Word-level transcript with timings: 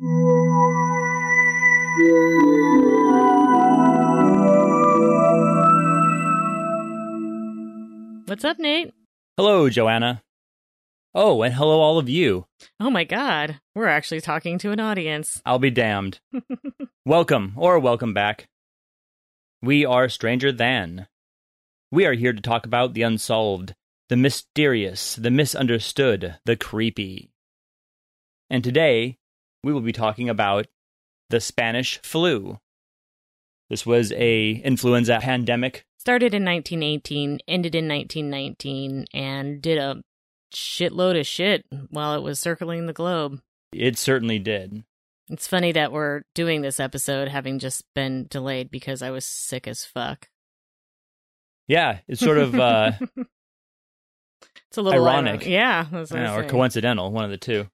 What's 0.00 0.08
up, 8.46 8.58
Nate? 8.58 8.94
Hello, 9.36 9.68
Joanna. 9.68 10.22
Oh, 11.14 11.42
and 11.42 11.52
hello, 11.52 11.82
all 11.82 11.98
of 11.98 12.08
you. 12.08 12.46
Oh 12.80 12.88
my 12.88 13.04
god, 13.04 13.60
we're 13.74 13.88
actually 13.88 14.22
talking 14.22 14.56
to 14.60 14.70
an 14.70 14.80
audience. 14.80 15.42
I'll 15.44 15.58
be 15.58 15.70
damned. 15.70 16.20
welcome, 17.04 17.52
or 17.56 17.78
welcome 17.78 18.14
back. 18.14 18.48
We 19.60 19.84
are 19.84 20.08
Stranger 20.08 20.50
Than. 20.50 21.08
We 21.92 22.06
are 22.06 22.14
here 22.14 22.32
to 22.32 22.40
talk 22.40 22.64
about 22.64 22.94
the 22.94 23.02
unsolved, 23.02 23.74
the 24.08 24.16
mysterious, 24.16 25.16
the 25.16 25.30
misunderstood, 25.30 26.38
the 26.46 26.56
creepy. 26.56 27.32
And 28.48 28.64
today, 28.64 29.18
we 29.62 29.72
will 29.72 29.80
be 29.80 29.92
talking 29.92 30.28
about 30.28 30.66
the 31.28 31.40
Spanish 31.40 32.00
flu. 32.02 32.58
This 33.68 33.86
was 33.86 34.12
a 34.12 34.50
influenza 34.50 35.18
pandemic 35.20 35.84
Started 36.00 36.32
in 36.32 36.46
1918, 36.46 37.40
ended 37.46 37.74
in 37.74 37.86
1919, 37.86 39.04
and 39.12 39.60
did 39.60 39.76
a 39.76 40.00
shitload 40.50 41.20
of 41.20 41.26
shit 41.26 41.66
while 41.90 42.14
it 42.14 42.22
was 42.22 42.40
circling 42.40 42.86
the 42.86 42.94
globe. 42.94 43.42
It 43.70 43.98
certainly 43.98 44.38
did. 44.38 44.82
It's 45.28 45.46
funny 45.46 45.72
that 45.72 45.92
we're 45.92 46.22
doing 46.34 46.62
this 46.62 46.80
episode 46.80 47.28
having 47.28 47.58
just 47.58 47.84
been 47.94 48.26
delayed 48.30 48.70
because 48.70 49.02
I 49.02 49.10
was 49.10 49.26
sick 49.26 49.68
as 49.68 49.84
fuck. 49.84 50.30
Yeah, 51.68 51.98
it's 52.08 52.22
sort 52.22 52.38
of 52.38 52.54
uh, 52.54 52.92
it's 54.68 54.78
a 54.78 54.82
little 54.82 55.06
ironic. 55.06 55.44
Yeah, 55.44 55.84
that's 55.92 56.10
what 56.12 56.20
I 56.20 56.22
yeah, 56.22 56.34
or 56.34 56.48
coincidental, 56.48 57.12
one 57.12 57.24
of 57.24 57.30
the 57.30 57.36
two. 57.36 57.68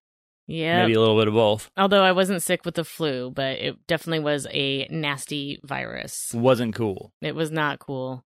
Yeah. 0.47 0.83
Maybe 0.83 0.95
a 0.95 1.01
little 1.01 1.19
bit 1.19 1.29
of 1.29 1.35
both. 1.35 1.71
Although 1.77 2.03
I 2.03 2.13
wasn't 2.13 2.43
sick 2.43 2.65
with 2.65 2.77
the 2.77 2.85
flu, 2.85 3.31
but 3.31 3.59
it 3.59 3.87
definitely 3.87 4.21
was 4.21 4.47
a 4.51 4.87
nasty 4.91 5.61
virus. 5.65 6.33
Wasn't 6.33 6.75
cool. 6.75 7.13
It 7.21 7.35
was 7.35 7.51
not 7.51 7.79
cool. 7.79 8.25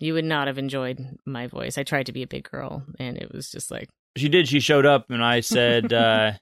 You 0.00 0.14
would 0.14 0.24
not 0.24 0.46
have 0.46 0.58
enjoyed 0.58 1.18
my 1.26 1.46
voice. 1.46 1.78
I 1.78 1.82
tried 1.82 2.06
to 2.06 2.12
be 2.12 2.22
a 2.22 2.26
big 2.26 2.48
girl, 2.48 2.84
and 2.98 3.16
it 3.16 3.32
was 3.32 3.50
just 3.50 3.70
like, 3.70 3.88
She 4.16 4.28
did. 4.28 4.48
She 4.48 4.60
showed 4.60 4.86
up, 4.86 5.10
and 5.10 5.24
I 5.24 5.40
said, 5.40 5.92
uh, 5.94 6.32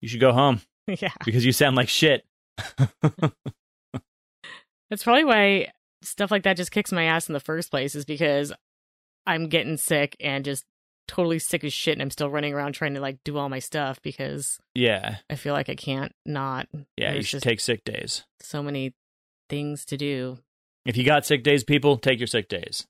"You 0.00 0.08
should 0.08 0.20
go 0.20 0.32
home 0.32 0.62
yeah. 0.86 1.12
because 1.24 1.44
you 1.44 1.52
sound 1.52 1.76
like 1.76 1.88
shit." 1.88 2.24
That's 4.88 5.02
probably 5.02 5.24
why 5.24 5.72
stuff 6.02 6.30
like 6.30 6.44
that 6.44 6.56
just 6.56 6.70
kicks 6.70 6.92
my 6.92 7.04
ass 7.04 7.28
in 7.28 7.34
the 7.34 7.40
first 7.40 7.70
place, 7.70 7.94
is 7.94 8.06
because 8.06 8.54
I'm 9.26 9.48
getting 9.48 9.76
sick 9.76 10.16
and 10.20 10.42
just 10.44 10.64
totally 11.08 11.38
sick 11.38 11.64
as 11.64 11.72
shit, 11.72 11.92
and 11.94 12.02
I'm 12.02 12.10
still 12.10 12.30
running 12.30 12.52
around 12.54 12.72
trying 12.72 12.94
to 12.94 13.00
like 13.00 13.18
do 13.24 13.36
all 13.38 13.48
my 13.48 13.58
stuff 13.58 14.00
because 14.02 14.58
yeah, 14.74 15.16
I 15.30 15.34
feel 15.36 15.52
like 15.54 15.68
I 15.68 15.74
can't 15.74 16.12
not. 16.24 16.68
yeah. 16.96 17.12
you 17.14 17.22
should 17.22 17.42
take 17.42 17.60
sick 17.60 17.84
days. 17.84 18.24
so 18.40 18.62
many 18.62 18.94
things 19.48 19.84
to 19.86 19.96
do 19.96 20.38
If 20.84 20.96
you 20.96 21.04
got 21.04 21.24
sick 21.26 21.42
days, 21.42 21.62
people 21.64 21.96
take 21.98 22.18
your 22.18 22.26
sick 22.26 22.48
days. 22.48 22.86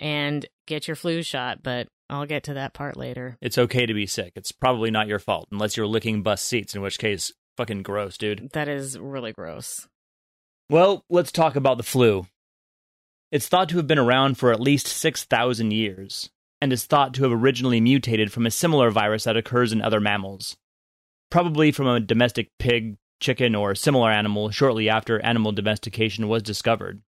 and 0.00 0.46
get 0.66 0.86
your 0.88 0.96
flu 0.96 1.22
shot, 1.22 1.62
but 1.62 1.88
I'll 2.10 2.26
get 2.26 2.42
to 2.44 2.54
that 2.54 2.74
part 2.74 2.96
later. 2.96 3.38
It's 3.40 3.56
okay 3.56 3.86
to 3.86 3.94
be 3.94 4.06
sick. 4.06 4.32
It's 4.36 4.52
probably 4.52 4.90
not 4.90 5.08
your 5.08 5.18
fault 5.18 5.48
unless 5.50 5.76
you're 5.76 5.86
licking 5.86 6.22
bus 6.22 6.42
seats, 6.42 6.74
in 6.74 6.82
which 6.82 6.98
case, 6.98 7.32
fucking 7.56 7.82
gross, 7.82 8.18
dude. 8.18 8.50
That 8.52 8.68
is 8.68 8.98
really 8.98 9.32
gross. 9.32 9.88
Well, 10.68 11.04
let's 11.08 11.32
talk 11.32 11.56
about 11.56 11.76
the 11.78 11.82
flu. 11.82 12.26
It's 13.32 13.48
thought 13.48 13.68
to 13.70 13.76
have 13.78 13.86
been 13.86 13.98
around 13.98 14.36
for 14.38 14.52
at 14.52 14.60
least 14.60 14.86
6,000 14.86 15.70
years, 15.72 16.30
and 16.60 16.72
is 16.72 16.84
thought 16.84 17.14
to 17.14 17.24
have 17.24 17.32
originally 17.32 17.80
mutated 17.80 18.32
from 18.32 18.46
a 18.46 18.50
similar 18.50 18.90
virus 18.90 19.24
that 19.24 19.36
occurs 19.36 19.72
in 19.72 19.82
other 19.82 20.00
mammals. 20.00 20.56
Probably 21.30 21.72
from 21.72 21.86
a 21.86 22.00
domestic 22.00 22.50
pig, 22.58 22.96
chicken, 23.20 23.54
or 23.54 23.74
similar 23.74 24.10
animal 24.10 24.50
shortly 24.50 24.88
after 24.88 25.20
animal 25.20 25.52
domestication 25.52 26.28
was 26.28 26.42
discovered. 26.42 27.02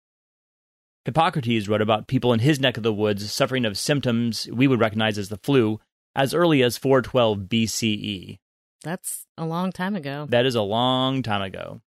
Hippocrates 1.05 1.69
wrote 1.69 1.83
about 1.83 2.07
people 2.07 2.33
in 2.33 2.41
his 2.41 2.59
neck 2.59 2.77
of 2.77 2.83
the 2.83 2.93
woods 2.93 3.31
suffering 3.31 3.65
of 3.65 3.77
symptoms 3.77 4.49
we 4.53 4.67
would 4.67 4.81
recognize 4.81 5.19
as 5.19 5.29
the 5.29 5.37
flu 5.37 5.79
as 6.17 6.33
early 6.33 6.63
as 6.63 6.79
412 6.79 7.41
BCE. 7.41 8.39
That's 8.83 9.27
a 9.37 9.45
long 9.45 9.73
time 9.73 9.97
ago. 9.97 10.27
That 10.29 10.47
is 10.47 10.55
a 10.55 10.63
long 10.63 11.23
time 11.23 11.43
ago. 11.43 11.81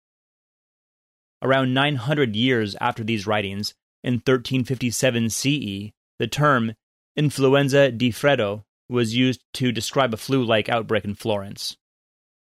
Around 1.42 1.74
900 1.74 2.34
years 2.34 2.74
after 2.80 3.04
these 3.04 3.26
writings, 3.26 3.74
in 4.02 4.14
1357 4.14 5.30
CE, 5.30 5.92
the 6.18 6.26
term 6.26 6.74
influenza 7.16 7.90
di 7.90 8.10
freddo 8.10 8.64
was 8.88 9.14
used 9.14 9.42
to 9.54 9.72
describe 9.72 10.12
a 10.12 10.18
flu 10.18 10.44
like 10.44 10.68
outbreak 10.68 11.04
in 11.04 11.14
Florence. 11.14 11.76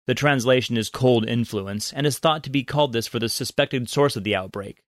The 0.08 0.16
translation 0.16 0.78
is 0.78 0.90
cold 0.90 1.28
influence 1.28 1.94
and 1.94 2.08
is 2.08 2.20
thought 2.20 2.44
to 2.44 2.50
be 2.50 2.64
called 2.64 2.94
this 2.94 3.08
for 3.08 3.20
the 3.20 3.30
suspected 3.30 3.90
source 3.90 4.16
of 4.16 4.24
the 4.24 4.36
outbreak 4.36 4.82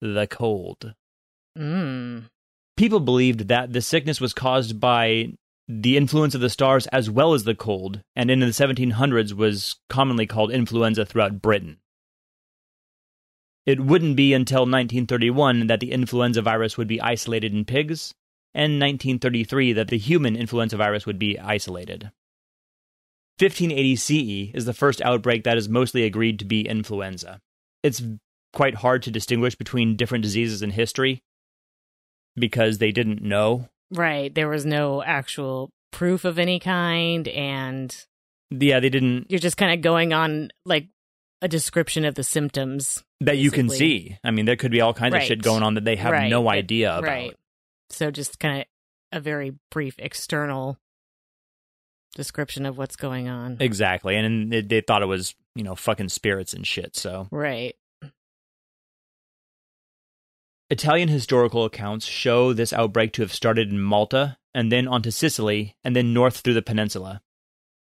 the 0.00 0.26
cold. 0.26 0.94
Mm. 1.58 2.24
People 2.76 3.00
believed 3.00 3.48
that 3.48 3.72
the 3.72 3.82
sickness 3.82 4.20
was 4.20 4.32
caused 4.32 4.80
by 4.80 5.34
the 5.68 5.96
influence 5.96 6.34
of 6.34 6.40
the 6.40 6.50
stars 6.50 6.86
as 6.88 7.10
well 7.10 7.34
as 7.34 7.44
the 7.44 7.54
cold, 7.54 8.02
and 8.16 8.30
in 8.30 8.40
the 8.40 8.46
1700s 8.46 9.32
was 9.32 9.76
commonly 9.88 10.26
called 10.26 10.50
influenza 10.50 11.04
throughout 11.04 11.42
Britain. 11.42 11.78
It 13.66 13.78
wouldn't 13.78 14.16
be 14.16 14.32
until 14.32 14.62
1931 14.62 15.66
that 15.66 15.80
the 15.80 15.92
influenza 15.92 16.42
virus 16.42 16.76
would 16.78 16.88
be 16.88 17.00
isolated 17.00 17.52
in 17.52 17.64
pigs, 17.64 18.14
and 18.54 18.80
1933 18.80 19.72
that 19.74 19.88
the 19.88 19.98
human 19.98 20.36
influenza 20.36 20.76
virus 20.76 21.06
would 21.06 21.18
be 21.18 21.38
isolated. 21.38 22.10
1580 23.38 23.96
CE 23.96 24.54
is 24.54 24.64
the 24.66 24.74
first 24.74 25.00
outbreak 25.02 25.44
that 25.44 25.56
is 25.56 25.68
mostly 25.68 26.04
agreed 26.04 26.38
to 26.38 26.44
be 26.44 26.66
influenza. 26.66 27.40
It's 27.82 28.02
quite 28.52 28.74
hard 28.74 29.02
to 29.04 29.10
distinguish 29.10 29.54
between 29.54 29.96
different 29.96 30.22
diseases 30.22 30.60
in 30.62 30.70
history 30.70 31.22
because 32.36 32.78
they 32.78 32.92
didn't 32.92 33.22
know. 33.22 33.68
Right. 33.90 34.34
There 34.34 34.48
was 34.48 34.66
no 34.66 35.02
actual 35.02 35.70
proof 35.90 36.24
of 36.24 36.38
any 36.38 36.60
kind, 36.60 37.26
and 37.28 37.96
Yeah, 38.50 38.80
they 38.80 38.90
didn't 38.90 39.30
you're 39.30 39.40
just 39.40 39.56
kind 39.56 39.72
of 39.72 39.80
going 39.80 40.12
on 40.12 40.50
like 40.66 40.88
a 41.42 41.48
description 41.48 42.04
of 42.04 42.14
the 42.16 42.22
symptoms 42.22 43.02
that 43.22 43.38
you 43.38 43.50
can 43.50 43.68
see. 43.70 44.18
I 44.22 44.30
mean, 44.30 44.44
there 44.44 44.56
could 44.56 44.70
be 44.70 44.82
all 44.82 44.92
kinds 44.92 45.14
of 45.14 45.22
shit 45.22 45.42
going 45.42 45.62
on 45.62 45.74
that 45.74 45.84
they 45.84 45.96
have 45.96 46.12
Right. 46.12 46.28
no 46.28 46.50
idea 46.50 46.90
about. 46.98 47.08
Right. 47.08 47.36
So 47.90 48.10
just 48.10 48.38
kind 48.38 48.60
of 48.60 48.66
a 49.12 49.20
very 49.20 49.54
brief 49.70 49.96
external 49.98 50.78
description 52.14 52.66
of 52.66 52.78
what's 52.78 52.96
going 52.96 53.28
on. 53.28 53.56
Exactly. 53.60 54.16
And 54.16 54.52
they, 54.52 54.62
they 54.62 54.80
thought 54.80 55.02
it 55.02 55.06
was, 55.06 55.34
you 55.54 55.62
know, 55.62 55.74
fucking 55.74 56.08
spirits 56.08 56.52
and 56.52 56.66
shit. 56.66 56.96
So, 56.96 57.28
right. 57.30 57.74
Italian 60.70 61.08
historical 61.08 61.64
accounts 61.64 62.06
show 62.06 62.52
this 62.52 62.72
outbreak 62.72 63.12
to 63.14 63.22
have 63.22 63.34
started 63.34 63.70
in 63.70 63.80
Malta 63.80 64.38
and 64.54 64.70
then 64.70 64.86
onto 64.86 65.10
Sicily 65.10 65.76
and 65.82 65.96
then 65.96 66.14
north 66.14 66.38
through 66.38 66.54
the 66.54 66.62
peninsula. 66.62 67.22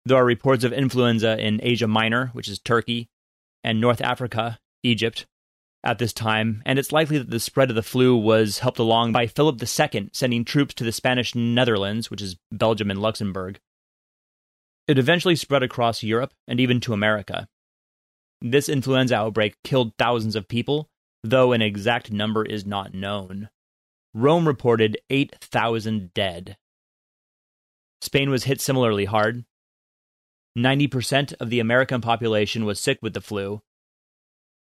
There 0.06 0.16
are 0.16 0.24
reports 0.24 0.64
of 0.64 0.72
influenza 0.72 1.36
in 1.38 1.60
Asia 1.62 1.88
Minor, 1.88 2.28
which 2.32 2.48
is 2.48 2.58
Turkey, 2.58 3.08
and 3.62 3.80
North 3.80 4.00
Africa, 4.00 4.60
Egypt, 4.82 5.26
at 5.82 5.98
this 5.98 6.12
time, 6.12 6.62
and 6.66 6.78
it's 6.78 6.92
likely 6.92 7.18
that 7.18 7.30
the 7.30 7.40
spread 7.40 7.70
of 7.70 7.76
the 7.76 7.82
flu 7.82 8.16
was 8.16 8.58
helped 8.58 8.78
along 8.78 9.12
by 9.12 9.26
Philip 9.26 9.60
II 9.62 10.10
sending 10.12 10.44
troops 10.44 10.74
to 10.74 10.84
the 10.84 10.92
Spanish 10.92 11.34
Netherlands, 11.34 12.10
which 12.10 12.20
is 12.20 12.36
Belgium 12.52 12.90
and 12.90 13.00
Luxembourg. 13.00 13.58
It 14.86 14.98
eventually 14.98 15.36
spread 15.36 15.62
across 15.62 16.02
Europe 16.02 16.34
and 16.46 16.60
even 16.60 16.80
to 16.80 16.92
America. 16.92 17.48
This 18.42 18.68
influenza 18.68 19.14
outbreak 19.16 19.54
killed 19.64 19.92
thousands 19.98 20.36
of 20.36 20.48
people, 20.48 20.88
though 21.22 21.52
an 21.52 21.62
exact 21.62 22.10
number 22.10 22.44
is 22.44 22.66
not 22.66 22.94
known. 22.94 23.48
Rome 24.12 24.46
reported 24.46 24.98
8,000 25.08 26.12
dead. 26.12 26.56
Spain 28.00 28.30
was 28.30 28.44
hit 28.44 28.60
similarly 28.60 29.04
hard. 29.04 29.44
90% 30.58 31.34
of 31.38 31.50
the 31.50 31.60
American 31.60 32.00
population 32.00 32.64
was 32.64 32.80
sick 32.80 32.98
with 33.02 33.12
the 33.14 33.20
flu. 33.20 33.62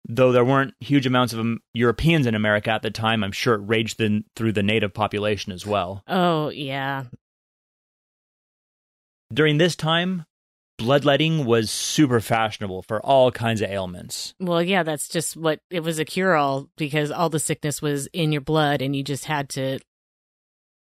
Though 0.10 0.32
there 0.32 0.44
weren't 0.44 0.74
huge 0.80 1.06
amounts 1.06 1.34
of 1.34 1.46
Europeans 1.74 2.26
in 2.26 2.36
America 2.36 2.72
at 2.72 2.82
the 2.82 2.92
time, 2.92 3.24
I'm 3.24 3.32
sure 3.32 3.54
it 3.54 3.62
raged 3.66 4.00
the, 4.00 4.24
through 4.36 4.54
the 4.54 4.64
native 4.64 4.94
population 4.94 5.52
as 5.52 5.66
well. 5.66 6.04
Oh, 6.08 6.50
yeah. 6.50 7.06
During 9.32 9.58
this 9.58 9.76
time, 9.76 10.26
bloodletting 10.78 11.46
was 11.46 11.70
super 11.70 12.20
fashionable 12.20 12.82
for 12.82 13.00
all 13.06 13.32
kinds 13.32 13.62
of 13.62 13.70
ailments. 13.70 14.34
Well, 14.40 14.62
yeah, 14.62 14.84
that's 14.84 15.08
just 15.08 15.38
what 15.38 15.60
it 15.70 15.82
was 15.82 16.00
a 16.00 16.06
cure 16.06 16.36
all 16.36 16.68
because 16.78 17.12
all 17.12 17.30
the 17.30 17.40
sickness 17.40 17.82
was 17.82 18.08
in 18.08 18.32
your 18.32 18.42
blood 18.42 18.82
and 18.82 18.96
you 18.96 19.04
just 19.04 19.26
had 19.26 19.50
to 19.50 19.80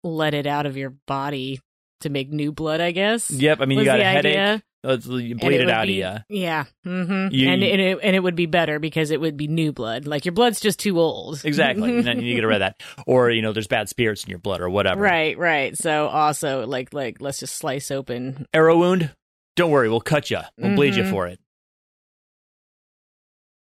let 0.04 0.32
it 0.32 0.46
out 0.46 0.64
of 0.66 0.76
your 0.76 0.94
body 1.06 1.60
to 2.02 2.08
make 2.08 2.30
new 2.30 2.52
blood, 2.52 2.80
I 2.80 2.92
guess. 2.92 3.30
Yep, 3.30 3.60
I 3.60 3.64
mean, 3.66 3.80
you 3.80 3.84
got 3.84 4.00
a 4.00 4.04
headache, 4.04 4.36
idea. 4.36 4.54
uh, 4.54 4.58
you 4.84 4.90
And 4.90 5.40
bleed 5.40 5.60
it, 5.60 5.64
would 5.66 5.70
out 5.70 5.86
be- 5.86 6.02
of 6.02 6.20
you. 6.30 6.40
Yeah. 6.40 6.64
Mm-hmm. 6.86 7.34
You- 7.34 7.48
and, 7.48 7.62
and, 7.62 7.80
it, 7.80 7.98
and 8.02 8.14
it 8.16 8.20
would 8.20 8.36
be 8.36 8.46
better 8.46 8.78
because 8.78 9.10
it 9.10 9.20
would 9.20 9.36
be 9.36 9.48
new 9.48 9.72
blood. 9.72 10.06
Like 10.06 10.24
your 10.24 10.32
blood's 10.32 10.60
just 10.60 10.78
too 10.78 10.98
old. 11.00 11.40
Exactly. 11.44 11.96
and 11.98 12.06
then 12.06 12.20
you 12.20 12.34
get 12.36 12.44
rid 12.44 12.56
of 12.56 12.60
that. 12.60 12.80
Or, 13.06 13.30
you 13.30 13.42
know, 13.42 13.52
there's 13.52 13.66
bad 13.66 13.88
spirits 13.88 14.24
in 14.24 14.30
your 14.30 14.38
blood 14.38 14.60
or 14.60 14.70
whatever. 14.70 15.00
right, 15.00 15.36
right. 15.36 15.76
So 15.76 16.06
also 16.08 16.66
like 16.66 16.92
like 16.94 17.20
let's 17.20 17.40
just 17.40 17.56
slice 17.56 17.90
open 17.90 18.46
Arrow 18.54 18.78
wound, 18.78 19.10
Don't 19.56 19.70
worry, 19.70 19.88
we'll 19.88 20.00
cut 20.00 20.30
you. 20.30 20.38
We'll 20.56 20.76
bleed 20.76 20.94
you 20.94 21.04
for 21.10 21.26
it. 21.26 21.40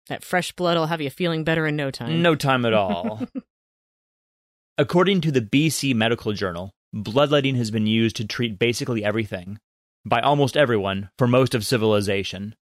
That 0.07 0.23
fresh 0.23 0.51
blood 0.53 0.77
will 0.77 0.87
have 0.87 1.01
you 1.01 1.09
feeling 1.09 1.43
better 1.43 1.67
in 1.67 1.75
no 1.75 1.91
time. 1.91 2.21
No 2.21 2.35
time 2.35 2.65
at 2.65 2.73
all. 2.73 3.21
According 4.77 5.21
to 5.21 5.31
the 5.31 5.41
BC 5.41 5.93
Medical 5.93 6.33
Journal, 6.33 6.71
bloodletting 6.93 7.55
has 7.55 7.69
been 7.69 7.85
used 7.85 8.15
to 8.15 8.25
treat 8.25 8.57
basically 8.57 9.03
everything, 9.03 9.59
by 10.05 10.21
almost 10.21 10.57
everyone, 10.57 11.09
for 11.17 11.27
most 11.27 11.53
of 11.53 11.65
civilization. 11.65 12.55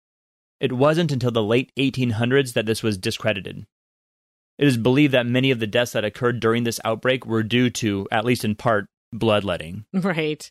It 0.59 0.73
wasn't 0.73 1.11
until 1.11 1.31
the 1.31 1.43
late 1.43 1.71
1800s 1.77 2.53
that 2.53 2.65
this 2.65 2.81
was 2.81 2.97
discredited. 2.97 3.65
It 4.57 4.67
is 4.67 4.77
believed 4.77 5.13
that 5.13 5.27
many 5.27 5.51
of 5.51 5.59
the 5.59 5.67
deaths 5.67 5.91
that 5.91 6.05
occurred 6.05 6.39
during 6.39 6.63
this 6.63 6.79
outbreak 6.83 7.25
were 7.25 7.43
due 7.43 7.69
to, 7.71 8.07
at 8.11 8.25
least 8.25 8.43
in 8.43 8.55
part, 8.55 8.87
bloodletting. 9.13 9.85
Right. 9.93 10.49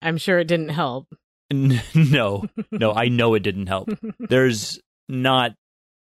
I'm 0.00 0.16
sure 0.16 0.38
it 0.38 0.48
didn't 0.48 0.70
help. 0.70 1.08
No, 1.94 2.44
no, 2.70 2.92
I 2.92 3.08
know 3.08 3.34
it 3.34 3.42
didn't 3.42 3.68
help. 3.68 3.88
There's 4.20 4.78
not, 5.08 5.54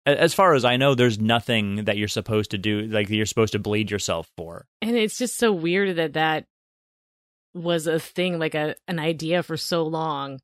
as 0.05 0.35
far 0.35 0.55
as 0.55 0.65
I 0.65 0.77
know, 0.77 0.95
there's 0.95 1.21
nothing 1.21 1.85
that 1.85 1.97
you're 1.97 2.09
supposed 2.09 2.50
to 2.53 2.59
do, 2.59 2.83
like 2.83 3.09
you're 3.09 3.27
supposed 3.27 3.53
to 3.53 3.59
bleed 3.61 3.91
yourself 3.91 4.29
for. 4.37 4.67
And 4.83 4.97
it's 4.97 5.17
just 5.17 5.39
so 5.39 5.53
weird 5.53 5.97
that 5.97 6.15
that 6.15 6.45
was 7.58 7.87
a 7.87 7.99
thing, 8.00 8.38
like 8.38 8.55
a 8.55 8.75
an 8.87 8.99
idea 8.99 9.43
for 9.43 9.56
so 9.56 9.84
long, 9.84 10.40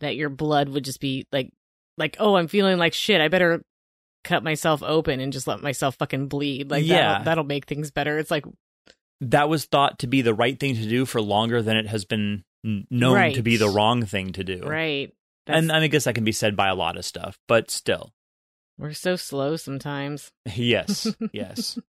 that 0.00 0.16
your 0.16 0.28
blood 0.28 0.68
would 0.68 0.84
just 0.84 1.00
be 1.00 1.26
like, 1.32 1.52
like, 1.98 2.16
oh, 2.20 2.36
I'm 2.36 2.48
feeling 2.48 2.78
like 2.78 2.92
shit. 2.94 3.20
I 3.20 3.28
better 3.28 3.62
cut 4.24 4.42
myself 4.42 4.82
open 4.82 5.20
and 5.20 5.32
just 5.32 5.46
let 5.46 5.62
myself 5.62 5.96
fucking 5.96 6.28
bleed. 6.28 6.70
Like, 6.70 6.84
Yeah. 6.84 7.08
that'll, 7.12 7.24
that'll 7.24 7.44
make 7.44 7.66
things 7.66 7.90
better. 7.90 8.18
It's 8.18 8.30
like, 8.30 8.44
that 9.20 9.48
was 9.48 9.64
thought 9.64 10.00
to 10.00 10.06
be 10.06 10.20
the 10.22 10.34
right 10.34 10.58
thing 10.58 10.74
to 10.74 10.88
do 10.88 11.06
for 11.06 11.22
longer 11.22 11.62
than 11.62 11.76
it 11.76 11.86
has 11.86 12.04
been 12.04 12.44
known 12.64 13.14
Right. 13.14 13.34
to 13.36 13.42
be 13.42 13.56
the 13.56 13.68
wrong 13.70 14.04
thing 14.04 14.32
to 14.32 14.44
do. 14.44 14.62
right. 14.62 15.12
That's, 15.46 15.58
And 15.58 15.70
I 15.72 15.86
guess 15.86 16.04
that 16.04 16.16
can 16.16 16.24
be 16.24 16.32
said 16.32 16.56
by 16.56 16.66
a 16.68 16.74
lot 16.74 16.96
of 16.96 17.04
stuff, 17.04 17.38
but 17.46 17.70
still. 17.70 18.12
we're 18.76 18.92
so 18.92 19.14
slow 19.16 19.54
sometimes. 19.56 20.32
Yes, 20.54 21.06
yes. 21.32 21.78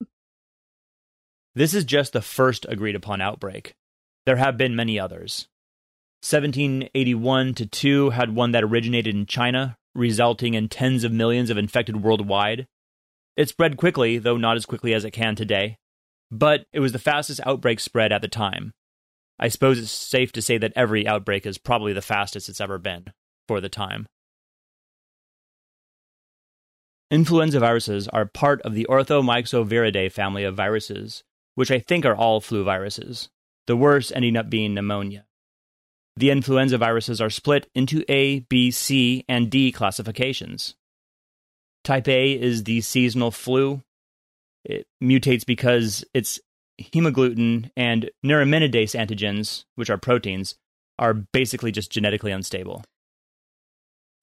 This 1.54 1.74
is 1.74 1.84
just 1.84 2.14
the 2.14 2.22
first 2.22 2.66
agreed 2.70 2.96
upon 2.96 3.20
outbreak. 3.20 3.74
There 4.26 4.38
have 4.38 4.58
been 4.58 4.76
many 4.76 5.00
others. 5.00 5.48
1781 6.24 7.56
to 7.56 7.66
2 7.66 8.10
had 8.12 8.36
one 8.36 8.52
that 8.52 8.64
originated 8.64 9.16
in 9.16 9.26
China, 9.26 9.78
resulting 9.96 10.54
in 10.54 10.70
tens 10.70 11.04
of 11.04 11.12
millions 11.12 11.50
of 11.50 11.58
infected 11.58 12.04
worldwide. 12.04 12.68
It 13.36 13.50
spread 13.50 13.78
quickly, 13.78 14.20
though 14.20 14.38
not 14.38 14.58
as 14.58 14.68
quickly 14.68 14.94
as 14.94 15.04
it 15.04 15.12
can 15.12 15.36
today, 15.36 15.78
but 16.30 16.66
it 16.72 16.80
was 16.80 16.92
the 16.92 17.00
fastest 17.00 17.40
outbreak 17.46 17.80
spread 17.80 18.12
at 18.12 18.22
the 18.22 18.28
time. 18.28 18.72
I 19.40 19.48
suppose 19.48 19.80
it's 19.80 19.90
safe 19.90 20.32
to 20.34 20.42
say 20.42 20.60
that 20.60 20.74
every 20.76 21.08
outbreak 21.08 21.48
is 21.48 21.58
probably 21.58 21.94
the 21.94 22.02
fastest 22.02 22.48
it's 22.48 22.62
ever 22.62 22.78
been 22.78 23.06
for 23.48 23.60
the 23.60 23.70
time. 23.70 24.08
Influenza 27.10 27.60
viruses 27.60 28.08
are 28.10 28.26
part 28.26 28.62
of 28.62 28.76
the 28.76 28.86
Orthomyxoviridae 28.88 30.12
family 30.12 30.44
of 30.44 30.56
viruses, 30.56 31.24
which 31.56 31.72
I 31.72 31.80
think 31.80 32.06
are 32.06 32.16
all 32.16 32.40
flu 32.40 32.64
viruses, 32.64 33.30
the 33.68 33.76
worst 33.76 34.12
ending 34.16 34.38
up 34.38 34.50
being 34.50 34.74
pneumonia. 34.74 35.26
The 36.18 36.30
influenza 36.30 36.78
viruses 36.78 37.22
are 37.22 37.30
split 37.30 37.70
into 37.74 38.04
A, 38.10 38.40
B, 38.42 38.72
C, 38.72 39.24
and 39.30 39.50
D 39.50 39.72
classifications. 39.72 40.76
Type 41.84 42.08
A 42.08 42.34
is 42.34 42.64
the 42.64 42.82
seasonal 42.82 43.32
flu. 43.32 43.82
It 44.64 44.86
mutates 45.02 45.46
because 45.46 46.04
its 46.14 46.40
hemagglutinin 46.80 47.72
and 47.76 48.10
neuraminidase 48.26 49.00
antigens, 49.00 49.66
which 49.76 49.90
are 49.90 49.98
proteins, 49.98 50.56
are 51.00 51.14
basically 51.14 51.72
just 51.72 51.92
genetically 51.92 52.32
unstable. 52.32 52.84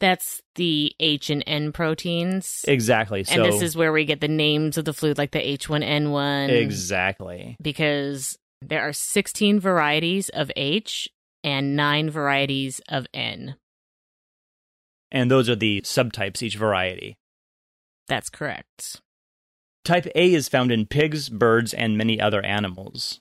That's 0.01 0.41
the 0.55 0.93
H 1.01 1.31
and 1.31 1.43
N 1.47 1.73
proteins. 1.73 2.65
Exactly. 2.69 3.25
So 3.25 3.35
and 3.35 3.53
this 3.53 3.63
is 3.63 3.77
where 3.77 3.93
we 3.93 4.05
get 4.05 4.21
the 4.21 4.29
names 4.29 4.79
of 4.79 4.85
the 4.85 4.93
flu, 4.93 5.13
like 5.15 5.33
the 5.33 5.41
H1N1. 5.41 6.51
exactly. 6.51 7.57
Because 7.61 8.39
there 8.61 8.87
are 8.87 8.93
16 8.93 9.61
varieties 9.61 10.29
of 10.31 10.51
H 10.57 11.09
and 11.45 11.77
nine 11.77 12.11
varieties 12.11 12.81
of 12.89 13.07
N. 13.15 13.57
And 15.11 15.31
those 15.31 15.49
are 15.49 15.57
the 15.57 15.81
subtypes 15.83 16.43
each 16.43 16.57
variety. 16.57 17.17
That's 18.09 18.29
correct. 18.29 19.01
Type 19.85 20.07
A 20.15 20.35
is 20.35 20.49
found 20.49 20.71
in 20.71 20.87
pigs, 20.87 21.29
birds, 21.29 21.73
and 21.73 21.97
many 21.97 22.21
other 22.21 22.45
animals. 22.45 23.21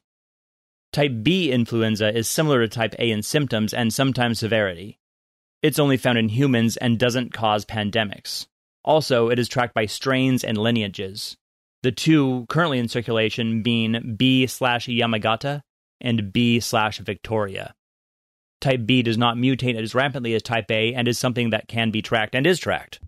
Type 0.91 1.13
B 1.21 1.51
influenza 1.51 2.13
is 2.15 2.27
similar 2.27 2.61
to 2.61 2.67
type 2.67 2.95
A 2.99 3.11
in 3.11 3.23
symptoms 3.23 3.73
and 3.73 3.93
sometimes 3.93 4.39
severity. 4.39 4.97
It's 5.61 5.79
only 5.79 5.97
found 5.97 6.17
in 6.17 6.29
humans 6.29 6.77
and 6.77 6.99
doesn't 6.99 7.33
cause 7.33 7.65
pandemics. 7.65 8.47
Also, 8.83 9.29
it 9.29 9.39
is 9.39 9.47
tracked 9.47 9.73
by 9.73 9.85
strains 9.85 10.43
and 10.43 10.57
lineages. 10.57 11.37
The 11.83 11.91
two 11.91 12.45
currently 12.49 12.79
in 12.79 12.87
circulation 12.87 13.61
being 13.61 14.15
B 14.17 14.47
slash 14.47 14.87
Yamagata 14.87 15.61
and 16.01 16.33
B 16.33 16.59
slash 16.59 16.97
Victoria. 16.99 17.73
Type 18.59 18.85
B 18.85 19.03
does 19.03 19.17
not 19.17 19.37
mutate 19.37 19.75
as 19.79 19.93
rapidly 19.93 20.33
as 20.33 20.41
type 20.41 20.71
A 20.71 20.93
and 20.93 21.07
is 21.07 21.19
something 21.19 21.51
that 21.51 21.67
can 21.67 21.91
be 21.91 22.01
tracked 22.01 22.33
and 22.33 22.47
is 22.47 22.59
tracked. 22.59 22.99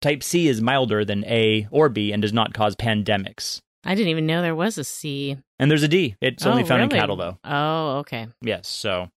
Type 0.00 0.22
C 0.22 0.48
is 0.48 0.62
milder 0.62 1.04
than 1.04 1.24
A 1.26 1.68
or 1.70 1.90
B 1.90 2.10
and 2.12 2.22
does 2.22 2.32
not 2.32 2.54
cause 2.54 2.74
pandemics. 2.74 3.60
I 3.84 3.94
didn't 3.94 4.08
even 4.08 4.26
know 4.26 4.40
there 4.40 4.54
was 4.54 4.78
a 4.78 4.84
C. 4.84 5.36
And 5.58 5.70
there's 5.70 5.82
a 5.82 5.88
D. 5.88 6.16
It's 6.20 6.46
only 6.46 6.62
Oh, 6.62 6.66
found 6.66 6.82
in 6.82 6.88
cattle, 6.88 7.16
though. 7.16 7.38
Oh, 7.44 7.98
okay. 7.98 8.28
Yes, 8.42 8.68
so 8.68 9.10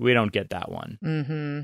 we 0.00 0.14
don't 0.14 0.32
get 0.32 0.50
that 0.50 0.70
one. 0.70 0.98
Mm-hmm. 1.04 1.60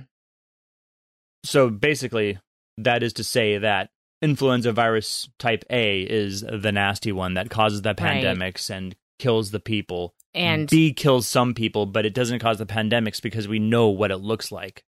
So 1.45 1.71
basically, 1.71 2.39
that 2.79 3.03
is 3.03 3.15
to 3.15 3.25
say 3.25 3.59
that 3.59 3.91
influenza 4.23 4.73
virus 4.73 5.29
type 5.39 5.65
A 5.71 6.01
is 6.03 6.41
the 6.43 6.73
nasty 6.73 7.13
one 7.13 7.35
that 7.35 7.51
causes 7.51 7.83
the 7.83 7.91
Right. 7.91 8.23
pandemics 8.25 8.71
and 8.71 8.95
kills 9.19 9.51
the 9.51 9.61
people. 9.61 10.15
And 10.35 10.69
B 10.69 10.93
kills 10.93 11.27
some 11.27 11.55
people, 11.55 11.87
but 11.87 12.05
it 12.07 12.15
doesn't 12.15 12.39
cause 12.41 12.59
the 12.59 12.67
pandemics 12.67 13.21
because 13.23 13.49
we 13.49 13.59
know 13.59 13.89
what 13.89 14.11
it 14.11 14.19
looks 14.19 14.53
like. 14.53 14.85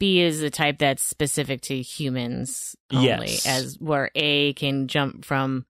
B 0.00 0.20
is 0.20 0.40
the 0.40 0.50
type 0.50 0.78
that's 0.78 1.02
specific 1.02 1.60
to 1.62 1.80
humans 1.80 2.74
only, 2.92 3.06
Yes. 3.06 3.46
as 3.46 3.78
where 3.78 4.10
A 4.14 4.52
can 4.54 4.88
jump 4.88 5.24
from 5.24 5.64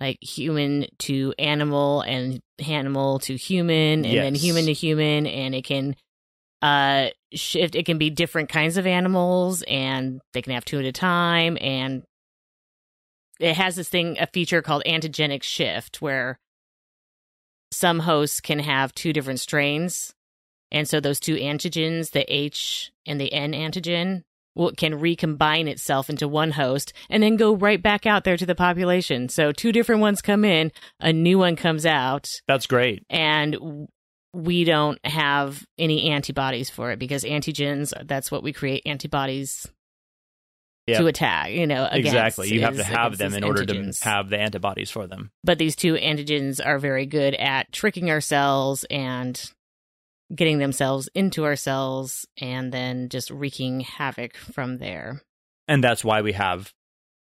like 0.00 0.18
human 0.20 0.86
to 0.98 1.32
animal 1.38 2.00
and 2.00 2.40
animal 2.68 3.20
to 3.20 3.36
human 3.36 4.04
and 4.04 4.16
then 4.18 4.34
human 4.34 4.66
to 4.66 4.72
human 4.72 5.28
and 5.28 5.54
it 5.54 5.62
can 5.64 5.94
uh 6.62 7.08
shift 7.34 7.74
it 7.74 7.84
can 7.84 7.98
be 7.98 8.08
different 8.08 8.48
kinds 8.48 8.76
of 8.76 8.86
animals 8.86 9.62
and 9.68 10.20
they 10.32 10.42
can 10.42 10.52
have 10.52 10.64
two 10.64 10.78
at 10.78 10.84
a 10.84 10.92
time 10.92 11.58
and 11.60 12.02
it 13.40 13.56
has 13.56 13.76
this 13.76 13.88
thing 13.88 14.16
a 14.20 14.26
feature 14.28 14.62
called 14.62 14.82
antigenic 14.86 15.42
shift 15.42 16.00
where 16.00 16.38
some 17.72 18.00
hosts 18.00 18.40
can 18.40 18.60
have 18.60 18.94
two 18.94 19.12
different 19.12 19.40
strains 19.40 20.14
and 20.72 20.88
so 20.88 21.00
those 21.00 21.20
two 21.20 21.36
antigens, 21.36 22.10
the 22.12 22.24
H 22.34 22.90
and 23.06 23.20
the 23.20 23.32
N 23.32 23.52
antigen, 23.52 24.22
will, 24.54 24.72
can 24.72 24.98
recombine 24.98 25.68
itself 25.68 26.08
into 26.08 26.26
one 26.26 26.52
host 26.52 26.94
and 27.10 27.22
then 27.22 27.36
go 27.36 27.54
right 27.54 27.80
back 27.80 28.06
out 28.06 28.24
there 28.24 28.38
to 28.38 28.46
the 28.46 28.54
population. 28.54 29.28
So 29.28 29.52
two 29.52 29.70
different 29.70 30.00
ones 30.00 30.22
come 30.22 30.44
in, 30.46 30.72
a 30.98 31.12
new 31.12 31.38
one 31.38 31.56
comes 31.56 31.84
out, 31.84 32.26
That's 32.48 32.66
great. 32.66 33.04
and 33.10 33.86
we 34.34 34.64
don't 34.64 34.98
have 35.04 35.64
any 35.78 36.10
antibodies 36.10 36.70
for 36.70 36.90
it 36.90 36.98
because 36.98 37.24
antigens, 37.24 37.92
that's 38.06 38.30
what 38.30 38.42
we 38.42 38.52
create 38.52 38.82
antibodies 38.86 39.66
Yep. 40.88 40.98
to 40.98 41.06
attack, 41.06 41.50
you 41.52 41.64
know, 41.66 41.88
exactly. 41.92 42.52
You 42.52 42.62
have 42.62 42.76
to 42.76 42.82
have 42.82 43.16
them 43.16 43.34
in 43.34 43.44
order 43.44 43.62
antigens. 43.64 44.00
to 44.02 44.08
have 44.08 44.30
the 44.30 44.38
antibodies 44.40 44.90
for 44.90 45.06
them. 45.06 45.30
but 45.44 45.58
these 45.58 45.76
two 45.76 45.94
antigens 45.94 46.60
are 46.64 46.78
very 46.80 47.06
good 47.06 47.34
at 47.36 47.70
tricking 47.70 48.10
our 48.10 48.20
cells 48.20 48.82
and 48.90 49.52
getting 50.34 50.58
themselves 50.58 51.08
into 51.14 51.44
our 51.44 51.54
cells 51.54 52.26
and 52.40 52.72
then 52.72 53.08
just 53.10 53.30
wreaking 53.30 53.80
havoc 53.80 54.36
from 54.36 54.78
there. 54.78 55.22
And 55.68 55.84
that's 55.84 56.04
why 56.04 56.22
we 56.22 56.32
have 56.32 56.72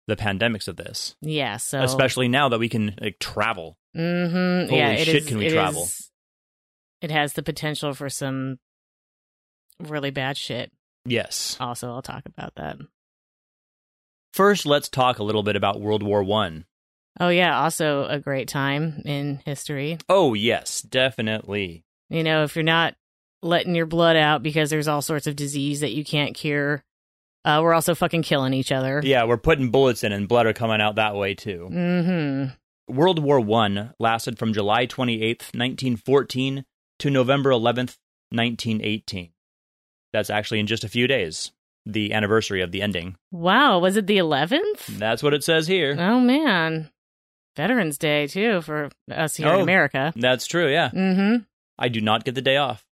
the 0.07 0.17
pandemics 0.17 0.69
of 0.69 0.77
this. 0.77 1.17
Yeah, 1.23 1.57
so 1.57 1.81
Especially 1.81 2.29
now 2.29 2.51
that 2.51 2.59
we 2.59 2.69
can 2.69 2.95
like 3.01 3.19
travel. 3.21 3.79
Mhm, 3.97 4.69
Holy 4.69 4.79
yeah, 4.79 4.97
shit, 4.97 5.15
is- 5.17 5.27
can 5.29 5.39
we 5.39 5.49
travel. 5.49 5.85
is- 5.85 6.11
it 7.00 7.11
has 7.11 7.35
the 7.35 7.43
potential 7.43 7.95
for 7.95 8.09
some 8.09 8.59
really 9.81 10.11
bad 10.11 10.37
shit. 10.37 10.73
Yes. 11.05 11.57
Also, 11.61 11.88
I'll 11.91 12.03
talk 12.03 12.25
about 12.26 12.55
that. 12.57 12.76
First, 14.33 14.67
let's 14.67 14.88
talk 14.88 15.19
a 15.19 15.25
little 15.25 15.43
bit 15.43 15.57
about 15.57 15.81
World 15.81 16.03
War 16.03 16.23
One. 16.23 16.67
Oh 17.19 17.29
yeah, 17.29 17.59
also 17.62 18.07
a 18.07 18.19
great 18.19 18.49
time 18.49 19.00
in 19.07 19.41
history. 19.47 19.99
Oh 20.09 20.35
yes, 20.35 20.83
definitely. 20.83 21.85
You 22.11 22.23
know, 22.23 22.43
if 22.43 22.55
you're 22.55 22.62
not 22.62 22.95
letting 23.43 23.75
your 23.75 23.87
blood 23.87 24.17
out 24.17 24.43
because 24.43 24.69
there's 24.69 24.88
all 24.88 25.00
sorts 25.00 25.26
of 25.26 25.37
disease 25.37 25.81
that 25.81 25.93
you 25.95 26.05
can't 26.05 26.35
cure, 26.35 26.85
uh, 27.45 27.61
we're 27.62 27.73
also 27.73 27.95
fucking 27.95 28.23
killing 28.23 28.53
each 28.53 28.73
other. 28.73 29.00
Yeah, 29.03 29.25
we're 29.25 29.38
putting 29.38 29.71
bullets 29.71 30.05
in, 30.05 30.12
and 30.12 30.29
blood 30.29 30.47
are 30.47 30.53
coming 30.53 30.81
out 30.81 30.97
that 30.97 31.15
way 31.15 31.35
too. 31.35 31.69
Mm-hmm. 31.73 32.95
World 32.95 33.19
War 33.21 33.41
One 33.41 33.95
lasted 33.99 34.38
from 34.38 34.53
July 34.53 34.85
twenty 34.85 35.23
eighth, 35.23 35.55
nineteen 35.55 35.97
fourteen, 35.97 36.67
to 37.00 37.11
November 37.11 37.50
eleventh, 37.50 37.99
1918. 38.31 39.31
That's 40.12 40.31
actually 40.31 40.61
in 40.61 40.67
just 40.67 40.85
a 40.85 40.88
few 40.88 41.07
days, 41.07 41.53
the 41.85 42.12
anniversary 42.12 42.62
of 42.62 42.73
the 42.73 42.83
ending. 42.83 43.17
Wow, 43.31 43.79
was 43.81 43.97
it 43.97 44.07
the 44.07 44.19
11th? 44.19 44.87
That's 44.99 45.23
what 45.23 45.35
it 45.35 45.45
says 45.45 45.67
here. 45.67 45.97
Oh 45.99 46.21
man. 46.21 46.91
Veterans 47.57 47.99
Day 47.99 48.26
too 48.26 48.61
for 48.62 48.91
us 49.11 49.37
here 49.37 49.49
in 49.49 49.55
Oh. 49.55 49.62
America. 49.62 50.12
That's 50.17 50.47
true, 50.47 50.71
yeah. 50.71 50.91
Mm-hmm. 50.91 51.43
I 51.79 51.88
do 51.88 52.00
not 52.00 52.25
get 52.25 52.35
the 52.35 52.43
day 52.43 52.57
off. 52.57 52.85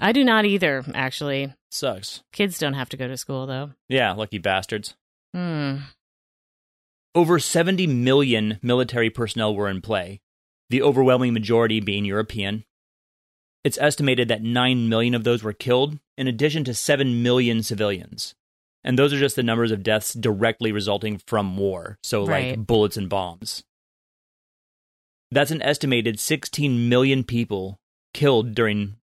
I 0.00 0.12
do 0.12 0.24
not 0.24 0.44
either, 0.44 0.82
actually. 0.94 1.54
Sucks. 1.70 2.22
Kids 2.32 2.58
don't 2.58 2.74
have 2.74 2.88
to 2.90 2.96
go 2.96 3.08
to 3.08 3.16
school 3.16 3.46
though. 3.46 3.70
Yeah, 3.88 4.12
lucky 4.12 4.38
bastards. 4.38 4.94
Hmm. 5.34 5.76
Over 7.14 7.38
70 7.38 7.86
million 7.86 8.58
military 8.62 9.08
personnel 9.10 9.54
were 9.54 9.68
in 9.68 9.80
play, 9.80 10.20
the 10.70 10.82
overwhelming 10.82 11.32
majority 11.32 11.80
being 11.80 12.04
European. 12.04 12.64
It's 13.64 13.78
estimated 13.78 14.28
that 14.28 14.42
9 14.42 14.88
million 14.88 15.14
of 15.14 15.24
those 15.24 15.42
were 15.42 15.54
killed, 15.54 15.98
in 16.18 16.28
addition 16.28 16.64
to 16.64 16.74
7 16.74 17.22
million 17.22 17.62
civilians. 17.62 18.34
And 18.84 18.98
those 18.98 19.12
are 19.14 19.18
just 19.18 19.36
the 19.36 19.42
numbers 19.42 19.70
of 19.72 19.82
deaths 19.82 20.12
directly 20.12 20.70
resulting 20.70 21.16
from 21.18 21.56
war, 21.56 21.98
so 22.02 22.26
Right. 22.26 22.58
like 22.58 22.66
bullets 22.66 22.98
and 22.98 23.08
bombs. 23.08 23.64
That's 25.30 25.50
an 25.50 25.62
estimated 25.62 26.20
16 26.20 26.88
million 26.88 27.24
people 27.24 27.78
killed 28.12 28.54
during 28.54 28.96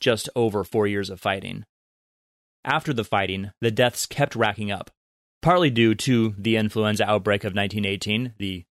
just 0.00 0.28
over 0.36 0.62
four 0.62 0.86
years 0.86 1.10
of 1.10 1.20
fighting. 1.20 1.64
After 2.64 2.92
the 2.92 3.04
fighting, 3.04 3.50
the 3.60 3.70
deaths 3.70 4.06
kept 4.06 4.36
racking 4.36 4.70
up, 4.70 4.90
partly 5.42 5.70
due 5.70 5.94
to 5.96 6.34
the 6.38 6.56
influenza 6.56 7.04
outbreak 7.08 7.42
of 7.44 7.54
1918, 7.54 8.34
the 8.38 8.64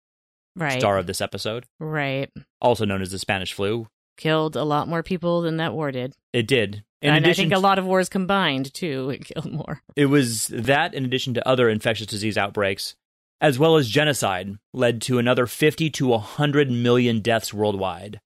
Right. 0.56 0.78
star 0.78 0.98
of 0.98 1.06
this 1.08 1.20
episode, 1.20 1.66
Right. 1.80 2.30
also 2.60 2.84
known 2.84 3.02
as 3.02 3.10
the 3.10 3.18
Spanish 3.18 3.52
flu. 3.52 3.88
Killed 4.16 4.56
a 4.56 4.64
lot 4.64 4.88
more 4.88 5.02
people 5.02 5.42
than 5.42 5.56
that 5.56 5.74
war 5.74 5.90
did. 5.90 6.14
It 6.32 6.46
did. 6.46 6.84
In 7.02 7.12
and 7.14 7.26
I 7.26 7.32
think 7.34 7.52
a 7.52 7.58
lot 7.58 7.78
of 7.78 7.84
wars 7.84 8.08
combined 8.08 8.72
too, 8.72 9.10
it 9.10 9.24
killed 9.26 9.52
more. 9.52 9.82
It 9.96 10.06
was 10.06 10.46
that, 10.48 10.94
in 10.94 11.04
addition 11.04 11.34
to 11.34 11.46
other 11.48 11.68
infectious 11.68 12.06
disease 12.06 12.38
outbreaks, 12.38 12.94
as 13.40 13.58
well 13.58 13.76
as 13.76 13.88
genocide, 13.88 14.56
led 14.72 15.02
to 15.02 15.18
another 15.18 15.46
50 15.46 15.90
to 15.90 16.06
100 16.06 16.70
million 16.70 17.20
deaths 17.20 17.52
worldwide. 17.52 18.20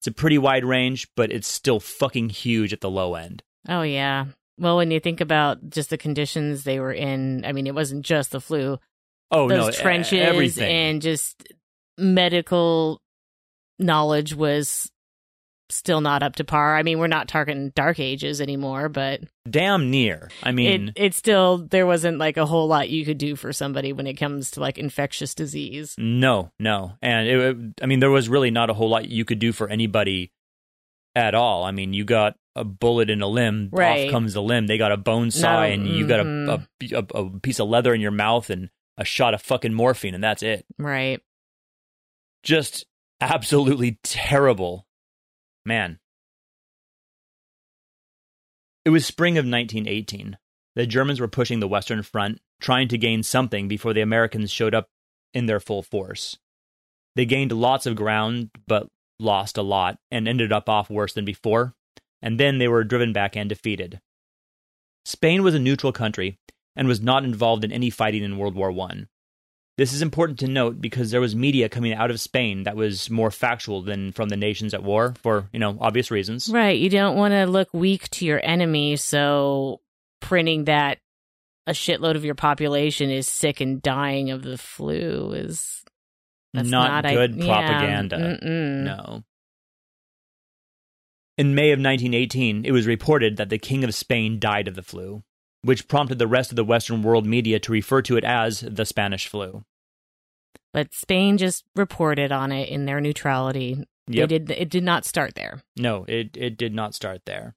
It's 0.00 0.06
a 0.06 0.12
pretty 0.12 0.36
wide 0.38 0.64
range, 0.64 1.08
but 1.16 1.30
it's 1.32 1.48
still 1.48 1.80
fucking 1.80 2.30
huge 2.30 2.72
at 2.72 2.80
the 2.80 2.90
low 2.90 3.14
end. 3.14 3.42
Oh 3.68 3.82
yeah. 3.82 4.26
Well, 4.58 4.76
when 4.76 4.90
you 4.90 5.00
think 5.00 5.20
about 5.22 5.70
just 5.70 5.88
the 5.90 5.96
conditions 5.96 6.64
they 6.64 6.80
were 6.80 6.92
in, 6.92 7.44
I 7.46 7.52
mean, 7.52 7.66
it 7.66 7.74
wasn't 7.74 8.04
just 8.04 8.32
the 8.32 8.40
flu. 8.40 8.78
Oh 9.30 9.48
Those 9.48 9.76
no, 9.78 9.82
trenches 9.82 10.20
everything. 10.20 10.70
and 10.70 11.02
just 11.02 11.42
medical 11.96 13.00
knowledge 13.78 14.34
was 14.34 14.90
still 15.70 16.00
not 16.00 16.22
up 16.22 16.36
to 16.36 16.44
par. 16.44 16.76
I 16.76 16.82
mean, 16.82 16.98
we're 16.98 17.06
not 17.06 17.28
targeting 17.28 17.70
dark 17.70 17.98
ages 17.98 18.40
anymore, 18.40 18.88
but 18.88 19.20
Damn 19.48 19.90
near. 19.90 20.30
I 20.42 20.52
mean, 20.52 20.88
it 20.88 21.06
it 21.06 21.14
still 21.14 21.58
there 21.58 21.86
wasn't 21.86 22.18
like 22.18 22.36
a 22.36 22.46
whole 22.46 22.66
lot 22.68 22.90
you 22.90 23.04
could 23.04 23.18
do 23.18 23.36
for 23.36 23.52
somebody 23.52 23.92
when 23.92 24.06
it 24.06 24.14
comes 24.14 24.50
to 24.52 24.60
like 24.60 24.78
infectious 24.78 25.34
disease. 25.34 25.94
No, 25.98 26.52
no. 26.58 26.92
And 27.02 27.28
it, 27.28 27.56
I 27.82 27.86
mean, 27.86 28.00
there 28.00 28.10
was 28.10 28.28
really 28.28 28.50
not 28.50 28.70
a 28.70 28.74
whole 28.74 28.88
lot 28.90 29.08
you 29.08 29.24
could 29.24 29.38
do 29.38 29.52
for 29.52 29.68
anybody 29.68 30.32
at 31.14 31.34
all. 31.34 31.64
I 31.64 31.70
mean, 31.70 31.92
you 31.92 32.04
got 32.04 32.36
a 32.56 32.64
bullet 32.64 33.10
in 33.10 33.22
a 33.22 33.26
limb, 33.26 33.68
Right. 33.72 34.06
off 34.06 34.12
comes 34.12 34.34
the 34.34 34.42
limb. 34.42 34.66
They 34.66 34.78
got 34.78 34.92
a 34.92 34.96
bone 34.96 35.30
saw, 35.30 35.60
No, 35.60 35.62
and 35.62 35.86
you 35.86 36.06
got 36.06 36.20
mhm. 36.26 36.66
a, 36.92 36.96
a, 36.96 37.22
a 37.24 37.40
piece 37.40 37.60
of 37.60 37.68
leather 37.68 37.94
in 37.94 38.00
your 38.00 38.10
mouth 38.10 38.50
and 38.50 38.70
a 38.98 39.04
shot 39.04 39.34
of 39.34 39.40
fucking 39.42 39.72
morphine, 39.72 40.14
and 40.14 40.22
that's 40.22 40.42
it. 40.42 40.66
Right. 40.78 41.20
Just 42.42 42.86
absolutely 43.20 43.98
terrible. 44.02 44.86
Man. 45.64 45.98
It 48.84 48.90
was 48.90 49.04
spring 49.04 49.34
of 49.34 49.44
1918. 49.44 50.38
The 50.74 50.86
Germans 50.86 51.20
were 51.20 51.28
pushing 51.28 51.60
the 51.60 51.68
Western 51.68 52.02
Front, 52.02 52.40
trying 52.60 52.88
to 52.88 52.98
gain 52.98 53.22
something 53.22 53.68
before 53.68 53.92
the 53.92 54.00
Americans 54.00 54.50
showed 54.50 54.74
up 54.74 54.88
in 55.34 55.46
their 55.46 55.60
full 55.60 55.82
force. 55.82 56.38
They 57.16 57.26
gained 57.26 57.52
lots 57.52 57.86
of 57.86 57.96
ground, 57.96 58.50
but 58.66 58.88
lost 59.18 59.58
a 59.58 59.62
lot, 59.62 59.98
and 60.10 60.26
ended 60.26 60.52
up 60.52 60.68
off 60.68 60.88
worse 60.88 61.12
than 61.12 61.24
before, 61.24 61.74
and 62.22 62.38
then 62.38 62.58
they 62.58 62.68
were 62.68 62.84
driven 62.84 63.12
back 63.12 63.36
and 63.36 63.48
defeated. 63.48 64.00
Spain 65.04 65.42
was 65.42 65.54
a 65.54 65.58
neutral 65.58 65.92
country 65.92 66.38
and 66.76 66.88
was 66.88 67.00
not 67.00 67.24
involved 67.24 67.64
in 67.64 67.72
any 67.72 67.90
fighting 67.90 68.22
in 68.22 68.38
World 68.38 68.54
War 68.54 68.70
I. 68.70 69.04
This 69.80 69.94
is 69.94 70.02
important 70.02 70.38
to 70.40 70.46
note 70.46 70.78
because 70.78 71.10
there 71.10 71.22
was 71.22 71.34
media 71.34 71.70
coming 71.70 71.94
out 71.94 72.10
of 72.10 72.20
Spain 72.20 72.64
that 72.64 72.76
was 72.76 73.08
more 73.08 73.30
factual 73.30 73.80
than 73.80 74.12
from 74.12 74.28
the 74.28 74.36
nations 74.36 74.74
at 74.74 74.82
war 74.82 75.14
for, 75.22 75.48
you 75.54 75.58
know, 75.58 75.78
obvious 75.80 76.10
reasons. 76.10 76.50
Right. 76.50 76.78
You 76.78 76.90
don't 76.90 77.16
want 77.16 77.32
to 77.32 77.46
look 77.46 77.72
weak 77.72 78.10
to 78.10 78.26
your 78.26 78.42
enemy, 78.44 78.96
so 78.96 79.80
printing 80.20 80.64
that 80.64 80.98
a 81.66 81.72
shitload 81.72 82.16
of 82.16 82.26
your 82.26 82.34
population 82.34 83.08
is 83.08 83.26
sick 83.26 83.62
and 83.62 83.80
dying 83.80 84.30
of 84.30 84.42
the 84.42 84.58
flu 84.58 85.32
is 85.32 85.82
that's 86.52 86.68
not, 86.68 87.02
not, 87.02 87.14
good 87.14 87.36
yeah, 87.36 87.66
propaganda. 87.66 88.16
mm-mm. 88.18 88.84
No. 88.84 89.24
In 91.38 91.54
May 91.54 91.70
of 91.72 91.78
1918, 91.78 92.66
it 92.66 92.72
was 92.72 92.86
reported 92.86 93.38
that 93.38 93.48
the 93.48 93.56
King 93.56 93.82
of 93.84 93.94
Spain 93.94 94.38
died 94.38 94.68
of 94.68 94.74
the 94.74 94.82
flu, 94.82 95.22
which 95.62 95.88
prompted 95.88 96.18
the 96.18 96.26
rest 96.26 96.52
of 96.52 96.56
the 96.56 96.64
Western 96.64 97.02
world 97.02 97.24
media 97.24 97.58
to 97.60 97.72
refer 97.72 98.02
to 98.02 98.18
it 98.18 98.24
as 98.24 98.60
the 98.60 98.84
Spanish 98.84 99.26
flu. 99.26 99.64
But 100.72 100.94
Spain 100.94 101.36
just 101.38 101.64
reported 101.74 102.30
on 102.32 102.52
it 102.52 102.68
in 102.68 102.84
their 102.86 103.00
neutrality. 103.00 103.84
Yep. 104.06 104.28
They 104.28 104.38
did 104.38 104.50
it 104.50 104.68
did 104.70 104.84
not 104.84 105.04
start 105.04 105.34
there. 105.34 105.62
No, 105.76 106.04
it, 106.08 106.36
it 106.36 106.56
did 106.56 106.74
not 106.74 106.94
start 106.94 107.22
there. 107.26 107.54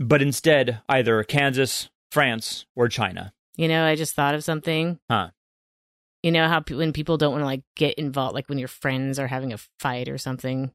But 0.00 0.22
instead, 0.22 0.80
either 0.88 1.22
Kansas, 1.22 1.88
France, 2.10 2.66
or 2.74 2.88
China. 2.88 3.32
You 3.56 3.68
know, 3.68 3.84
I 3.84 3.94
just 3.94 4.14
thought 4.14 4.34
of 4.34 4.42
something. 4.44 4.98
Huh. 5.08 5.30
You 6.22 6.32
know 6.32 6.48
how 6.48 6.60
pe- 6.60 6.74
when 6.74 6.92
people 6.92 7.16
don't 7.16 7.32
want 7.32 7.42
to 7.42 7.46
like 7.46 7.62
get 7.76 7.94
involved, 7.94 8.34
like 8.34 8.48
when 8.48 8.58
your 8.58 8.68
friends 8.68 9.18
are 9.18 9.26
having 9.28 9.52
a 9.52 9.58
fight 9.78 10.08
or 10.08 10.18
something, 10.18 10.72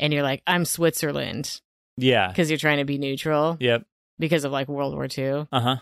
and 0.00 0.12
you're 0.12 0.22
like, 0.22 0.42
"I'm 0.46 0.64
Switzerland" 0.64 1.60
Yeah. 1.96 2.28
because 2.28 2.50
you're 2.50 2.58
trying 2.58 2.78
to 2.78 2.84
be 2.84 2.98
neutral 2.98 3.56
Yep. 3.60 3.86
because 4.18 4.44
of 4.44 4.52
like 4.52 4.68
World 4.68 4.94
War 4.94 5.06
II. 5.16 5.46
Uh 5.52 5.60
huh. 5.60 5.76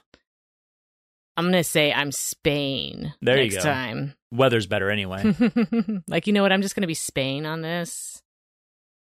I'm 1.37 1.47
gonna 1.47 1.65
say 1.65 1.93
I'm 1.93 2.13
Spain 2.13 3.15
There 3.21 3.43
you 3.43 3.51
go. 3.51 3.61
time. 3.61 4.15
Weather's 4.31 4.67
better 4.67 4.91
anyway. 4.91 5.35
like 6.09 6.27
you 6.27 6.33
know 6.33 6.43
what? 6.43 6.53
I'm 6.53 6.63
just 6.63 6.75
gonna 6.75 6.87
be 6.87 6.95
Spain 6.95 7.45
on 7.47 7.63
this. 7.63 8.23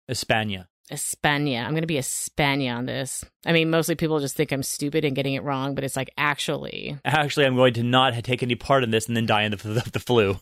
España. 0.10 0.68
España. 0.92 1.66
I'm 1.66 1.74
gonna 1.74 1.88
be 1.88 1.96
España 1.96 2.76
on 2.76 2.86
this. 2.86 3.24
I 3.46 3.52
mean, 3.52 3.70
mostly 3.70 3.96
people 3.96 4.20
just 4.20 4.36
think 4.36 4.52
I'm 4.52 4.64
stupid 4.64 5.06
and 5.06 5.16
getting 5.16 5.34
it 5.34 5.44
wrong, 5.44 5.76
but 5.76 5.84
it's 5.84 5.96
like 5.96 6.12
actually. 6.18 6.98
Actually, 7.06 7.46
I'm 7.46 7.56
going 7.56 7.74
to 7.76 7.84
not 7.84 8.24
take 8.24 8.44
any 8.44 8.56
part 8.56 8.84
in 8.84 8.92
this 8.92 9.08
and 9.08 9.18
then 9.18 9.26
die 9.26 9.44
in 9.44 9.52
the, 9.52 9.58
the, 9.58 9.90
the 9.94 10.00
flu. 10.00 10.38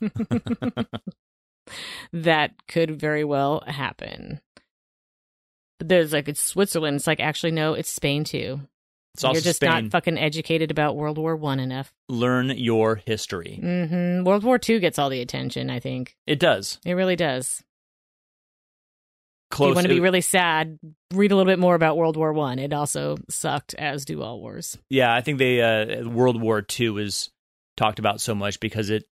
that 2.13 2.51
could 2.67 2.99
very 2.99 3.23
well 3.23 3.63
happen. 3.65 4.41
But 5.79 5.89
there's 5.89 6.13
like 6.13 6.27
it's 6.27 6.41
Switzerland. 6.41 6.97
It's 6.97 7.07
like 7.07 7.19
actually 7.19 7.51
no, 7.51 7.73
it's 7.73 7.89
Spain 7.89 8.23
too. 8.23 8.61
It's 9.23 9.33
You're 9.33 9.41
just 9.41 9.57
Spain. 9.57 9.83
not 9.85 9.91
fucking 9.91 10.17
educated 10.17 10.71
about 10.71 10.95
World 10.95 11.17
War 11.17 11.35
One 11.35 11.59
enough. 11.59 11.93
Learn 12.09 12.49
your 12.49 12.95
history. 13.05 13.55
hmm 13.61 14.23
World 14.23 14.43
War 14.43 14.57
Two 14.59 14.79
gets 14.79 14.99
all 14.99 15.09
the 15.09 15.21
attention. 15.21 15.69
I 15.69 15.79
think 15.79 16.15
It 16.27 16.39
does. 16.39 16.79
it 16.85 16.93
really 16.93 17.15
does. 17.15 17.63
Close. 19.49 19.67
if 19.67 19.71
you 19.71 19.75
want 19.75 19.87
to 19.87 19.93
be 19.93 19.99
really 20.01 20.21
sad, 20.21 20.77
read 21.13 21.31
a 21.31 21.35
little 21.35 21.49
bit 21.49 21.57
more 21.59 21.73
about 21.75 21.95
World 21.97 22.17
War 22.17 22.33
One. 22.33 22.59
It 22.59 22.73
also 22.73 23.17
sucked, 23.29 23.73
as 23.75 24.03
do 24.03 24.21
all 24.21 24.41
wars. 24.41 24.77
yeah, 24.89 25.13
I 25.13 25.21
think 25.21 25.37
they 25.39 25.61
uh, 25.61 26.07
World 26.07 26.41
War 26.41 26.65
II 26.79 27.01
is 27.01 27.29
talked 27.77 27.99
about 27.99 28.19
so 28.19 28.35
much 28.35 28.59
because 28.59 28.89
it 28.89 29.05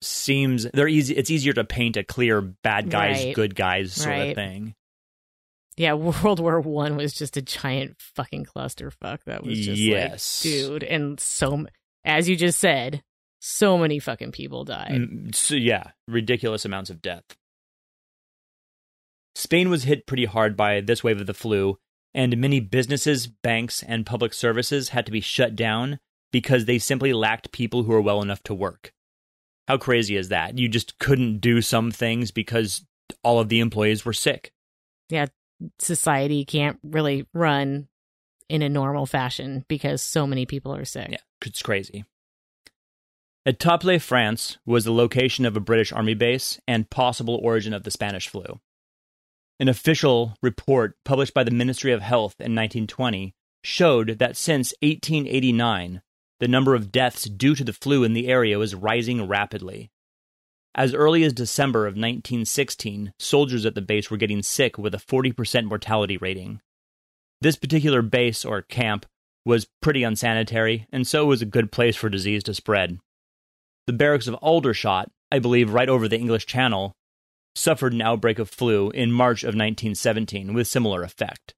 seems 0.00 0.64
they're 0.72 0.86
easy. 0.86 1.16
It's 1.16 1.30
easier 1.30 1.52
to 1.54 1.64
paint 1.64 1.96
a 1.96 2.04
clear 2.04 2.40
bad 2.40 2.88
guys, 2.88 3.24
Right. 3.24 3.34
good 3.34 3.54
guys 3.56 3.94
sort 3.94 4.10
Right. 4.10 4.28
of 4.28 4.34
thing. 4.36 4.74
Yeah, 5.76 5.92
World 5.94 6.40
War 6.40 6.60
One 6.60 6.96
was 6.96 7.12
just 7.12 7.36
a 7.36 7.42
giant 7.42 7.96
fucking 7.98 8.44
clusterfuck. 8.46 9.18
That 9.26 9.44
was 9.44 9.58
just 9.58 9.80
Yes. 9.80 10.44
like, 10.44 10.52
dude, 10.52 10.82
and 10.84 11.18
so 11.20 11.66
as 12.04 12.28
you 12.28 12.36
just 12.36 12.58
said, 12.58 13.02
so 13.40 13.76
many 13.78 13.98
fucking 13.98 14.32
people 14.32 14.64
died. 14.64 14.92
Mm, 14.92 15.34
So 15.34 15.54
yeah, 15.54 15.90
ridiculous 16.08 16.64
amounts 16.64 16.90
of 16.90 17.02
death. 17.02 17.24
Spain 19.34 19.68
was 19.68 19.84
hit 19.84 20.06
pretty 20.06 20.26
hard 20.26 20.56
by 20.56 20.80
this 20.80 21.02
wave 21.02 21.20
of 21.20 21.26
the 21.26 21.34
flu, 21.34 21.76
and 22.14 22.36
many 22.38 22.60
businesses, 22.60 23.26
banks, 23.26 23.82
and 23.82 24.06
public 24.06 24.32
services 24.32 24.90
had 24.90 25.04
to 25.06 25.12
be 25.12 25.20
shut 25.20 25.56
down 25.56 25.98
because 26.30 26.64
they 26.66 26.78
simply 26.78 27.12
lacked 27.12 27.52
people 27.52 27.82
who 27.82 27.92
were 27.92 28.00
well 28.00 28.22
enough 28.22 28.42
to 28.44 28.54
work. 28.54 28.92
How 29.66 29.78
crazy 29.78 30.16
is 30.16 30.28
that? 30.28 30.58
You 30.58 30.68
just 30.68 30.98
couldn't 30.98 31.38
do 31.40 31.60
some 31.62 31.90
things 31.90 32.30
because 32.30 32.84
all 33.22 33.40
of 33.40 33.48
the 33.48 33.60
employees 33.60 34.04
were 34.04 34.12
sick. 34.12 34.52
Society 35.78 36.44
can't 36.44 36.78
really 36.82 37.26
run 37.32 37.88
in 38.48 38.62
a 38.62 38.68
normal 38.68 39.06
fashion 39.06 39.64
because 39.68 40.02
so 40.02 40.26
many 40.26 40.46
people 40.46 40.74
are 40.74 40.84
sick. 40.84 41.08
Yeah, 41.10 41.18
it's 41.44 41.62
crazy. 41.62 42.04
Étaples, 43.46 44.00
France 44.00 44.58
was 44.64 44.84
the 44.84 44.92
location 44.92 45.44
of 45.44 45.56
a 45.56 45.60
British 45.60 45.92
army 45.92 46.14
base 46.14 46.60
and 46.66 46.88
possible 46.88 47.38
origin 47.42 47.74
of 47.74 47.82
the 47.82 47.90
Spanish 47.90 48.28
flu. 48.28 48.60
An 49.60 49.68
official 49.68 50.36
report 50.42 50.96
published 51.04 51.34
by 51.34 51.44
the 51.44 51.50
Ministry 51.50 51.92
of 51.92 52.02
Health 52.02 52.34
in 52.38 52.54
1920 52.54 53.34
showed 53.62 54.18
that 54.18 54.36
since 54.36 54.74
1889, 54.82 56.02
the 56.40 56.48
number 56.48 56.74
of 56.74 56.90
deaths 56.90 57.24
due 57.24 57.54
to 57.54 57.64
the 57.64 57.72
flu 57.72 58.02
in 58.02 58.14
the 58.14 58.28
area 58.28 58.58
was 58.58 58.74
rising 58.74 59.28
rapidly. 59.28 59.90
As 60.76 60.92
early 60.92 61.22
as 61.22 61.32
December 61.32 61.86
of 61.86 61.92
1916, 61.92 63.12
soldiers 63.18 63.64
at 63.64 63.76
the 63.76 63.80
base 63.80 64.10
were 64.10 64.16
getting 64.16 64.42
sick 64.42 64.76
with 64.76 64.94
a 64.94 64.98
40% 64.98 65.66
mortality 65.66 66.16
rating. 66.16 66.60
This 67.40 67.56
particular 67.56 68.02
base 68.02 68.44
or 68.44 68.62
camp 68.62 69.06
was 69.44 69.68
pretty 69.80 70.02
unsanitary, 70.02 70.86
and 70.90 71.06
so 71.06 71.26
was 71.26 71.42
a 71.42 71.46
good 71.46 71.70
place 71.70 71.94
for 71.94 72.08
disease 72.08 72.42
to 72.44 72.54
spread. 72.54 72.98
The 73.86 73.92
barracks 73.92 74.26
of 74.26 74.34
Aldershot, 74.36 75.10
I 75.30 75.38
believe 75.38 75.72
right 75.72 75.88
over 75.88 76.08
the 76.08 76.18
English 76.18 76.46
Channel, 76.46 76.92
suffered 77.54 77.92
an 77.92 78.02
outbreak 78.02 78.38
of 78.40 78.50
flu 78.50 78.90
in 78.90 79.12
March 79.12 79.42
of 79.42 79.48
1917 79.48 80.54
with 80.54 80.66
similar 80.66 81.02
effect. 81.02 81.54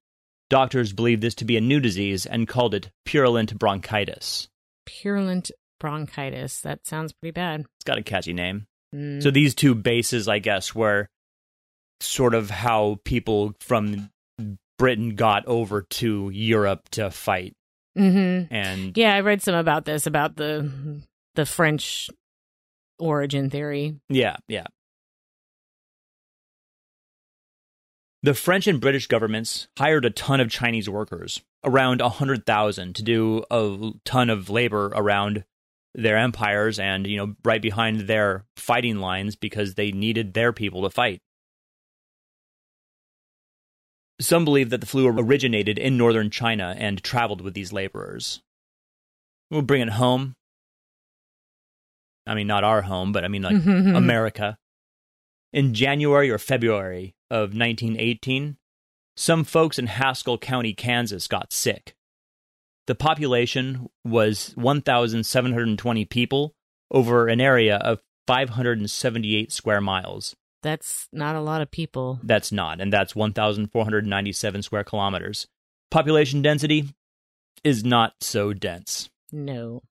Doctors 0.49 0.93
believed 0.93 1.23
this 1.23 1.35
to 1.35 1.45
be 1.45 1.57
a 1.57 1.61
new 1.61 1.79
disease 1.79 2.25
and 2.25 2.47
called 2.47 2.75
it 2.75 2.91
purulent 3.05 3.57
bronchitis. 3.57 4.47
Purulent 4.85 5.49
bronchitis. 5.79 6.61
That 6.61 6.85
sounds 6.85 7.13
pretty 7.13 7.31
bad. 7.31 7.61
It's 7.61 7.83
got 7.83 7.97
a 7.97 8.03
catchy 8.03 8.33
name. 8.33 8.67
Mm. 8.95 9.21
So 9.21 9.31
these 9.31 9.53
two 9.55 9.75
bases, 9.75 10.27
I 10.27 10.39
guess, 10.39 10.73
were 10.73 11.07
sort 11.99 12.33
of 12.33 12.49
how 12.49 12.99
people 13.03 13.53
from 13.59 14.09
Britain 14.77 15.15
got 15.15 15.45
over 15.47 15.81
to 15.81 16.29
Europe 16.31 16.87
to 16.91 17.09
fight. 17.09 17.53
mm-hmm. 17.97 18.53
And 18.53 18.95
Yeah, 18.95 19.15
I 19.15 19.21
read 19.21 19.41
some 19.41 19.55
about 19.55 19.85
this 19.85 20.05
about 20.05 20.35
the 20.35 21.01
the 21.35 21.45
French 21.45 22.09
origin 22.99 23.49
theory. 23.49 23.95
yeah, 24.09 24.37
yeah. 24.47 24.67
The 28.23 28.33
French 28.33 28.67
and 28.67 28.81
British 28.81 29.07
governments 29.07 29.67
hired 29.77 30.03
a 30.03 30.09
ton 30.09 30.39
of 30.41 30.49
Chinese 30.49 30.89
workers, 30.89 31.41
around 31.63 32.01
100,000, 32.01 32.95
to 32.95 33.03
do 33.03 33.43
a 33.51 33.91
ton 34.05 34.29
of 34.29 34.49
labor 34.49 34.87
around 34.95 35.43
their 35.97 36.15
empires 36.15 36.79
and, 36.79 37.07
you 37.07 37.17
know, 37.17 37.35
right 37.43 37.61
behind 37.61 38.01
their 38.01 38.45
fighting 38.55 38.97
lines 38.97 39.35
because 39.35 39.73
they 39.73 39.91
needed 39.91 40.33
their 40.33 40.53
people 40.53 40.83
to 40.83 40.89
fight. 40.91 41.19
Some 44.21 44.45
believe 44.45 44.69
that 44.69 44.79
the 44.79 44.87
flu 44.87 45.07
originated 45.07 45.77
in 45.77 45.97
northern 45.97 46.29
China 46.29 46.75
and 46.77 47.03
traveled 47.03 47.41
with 47.41 47.55
these 47.55 47.73
laborers. 47.73 48.41
We'll 49.49 49.63
bring 49.63 49.81
it 49.81 49.89
home. 49.89 50.35
I 52.27 52.35
mean, 52.35 52.47
not 52.47 52.63
our 52.63 52.83
home, 52.83 53.11
but 53.11 53.25
I 53.25 53.27
mean, 53.27 53.41
like 53.41 53.55
America. 53.65 54.57
In 55.51 55.73
January 55.73 56.29
or 56.29 56.37
February 56.37 57.15
of 57.31 57.55
1918, 57.55 58.57
some 59.15 59.43
folks 59.43 59.79
in 59.79 59.87
Haskell 59.87 60.37
County, 60.37 60.73
Kansas 60.73 61.27
got 61.27 61.51
sick. 61.51 61.95
The 62.87 62.95
population 62.95 63.89
was 64.05 64.53
1,720 64.55 66.05
people 66.05 66.53
over 66.89 67.27
an 67.27 67.41
area 67.41 67.75
of 67.75 67.99
578 68.27 69.51
square 69.51 69.81
miles. 69.81 70.35
That's 70.63 71.07
not 71.11 71.35
a 71.35 71.41
lot 71.41 71.61
of 71.61 71.69
people. 71.69 72.19
That's 72.23 72.51
not, 72.51 72.81
and 72.81 72.91
that's 72.91 73.15
1,497 73.15 74.61
square 74.61 74.83
kilometers. 74.83 75.47
Population 75.91 76.41
density 76.41 76.89
is 77.63 77.83
not 77.83 78.13
so 78.21 78.53
dense. 78.53 79.09
No. 79.31 79.83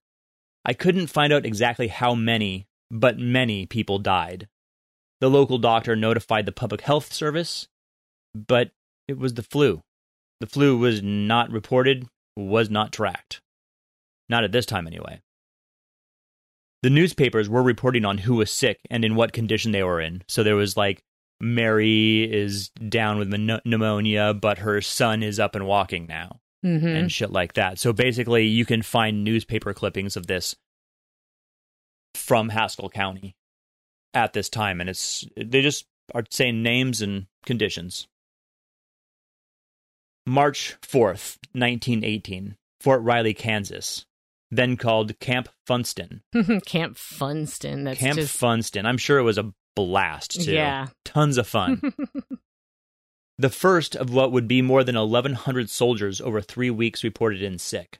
I 0.65 0.73
couldn't 0.73 1.07
find 1.07 1.31
out 1.31 1.45
exactly 1.45 1.87
how 1.87 2.15
many, 2.15 2.67
but 2.91 3.17
many 3.17 3.65
people 3.65 3.99
died. 3.99 4.47
The 5.21 5.29
local 5.29 5.57
doctor 5.57 5.95
notified 5.95 6.45
the 6.45 6.51
public 6.51 6.81
health 6.81 7.13
service, 7.13 7.67
but 8.35 8.71
it 9.07 9.17
was 9.17 9.35
the 9.35 9.43
flu. 9.43 9.81
The 10.39 10.47
flu 10.47 10.77
was 10.77 11.01
not 11.01 11.51
reported, 11.51 12.07
was 12.37 12.69
not 12.69 12.93
tracked. 12.93 13.41
Not 14.29 14.43
at 14.43 14.51
this 14.51 14.65
time, 14.65 14.87
anyway. 14.87 15.21
The 16.83 16.89
newspapers 16.89 17.49
were 17.49 17.63
reporting 17.63 18.05
on 18.05 18.19
who 18.19 18.35
was 18.35 18.51
sick 18.51 18.79
and 18.89 19.03
in 19.03 19.15
what 19.15 19.33
condition 19.33 19.71
they 19.71 19.83
were 19.83 19.99
in. 19.99 20.23
So 20.27 20.43
there 20.43 20.55
was 20.55 20.77
like, 20.77 21.01
Mary 21.39 22.23
is 22.23 22.69
down 22.69 23.17
with 23.19 23.29
pneumonia, 23.29 24.33
but 24.33 24.59
her 24.59 24.81
son 24.81 25.23
is 25.23 25.39
up 25.39 25.55
and 25.55 25.67
walking 25.67 26.07
now 26.07 26.39
Mm-hmm. 26.65 26.87
and 26.87 27.11
shit 27.11 27.31
like 27.31 27.53
that. 27.53 27.77
So 27.77 27.93
basically, 27.93 28.47
you 28.47 28.65
can 28.65 28.81
find 28.81 29.23
newspaper 29.23 29.75
clippings 29.75 30.17
of 30.17 30.25
this 30.25 30.55
from 32.15 32.49
Haskell 32.49 32.89
County 32.89 33.35
at 34.15 34.33
this 34.33 34.49
time, 34.49 34.81
and 34.81 34.89
it's 34.89 35.23
they 35.37 35.61
just 35.61 35.85
are 36.15 36.23
saying 36.31 36.63
names 36.63 37.01
and 37.03 37.27
conditions. 37.45 38.07
March 40.27 40.75
fourth, 40.81 41.37
nineteen 41.53 42.03
eighteen, 42.03 42.55
Fort 42.81 43.01
Riley, 43.01 43.33
Kansas, 43.33 44.05
then 44.51 44.77
called 44.77 45.19
Camp 45.19 45.49
Funston. 45.65 46.21
Camp 46.65 46.97
Funston. 46.97 47.85
That's 47.85 47.99
Camp 47.99 48.17
just 48.17 48.35
Funston. 48.37 48.85
I'm 48.85 48.97
sure 48.97 49.17
it 49.17 49.23
was 49.23 49.37
a 49.37 49.53
blast 49.75 50.41
too. 50.41 50.53
yeah. 50.53 50.87
tons 51.05 51.37
of 51.37 51.47
fun. 51.47 51.81
the 53.37 53.49
first 53.49 53.95
of 53.95 54.11
what 54.11 54.31
would 54.31 54.47
be 54.47 54.61
more 54.61 54.83
than 54.83 54.95
1,100 54.95 55.69
soldiers 55.69 56.19
over 56.19 56.41
three 56.41 56.71
weeks 56.71 57.03
reported 57.03 57.41
in 57.43 57.59
sick. 57.59 57.99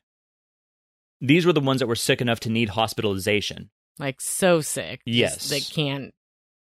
These 1.22 1.46
were 1.46 1.54
the 1.54 1.62
ones 1.62 1.80
that 1.80 1.88
were 1.88 1.96
sick 1.96 2.22
enough 2.22 2.40
to 2.42 2.50
need 2.50 2.70
hospitalization. 2.70 3.70
like 4.00 4.20
so 4.22 4.62
sick. 4.62 5.02
Yes. 5.06 5.50
they 5.50 5.60
can't 5.60 6.14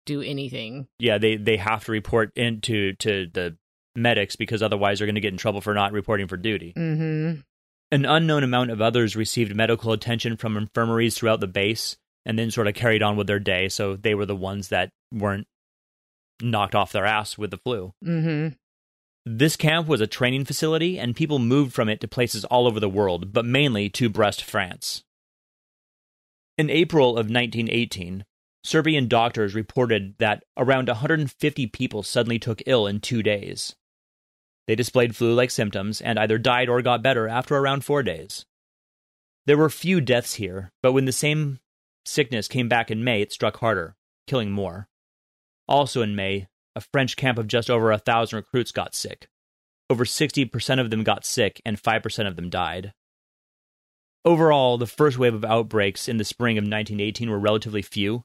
do 0.07 0.23
anything. 0.23 0.89
Yeah, 0.99 1.19
they, 1.19 1.37
they 1.37 1.57
have 1.57 1.85
to 1.85 1.93
report 1.93 2.33
into 2.37 2.95
to 2.95 3.27
the 3.33 3.57
medics 3.95 4.37
because 4.37 4.63
otherwise 4.63 4.99
they're 4.99 5.07
going 5.07 5.15
to 5.15 5.21
get 5.21 5.33
in 5.33 5.39
trouble 5.39 5.61
for 5.61 5.75
not 5.75 5.93
reporting 5.93 6.29
for 6.29 6.37
duty. 6.37 6.73
Mm-hmm. 6.77 7.41
An 7.93 8.05
unknown 8.05 8.45
amount 8.45 8.71
of 8.71 8.81
others 8.81 9.17
received 9.17 9.55
medical 9.55 9.93
attention 9.93 10.37
from 10.37 10.57
infirmaries 10.57 11.17
throughout 11.17 11.41
the 11.41 11.49
base 11.49 11.97
and 12.25 12.39
then 12.39 12.51
sort 12.51 12.69
of 12.69 12.75
carried 12.75 13.03
on 13.03 13.17
with 13.17 13.27
their 13.27 13.41
day. 13.41 13.69
So 13.69 13.97
they 13.97 14.15
were 14.15 14.27
the 14.27 14.37
ones 14.37 14.69
that 14.69 14.91
weren't 15.13 15.47
knocked 16.41 16.75
off 16.75 16.93
their 16.93 17.07
ass 17.07 17.37
with 17.37 17.51
the 17.51 17.59
flu. 17.59 17.93
Mm-hmm. 18.05 18.55
This 19.27 19.57
camp 19.57 19.87
was 19.87 20.01
a 20.01 20.07
training 20.07 20.47
facility, 20.47 20.99
and 20.99 21.15
people 21.15 21.39
moved 21.39 21.75
from 21.75 21.89
it 21.89 22.01
to 22.01 22.09
places 22.09 22.45
all 22.47 22.67
over 22.67 22.81
the 22.81 22.89
world, 22.89 23.33
but 23.33 23.45
mainly 23.45 23.91
to 23.91 24.09
Brest, 24.09 24.43
France. 24.43 25.05
In 26.57 26.71
April 26.71 27.11
of 27.11 27.27
1918, 27.31 28.25
Serbian 28.65 29.09
doctors 29.09 29.55
reported 29.55 30.15
that 30.19 30.45
around 30.57 30.89
150 30.89 31.67
people 31.69 32.03
suddenly 32.03 32.39
took 32.39 32.63
ill 32.67 32.87
in 32.87 33.01
two 33.01 33.23
days. 33.23 33.75
They 34.71 34.77
displayed 34.77 35.17
flu 35.17 35.35
like 35.35 35.51
symptoms 35.51 36.01
and 36.01 36.17
either 36.17 36.39
died 36.39 36.69
or 36.69 36.81
got 36.81 37.03
better 37.03 37.27
after 37.27 37.57
around 37.57 37.85
four 37.85 38.05
days. 38.05 38.47
There 39.45 39.57
were 39.57 39.69
few 39.69 40.01
deaths 40.01 40.35
here, 40.35 40.71
but 40.81 40.93
when 40.93 41.07
the 41.07 41.13
same 41.13 41.59
sickness 42.05 42.47
came 42.47 42.69
back 42.69 42.89
in 42.89 43.03
May, 43.03 43.21
it 43.21 43.33
struck 43.33 43.57
harder, 43.57 43.97
killing 44.29 44.53
more. 44.53 44.87
Also 45.67 46.03
in 46.03 46.15
May, 46.15 46.47
a 46.77 46.81
French 46.81 47.17
camp 47.17 47.37
of 47.37 47.49
just 47.49 47.69
over 47.69 47.91
a 47.91 47.99
thousand 47.99 48.37
recruits 48.37 48.71
got 48.71 48.95
sick. 48.95 49.27
Over 49.91 50.05
60% 50.05 50.81
of 50.81 50.91
them 50.91 51.03
got 51.03 51.27
sick, 51.27 51.61
and 51.67 51.77
5% 51.77 52.29
of 52.29 52.37
them 52.37 52.49
died. 52.49 52.93
Overall, 54.25 54.79
the 54.79 54.87
first 54.87 55.19
wave 55.19 55.35
of 55.35 55.45
outbreaks 55.45 56.09
in 56.09 56.17
the 56.17 56.25
spring 56.25 56.59
of 56.59 56.63
1918 56.63 57.29
were 57.29 57.41
relatively 57.41 57.83
few, 57.83 58.23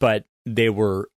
but 0.00 0.24
they 0.44 0.70
were 0.70 1.08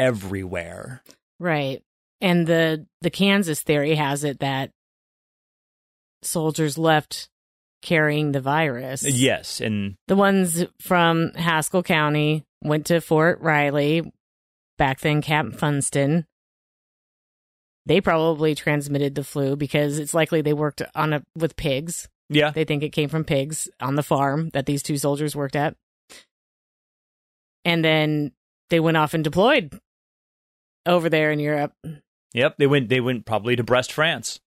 everywhere. 0.00 1.04
Right. 1.38 1.84
And 2.20 2.46
the 2.46 2.86
the 3.02 3.10
Kansas 3.10 3.62
theory 3.62 3.94
has 3.94 4.24
it 4.24 4.40
that 4.40 4.70
soldiers 6.22 6.78
left 6.78 7.28
carrying 7.82 8.32
the 8.32 8.40
virus. 8.40 9.02
Yes, 9.02 9.60
and 9.60 9.96
The 10.08 10.16
ones 10.16 10.64
from 10.80 11.32
Haskell 11.34 11.82
County 11.82 12.44
went 12.62 12.86
to 12.86 13.00
Fort 13.00 13.40
Riley, 13.40 14.02
back 14.78 15.00
then 15.00 15.22
Camp 15.22 15.56
Funston. 15.56 16.26
They 17.84 18.00
probably 18.00 18.54
transmitted 18.56 19.14
the 19.14 19.22
flu 19.22 19.54
because 19.54 19.98
it's 19.98 20.14
likely 20.14 20.40
they 20.40 20.52
worked 20.52 20.82
on 20.94 21.12
a 21.12 21.22
with 21.36 21.54
pigs. 21.54 22.08
yeah, 22.28 22.50
They 22.50 22.64
think 22.64 22.82
it 22.82 22.90
came 22.90 23.08
from 23.08 23.22
pigs 23.24 23.68
on 23.78 23.94
the 23.94 24.02
farm 24.02 24.50
that 24.54 24.66
these 24.66 24.82
two 24.82 24.96
soldiers 24.96 25.36
worked 25.36 25.54
at. 25.54 25.76
And 27.64 27.84
then 27.84 28.32
they 28.70 28.80
went 28.80 28.96
off 28.96 29.14
and 29.14 29.22
deployed 29.22 29.78
over 30.84 31.08
there 31.08 31.30
in 31.30 31.38
Europe. 31.38 31.72
Yep. 32.36 32.56
They 32.58 32.66
went. 32.68 32.88
They 32.88 33.00
went 33.00 33.26
probably 33.26 33.56
to 33.56 33.64
Brest, 33.64 33.90
France. 33.92 34.38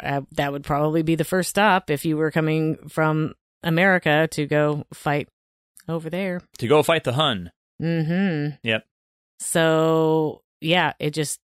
Uh, 0.00 0.22
That 0.32 0.52
would 0.52 0.64
probably 0.64 1.02
be 1.02 1.16
the 1.16 1.24
first 1.24 1.50
stop 1.50 1.90
if 1.90 2.06
you 2.06 2.16
were 2.16 2.30
coming 2.30 2.76
from 2.88 3.34
America 3.62 4.26
to 4.30 4.46
go 4.46 4.84
fight 4.94 5.28
over 5.88 6.08
there. 6.08 6.40
to 6.58 6.66
go 6.66 6.82
fight 6.82 7.04
the 7.04 7.12
Hun. 7.12 7.50
Mm-hmm. 7.82 8.56
Yep. 8.62 8.86
So 9.40 10.42
yeah, 10.60 10.92
it 10.98 11.10
just 11.10 11.38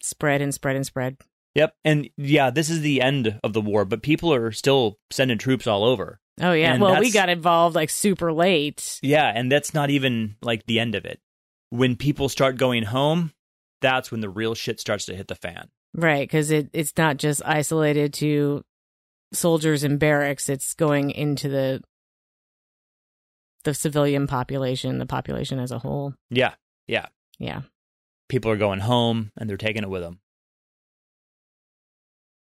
spread 0.00 0.40
and 0.40 0.54
spread 0.54 0.76
and 0.76 0.86
spread. 0.86 1.16
Yep, 1.54 1.74
and 1.84 2.08
yeah, 2.16 2.50
this 2.50 2.68
is 2.68 2.80
the 2.80 3.00
end 3.00 3.38
of 3.44 3.52
the 3.52 3.60
war, 3.60 3.84
but 3.84 4.02
people 4.02 4.32
are 4.34 4.50
still 4.50 4.98
sending 5.10 5.38
troops 5.38 5.66
all 5.66 5.84
over. 5.84 6.18
Oh 6.40 6.52
yeah. 6.52 6.72
And 6.72 6.82
well, 6.82 6.98
we 7.00 7.12
got 7.12 7.28
involved 7.28 7.76
like 7.76 7.90
super 7.90 8.32
late. 8.32 8.98
Yeah, 9.02 9.30
and 9.32 9.50
that's 9.52 9.72
not 9.74 9.90
even 9.90 10.36
like 10.42 10.66
the 10.66 10.80
end 10.80 10.94
of 10.96 11.04
it. 11.04 11.20
When 11.70 11.94
people 11.96 12.28
start 12.28 12.56
going 12.56 12.82
home, 12.84 13.32
that's 13.80 14.10
when 14.10 14.20
the 14.20 14.30
real 14.30 14.54
shit 14.54 14.80
starts 14.80 15.06
to 15.06 15.16
hit 15.16 15.28
the 15.28 15.34
fan. 15.34 15.68
Right, 15.94 16.26
because 16.26 16.50
it, 16.50 16.70
it's 16.72 16.96
not 16.96 17.18
just 17.18 17.42
isolated 17.44 18.12
to 18.14 18.64
soldiers 19.32 19.84
in 19.84 19.98
barracks, 19.98 20.48
it's 20.48 20.74
going 20.74 21.10
into 21.10 21.48
the 21.48 21.82
the 23.64 23.74
civilian 23.74 24.26
population, 24.26 24.98
the 24.98 25.06
population 25.06 25.58
as 25.58 25.70
a 25.70 25.78
whole. 25.78 26.14
Yeah, 26.30 26.54
yeah. 26.86 27.06
Yeah. 27.38 27.62
People 28.28 28.50
are 28.50 28.56
going 28.56 28.80
home 28.80 29.32
and 29.36 29.48
they're 29.48 29.56
taking 29.56 29.82
it 29.82 29.90
with 29.90 30.02
them. 30.02 30.20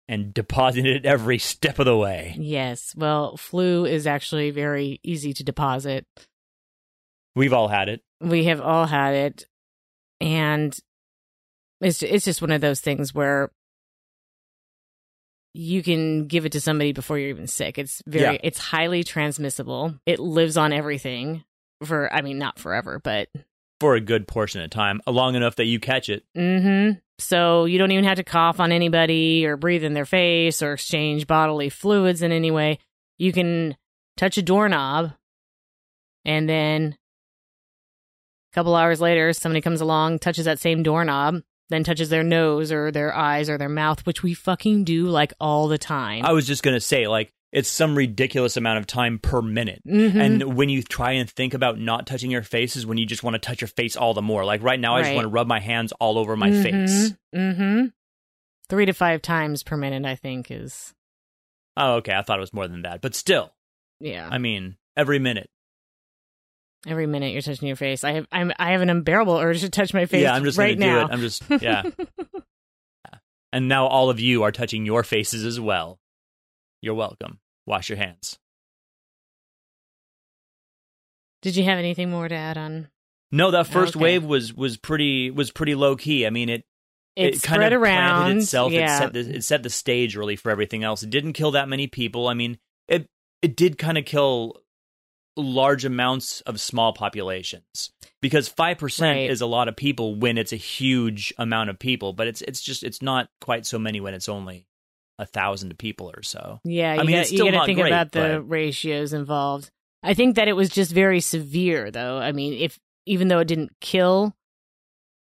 And 0.07 0.33
depositing 0.33 0.91
it 0.91 1.05
every 1.05 1.37
step 1.37 1.77
of 1.77 1.85
the 1.85 1.97
way. 1.97 2.35
Yes. 2.37 2.95
Well, 2.97 3.37
flu 3.37 3.85
is 3.85 4.07
actually 4.07 4.49
very 4.49 4.99
easy 5.03 5.33
to 5.33 5.43
deposit. 5.43 6.07
We've 7.35 7.53
all 7.53 7.67
had 7.67 7.89
it. 7.89 8.01
We 8.19 8.45
have 8.45 8.59
all 8.59 8.87
had 8.87 9.13
it. 9.13 9.45
And 10.19 10.77
it's 11.81 12.01
it's 12.03 12.25
just 12.25 12.41
one 12.41 12.51
of 12.51 12.61
those 12.61 12.79
things 12.81 13.13
where 13.13 13.51
you 15.53 15.81
can 15.81 16.27
give 16.27 16.45
it 16.45 16.51
to 16.53 16.61
somebody 16.61 16.93
before 16.93 17.17
you're 17.17 17.29
even 17.29 17.47
sick. 17.47 17.77
It's 17.77 18.01
very 18.05 18.35
Yeah. 18.35 18.39
it's 18.43 18.59
highly 18.59 19.03
transmissible. 19.03 19.95
It 20.05 20.19
lives 20.19 20.57
on 20.57 20.71
everything 20.73 21.43
for 21.83 22.13
I 22.13 22.21
mean 22.21 22.37
not 22.37 22.59
forever, 22.59 22.99
but 23.03 23.29
For 23.79 23.95
a 23.95 24.01
good 24.01 24.27
portion 24.27 24.61
of 24.61 24.69
time, 24.69 25.01
long 25.07 25.35
enough 25.35 25.55
that 25.55 25.65
you 25.65 25.79
catch 25.79 26.09
it. 26.09 26.23
mhm. 26.37 27.01
So 27.17 27.65
you 27.65 27.77
don't 27.77 27.91
even 27.91 28.05
have 28.05 28.17
to 28.17 28.23
cough 28.23 28.59
on 28.59 28.71
anybody 28.71 29.45
or 29.45 29.57
breathe 29.57 29.83
in 29.83 29.93
their 29.93 30.05
face 30.05 30.61
or 30.61 30.73
exchange 30.73 31.27
bodily 31.27 31.69
fluids 31.69 32.21
in 32.21 32.31
any 32.31 32.51
way. 32.51 32.79
You 33.17 33.31
can 33.33 33.75
touch 34.17 34.37
a 34.37 34.41
doorknob 34.41 35.13
and 36.25 36.47
then 36.47 36.95
a 38.51 38.55
couple 38.55 38.75
hours 38.75 39.01
later 39.01 39.33
somebody 39.33 39.61
comes 39.61 39.81
along, 39.81 40.19
touches 40.19 40.45
that 40.45 40.59
same 40.59 40.83
doorknob, 40.83 41.41
then 41.69 41.83
touches 41.83 42.09
their 42.09 42.23
nose 42.23 42.71
or 42.71 42.91
their 42.91 43.15
eyes 43.15 43.49
or 43.49 43.57
their 43.57 43.69
mouth, 43.69 44.05
which 44.05 44.23
we 44.23 44.33
fucking 44.33 44.83
do 44.83 45.05
like 45.05 45.33
all 45.39 45.67
the 45.67 45.77
time. 45.77 46.25
I 46.25 46.31
was 46.31 46.47
just 46.47 46.63
going 46.63 46.75
to 46.75 46.81
say, 46.81 47.07
like, 47.07 47.31
it's 47.51 47.69
some 47.69 47.95
ridiculous 47.95 48.57
amount 48.57 48.77
of 48.77 48.85
time 48.85 49.17
per 49.17 49.41
minute. 49.41 49.81
Mhm. 49.87 50.15
And 50.15 50.55
when 50.55 50.69
you 50.69 50.83
try 50.83 51.13
and 51.13 51.27
think 51.27 51.55
about 51.55 51.79
not 51.79 52.05
touching 52.05 52.29
your 52.29 52.43
face, 52.43 52.75
is 52.75 52.85
when 52.85 52.99
you 52.99 53.07
just 53.07 53.23
want 53.23 53.33
to 53.33 53.39
touch 53.39 53.61
your 53.61 53.67
face 53.67 53.95
all 53.95 54.13
the 54.13 54.21
more. 54.21 54.45
Like 54.45 54.61
right 54.61 54.79
now, 54.79 54.95
I 54.97 55.01
just 55.01 55.15
want 55.15 55.25
to 55.25 55.29
rub 55.29 55.47
my 55.47 55.59
hands 55.59 55.91
all 55.99 56.19
over 56.19 56.35
my 56.35 56.51
face. 56.51 57.13
Mm-hmm. 57.35 57.85
Three 58.69 58.85
to 58.85 58.93
five 58.93 59.23
times 59.23 59.63
per 59.63 59.77
minute, 59.77 60.05
I 60.05 60.15
think, 60.15 60.51
is 60.51 60.93
Oh, 61.75 61.95
okay. 61.95 62.13
I 62.13 62.21
thought 62.21 62.37
it 62.37 62.41
was 62.41 62.53
more 62.53 62.67
than 62.67 62.83
that. 62.83 63.01
But 63.01 63.15
still, 63.15 63.51
yeah. 63.99 64.27
I 64.29 64.37
mean, 64.37 64.75
every 64.95 65.17
minute. 65.17 65.49
Every 66.87 67.07
minute 67.07 67.33
you're 67.33 67.41
touching 67.41 67.67
your 67.67 67.75
face. 67.75 68.03
I 68.03 68.13
have 68.13 68.27
I'm 68.31 68.51
I 68.57 68.71
have 68.71 68.81
an 68.81 68.89
unbearable 68.89 69.37
urge 69.37 69.61
to 69.61 69.69
touch 69.69 69.93
my 69.93 70.05
face. 70.05 70.23
yeah, 70.23 70.33
I'm 70.33 70.43
just 70.45 70.57
right 70.57 70.77
going 70.79 70.79
to 70.79 70.85
do 70.85 70.91
now. 71.01 71.05
it. 71.07 71.11
I'm 71.11 71.19
just, 71.19 71.43
yeah. 71.61 71.83
Yeah. 71.83 73.17
And 73.51 73.67
now 73.67 73.87
all 73.87 74.09
of 74.09 74.19
you 74.19 74.43
are 74.43 74.51
touching 74.51 74.85
your 74.85 75.03
faces 75.03 75.43
as 75.43 75.59
well. 75.59 75.99
You're 76.81 76.93
welcome. 76.95 77.39
Wash 77.65 77.89
your 77.89 77.97
hands. 77.97 78.39
Did 81.41 81.55
you 81.55 81.63
have 81.65 81.79
anything 81.79 82.09
more 82.09 82.27
to 82.27 82.35
add 82.35 82.57
on? 82.57 82.89
No, 83.31 83.51
that 83.51 83.67
first 83.67 83.95
Okay. 83.95 84.03
wave 84.03 84.23
was 84.25 84.53
was 84.53 84.77
pretty 84.77 85.31
was 85.31 85.51
pretty 85.51 85.75
low 85.75 85.95
key. 85.95 86.25
I 86.25 86.29
mean, 86.29 86.49
it 86.49 86.63
It, 87.15 87.35
it 87.35 87.41
spread 87.41 87.59
kind 87.61 87.73
of 87.73 87.81
around. 87.81 88.21
planted 88.23 88.37
itself. 88.43 88.71
Yeah. 88.71 88.95
It 88.95 88.97
set 88.99 89.13
the 89.13 89.19
it 89.37 89.43
set 89.43 89.63
the 89.63 89.69
stage 89.69 90.15
really 90.15 90.35
for 90.35 90.49
everything 90.51 90.83
else. 90.83 91.03
It 91.03 91.09
didn't 91.09 91.33
kill 91.33 91.51
that 91.51 91.69
many 91.69 91.87
people. 91.87 92.27
I 92.27 92.33
mean, 92.33 92.57
it 92.87 93.07
it 93.41 93.55
did 93.55 93.77
kind 93.77 93.97
of 93.97 94.05
kill 94.05 94.61
large 95.43 95.85
amounts 95.85 96.41
of 96.41 96.59
small 96.59 96.93
populations 96.93 97.91
because 98.21 98.47
five 98.47 98.77
percent 98.77 99.17
Right. 99.17 99.29
is 99.29 99.41
a 99.41 99.45
lot 99.45 99.67
of 99.67 99.75
people 99.75 100.15
when 100.15 100.37
it's 100.37 100.53
a 100.53 100.57
huge 100.57 101.33
amount 101.37 101.69
of 101.69 101.79
people. 101.79 102.13
But 102.13 102.27
it's 102.27 102.41
it's 102.41 102.61
just 102.61 102.83
it's 102.83 103.01
not 103.01 103.29
quite 103.41 103.65
so 103.65 103.79
many 103.79 103.99
when 104.01 104.13
it's 104.13 104.29
only 104.29 104.67
a 105.17 105.25
thousand 105.25 105.77
people 105.77 106.09
or 106.15 106.23
so. 106.23 106.59
Yeah, 106.63 106.93
you 106.95 106.99
I 107.01 107.03
mean, 107.03 107.15
got, 107.15 107.21
it's 107.21 107.31
you 107.31 107.51
got 107.51 107.59
to 107.61 107.65
think 107.65 107.79
great, 107.79 107.91
about 107.91 108.11
the 108.11 108.37
but- 108.39 108.49
ratios 108.49 109.13
involved. 109.13 109.69
I 110.01 110.13
think 110.13 110.37
that 110.37 110.47
it 110.47 110.53
was 110.53 110.69
just 110.69 110.93
very 110.93 111.19
severe, 111.19 111.91
though. 111.91 112.17
I 112.19 112.31
mean, 112.31 112.53
if 112.53 112.79
even 113.05 113.27
though 113.27 113.39
it 113.39 113.49
didn't 113.49 113.71
kill 113.81 114.33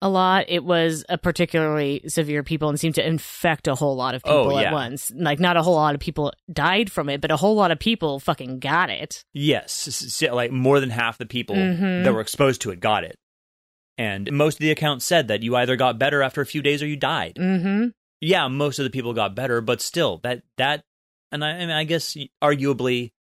a 0.02 0.08
lot, 0.10 0.44
it 0.48 0.64
was 0.64 1.04
a 1.08 1.16
particularly 1.16 2.02
severe 2.08 2.42
people 2.42 2.68
and 2.68 2.78
seemed 2.78 2.96
to 2.96 3.06
infect 3.06 3.68
a 3.68 3.74
whole 3.74 3.96
lot 3.96 4.14
of 4.14 4.22
Oh, 4.26 4.42
people 4.44 4.58
at 4.58 4.72
once. 4.72 5.10
Like, 5.14 5.38
not 5.40 5.56
a 5.56 5.62
whole 5.62 5.76
lot 5.76 5.94
of 5.94 6.00
people 6.00 6.32
died 6.52 6.90
from 6.92 7.08
it, 7.08 7.20
but 7.22 7.30
a 7.30 7.36
whole 7.36 7.54
lot 7.54 7.70
of 7.70 7.78
people 7.78 8.18
fucking 8.20 8.58
got 8.58 8.90
it. 8.90 9.24
Yes, 9.32 10.20
like 10.30 10.50
more 10.50 10.80
than 10.80 10.90
half 10.90 11.16
the 11.18 11.24
people 11.26 11.56
Mhm. 11.56 12.04
that 12.04 12.12
were 12.12 12.20
exposed 12.20 12.60
to 12.62 12.70
it 12.72 12.80
got 12.80 13.04
it. 13.04 13.16
And 13.96 14.30
most 14.32 14.54
of 14.56 14.58
the 14.60 14.70
accounts 14.72 15.04
said 15.04 15.28
that 15.28 15.42
you 15.42 15.54
either 15.56 15.76
got 15.76 15.98
better 15.98 16.22
after 16.22 16.40
a 16.40 16.46
few 16.46 16.62
days 16.62 16.82
or 16.82 16.86
you 16.86 16.96
died. 16.96 17.36
Mm-hmm. 17.36 17.88
yeah, 18.20 18.48
most 18.48 18.78
of 18.78 18.84
the 18.84 18.90
people 18.90 19.14
got 19.14 19.34
better, 19.34 19.60
but 19.60 19.80
still, 19.80 20.18
that 20.24 20.42
that, 20.56 20.82
and 21.30 21.44
I, 21.44 21.50
I 21.50 21.58
mean, 21.60 21.70
I 21.70 21.84
guess 21.84 22.16
arguably, 22.42 23.12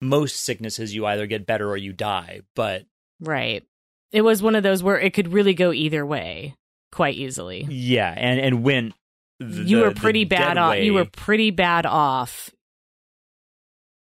most 0.00 0.36
sicknesses 0.36 0.94
you 0.94 1.04
either 1.06 1.26
get 1.26 1.46
better 1.46 1.68
or 1.68 1.76
you 1.76 1.92
die. 1.92 2.40
But 2.54 2.86
Right. 3.20 3.64
It 4.12 4.22
was 4.22 4.42
one 4.42 4.54
of 4.54 4.62
those 4.62 4.82
where 4.82 4.98
it 4.98 5.12
could 5.12 5.32
really 5.32 5.54
go 5.54 5.72
either 5.72 6.04
way 6.04 6.54
quite 6.92 7.16
easily. 7.16 7.66
yeah, 7.68 8.12
and 8.16 8.40
and 8.40 8.62
when 8.62 8.94
the, 9.38 9.62
you 9.62 9.78
were 9.78 9.92
pretty 9.92 10.24
bad 10.24 10.56
off. 10.56 10.78
You 10.78 10.94
were 10.94 11.04
pretty 11.04 11.50
bad 11.50 11.86
off 11.86 12.50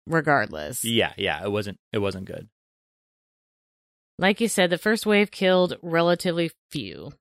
regardless. 0.08 0.84
yeah, 0.84 1.13
yeah, 1.17 1.43
it 1.43 1.51
wasn't 1.51 1.77
it 1.91 1.99
wasn't 1.99 2.25
good. 2.25 2.47
Like 4.17 4.39
you 4.39 4.47
said, 4.47 4.69
the 4.69 4.77
first 4.77 5.06
wave 5.06 5.32
killed 5.32 5.77
relatively 5.82 6.51
few. 6.69 7.12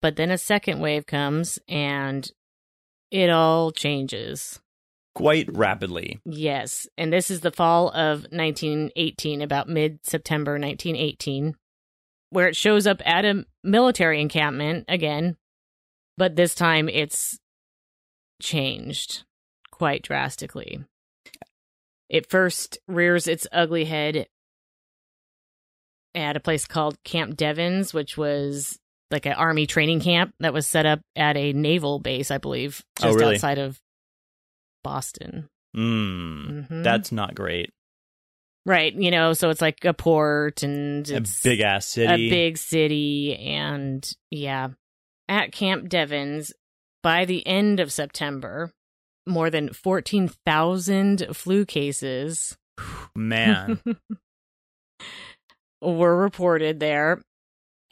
But 0.00 0.16
then 0.16 0.30
a 0.30 0.38
second 0.38 0.80
wave 0.80 1.06
comes 1.06 1.58
and 1.68 2.30
it 3.10 3.28
all 3.28 3.70
changes. 3.70 4.60
Quite 5.14 5.54
rapidly. 5.54 6.20
Yes. 6.24 6.86
And 6.96 7.12
this 7.12 7.30
is 7.30 7.40
the 7.40 7.50
fall 7.50 7.88
of 7.88 8.26
1918, 8.30 9.42
about 9.42 9.68
mid 9.68 9.98
September 10.04 10.52
1918, 10.52 11.54
where 12.30 12.48
it 12.48 12.56
shows 12.56 12.86
up 12.86 13.00
at 13.06 13.24
a 13.24 13.44
military 13.64 14.20
encampment 14.20 14.84
again. 14.88 15.36
But 16.18 16.36
this 16.36 16.54
time 16.54 16.88
it's 16.88 17.38
changed 18.40 19.24
quite 19.70 20.02
drastically. 20.02 20.84
It 22.08 22.30
first 22.30 22.78
rears 22.88 23.26
its 23.26 23.46
ugly 23.52 23.84
head 23.84 24.26
at 26.14 26.36
a 26.36 26.40
place 26.40 26.66
called 26.66 27.02
Camp 27.04 27.36
Devens, 27.36 27.92
which 27.92 28.16
was 28.16 28.78
like 29.10 29.26
an 29.26 29.32
army 29.34 29.66
training 29.66 30.00
camp 30.00 30.34
that 30.40 30.54
was 30.54 30.66
set 30.66 30.86
up 30.86 31.00
at 31.14 31.36
a 31.36 31.52
naval 31.52 31.98
base, 31.98 32.30
I 32.30 32.38
believe, 32.38 32.82
Oh, 33.00 33.04
just 33.08 33.18
really? 33.18 33.34
outside 33.34 33.58
of 33.58 33.78
Boston. 34.82 35.48
Mm, 35.76 36.68
Mhm. 36.68 36.82
That's 36.84 37.12
not 37.12 37.34
great. 37.34 37.70
Right, 38.66 38.92
you 38.92 39.12
know, 39.12 39.32
so 39.32 39.48
it's 39.50 39.62
like 39.62 39.84
a 39.84 39.94
port 39.94 40.64
and 40.64 41.08
A 41.08 41.22
big 41.44 41.60
ass 41.60 41.86
city. 41.86 42.12
a 42.12 42.30
big 42.30 42.58
city 42.58 43.36
and 43.36 44.04
yeah. 44.32 44.70
At 45.28 45.52
Camp 45.52 45.88
Devens, 45.88 46.52
by 47.00 47.24
the 47.24 47.46
end 47.46 47.78
of 47.78 47.92
September, 47.92 48.72
more 49.24 49.50
than 49.50 49.72
14,000 49.72 51.28
flu 51.32 51.64
cases 51.64 52.56
man. 53.14 53.80
were 55.80 56.16
reported 56.16 56.80
there 56.80 57.22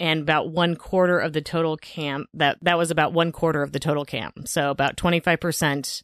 and 0.01 0.23
about 0.23 0.51
one 0.51 0.75
quarter 0.75 1.19
of 1.19 1.33
the 1.33 1.41
total 1.41 1.77
camp 1.77 2.27
that 2.35 2.59
that 2.63 2.79
was 2.79 2.91
about 2.91 3.13
one 3.13 3.31
quarter 3.31 3.63
of 3.63 3.73
the 3.73 3.79
total 3.79 4.05
camp 4.05 4.49
so 4.49 4.71
about 4.71 4.97
25% 4.97 6.03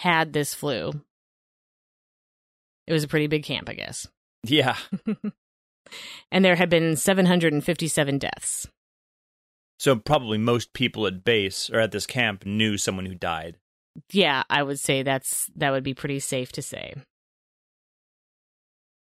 had 0.00 0.32
this 0.32 0.54
flu 0.54 0.90
it 2.86 2.92
was 2.92 3.04
a 3.04 3.08
pretty 3.08 3.26
big 3.26 3.44
camp 3.44 3.68
i 3.68 3.74
guess 3.74 4.06
yeah. 4.44 4.76
and 6.30 6.44
there 6.44 6.56
had 6.56 6.68
been 6.70 6.96
757 6.96 8.18
deaths 8.18 8.66
So 9.78 9.96
probably 9.96 10.38
most 10.38 10.72
people 10.72 11.06
at 11.06 11.24
base 11.24 11.68
or 11.70 11.78
at 11.80 11.92
this 11.92 12.06
camp 12.06 12.44
knew 12.46 12.76
someone 12.76 13.06
who 13.06 13.14
died. 13.14 13.56
yeah 14.12 14.42
i 14.50 14.62
would 14.62 14.78
say 14.80 15.02
that's 15.02 15.48
that 15.56 15.70
would 15.70 15.84
be 15.84 15.94
pretty 15.94 16.18
safe 16.20 16.50
to 16.52 16.62
say 16.62 16.94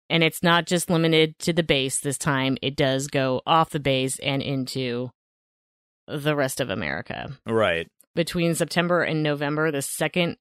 and 0.09 0.23
it's 0.23 0.43
not 0.43 0.67
just 0.67 0.89
limited 0.91 1.37
to 1.41 1.53
the 1.53 1.63
base 1.65 1.99
this 2.01 2.19
time 2.19 2.57
it 2.63 2.77
does 2.77 3.09
go 3.09 3.43
off 3.47 3.71
the 3.71 3.81
base 3.81 4.19
and 4.21 4.43
into 4.43 5.11
the 6.07 6.37
rest 6.37 6.61
of 6.61 6.71
america 6.71 7.33
Right. 7.47 7.89
between 8.15 8.55
September 8.55 9.03
and 9.03 9.23
November, 9.23 9.71
the 9.73 9.83
second 9.83 10.37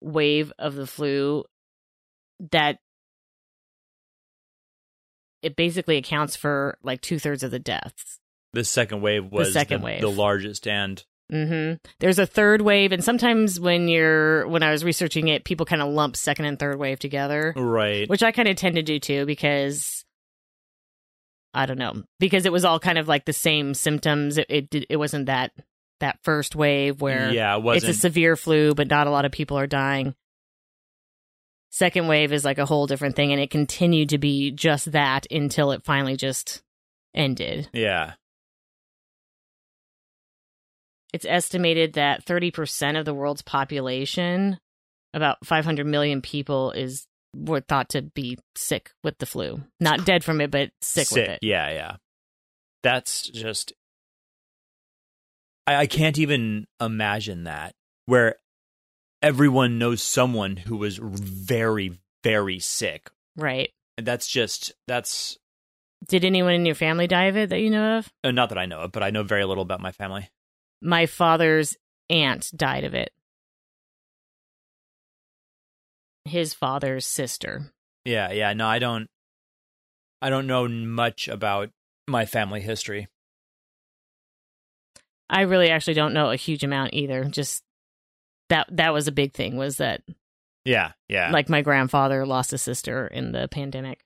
wave 0.00 0.52
of 0.58 0.74
the 0.76 0.86
flu 0.86 1.44
that 2.52 2.78
it 5.42 5.56
basically 5.56 5.96
accounts 5.96 6.36
for 6.36 6.78
like 6.82 7.00
two 7.00 7.18
thirds 7.18 7.42
of 7.42 7.50
the 7.50 7.58
deaths. 7.58 8.18
The 8.54 8.64
second 8.64 9.02
wave 9.02 9.30
was 9.30 9.48
the, 9.48 9.52
second 9.52 9.80
the, 9.80 9.84
wave. 9.84 10.00
the 10.00 10.10
largest 10.10 10.66
and 10.66 11.04
hmm 11.30 11.74
There's 12.00 12.18
a 12.18 12.26
third 12.26 12.60
wave, 12.62 12.92
and 12.92 13.02
sometimes 13.02 13.58
when 13.58 13.88
you're 13.88 14.46
when 14.46 14.62
I 14.62 14.70
was 14.70 14.84
researching 14.84 15.28
it, 15.28 15.44
people 15.44 15.66
kind 15.66 15.82
of 15.82 15.88
lump 15.88 16.16
second 16.16 16.44
and 16.44 16.58
third 16.58 16.78
wave 16.78 16.98
together, 16.98 17.52
right. 17.56 18.08
which 18.08 18.22
I 18.22 18.30
kind 18.30 18.48
of 18.48 18.56
tend 18.56 18.76
to 18.76 18.82
do 18.82 18.98
too 18.98 19.24
because 19.24 20.04
I 21.54 21.66
don't 21.66 21.78
know 21.78 22.02
because 22.20 22.46
it 22.46 22.52
was 22.52 22.64
all 22.64 22.78
kind 22.78 22.98
of 22.98 23.08
like 23.08 23.24
the 23.24 23.32
same 23.32 23.74
symptoms. 23.74 24.38
It 24.38 24.46
it, 24.48 24.86
it 24.90 24.96
wasn't 24.96 25.26
that 25.26 25.52
that 26.00 26.18
first 26.22 26.54
wave 26.54 27.00
where 27.00 27.32
yeah, 27.32 27.56
it 27.58 27.76
it's 27.76 27.88
a 27.88 27.94
severe 27.94 28.36
flu, 28.36 28.74
but 28.74 28.88
not 28.88 29.06
a 29.06 29.10
lot 29.10 29.24
of 29.24 29.32
people 29.32 29.58
are 29.58 29.66
dying. 29.66 30.14
Second 31.74 32.06
wave 32.06 32.32
is 32.32 32.44
like 32.44 32.58
a 32.58 32.66
whole 32.66 32.86
different 32.86 33.16
thing, 33.16 33.32
and 33.32 33.40
it 33.40 33.50
continued 33.50 34.10
to 34.10 34.18
be 34.18 34.52
just 34.52 34.92
that 34.92 35.26
until 35.28 35.72
it 35.72 35.82
finally 35.82 36.16
just 36.16 36.62
ended. 37.16 37.68
yeah, 37.72 38.12
It's 41.12 41.26
estimated 41.28 41.94
that 41.94 42.24
30% 42.24 42.96
of 42.96 43.04
the 43.04 43.12
world's 43.12 43.42
population, 43.42 44.60
about 45.12 45.44
500 45.44 45.84
million 45.84 46.22
people, 46.22 46.70
is 46.70 47.08
were 47.34 47.60
thought 47.60 47.88
to 47.88 48.02
be 48.02 48.38
sick 48.54 48.92
with 49.02 49.18
the 49.18 49.26
flu. 49.26 49.60
Not 49.80 50.06
dead 50.06 50.22
from 50.22 50.40
it, 50.40 50.52
but 50.52 50.70
sick, 50.80 51.10
with 51.10 51.28
it. 51.28 51.40
Yeah, 51.42 51.72
yeah. 51.72 51.96
That's 52.84 53.28
just. 53.30 53.72
I, 55.66 55.74
I 55.74 55.86
can't 55.88 56.20
even 56.20 56.66
imagine 56.80 57.44
that 57.44 57.74
where 58.06 58.36
everyone 59.24 59.78
knows 59.78 60.02
someone 60.02 60.56
who 60.56 60.76
was 60.76 60.98
very, 60.98 61.98
very 62.22 62.58
sick. 62.60 63.10
Right. 63.36 63.70
And 63.96 64.06
that's 64.06 64.28
just 64.28 64.72
that's 64.86 65.38
Did 66.06 66.24
anyone 66.24 66.52
in 66.52 66.66
your 66.66 66.74
family 66.74 67.06
die 67.06 67.24
of 67.24 67.36
it 67.36 67.48
that 67.50 67.60
you 67.60 67.70
know 67.70 67.98
of? 67.98 68.12
uh, 68.22 68.30
not 68.30 68.50
that 68.50 68.58
I 68.58 68.66
know 68.66 68.80
of, 68.80 68.92
but 68.92 69.02
I 69.02 69.10
know 69.10 69.22
very 69.22 69.44
little 69.44 69.62
about 69.62 69.80
my 69.80 69.92
family. 69.92 70.28
My 70.82 71.06
father's 71.06 71.76
aunt 72.10 72.50
died 72.54 72.84
of 72.84 72.94
it. 72.94 73.10
His 76.26 76.54
father's 76.54 77.06
sister. 77.06 77.72
Yeah, 78.04 78.30
yeah. 78.32 78.52
No, 78.52 78.66
I 78.66 78.78
don't. 78.78 79.08
I 80.20 80.30
don't 80.30 80.46
know 80.46 80.68
much 80.68 81.28
about 81.28 81.70
my 82.06 82.24
family 82.26 82.60
history. 82.60 83.08
I 85.28 85.42
really 85.42 85.70
actually 85.70 85.94
don't 85.94 86.14
know 86.14 86.30
a 86.30 86.36
huge 86.36 86.64
amount 86.64 86.94
either. 86.94 87.24
Just 87.24 87.62
that 88.50 88.66
that 88.72 88.92
was 88.92 89.08
a 89.08 89.12
big 89.12 89.32
thing 89.32 89.56
was 89.56 89.76
that 89.78 90.02
Yeah, 90.64 90.92
yeah. 91.08 91.30
like 91.30 91.48
my 91.48 91.62
grandfather 91.62 92.24
lost 92.26 92.52
a 92.52 92.58
sister 92.58 93.06
in 93.06 93.32
the 93.32 93.48
pandemic. 93.48 94.00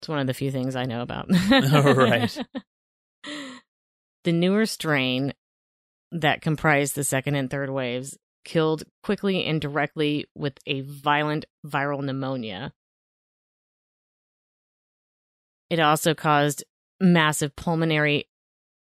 It's 0.00 0.08
one 0.08 0.18
of 0.18 0.26
the 0.26 0.34
few 0.34 0.50
things 0.50 0.76
I 0.76 0.84
know 0.84 1.00
about. 1.02 1.28
Oh, 1.50 1.94
right. 1.94 2.36
The 4.24 4.32
newer 4.32 4.64
strain 4.64 5.34
that 6.10 6.40
comprised 6.40 6.94
the 6.94 7.04
second 7.04 7.34
and 7.34 7.50
third 7.50 7.68
waves 7.68 8.16
killed 8.46 8.84
quickly 9.02 9.44
and 9.44 9.60
directly 9.60 10.24
with 10.34 10.54
a 10.66 10.80
violent 10.80 11.44
viral 11.66 12.02
pneumonia. 12.02 12.72
It 15.68 15.78
also 15.78 16.14
caused 16.14 16.64
massive 17.00 17.54
pulmonary 17.56 18.28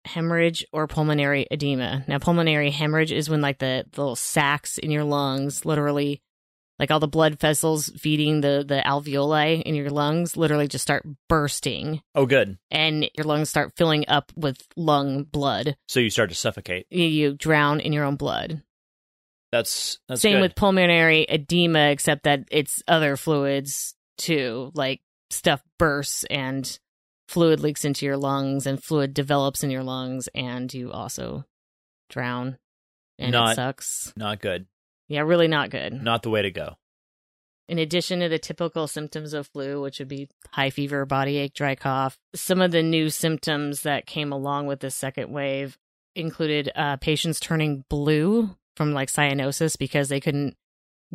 hemorrhage 0.05 0.65
or 0.71 0.87
pulmonary 0.87 1.47
edema. 1.51 2.03
Now, 2.07 2.19
pulmonary 2.19 2.71
hemorrhage 2.71 3.11
is 3.11 3.29
when 3.29 3.41
like 3.41 3.59
the, 3.59 3.85
the 3.91 4.01
little 4.01 4.15
sacs 4.15 4.77
in 4.77 4.91
your 4.91 5.03
lungs, 5.03 5.65
literally, 5.65 6.21
like 6.79 6.91
all 6.91 6.99
the 6.99 7.07
blood 7.07 7.39
vessels 7.39 7.91
feeding 7.97 8.41
the 8.41 8.65
the 8.67 8.81
alveoli 8.85 9.61
in 9.61 9.75
your 9.75 9.89
lungs, 9.89 10.35
literally 10.35 10.67
just 10.67 10.81
start 10.81 11.05
bursting, 11.29 12.01
oh, 12.15 12.25
good. 12.25 12.57
and 12.71 13.09
your 13.15 13.25
lungs 13.25 13.49
start 13.49 13.73
filling 13.77 14.05
up 14.07 14.31
with 14.35 14.67
lung 14.75 15.23
blood. 15.23 15.77
So 15.87 15.99
you 15.99 16.09
start 16.09 16.29
to 16.29 16.35
suffocate. 16.35 16.87
You, 16.89 17.05
you 17.05 17.33
drown 17.35 17.79
in 17.79 17.93
your 17.93 18.05
own 18.05 18.15
blood. 18.15 18.61
That's 19.51 19.99
that's 20.09 20.21
Same 20.21 20.37
good. 20.37 20.41
with 20.41 20.55
pulmonary 20.55 21.27
edema, 21.29 21.89
except 21.89 22.23
that 22.23 22.45
it's 22.49 22.81
other 22.87 23.15
fluids 23.15 23.93
too, 24.17 24.71
like 24.73 25.01
stuff 25.29 25.61
bursts 25.77 26.23
and 26.25 26.79
fluid 27.33 27.59
leaks 27.59 27.83
into 27.83 28.05
your 28.05 28.15
lungs 28.17 28.65
and 28.67 28.81
fluid 28.83 29.13
develops 29.13 29.63
in 29.63 29.71
your 29.71 29.83
lungs 29.83 30.29
and 30.35 30.73
you 30.73 30.91
also 30.91 31.45
drown. 32.09 32.57
And 33.19 33.31
Not- 33.31 33.51
it 33.53 33.55
sucks. 33.55 34.13
not 34.15 34.39
good. 34.39 34.67
Yeah, 35.07 35.21
really 35.21 35.47
not 35.47 35.69
good. 35.69 35.93
Not 35.93 36.23
the 36.23 36.29
way 36.29 36.41
to 36.43 36.51
go. 36.51 36.75
In 37.69 37.79
addition 37.79 38.19
to 38.19 38.29
the 38.29 38.39
typical 38.39 38.87
symptoms 38.87 39.33
of 39.33 39.47
flu, 39.47 39.81
which 39.81 39.99
would 39.99 40.07
be 40.07 40.29
high 40.51 40.69
fever, 40.69 41.05
body 41.05 41.37
ache, 41.37 41.53
dry 41.53 41.75
cough, 41.75 42.17
some 42.35 42.61
of 42.61 42.71
the 42.71 42.83
new 42.83 43.09
symptoms 43.09 43.81
that 43.81 44.05
came 44.05 44.31
along 44.31 44.67
with 44.67 44.79
this 44.81 44.95
second 44.95 45.31
wave 45.31 45.77
included 46.15 46.69
uh, 46.75 46.97
patients 46.97 47.39
turning 47.39 47.83
blue 47.89 48.55
from 48.75 48.93
like 48.93 49.09
cyanosis 49.09 49.77
because 49.77 50.09
they 50.09 50.19
couldn't 50.19 50.55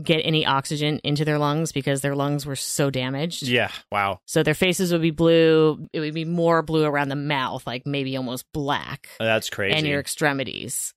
get 0.02 0.20
any 0.24 0.46
oxygen 0.46 1.00
into 1.04 1.24
their 1.24 1.38
lungs 1.38 1.72
because 1.72 2.00
their 2.00 2.14
lungs 2.14 2.46
were 2.46 2.56
so 2.56 2.90
damaged. 2.90 3.42
Yeah. 3.42 3.70
Wow. 3.90 4.20
So 4.26 4.42
their 4.42 4.54
faces 4.54 4.92
would 4.92 5.02
be 5.02 5.10
blue. 5.10 5.86
It 5.92 6.00
would 6.00 6.14
be 6.14 6.24
more 6.24 6.62
blue 6.62 6.84
around 6.84 7.08
the 7.08 7.16
mouth, 7.16 7.66
like 7.66 7.86
maybe 7.86 8.16
almost 8.16 8.44
black, 8.52 9.08
That's 9.18 9.50
crazy. 9.50 9.76
and 9.76 9.86
your 9.86 10.00
extremities. 10.00 10.94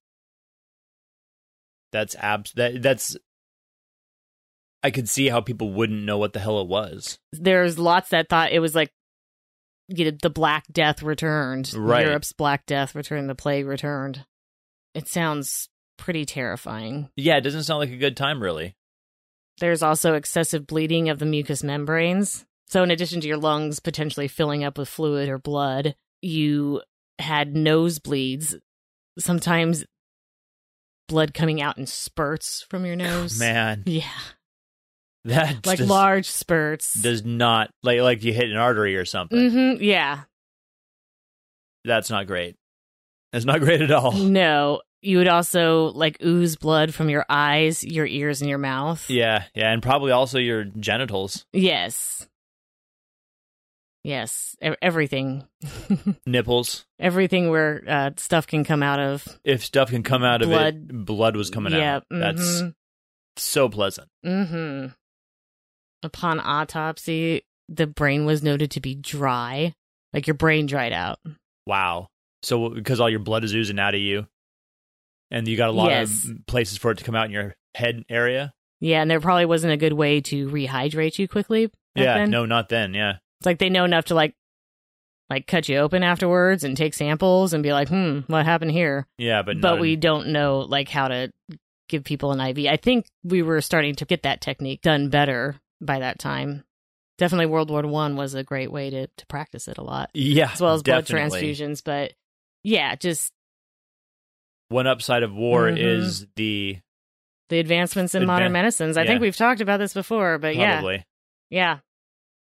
that's 1.92 2.16
abs. 2.16 2.54
That 2.54 2.82
that's. 2.82 3.18
I 4.84 4.90
could 4.92 5.08
see 5.10 5.30
how 5.30 5.42
people 5.42 5.72
wouldn't 5.74 6.04
know 6.04 6.18
what 6.18 6.34
the 6.34 6.40
hell 6.40 6.60
it 6.62 6.68
was. 6.68 7.20
there's 7.34 7.78
lots 7.78 8.10
that 8.10 8.30
thought 8.30 8.52
it 8.52 8.60
was 8.60 8.74
like 8.74 8.92
you 9.90 10.06
know, 10.06 10.18
the 10.22 10.30
Black 10.30 10.64
Death 10.72 11.04
returned. 11.04 11.72
Right. 11.76 12.06
Europe's 12.06 12.32
Black 12.34 12.66
Death 12.66 12.96
returned. 12.96 13.30
The 13.30 13.36
plague 13.36 13.66
returned. 13.68 14.26
It 14.96 15.08
sounds 15.08 15.70
pretty 15.98 16.26
terrifying. 16.26 17.10
Yeah, 17.16 17.38
it 17.38 17.42
doesn't 17.42 17.64
sound 17.64 17.80
like 17.80 17.92
a 17.92 17.98
good 17.98 18.16
time, 18.18 18.42
really. 18.42 18.76
There's 19.62 19.82
also 19.82 20.16
excessive 20.16 20.68
bleeding 20.68 21.08
of 21.08 21.20
the 21.20 21.26
mucous 21.26 21.64
membranes. 21.64 22.46
So, 22.68 22.84
in 22.84 22.92
addition 22.92 23.22
to 23.22 23.28
your 23.28 23.38
lungs 23.38 23.80
potentially 23.80 24.28
filling 24.28 24.64
up 24.66 24.78
with 24.78 24.90
fluid 24.90 25.30
or 25.30 25.38
blood, 25.38 25.96
you 26.22 26.82
had 27.20 27.54
nosebleeds. 27.54 28.56
Sometimes 29.20 29.86
blood 31.08 31.34
coming 31.34 31.62
out 31.62 31.78
in 31.78 31.86
spurts 31.86 32.66
from 32.70 32.86
your 32.86 32.96
nose. 32.96 33.38
Man, 33.40 33.84
Yeah. 33.86 34.10
that 35.26 35.66
Like 35.68 35.80
large 35.80 36.26
spurts. 36.28 36.94
does 37.00 37.24
not 37.24 37.70
like 37.84 38.00
like 38.02 38.24
you 38.24 38.34
hit 38.34 38.50
an 38.50 38.58
artery 38.58 38.96
or 38.96 39.06
something. 39.06 39.38
mm-hmm. 39.38 39.84
Yeah. 39.84 40.22
That's 41.86 42.10
not 42.10 42.28
great. 42.28 42.56
That's 43.32 43.46
not 43.46 43.60
great 43.60 43.82
at 43.82 43.92
all. 43.92 44.12
No, 44.14 44.82
you 45.02 45.18
would 45.18 45.28
also 45.28 45.88
like 45.94 46.18
ooze 46.24 46.56
blood 46.56 46.94
from 46.94 47.10
your 47.10 47.26
eyes, 47.30 47.84
your 47.84 48.06
ears, 48.06 48.42
and 48.42 48.50
your 48.50 48.60
mouth. 48.60 49.10
Yeah, 49.10 49.44
yeah, 49.56 49.72
and 49.72 49.82
probably 49.82 50.12
also 50.12 50.38
your 50.40 50.64
genitals, 50.66 51.46
Yes. 51.54 52.28
Yes. 54.04 54.56
E- 54.64 54.72
everything. 54.82 55.48
nipples. 56.26 56.86
everything 57.00 57.50
where 57.52 57.84
uh, 57.88 58.10
stuff 58.18 58.48
can 58.48 58.64
come 58.64 58.82
out 58.82 59.00
of. 59.00 59.28
If 59.44 59.64
stuff 59.64 59.90
can 59.92 60.02
come 60.04 60.24
out 60.24 60.42
of 60.42 60.50
Blood. 60.50 60.76
it, 60.76 61.06
blood 61.06 61.36
was 61.36 61.50
coming 61.52 61.74
yeah. 61.74 61.98
out. 61.98 62.04
That's 62.10 62.64
so 63.38 63.70
pleasant. 63.70 64.08
Mm-hmm. 64.26 64.88
Upon 66.04 66.40
autopsy, 66.40 67.44
the 67.70 67.86
brain 67.86 68.26
was 68.26 68.42
noted 68.42 68.72
to 68.72 68.82
be 68.82 68.96
dry. 68.96 69.76
Like 70.14 70.26
your 70.26 70.34
brain 70.34 70.66
dried 70.66 70.94
out. 70.94 71.20
Wow. 71.68 72.08
So 72.42 72.70
because 72.70 73.00
all 73.00 73.10
your 73.10 73.20
blood 73.20 73.44
is 73.44 73.54
oozing 73.54 73.78
out 73.80 73.94
of 73.94 74.02
you, 74.02 74.26
and 75.32 75.48
you 75.48 75.58
got 75.58 75.70
a 75.70 75.74
lot 75.74 75.90
Yes. 75.90 76.26
of 76.30 76.46
places 76.46 76.78
for 76.78 76.92
it 76.92 76.98
to 77.00 77.04
come 77.04 77.16
out 77.16 77.26
in 77.26 77.32
your 77.32 77.56
head 77.76 78.04
area. 78.10 78.54
Yeah, 78.80 79.02
and 79.02 79.10
there 79.10 79.20
probably 79.20 79.46
wasn't 79.46 79.74
a 79.74 79.78
good 79.78 79.94
way 79.94 80.22
to 80.22 80.50
rehydrate 80.50 81.18
you 81.20 81.28
quickly. 81.28 81.68
back 81.68 81.76
yeah. 81.96 82.18
then. 82.20 82.30
No, 82.32 82.46
not 82.46 82.70
then. 82.70 82.94
Yeah. 82.94 83.18
It's 83.40 83.46
like 83.46 83.60
they 83.60 83.70
know 83.70 83.86
enough 83.86 84.06
to 84.06 84.16
like 84.16 84.34
like 85.30 85.48
cut 85.48 85.70
you 85.70 85.78
open 85.78 86.04
afterwards 86.04 86.64
and 86.64 86.76
take 86.76 86.94
samples 86.94 87.54
and 87.54 87.64
be 87.64 87.72
like, 87.72 87.88
hmm, 87.88 88.20
what 88.28 88.46
happened 88.46 88.72
here? 88.72 89.08
Yeah, 89.18 89.42
but 89.44 89.62
but 89.62 89.80
we 89.80 89.94
in- 89.94 90.00
don't 90.00 90.28
know 90.30 90.60
like 90.60 90.90
how 90.90 91.08
to 91.08 91.32
give 91.90 92.04
people 92.04 92.32
an 92.32 92.40
IV. 92.42 92.68
I 92.68 92.78
think 92.78 93.06
we 93.24 93.42
were 93.42 93.62
starting 93.62 93.96
to 93.96 94.06
get 94.06 94.24
that 94.24 94.42
technique 94.42 94.82
done 94.82 95.10
better 95.10 95.56
by 95.80 96.00
that 96.00 96.20
time. 96.20 96.64
Definitely 97.18 97.46
World 97.48 97.70
War 97.70 97.84
One 97.84 98.16
was 98.16 98.34
a 98.34 98.44
great 98.44 98.72
way 98.72 98.90
to, 98.90 99.08
to 99.08 99.26
practice 99.28 99.68
it 99.68 99.78
a 99.78 99.84
lot. 99.84 100.10
yeah, 100.14 100.52
As 100.54 100.60
well 100.62 100.74
as 100.74 100.82
blood 100.84 101.06
transfusions. 101.06 101.84
But 101.84 102.14
yeah, 102.64 102.96
just 102.96 103.32
One 104.72 104.88
upside 104.88 105.24
of 105.24 105.34
war 105.34 105.64
Mhm. 105.70 105.78
is 105.78 106.28
the 106.36 106.80
the 107.50 107.60
advancements 107.60 108.16
in 108.16 108.26
modern 108.26 108.54
medicines. 108.54 108.96
I 108.96 109.02
yeah. 109.02 109.08
think 109.10 109.22
we've 109.22 109.36
talked 109.36 109.60
about 109.60 109.78
this 109.78 109.94
before, 109.94 110.38
but 110.38 110.56
yeah. 110.56 111.00
Yeah. 111.50 111.80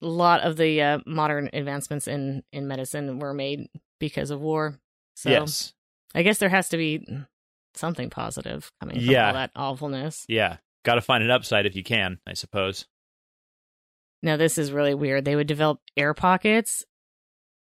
A 0.01 0.07
lot 0.07 0.39
of 0.39 0.55
the 0.55 0.81
uh, 0.81 0.99
modern 1.05 1.49
advancements 1.51 2.07
in, 2.07 2.43
in 2.53 2.65
medicine 2.69 3.19
were 3.19 3.33
made 3.33 3.67
because 3.99 4.29
of 4.31 4.39
war. 4.39 4.79
So 5.17 5.29
yes. 5.29 5.73
I 6.13 6.23
guess 6.23 6.37
there 6.37 6.47
has 6.47 6.69
to 6.69 6.77
be 6.77 7.05
something 7.73 8.09
positive 8.09 8.71
coming 8.79 8.95
from 8.95 9.05
Yeah. 9.05 9.27
all 9.27 9.33
that 9.33 9.51
awfulness. 9.53 10.25
Yeah. 10.29 10.57
Got 10.85 10.95
to 10.95 11.01
find 11.01 11.21
an 11.25 11.31
upside 11.31 11.65
if 11.65 11.75
you 11.75 11.83
can, 11.83 12.19
I 12.25 12.33
suppose. 12.33 12.85
Now, 14.23 14.37
this 14.37 14.57
is 14.57 14.71
really 14.71 14.93
weird. 14.93 15.25
They 15.25 15.35
would 15.35 15.47
develop 15.47 15.81
air 15.97 16.13
pockets 16.13 16.85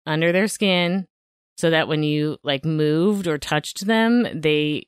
under 0.06 0.30
their 0.30 0.46
skin 0.46 1.08
so 1.56 1.70
that 1.70 1.88
when 1.88 2.02
you 2.02 2.38
like 2.42 2.64
moved 2.64 3.26
or 3.26 3.38
touched 3.38 3.86
them, 3.86 4.26
they 4.34 4.86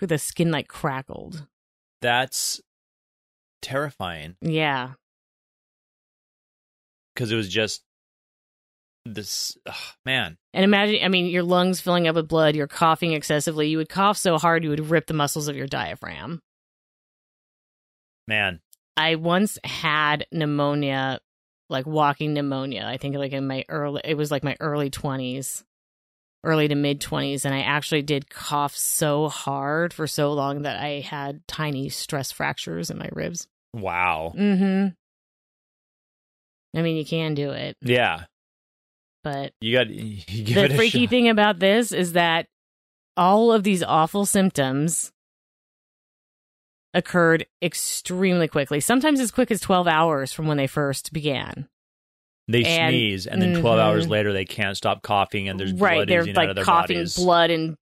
the 0.00 0.18
skin 0.18 0.50
like 0.50 0.68
crackled. 0.68 1.46
That's 2.02 2.60
terrifying 3.62 4.36
Yeah. 4.40 4.92
because 7.14 7.32
it 7.32 7.36
was 7.36 7.48
just 7.48 7.82
This 9.04 9.56
ugh, 9.66 9.74
man. 10.04 10.36
And 10.52 10.64
imagine, 10.64 10.98
I 11.04 11.08
mean, 11.08 11.26
your 11.26 11.44
lungs 11.44 11.80
filling 11.80 12.08
up 12.08 12.16
with 12.16 12.26
blood, 12.28 12.56
you're 12.56 12.66
coughing 12.66 13.12
excessively. 13.12 13.68
You 13.68 13.78
would 13.78 13.88
cough 13.88 14.18
so 14.18 14.36
hard 14.38 14.64
you 14.64 14.70
would 14.70 14.90
rip 14.90 15.06
the 15.06 15.14
muscles 15.14 15.46
of 15.48 15.56
your 15.56 15.68
diaphragm. 15.68 16.42
Man. 18.26 18.60
I 18.96 19.14
once 19.16 19.58
had 19.62 20.26
pneumonia, 20.32 21.20
like 21.68 21.86
walking 21.86 22.32
pneumonia. 22.34 22.84
I 22.86 22.96
think 22.96 23.14
like 23.16 23.32
in 23.32 23.46
my 23.46 23.64
early, 23.68 24.00
it 24.04 24.16
was 24.16 24.30
like 24.30 24.42
my 24.42 24.56
early 24.58 24.90
20s, 24.90 25.62
early 26.46 26.68
to 26.68 26.74
mid 26.74 27.00
20s. 27.00 27.44
And 27.44 27.54
I 27.54 27.60
actually 27.60 28.02
did 28.02 28.30
cough 28.30 28.74
so 28.76 29.28
hard 29.28 29.92
for 29.92 30.06
so 30.06 30.32
long 30.32 30.62
that 30.62 30.80
I 30.82 31.00
had 31.00 31.46
tiny 31.46 31.88
stress 31.90 32.32
fractures 32.32 32.88
in 32.90 32.98
my 32.98 33.08
ribs. 33.12 33.46
Wow. 33.74 34.32
Hmm. 34.34 34.86
I 36.74 36.82
mean, 36.82 36.96
you 36.96 37.04
can 37.04 37.34
do 37.34 37.50
it, 37.50 37.76
Yeah. 37.82 38.24
but 39.24 39.52
You 39.60 39.72
got 39.76 39.88
you 39.90 40.54
the 40.54 40.74
freaky 40.74 41.06
thing 41.06 41.28
about 41.28 41.58
this 41.58 41.92
is 41.92 42.12
that 42.12 42.46
all 43.16 43.52
of 43.52 43.62
these 43.62 43.82
awful 43.82 44.26
symptoms 44.26 45.10
occurred 46.94 47.46
extremely 47.62 48.48
quickly 48.48 48.80
sometimes 48.80 49.20
as 49.20 49.30
quick 49.30 49.50
as 49.50 49.60
12 49.60 49.86
hours 49.86 50.32
from 50.32 50.46
when 50.46 50.56
they 50.56 50.66
first 50.66 51.12
began 51.12 51.68
They 52.48 52.64
and- 52.64 52.92
sneeze 52.92 53.26
and 53.26 53.42
then 53.42 53.60
12 53.60 53.78
Mhm. 53.78 53.82
hours 53.82 54.08
later 54.08 54.32
they 54.32 54.44
can't 54.44 54.76
stop 54.76 55.02
coughing 55.02 55.48
and 55.48 55.58
there's 55.58 55.72
right 55.72 55.96
blood 55.96 56.08
they're 56.08 56.24
like 56.26 56.36
out 56.38 56.50
of 56.50 56.56
their 56.56 56.64
coughing 56.64 56.96
bodies. 56.98 57.16
blood 57.16 57.50
and 57.50 57.76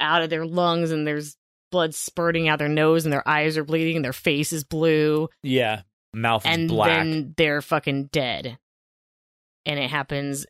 out 0.00 0.22
of 0.22 0.30
their 0.30 0.46
lungs 0.46 0.90
and 0.90 1.06
there's 1.06 1.36
blood 1.70 1.94
spurting 1.94 2.48
out 2.48 2.58
their 2.58 2.68
nose 2.68 3.04
and 3.04 3.12
their 3.12 3.26
eyes 3.28 3.58
are 3.58 3.64
bleeding 3.64 3.96
and 3.96 4.04
their 4.04 4.12
face 4.14 4.52
is 4.52 4.64
blue 4.64 5.28
Yeah. 5.42 5.82
Mouth 6.14 6.46
is 6.46 6.54
and 6.54 6.68
black. 6.68 6.88
then 6.88 7.34
they're 7.36 7.60
fucking 7.60 8.06
dead 8.06 8.58
and 9.66 9.78
it 9.78 9.90
happens 9.90 10.46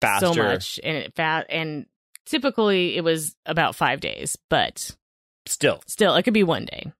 faster. 0.00 0.26
so 0.26 0.34
much 0.34 0.80
and 0.82 0.96
it 0.96 1.14
fat 1.14 1.46
and 1.50 1.84
typically 2.24 2.96
it 2.96 3.02
was 3.04 3.34
about 3.44 3.74
five 3.74 4.00
days 4.00 4.36
but 4.48 4.96
Still. 5.46 5.82
Still, 5.86 6.14
it 6.14 6.22
could 6.24 6.34
be 6.34 6.42
one 6.44 6.66
day. 6.66 6.92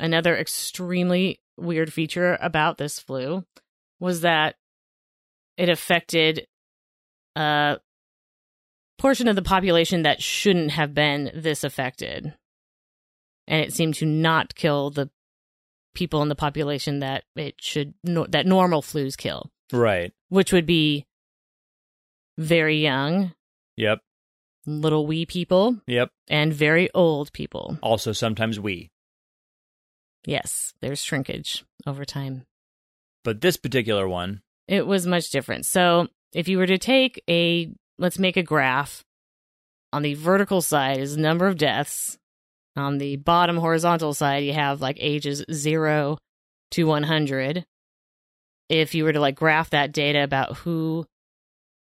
Another 0.00 0.36
extremely 0.36 1.38
weird 1.56 1.92
feature 1.92 2.36
about 2.40 2.78
this 2.78 2.98
flu 2.98 3.44
was 4.00 4.22
that 4.22 4.56
it 5.56 5.68
affected 5.68 6.46
a 7.36 7.78
portion 8.98 9.28
of 9.28 9.36
the 9.36 9.42
population 9.42 10.02
that 10.02 10.22
shouldn't 10.22 10.70
have 10.72 10.94
been 10.94 11.30
this 11.34 11.64
affected. 11.64 12.34
And 13.46 13.60
it 13.60 13.72
seemed 13.72 13.94
to 13.96 14.06
not 14.06 14.54
kill 14.54 14.90
the 14.90 15.10
people 15.94 16.22
in 16.22 16.28
the 16.28 16.34
population 16.34 17.00
that 17.00 17.24
it 17.36 17.54
should 17.60 17.94
no, 18.02 18.26
that 18.30 18.46
normal 18.46 18.82
flus 18.82 19.16
kill, 19.16 19.50
Right. 19.72 20.12
which 20.28 20.52
would 20.52 20.66
be 20.66 21.06
very 22.38 22.78
young, 22.82 23.32
Yep. 23.76 24.00
little 24.66 25.06
wee 25.06 25.24
people, 25.26 25.80
Yep. 25.86 26.10
and 26.28 26.52
very 26.52 26.90
old 26.94 27.32
people. 27.32 27.78
Also 27.82 28.12
sometimes 28.12 28.58
we. 28.58 28.90
Yes, 30.26 30.74
there's 30.80 31.02
shrinkage 31.02 31.64
over 31.86 32.04
time. 32.04 32.44
But 33.22 33.40
this 33.40 33.56
particular 33.56 34.08
one, 34.08 34.42
It 34.68 34.86
was 34.86 35.06
much 35.06 35.30
different. 35.30 35.66
So, 35.66 36.08
if 36.32 36.48
you 36.48 36.58
were 36.58 36.66
to 36.66 36.78
take 36.78 37.22
a, 37.28 37.70
let's 37.98 38.18
make 38.18 38.36
a 38.36 38.42
graph. 38.42 39.04
On 39.92 40.02
the 40.02 40.14
vertical 40.14 40.60
side 40.60 40.98
is 40.98 41.16
the 41.16 41.22
number 41.22 41.46
of 41.46 41.56
deaths. 41.56 42.18
On 42.76 42.98
the 42.98 43.16
bottom 43.16 43.58
horizontal 43.58 44.14
side, 44.14 44.42
you 44.44 44.52
have 44.52 44.80
like 44.80 44.96
ages 44.98 45.44
0 45.52 46.18
to 46.72 46.84
100. 46.84 47.64
If 48.68 48.94
you 48.94 49.04
were 49.04 49.12
to 49.12 49.20
like 49.20 49.36
graph 49.36 49.70
that 49.70 49.92
data 49.92 50.24
about 50.24 50.56
who 50.58 51.06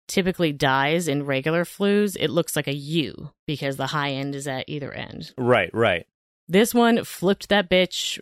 typically 0.07 0.53
dies 0.53 1.09
in 1.09 1.27
regular 1.27 1.65
flus, 1.65 2.17
it 2.19 2.31
looks 2.31 2.55
like 2.55 2.69
a 2.69 2.75
U 2.75 3.31
because 3.47 3.77
the 3.77 3.89
high 3.89 4.13
end 4.13 4.35
is 4.37 4.47
at 4.47 4.69
either 4.69 4.93
end. 4.93 5.33
right, 5.37 5.71
right. 5.75 6.07
This 6.49 6.73
one 6.75 7.05
flipped 7.05 7.49
that 7.49 7.69
bitch 7.69 8.21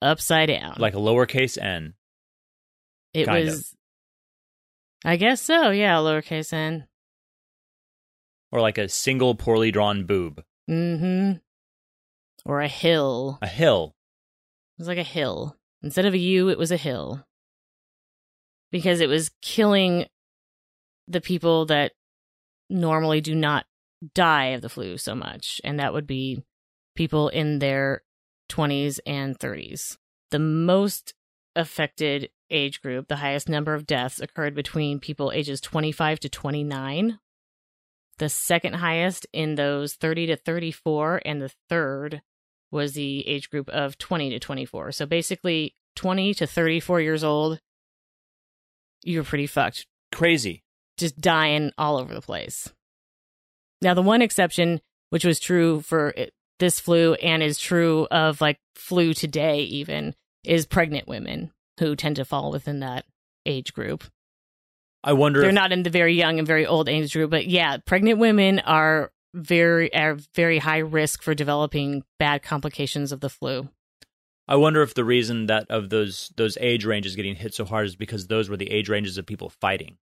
upside 0.00 0.48
down. 0.48 0.76
Like 0.78 0.94
a 0.94 0.98
lowercase 0.98 1.60
n. 1.60 1.94
It 3.12 3.26
Kind 3.26 3.46
was. 3.46 3.74
I 5.04 5.16
guess 5.16 5.40
so. 5.40 5.70
Yeah, 5.70 5.96
lowercase 5.96 6.52
n. 6.52 6.86
Or 8.52 8.60
like 8.60 8.78
a 8.78 8.88
single 8.88 9.34
poorly 9.34 9.70
drawn 9.70 10.04
boob. 10.04 10.42
Mm-hmm. 10.70 11.38
Or 12.44 12.60
a 12.60 12.68
hill. 12.68 13.38
A 13.42 13.46
hill. 13.46 13.94
It 14.78 14.82
was 14.82 14.88
like 14.88 14.98
a 14.98 15.02
hill. 15.02 15.56
Instead 15.82 16.06
of 16.06 16.14
a 16.14 16.18
U, 16.18 16.48
it 16.48 16.58
was 16.58 16.70
a 16.70 16.76
hill. 16.76 17.26
Because 18.70 19.00
it 19.00 19.08
was 19.08 19.30
killing 19.42 20.06
the 21.08 21.20
people 21.20 21.66
that 21.66 21.92
normally 22.68 23.20
do 23.20 23.34
not 23.34 23.64
die 24.14 24.46
of 24.46 24.60
the 24.60 24.68
flu 24.68 24.98
so 24.98 25.14
much, 25.14 25.60
and 25.64 25.78
that 25.78 25.92
would 25.92 26.06
be 26.06 26.42
people 26.96 27.28
in 27.28 27.60
their 27.60 28.02
20s 28.50 28.98
and 29.06 29.38
30s. 29.38 29.96
The 30.30 30.38
most 30.38 31.14
affected 31.54 32.30
age 32.50 32.80
group, 32.82 33.08
the 33.08 33.16
highest 33.16 33.48
number 33.48 33.74
of 33.74 33.86
deaths 33.86 34.20
occurred 34.20 34.54
between 34.54 35.00
people 35.00 35.32
ages 35.32 35.60
25 35.60 36.20
to 36.20 36.28
29. 36.28 37.18
The 38.18 38.28
second 38.28 38.74
highest 38.74 39.26
in 39.32 39.56
those 39.56 39.94
30 39.94 40.26
to 40.26 40.36
34, 40.36 41.22
and 41.24 41.40
the 41.40 41.52
third 41.68 42.22
was 42.70 42.94
the 42.94 43.26
age 43.26 43.50
group 43.50 43.68
of 43.68 43.98
20 43.98 44.30
to 44.30 44.38
24. 44.38 44.92
So 44.92 45.06
basically, 45.06 45.74
20 45.96 46.34
to 46.34 46.46
34 46.46 47.00
years 47.00 47.24
old, 47.24 47.60
you're 49.02 49.24
pretty 49.24 49.46
fucked 49.46 49.86
Crazy. 50.12 50.62
just 50.96 51.20
dying 51.20 51.72
all 51.78 51.96
over 51.96 52.14
the 52.14 52.20
place. 52.20 52.72
Now, 53.82 53.94
the 53.94 54.02
one 54.02 54.22
exception, 54.22 54.80
which 55.10 55.24
was 55.24 55.38
true 55.38 55.80
for 55.80 56.14
this 56.58 56.80
flu 56.80 57.14
and 57.14 57.42
is 57.42 57.58
true 57.58 58.06
of 58.10 58.40
like 58.40 58.58
flu 58.74 59.14
today, 59.14 59.62
even, 59.62 60.14
is 60.44 60.66
pregnant 60.66 61.08
women 61.08 61.52
who 61.78 61.96
tend 61.96 62.16
to 62.16 62.24
fall 62.24 62.50
within 62.50 62.80
that 62.80 63.04
age 63.44 63.72
group. 63.72 64.04
I 65.04 65.12
wonder 65.12 65.40
They're 65.40 65.50
if, 65.50 65.54
not 65.54 65.72
in 65.72 65.82
the 65.82 65.90
very 65.90 66.14
young 66.14 66.38
and 66.38 66.46
very 66.46 66.66
old 66.66 66.88
age 66.88 67.12
group, 67.12 67.30
but 67.30 67.46
yeah, 67.46 67.76
pregnant 67.78 68.18
women 68.18 68.58
are 68.60 69.12
very 69.34 69.94
are 69.94 70.16
very 70.34 70.58
high 70.58 70.78
risk 70.78 71.22
for 71.22 71.34
developing 71.34 72.02
bad 72.18 72.42
complications 72.42 73.12
of 73.12 73.20
the 73.20 73.28
flu. 73.28 73.68
I 74.48 74.56
wonder 74.56 74.82
if 74.82 74.94
the 74.94 75.04
reason 75.04 75.46
that 75.46 75.66
of 75.70 75.90
those 75.90 76.32
those 76.36 76.56
age 76.60 76.84
ranges 76.84 77.16
getting 77.16 77.36
hit 77.36 77.54
so 77.54 77.64
hard 77.64 77.86
is 77.86 77.96
because 77.96 78.26
those 78.26 78.48
were 78.48 78.56
the 78.56 78.70
age 78.70 78.88
ranges 78.88 79.18
of 79.18 79.26
people 79.26 79.50
fighting. 79.50 79.98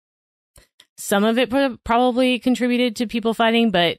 Some 0.96 1.24
of 1.24 1.38
it 1.38 1.50
pro- 1.50 1.76
probably 1.84 2.38
contributed 2.38 2.96
to 2.96 3.06
people 3.06 3.34
fighting, 3.34 3.70
but 3.70 3.98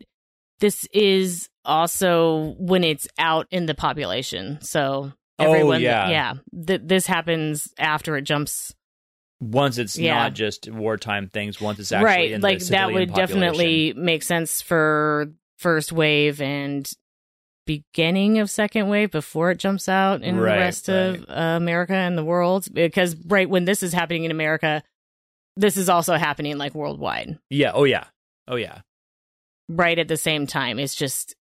this 0.60 0.88
is 0.94 1.50
also 1.66 2.56
when 2.58 2.84
it's 2.84 3.08
out 3.18 3.48
in 3.52 3.66
the 3.66 3.76
population. 3.76 4.60
So 4.62 5.12
Oh, 5.38 5.44
everyone, 5.52 5.82
yeah. 5.82 6.10
yeah, 6.10 6.34
th- 6.66 6.82
this 6.86 7.06
happens 7.08 7.74
after 7.78 8.16
it 8.16 8.22
jumps. 8.22 8.74
Once 9.42 9.78
it's 9.78 9.98
Yeah. 9.98 10.16
not 10.16 10.34
just 10.34 10.70
wartime 10.72 11.28
things, 11.30 11.60
once 11.60 11.78
it's 11.78 11.92
actually 11.92 12.06
right, 12.34 12.42
like 12.42 12.60
that 12.68 12.94
would 12.94 13.10
population. 13.10 13.40
definitely 13.42 13.94
make 13.98 14.24
sense 14.24 14.62
for 14.62 15.34
first 15.58 15.92
wave 15.92 16.42
and 16.42 16.90
beginning 17.66 18.38
of 18.40 18.50
second 18.50 18.88
wave 18.88 19.12
before 19.12 19.52
it 19.52 19.58
jumps 19.58 19.90
out 19.90 20.22
in 20.22 20.38
Right, 20.38 20.54
the 20.54 20.60
rest 20.60 20.90
of 20.90 21.26
uh, 21.28 21.34
America 21.58 21.94
and 21.96 22.18
the 22.18 22.24
world. 22.24 22.68
Because 22.72 23.16
right 23.26 23.50
when 23.50 23.66
this 23.66 23.84
is 23.84 23.92
happening 23.92 24.24
in 24.24 24.32
America, 24.32 24.84
this 25.58 25.76
is 25.76 25.90
also 25.90 26.16
happening 26.16 26.58
like 26.58 26.74
worldwide. 26.76 27.38
Yeah. 27.50 27.72
Oh 27.74 27.84
yeah. 27.84 28.06
Oh 28.48 28.56
yeah. 28.56 28.82
right 29.68 29.98
at 29.98 30.08
the 30.08 30.18
same 30.18 30.46
time. 30.48 30.78
It's 30.80 30.96
just 30.96 31.36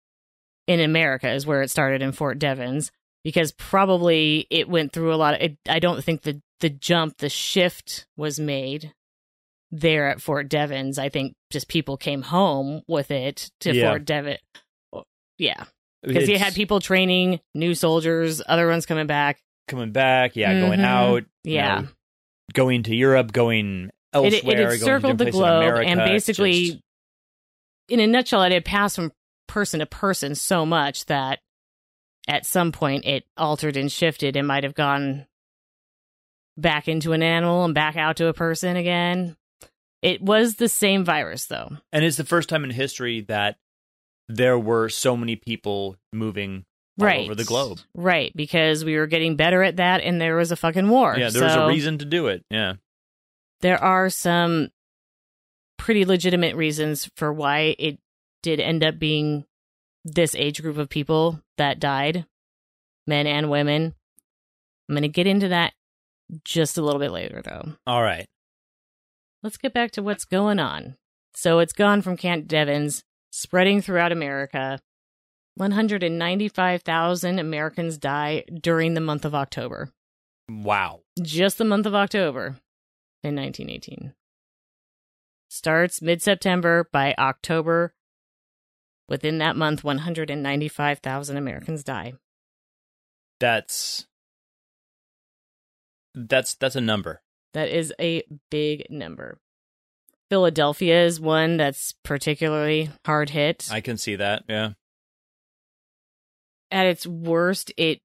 in 0.67 0.79
America 0.79 1.29
is 1.31 1.45
where 1.45 1.61
it 1.61 1.69
started 1.69 2.01
in 2.01 2.11
Fort 2.11 2.39
Devens 2.39 2.91
because 3.23 3.51
probably 3.51 4.47
it 4.49 4.67
went 4.69 4.93
through 4.93 5.13
a 5.13 5.17
lot 5.17 5.35
of. 5.35 5.41
It, 5.41 5.57
I 5.67 5.79
don't 5.79 6.03
think 6.03 6.21
the 6.21 6.41
the 6.59 6.69
jump, 6.69 7.17
the 7.17 7.29
shift 7.29 8.05
was 8.17 8.39
made 8.39 8.93
there 9.71 10.07
at 10.07 10.21
Fort 10.21 10.49
Devens. 10.49 10.99
I 10.99 11.09
think 11.09 11.33
just 11.51 11.67
people 11.67 11.97
came 11.97 12.21
home 12.21 12.81
with 12.87 13.09
it 13.11 13.49
to 13.61 13.73
Yeah. 13.73 13.89
Fort 13.89 14.05
Devens. 14.05 14.39
Yeah, 15.37 15.63
because 16.03 16.29
you 16.29 16.37
had 16.37 16.53
people 16.53 16.79
training, 16.79 17.39
new 17.55 17.73
soldiers, 17.73 18.41
other 18.47 18.67
ones 18.67 18.85
coming 18.85 19.07
back. 19.07 19.39
coming 19.67 19.91
back. 19.91 20.35
Yeah, 20.35 20.59
going 20.59 20.79
Mhm. 20.81 20.83
out. 20.85 21.23
Yeah. 21.43 21.81
know, 21.81 21.87
going 22.53 22.83
to 22.83 22.95
Europe. 22.95 23.31
Going 23.31 23.85
It, 23.85 23.91
elsewhere. 24.13 24.33
it 24.33 24.43
going 24.43 24.57
had 24.57 24.69
to 24.71 24.77
circled 24.79 25.17
the 25.17 25.31
globe 25.31 25.63
America. 25.63 25.87
and 25.89 25.99
basically 25.99 26.65
just- 26.71 26.79
in 27.87 27.99
a 28.01 28.07
nutshell 28.07 28.43
it 28.43 28.51
had 28.51 28.65
passed 28.65 28.97
from 28.97 29.11
person 29.51 29.81
to 29.81 29.85
person 29.85 30.33
so 30.33 30.65
much 30.65 31.05
that 31.07 31.39
at 32.29 32.45
some 32.45 32.71
point 32.71 33.03
it 33.05 33.25
altered 33.35 33.75
and 33.75 33.91
shifted 33.91 34.37
and 34.37 34.47
might 34.47 34.63
have 34.63 34.73
gone 34.73 35.25
back 36.57 36.87
into 36.87 37.11
an 37.11 37.21
animal 37.21 37.65
and 37.65 37.73
back 37.73 37.97
out 37.97 38.15
to 38.17 38.27
a 38.27 38.33
person 38.33 38.75
again 38.77 39.35
it 40.01 40.21
was 40.21 40.55
the 40.55 40.69
same 40.69 41.03
virus 41.03 41.45
though 41.47 41.69
and 41.91 42.05
it's 42.05 42.17
the 42.17 42.23
first 42.23 42.47
time 42.49 42.63
in 42.63 42.69
history 42.69 43.21
that 43.21 43.57
there 44.29 44.57
were 44.57 44.87
so 44.87 45.17
many 45.17 45.35
people 45.35 45.97
moving 46.13 46.63
all 46.99 47.07
right 47.07 47.25
over 47.25 47.35
the 47.35 47.43
globe. 47.43 47.79
right 47.95 48.31
because 48.35 48.85
we 48.85 48.95
were 48.97 49.07
getting 49.07 49.35
better 49.35 49.63
at 49.63 49.77
that 49.77 50.01
and 50.01 50.21
there 50.21 50.35
was 50.35 50.51
a 50.51 50.55
fucking 50.55 50.87
war 50.87 51.15
Yeah, 51.17 51.29
there 51.29 51.43
was 51.43 51.55
a 51.55 51.67
reason 51.67 51.97
to 51.97 52.05
do 52.05 52.27
it. 52.27 52.45
Yeah. 52.49 52.75
there 53.61 53.81
are 53.83 54.09
some 54.09 54.69
pretty 55.77 56.05
legitimate 56.05 56.55
reasons 56.55 57.09
for 57.15 57.33
why 57.33 57.75
it 57.79 57.97
did 58.41 58.59
end 58.59 58.83
up 58.83 58.99
being 58.99 59.45
this 60.03 60.35
age 60.35 60.61
group 60.61 60.77
of 60.77 60.89
people 60.89 61.41
that 61.57 61.79
died, 61.79 62.25
men 63.05 63.27
and 63.27 63.49
women. 63.49 63.93
I'm 64.89 64.95
going 64.95 65.03
to 65.03 65.09
get 65.09 65.27
into 65.27 65.49
that 65.49 65.73
just 66.43 66.77
a 66.77 66.81
little 66.81 66.99
bit 66.99 67.11
later, 67.11 67.41
though. 67.41 67.73
All 67.85 68.01
right. 68.01 68.27
Let's 69.43 69.57
get 69.57 69.73
back 69.73 69.91
to 69.91 70.03
what's 70.03 70.25
going 70.25 70.59
on. 70.59 70.95
So 71.33 71.59
it's 71.59 71.73
gone 71.73 72.01
from 72.01 72.17
Camp 72.17 72.47
Devens, 72.47 73.03
spreading 73.31 73.81
throughout 73.81 74.11
America. 74.11 74.79
195,000 75.55 77.39
Americans 77.39 77.97
die 77.97 78.43
during 78.53 78.93
the 78.93 79.01
month 79.01 79.25
of 79.25 79.35
October. 79.35 79.91
Wow. 80.49 81.01
Just 81.21 81.57
the 81.57 81.65
month 81.65 81.85
of 81.85 81.95
October 81.95 82.57
in 83.23 83.35
1918. 83.35 84.13
Starts 85.49 86.01
mid 86.01 86.21
September. 86.21 86.87
By 86.91 87.13
October, 87.17 87.93
within 89.11 89.39
that 89.39 89.57
month, 89.57 89.83
195,000 89.83 91.37
Americans 91.37 91.83
die. 91.83 92.13
That's 93.39 94.07
that's 96.15 96.55
that's 96.55 96.75
a 96.75 96.81
number. 96.81 97.21
That 97.53 97.69
is 97.69 97.93
a 97.99 98.23
big 98.49 98.87
number. 98.89 99.37
Philadelphia 100.29 101.03
is 101.05 101.19
one 101.19 101.57
that's 101.57 101.93
particularly 102.03 102.89
hard 103.05 103.31
hit. 103.31 103.67
I 103.69 103.81
can 103.81 103.97
see 103.97 104.15
that. 104.15 104.43
Yeah. 104.47 104.71
At 106.71 106.85
its 106.85 107.05
worst, 107.05 107.73
it 107.75 107.99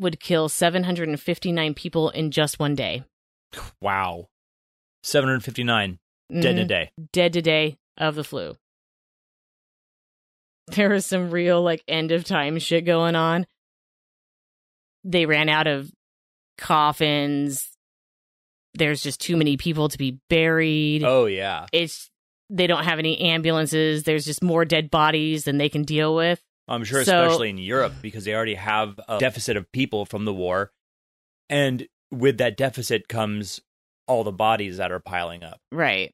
would 0.00 0.18
kill 0.18 0.48
759 0.48 1.74
people 1.74 2.08
in 2.08 2.30
just 2.30 2.58
one 2.58 2.74
day. 2.74 3.04
Wow. 3.82 4.28
759 5.02 5.98
dead 6.32 6.44
in 6.44 6.58
a 6.58 6.64
day. 6.64 6.90
Dead 7.12 7.34
today 7.34 7.76
of 7.98 8.14
the 8.14 8.24
flu. 8.24 8.56
There 10.68 10.90
was 10.90 11.06
some 11.06 11.30
real 11.30 11.62
like 11.62 11.82
end 11.86 12.12
of 12.12 12.24
time 12.24 12.58
shit 12.58 12.84
going 12.84 13.14
on. 13.14 13.46
They 15.04 15.26
ran 15.26 15.48
out 15.48 15.66
of 15.66 15.90
coffins. 16.58 17.70
There's 18.74 19.02
just 19.02 19.20
too 19.20 19.36
many 19.36 19.56
people 19.56 19.88
to 19.88 19.96
be 19.98 20.18
buried. 20.28 21.02
Oh 21.04 21.26
yeah. 21.26 21.66
It's 21.72 22.10
they 22.50 22.66
don't 22.66 22.84
have 22.84 22.98
any 22.98 23.18
ambulances. 23.20 24.02
There's 24.04 24.24
just 24.24 24.42
more 24.42 24.64
dead 24.64 24.90
bodies 24.90 25.44
than 25.44 25.58
they 25.58 25.68
can 25.68 25.82
deal 25.82 26.14
with. 26.14 26.40
I'm 26.68 26.84
sure 26.84 27.04
So- 27.04 27.24
especially 27.24 27.50
in 27.50 27.58
Europe 27.58 27.94
because 28.02 28.24
they 28.24 28.34
already 28.34 28.54
have 28.54 28.98
a 29.08 29.18
deficit 29.18 29.56
of 29.56 29.70
people 29.72 30.04
from 30.04 30.24
the 30.24 30.34
war. 30.34 30.72
And 31.48 31.86
with 32.10 32.38
that 32.38 32.56
deficit 32.56 33.08
comes 33.08 33.60
all 34.08 34.24
the 34.24 34.32
bodies 34.32 34.76
that 34.78 34.90
are 34.92 35.00
piling 35.00 35.42
up. 35.44 35.60
Right. 35.72 36.12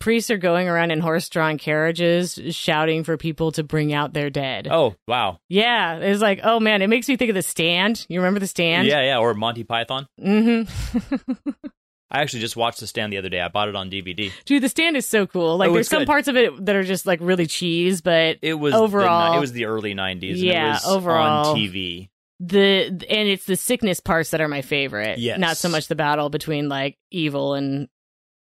Priests 0.00 0.30
are 0.30 0.36
going 0.38 0.68
around 0.68 0.90
in 0.90 1.00
horse 1.00 1.28
drawn 1.28 1.58
carriages 1.58 2.38
shouting 2.50 3.04
for 3.04 3.16
people 3.16 3.52
to 3.52 3.62
bring 3.62 3.92
out 3.92 4.12
their 4.12 4.30
dead. 4.30 4.66
Oh, 4.70 4.94
wow. 5.06 5.38
Yeah. 5.48 5.98
It's 5.98 6.20
like, 6.20 6.40
oh 6.42 6.58
man, 6.60 6.82
it 6.82 6.88
makes 6.88 7.08
me 7.08 7.16
think 7.16 7.28
of 7.28 7.34
the 7.36 7.42
stand. 7.42 8.04
You 8.08 8.18
remember 8.20 8.40
the 8.40 8.46
stand? 8.48 8.88
Yeah, 8.88 9.02
yeah, 9.02 9.18
or 9.18 9.32
Monty 9.34 9.62
Python. 9.64 10.06
Mm-hmm. 10.20 11.50
I 12.10 12.22
actually 12.22 12.40
just 12.40 12.56
watched 12.56 12.78
The 12.78 12.86
Stand 12.86 13.12
the 13.12 13.18
other 13.18 13.28
day. 13.28 13.40
I 13.40 13.48
bought 13.48 13.68
it 13.68 13.74
on 13.74 13.90
DVD. 13.90 14.30
Dude, 14.44 14.62
the 14.62 14.68
stand 14.68 14.96
is 14.96 15.06
so 15.06 15.26
cool. 15.26 15.56
Like, 15.56 15.70
Oh, 15.70 15.74
there's 15.74 15.88
some 15.88 16.00
good. 16.02 16.06
parts 16.06 16.28
of 16.28 16.36
it 16.36 16.64
that 16.64 16.76
are 16.76 16.84
just 16.84 17.04
like 17.04 17.18
really 17.20 17.46
cheese, 17.46 18.00
but 18.00 18.38
It 18.42 18.54
was 18.54 18.74
the 18.74 18.78
Overall- 18.78 19.32
ni- 19.32 19.38
it 19.38 19.40
was 19.40 19.50
the 19.52 19.64
early 19.64 19.92
90s 19.92 20.30
and 20.30 20.38
Yeah, 20.38 20.68
it 20.68 20.72
was 20.74 20.86
overall- 20.86 21.48
on 21.50 21.56
TV. 21.56 22.08
the 22.38 22.86
and 22.86 23.28
it's 23.28 23.44
the 23.46 23.56
sickness 23.56 23.98
parts 23.98 24.30
that 24.30 24.40
are 24.40 24.46
my 24.48 24.62
favorite. 24.62 25.18
Yes. 25.18 25.38
Not 25.40 25.56
so 25.56 25.68
much 25.68 25.88
the 25.88 25.96
battle 25.96 26.28
between 26.30 26.68
like 26.68 26.96
evil 27.10 27.54
and 27.54 27.88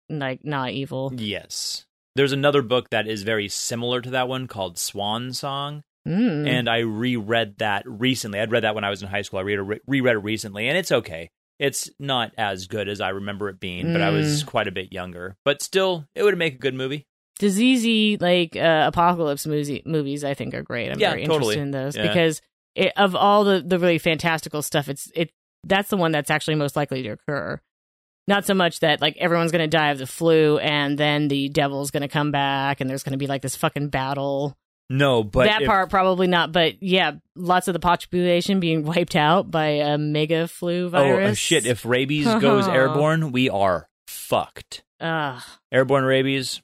like 0.09 0.45
not 0.45 0.71
evil. 0.71 1.13
Yes. 1.17 1.85
There's 2.17 2.33
another 2.33 2.63
book 2.63 2.91
that 2.91 3.07
is 3.09 3.23
very 3.25 3.49
similar 3.49 4.01
to 4.01 4.11
that 4.11 4.29
one 4.29 4.47
called 4.47 4.79
Swan 4.79 5.33
Song. 5.33 5.83
Mm. 6.07 6.47
and 6.47 6.69
I 6.69 6.81
reread 6.81 7.57
that 7.61 7.85
recently. 7.89 8.39
I'd 8.39 8.53
read 8.53 8.65
that 8.65 8.75
when 8.75 8.85
I 8.85 8.91
was 8.91 9.03
in 9.03 9.09
high 9.09 9.23
school. 9.23 9.39
I 9.39 9.43
read 9.43 9.81
reread 9.87 10.17
it 10.17 10.19
recently, 10.19 10.69
and 10.69 10.77
it's 10.77 10.93
okay. 10.93 11.31
It's 11.59 11.89
not 11.99 12.33
as 12.37 12.67
good 12.67 12.91
as 12.91 13.01
I 13.01 13.09
remember 13.09 13.49
it 13.49 13.59
being, 13.59 13.91
but 13.91 14.03
I 14.03 14.11
was 14.11 14.43
Mm. 14.43 14.47
quite 14.47 14.69
a 14.69 14.71
bit 14.71 14.93
younger. 14.93 15.35
But 15.47 15.63
still, 15.63 16.05
it 16.15 16.23
would 16.23 16.37
make 16.37 16.57
a 16.57 16.59
good 16.59 16.75
movie. 16.75 17.07
diseasey 17.41 18.21
like 18.21 18.55
uh, 18.55 18.85
apocalypse 18.87 19.47
movie, 19.47 19.83
movies 19.87 20.25
i 20.25 20.35
think 20.35 20.55
are 20.55 20.63
great 20.63 20.91
i'm 20.93 20.99
Yeah, 21.01 21.11
very 21.11 21.27
totally. 21.27 21.55
interested 21.57 21.61
in 21.63 21.71
those 21.73 21.97
Yeah. 21.97 22.07
because 22.09 22.43
it, 22.75 22.93
of 22.97 23.15
all 23.17 23.45
the 23.45 23.61
the 23.61 23.79
really 23.79 23.99
fantastical 23.99 24.63
stuff 24.63 24.89
it's 24.89 25.11
it 25.17 25.31
that's 25.65 25.89
the 25.91 25.97
one 25.97 26.13
that's 26.13 26.31
actually 26.31 26.55
most 26.57 26.77
likely 26.77 27.03
to 27.03 27.09
occur 27.11 27.61
not 28.27 28.45
so 28.47 28.55
much 28.55 28.81
that 28.81 29.01
like 29.01 29.17
everyone's 29.19 29.53
going 29.53 29.69
to 29.69 29.77
die 29.77 29.91
of 29.91 29.99
the 29.99 30.07
flu 30.07 30.59
and 30.59 30.97
then 30.99 31.29
the 31.29 31.49
devil's 31.51 31.91
going 31.91 32.03
to 32.03 32.09
come 32.09 32.31
back 32.31 32.81
and 32.81 32.89
there's 32.89 33.03
going 33.03 33.13
to 33.13 33.19
be 33.19 33.27
like 33.27 33.43
this 33.43 33.57
fucking 33.57 33.89
battle 33.89 34.57
No, 34.89 35.23
but 35.23 35.45
that 35.47 35.63
if- 35.63 35.69
part 35.69 35.91
probably 35.91 36.27
not 36.27 36.51
but 36.53 36.83
yeah 36.83 37.13
lots 37.37 37.69
of 37.69 37.73
the 37.75 37.81
population 37.81 38.61
being 38.61 38.85
wiped 38.85 39.17
out 39.17 39.51
by 39.51 39.67
a 39.67 39.99
mega 39.99 40.49
flu 40.49 40.87
Oh 40.87 40.91
virus 40.91 41.33
uh, 41.33 41.35
shit! 41.35 41.67
If 41.67 41.85
rabies 41.85 42.27
goes 42.27 42.67
airborne, 42.69 43.31
we 43.33 43.51
are 43.51 43.89
fucked. 44.09 44.83
Ugh. 45.01 45.43
Airborne 45.73 46.05
rabies. 46.05 46.63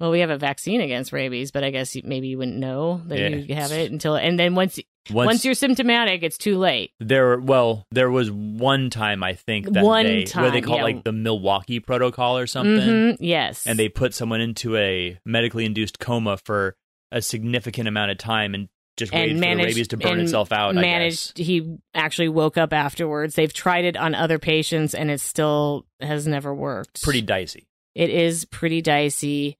well 0.00 0.10
we 0.10 0.20
have 0.20 0.30
a 0.30 0.38
vaccine 0.38 0.80
against 0.80 1.12
rabies 1.12 1.50
but 1.50 1.64
i 1.64 1.70
guess 1.70 1.96
maybe 2.04 2.28
you 2.28 2.38
wouldn't 2.38 2.56
know 2.56 3.02
that 3.06 3.18
Yeah. 3.18 3.28
you 3.28 3.54
have 3.54 3.72
it 3.72 3.90
until 3.92 4.14
and 4.16 4.38
then 4.38 4.54
once 4.54 4.78
Once, 5.10 5.26
Once 5.26 5.44
you're 5.44 5.54
symptomatic, 5.54 6.22
it's 6.22 6.38
too 6.38 6.58
late. 6.58 6.90
there, 7.00 7.38
well, 7.38 7.86
there 7.92 8.10
was 8.10 8.30
one 8.30 8.90
time 8.90 9.22
I 9.22 9.34
think 9.34 9.72
that 9.72 9.84
One 9.84 10.04
they 10.04 10.26
where 10.34 10.50
they 10.50 10.60
time, 10.60 10.62
call 10.62 10.74
it 10.74 10.78
yeah. 10.78 10.82
like 10.84 11.04
the 11.04 11.12
Milwaukee 11.12 11.80
Protocol 11.80 12.36
or 12.38 12.46
something. 12.46 12.88
Mhm, 12.88 13.16
Yes. 13.20 13.66
and 13.66 13.78
they 13.78 13.88
put 13.88 14.14
someone 14.14 14.40
into 14.40 14.76
a 14.76 15.18
medically 15.24 15.64
induced 15.64 15.98
coma 15.98 16.36
for 16.44 16.74
a 17.12 17.22
significant 17.22 17.86
amount 17.88 18.10
of 18.10 18.18
time 18.18 18.54
and 18.54 18.68
just 18.96 19.12
And 19.12 19.20
waited 19.22 19.36
for 19.36 19.56
the 19.56 19.64
rabies 19.64 19.88
to 19.88 19.96
burn 19.98 20.20
itself 20.20 20.50
out. 20.52 20.76
I 20.76 20.80
managed. 20.80 21.36
He 21.36 21.76
actually 21.94 22.28
woke 22.30 22.56
up 22.56 22.72
afterwards. 22.72 23.34
They've 23.34 23.52
tried 23.52 23.84
it 23.84 23.96
on 23.96 24.14
other 24.14 24.38
patients, 24.38 24.94
and 24.94 25.10
it 25.10 25.20
still 25.20 25.84
has 26.00 26.26
never 26.26 26.54
worked. 26.54 27.02
Pretty 27.02 27.20
dicey. 27.20 27.66
It 27.94 28.08
is 28.10 28.44
pretty 28.46 28.80
dicey. 28.80 29.58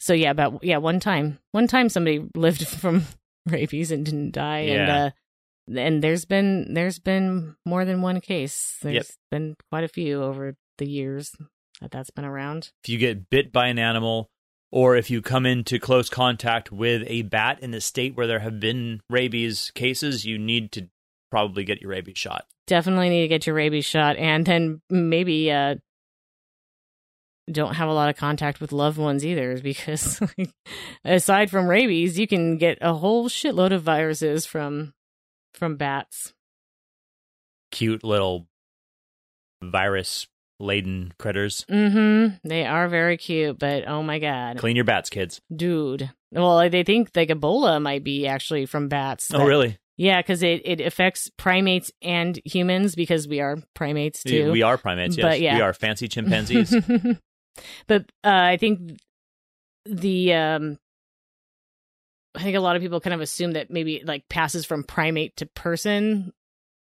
So 0.00 0.12
yeah, 0.12 0.30
about 0.32 0.62
yeah, 0.64 0.78
one 0.78 0.98
time, 1.00 1.38
one 1.52 1.66
time 1.68 1.88
somebody 1.88 2.24
lived 2.34 2.66
from 2.66 3.04
rabies 3.50 3.90
and 3.90 4.04
didn't 4.04 4.32
die, 4.32 4.58
and 4.60 4.90
uh, 4.90 5.10
and 5.80 6.02
there's 6.02 6.24
been 6.24 6.74
there's 6.74 6.98
been 6.98 7.56
more 7.64 7.84
than 7.84 8.02
one 8.02 8.20
case. 8.20 8.76
There's 8.82 8.94
Yep. 8.94 9.06
been 9.30 9.56
quite 9.70 9.84
a 9.84 9.88
few 9.88 10.22
over 10.22 10.54
the 10.78 10.86
years 10.88 11.32
that 11.80 11.90
that's 11.90 12.10
been 12.10 12.24
around. 12.24 12.70
If 12.84 12.90
you 12.90 12.98
get 12.98 13.30
bit 13.30 13.52
by 13.52 13.66
an 13.68 13.78
animal, 13.78 14.28
or 14.70 14.96
if 14.96 15.10
you 15.10 15.22
come 15.22 15.46
into 15.46 15.78
close 15.78 16.08
contact 16.10 16.70
with 16.72 17.02
a 17.06 17.22
bat 17.22 17.60
in 17.60 17.72
a 17.74 17.80
state 17.80 18.16
where 18.16 18.26
there 18.26 18.40
have 18.40 18.60
been 18.60 19.00
rabies 19.10 19.70
cases, 19.74 20.24
you 20.24 20.38
need 20.38 20.72
to 20.72 20.88
probably 21.30 21.64
get 21.64 21.80
your 21.80 21.90
rabies 21.90 22.18
shot. 22.18 22.44
definitely 22.66 23.08
need 23.08 23.22
to 23.22 23.28
get 23.28 23.46
your 23.46 23.54
rabies 23.56 23.84
shot 23.84 24.16
and 24.16 24.44
then 24.46 24.80
maybe 24.90 25.50
uh 25.52 25.74
don't 27.50 27.74
have 27.74 27.88
a 27.88 27.92
lot 27.94 28.08
of 28.08 28.16
contact 28.16 28.60
with 28.60 28.72
loved 28.72 28.98
ones 28.98 29.24
either 29.24 29.56
because 29.58 30.20
like, 30.38 30.50
aside 31.04 31.50
from 31.50 31.68
rabies 31.68 32.18
you 32.18 32.26
can 32.26 32.56
get 32.58 32.78
a 32.80 32.94
whole 32.94 33.28
shitload 33.28 33.72
of 33.72 33.82
viruses 33.82 34.44
from 34.46 34.92
from 35.54 35.76
bats 35.76 36.32
Cute 37.72 38.02
little 38.04 38.46
virus 39.62 40.26
laden 40.58 41.12
critters. 41.18 41.64
mhm 41.70 42.38
they 42.42 42.64
are 42.64 42.88
very 42.88 43.16
cute 43.16 43.58
but 43.58 43.86
oh 43.86 44.02
my 44.02 44.18
god 44.18 44.56
Clean 44.58 44.74
your 44.76 44.84
bats, 44.86 45.10
kids. 45.10 45.40
dude 45.54 46.10
well 46.32 46.68
they 46.70 46.82
think 46.82 47.10
like 47.14 47.28
ebola 47.28 47.80
might 47.80 48.02
be 48.02 48.26
actually 48.26 48.64
from 48.66 48.88
bats 48.88 49.32
Oh, 49.34 49.44
really? 49.44 49.76
yeah 49.98 50.20
because 50.22 50.42
it, 50.42 50.62
it 50.64 50.80
affects 50.80 51.30
primates 51.36 51.90
and 52.00 52.40
humans 52.46 52.94
because 52.94 53.28
we 53.28 53.40
are 53.40 53.58
primates 53.74 54.22
too 54.22 54.50
We 54.52 54.62
are 54.62 54.78
primates, 54.78 55.16
yes. 55.18 55.24
But, 55.24 55.40
yeah. 55.40 55.56
We 55.56 55.60
are 55.62 55.74
fancy 55.74 56.08
chimpanzees. 56.08 56.74
but 57.86 58.02
uh, 58.24 58.30
I 58.30 58.56
think 58.56 58.98
the 59.84 60.34
um, 60.34 60.78
I 62.34 62.42
think 62.42 62.56
a 62.56 62.60
lot 62.60 62.76
of 62.76 62.82
people 62.82 63.00
kind 63.00 63.14
of 63.14 63.20
assume 63.20 63.52
that 63.52 63.70
maybe 63.70 63.96
it, 63.96 64.06
like 64.06 64.28
passes 64.28 64.66
from 64.66 64.84
primate 64.84 65.36
to 65.36 65.46
person, 65.46 66.32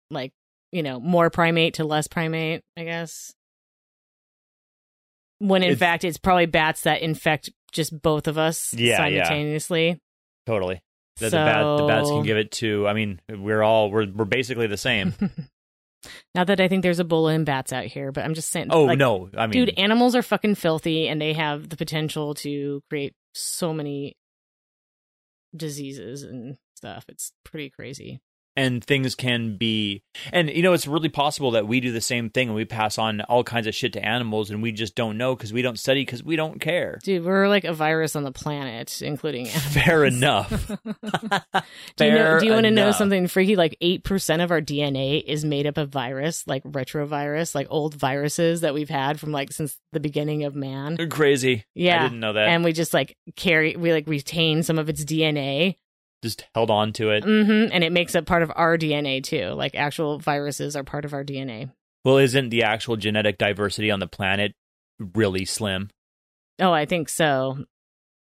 like 0.09 0.31
you 0.71 0.83
know 0.83 0.99
more 0.99 1.29
primate 1.29 1.75
to 1.75 1.83
less 1.83 2.07
primate. 2.07 2.61
I 2.77 2.83
guess 2.83 3.33
when 5.39 5.61
in 5.63 5.71
It's- 5.71 5.79
fact 5.79 6.03
it's 6.03 6.17
probably 6.17 6.45
bats 6.45 6.81
that 6.81 7.01
infect 7.01 7.49
just 7.71 7.99
both 8.01 8.27
of 8.27 8.37
us 8.37 8.73
Yeah, 8.73 9.05
yeah. 9.07 9.23
simultaneously. 9.25 9.99
totally. 10.45 10.81
The, 11.17 11.29
so, 11.29 11.37
the, 11.37 11.45
bat, 11.45 11.77
the 11.77 11.87
bats 11.87 12.09
can 12.09 12.23
give 12.23 12.37
it 12.37 12.51
to. 12.53 12.87
I 12.87 12.93
mean, 12.93 13.21
we're 13.29 13.61
all 13.61 13.91
we're 13.91 14.07
we're 14.11 14.25
basically 14.25 14.65
the 14.67 14.77
same. 14.77 15.13
Not 16.35 16.47
that 16.47 16.59
I 16.59 16.67
think 16.67 16.83
there's 16.83 16.99
Ebola 16.99 17.35
in 17.35 17.43
bats 17.43 17.71
out 17.71 17.85
here, 17.85 18.11
but 18.11 18.23
I'm 18.23 18.33
just 18.33 18.49
saying. 18.49 18.67
Oh 18.69 18.83
like, 18.85 18.97
no, 18.97 19.29
I 19.37 19.47
mean, 19.47 19.65
dude 19.65 19.77
animals 19.77 20.15
are 20.15 20.21
fucking 20.21 20.55
filthy 20.55 21.07
and 21.07 21.21
they 21.21 21.33
have 21.33 21.69
the 21.69 21.77
potential 21.77 22.33
to 22.35 22.81
create 22.89 23.13
so 23.33 23.73
many 23.73 24.15
diseases 25.55 26.23
and 26.23 26.57
stuff 26.75 27.05
it's 27.07 27.31
pretty 27.43 27.69
crazy 27.69 28.19
and 28.55 28.83
things 28.83 29.15
can 29.15 29.57
be 29.57 30.03
and 30.31 30.49
you 30.49 30.61
know 30.61 30.73
it's 30.73 30.87
really 30.87 31.09
possible 31.09 31.51
that 31.51 31.67
we 31.67 31.79
do 31.79 31.91
the 31.91 32.01
same 32.01 32.29
thing 32.29 32.49
and 32.49 32.55
we 32.55 32.65
pass 32.65 32.97
on 32.97 33.21
all 33.21 33.43
kinds 33.43 33.67
of 33.67 33.75
shit 33.75 33.93
to 33.93 34.05
animals 34.05 34.49
and 34.49 34.61
we 34.61 34.71
just 34.71 34.95
don't 34.95 35.17
know 35.17 35.35
because 35.35 35.51
we 35.51 35.61
don't 35.61 35.79
study 35.79 36.01
because 36.01 36.23
we 36.23 36.35
don't 36.35 36.59
care. 36.59 36.99
Dude, 37.03 37.25
we're 37.25 37.47
like 37.47 37.63
a 37.63 37.73
virus 37.73 38.15
on 38.15 38.23
the 38.23 38.31
planet, 38.31 39.01
including 39.01 39.45
fair 39.47 40.05
enough. 40.05 40.49
Do 41.95 42.05
you 42.05 42.11
know? 42.11 42.39
Do 42.39 42.45
you 42.45 42.53
want 42.53 42.65
to 42.65 42.71
know 42.71 42.91
something 42.91 43.27
freaky? 43.27 43.55
Like 43.55 43.77
eight 43.81 44.03
percent 44.03 44.41
of 44.41 44.51
our 44.51 44.61
DNA 44.61 45.23
is 45.23 45.45
made 45.45 45.67
up 45.67 45.77
of 45.77 45.89
virus, 45.89 46.47
like 46.47 46.63
retrovirus, 46.63 47.53
like 47.53 47.67
old 47.69 47.95
viruses 47.95 48.61
that 48.61 48.73
we've 48.73 48.89
had 48.89 49.19
from 49.19 49.31
like 49.31 49.51
since 49.51 49.77
the 49.91 49.99
beginning 49.99 50.43
of 50.43 50.55
man. 50.55 50.97
crazy. 51.09 51.65
Yeah, 51.75 51.99
i 51.99 52.03
didn't 52.03 52.19
know 52.19 52.33
that. 52.33 52.47
And 52.47 52.63
we 52.63 52.73
just 52.73 52.93
like 52.93 53.17
carry, 53.35 53.75
we 53.75 53.91
like 53.91 54.07
retain 54.07 54.63
some 54.63 54.79
of 54.79 54.89
its 54.89 55.03
DNA, 55.03 55.77
just 56.23 56.45
held 56.55 56.71
on 56.71 56.91
to 56.93 57.11
it 57.11 57.23
hmm 57.23 57.67
and 57.71 57.83
it 57.83 57.91
makes 57.91 58.15
up 58.15 58.25
part 58.25 58.41
of 58.41 58.51
our 58.55 58.77
DNA 58.77 59.21
too. 59.23 59.49
Like 59.49 59.75
actual 59.75 60.17
viruses 60.17 60.75
are 60.75 60.83
part 60.83 61.05
of 61.05 61.13
our 61.13 61.23
DNA. 61.23 61.69
well 62.03 62.17
isn't 62.17 62.49
the 62.49 62.63
actual 62.63 62.95
genetic 62.97 63.37
diversity 63.37 63.91
on 63.91 63.99
the 63.99 64.07
planet 64.07 64.53
really 64.99 65.45
slim 65.45 65.89
Oh, 66.59 66.71
I 66.71 66.85
think 66.85 67.09
so. 67.09 67.65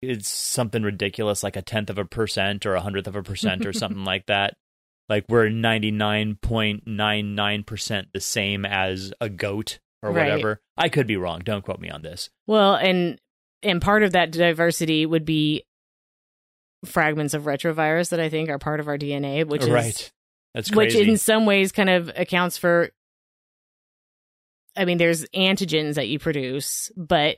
it's 0.01 0.27
something 0.29 0.83
ridiculous 0.83 1.41
like 1.43 1.55
a 1.55 1.61
tenth 1.61 1.89
of 1.89 1.97
a 1.97 2.05
percent 2.05 2.65
or 2.65 2.75
a 2.75 2.81
hundredth 2.81 3.07
of 3.07 3.15
a 3.15 3.23
percent 3.23 3.65
or 3.65 3.73
something 3.73 4.03
like 4.13 4.25
that 4.27 4.53
like 5.09 5.25
we're 5.29 5.47
99.99% 6.85 8.05
the 8.13 8.19
same 8.19 8.65
as 8.65 9.13
a 9.21 9.29
goat 9.29 9.79
or 10.03 10.11
Right. 10.11 10.23
whatever 10.29 10.59
i 10.77 10.89
could 10.89 11.07
be 11.07 11.17
wrong 11.17 11.41
don't 11.43 11.63
quote 11.63 11.79
me 11.79 11.89
on 11.89 12.01
this 12.01 12.29
Well, 12.47 12.75
and 12.75 13.19
and 13.63 13.81
part 13.81 14.03
of 14.03 14.11
that 14.11 14.31
diversity 14.31 15.05
would 15.05 15.25
be 15.25 15.63
fragments 16.85 17.33
of 17.33 17.43
retrovirus 17.43 18.09
that 18.09 18.19
I 18.19 18.29
think 18.29 18.49
are 18.49 18.59
part 18.59 18.79
of 18.79 18.87
our 18.87 18.97
DNA, 18.97 19.45
which 19.45 19.63
is 19.63 19.69
right. 19.69 20.11
That's 20.53 20.71
which 20.71 20.95
in 20.95 21.17
some 21.17 21.45
ways 21.45 21.73
kind 21.73 21.89
of 21.89 22.09
accounts 22.15 22.57
for 22.57 22.89
i 24.77 24.85
mean 24.85 24.97
there's 24.97 25.25
antigens 25.35 25.95
that 25.95 26.07
you 26.07 26.17
produce 26.17 26.91
but 26.95 27.37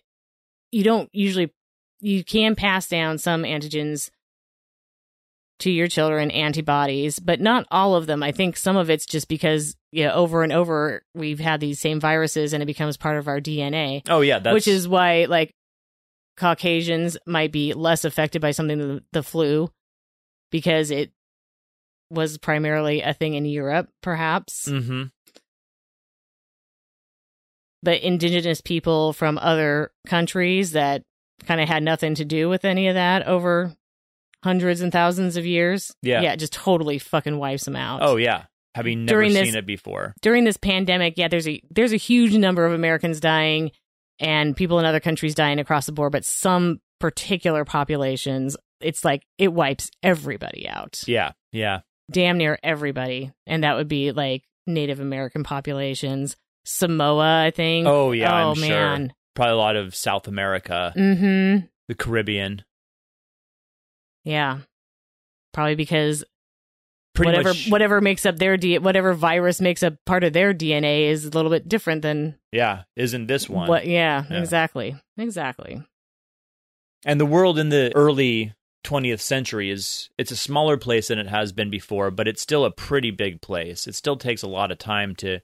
you 0.71 0.83
don't 0.83 1.09
usually 1.13 1.51
you 1.99 2.23
can 2.23 2.55
pass 2.55 2.87
down 2.87 3.17
some 3.17 3.43
antigens 3.43 4.11
to 5.59 5.71
your 5.71 5.87
children 5.87 6.29
antibodies 6.29 7.17
but 7.17 7.41
not 7.41 7.65
all 7.71 7.95
of 7.95 8.05
them. 8.05 8.21
I 8.21 8.31
think 8.31 8.55
some 8.55 8.77
of 8.77 8.91
it's 8.91 9.07
just 9.07 9.27
because 9.27 9.75
you 9.91 10.05
know 10.05 10.13
over 10.13 10.43
and 10.43 10.53
over 10.53 11.01
we've 11.15 11.39
had 11.39 11.59
these 11.59 11.79
same 11.79 11.99
viruses 11.99 12.53
and 12.53 12.61
it 12.61 12.67
becomes 12.67 12.97
part 12.97 13.17
of 13.17 13.27
our 13.27 13.39
dna 13.39 14.03
oh 14.09 14.21
yeah 14.21 14.37
that's 14.37 14.53
which 14.53 14.67
is 14.67 14.87
why 14.87 15.25
like 15.27 15.55
caucasians 16.37 17.17
might 17.25 17.51
be 17.51 17.73
less 17.73 18.05
affected 18.05 18.41
by 18.41 18.51
something 18.51 18.77
than 18.77 19.01
the 19.11 19.23
flu 19.23 19.69
because 20.51 20.91
it 20.91 21.11
was 22.09 22.37
primarily 22.37 23.01
a 23.01 23.13
thing 23.13 23.33
in 23.33 23.43
europe 23.45 23.89
perhaps. 24.01 24.67
Hmm 24.69 25.03
but 27.83 28.01
indigenous 28.01 28.59
people 28.59 29.13
from 29.13 29.37
other 29.37 29.91
countries 30.07 30.71
that 30.71 31.03
kind 31.45 31.61
of 31.61 31.69
had 31.69 31.83
nothing 31.83 32.15
to 32.15 32.25
do 32.25 32.49
with 32.49 32.65
any 32.65 32.87
of 32.87 32.95
that 32.95 33.25
over 33.27 33.71
hundreds 34.43 34.81
and 34.81 34.91
thousands 34.91 35.37
of 35.37 35.45
years 35.45 35.93
Yeah. 36.01 36.21
yeah 36.21 36.35
just 36.35 36.53
totally 36.53 36.97
fucking 36.99 37.37
wipes 37.37 37.65
them 37.65 37.75
out. 37.75 38.01
Oh 38.03 38.15
yeah. 38.17 38.45
Having 38.75 39.05
never 39.05 39.19
During 39.21 39.31
seen 39.31 39.45
this- 39.45 39.55
it 39.55 39.65
before? 39.65 40.13
during 40.21 40.43
this 40.43 40.57
pandemic, 40.57 41.15
yeah, 41.17 41.27
there's 41.27 41.47
a 41.47 41.61
there's 41.71 41.93
a 41.93 41.97
huge 41.97 42.35
number 42.35 42.65
of 42.65 42.73
Americans 42.73 43.19
dying 43.19 43.71
and 44.19 44.55
people 44.55 44.79
in 44.79 44.85
other 44.85 44.99
countries 44.99 45.35
dying 45.35 45.59
across 45.59 45.85
the 45.85 45.91
board, 45.91 46.11
but 46.11 46.25
some 46.25 46.79
particular 46.99 47.63
populations, 47.65 48.57
it's 48.81 49.03
like 49.05 49.23
it 49.37 49.53
wipes 49.53 49.89
everybody 50.03 50.67
out. 50.69 51.01
yeah 51.07 51.31
yeah 51.51 51.81
Damn 52.09 52.37
near 52.37 52.57
everybody. 52.63 53.31
And 53.45 53.63
that 53.63 53.75
would 53.75 53.87
be 53.89 54.11
like 54.13 54.43
Native 54.65 54.99
American 55.01 55.43
populations. 55.43 56.35
Samoa, 56.65 57.43
I 57.45 57.51
think. 57.51 57.85
oh 57.87 58.11
yeah 58.11 58.45
oh 58.45 58.49
i'm 58.51 58.55
sure 58.55 58.67
man. 58.69 59.13
probably 59.35 59.53
a 59.53 59.57
lot 59.57 59.75
of 59.75 59.93
south 59.95 60.27
america 60.27 60.93
Mm-hmm. 60.95 61.65
the 61.87 61.95
caribbean 61.95 62.63
Yeah. 64.23 64.59
Probably 65.53 65.75
because 65.75 66.23
pretty 67.17 67.29
whatever 67.31 67.49
much 67.49 67.69
whatever 67.69 68.01
makes 68.01 68.25
up 68.25 68.37
their 68.37 68.55
D 68.57 68.77
whatever 68.79 69.13
virus 69.13 69.59
makes 69.59 69.83
up 69.83 69.95
part 70.05 70.23
of 70.23 70.33
their 70.33 70.53
DNA 70.53 71.09
is 71.09 71.25
a 71.25 71.29
little 71.29 71.51
bit 71.51 71.67
different 71.67 72.01
than 72.01 72.35
yeah 72.51 72.83
isn't 72.95 73.27
this 73.27 73.49
one 73.49 73.67
what 73.67 73.85
yeah, 73.85 74.23
Yeah. 74.29 74.39
exactly. 74.39 74.95
Exactly. 75.17 75.81
And 77.05 77.19
the 77.19 77.25
world 77.25 77.57
in 77.59 77.69
the 77.69 77.91
early 77.95 78.53
20th 78.85 79.19
century 79.19 79.69
is 79.69 80.09
it's 80.17 80.31
a 80.31 80.35
smaller 80.37 80.77
place 80.77 81.09
than 81.09 81.19
it 81.19 81.27
has 81.27 81.51
been 81.51 81.69
before, 81.69 82.09
but 82.11 82.27
it's 82.27 82.41
still 82.41 82.63
a 82.65 82.71
pretty 82.71 83.11
big 83.11 83.41
place. 83.41 83.87
It 83.87 83.95
still 83.95 84.15
takes 84.17 84.43
a 84.43 84.47
lot 84.47 84.71
of 84.71 84.77
time 84.77 85.15
to 85.17 85.39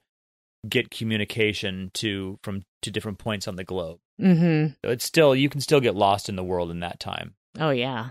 get 0.68 0.90
communication 0.90 1.90
to 1.94 2.38
from 2.42 2.62
to 2.82 2.90
different 2.90 3.18
points 3.18 3.46
on 3.46 3.56
the 3.56 3.64
globe. 3.64 3.98
Mm-hmm. 4.20 4.72
So 4.84 4.90
it's 4.90 5.04
still 5.04 5.34
you 5.34 5.48
can 5.48 5.60
still 5.60 5.80
get 5.80 5.94
lost 5.94 6.28
in 6.28 6.36
the 6.36 6.44
world 6.44 6.70
in 6.70 6.80
that 6.80 7.00
time. 7.00 7.34
Oh 7.58 7.70
yeah. 7.70 8.10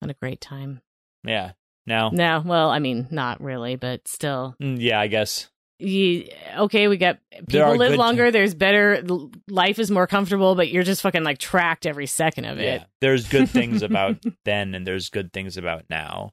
What 0.00 0.10
a 0.10 0.14
great 0.14 0.40
time. 0.40 0.80
Yeah. 1.24 1.52
Now, 1.88 2.10
No, 2.10 2.42
well, 2.44 2.70
I 2.70 2.78
mean, 2.78 3.08
not 3.10 3.40
really, 3.42 3.76
but 3.76 4.06
still. 4.06 4.54
mm, 4.62 4.76
yeah, 4.80 5.00
I 5.00 5.08
guess. 5.08 5.48
You, 5.80 6.28
okay, 6.56 6.88
we 6.88 6.96
got 6.96 7.18
people 7.48 7.76
live 7.76 7.90
good 7.92 7.98
longer. 7.98 8.30
There's 8.32 8.52
better 8.54 9.00
life 9.48 9.78
is 9.78 9.90
more 9.92 10.08
comfortable, 10.08 10.54
but 10.56 10.68
you're 10.70 10.82
just 10.82 11.02
fucking 11.02 11.22
like 11.22 11.38
tracked 11.38 11.86
every 11.86 12.06
second 12.06 12.46
of 12.46 12.58
it, 12.58 12.80
Yeah. 12.80 12.84
There's 13.00 13.28
good 13.28 13.48
things 13.48 13.82
about 13.82 14.16
then 14.44 14.74
and 14.74 14.84
there's 14.84 15.08
good 15.08 15.32
things 15.32 15.56
about 15.56 15.84
now. 15.88 16.30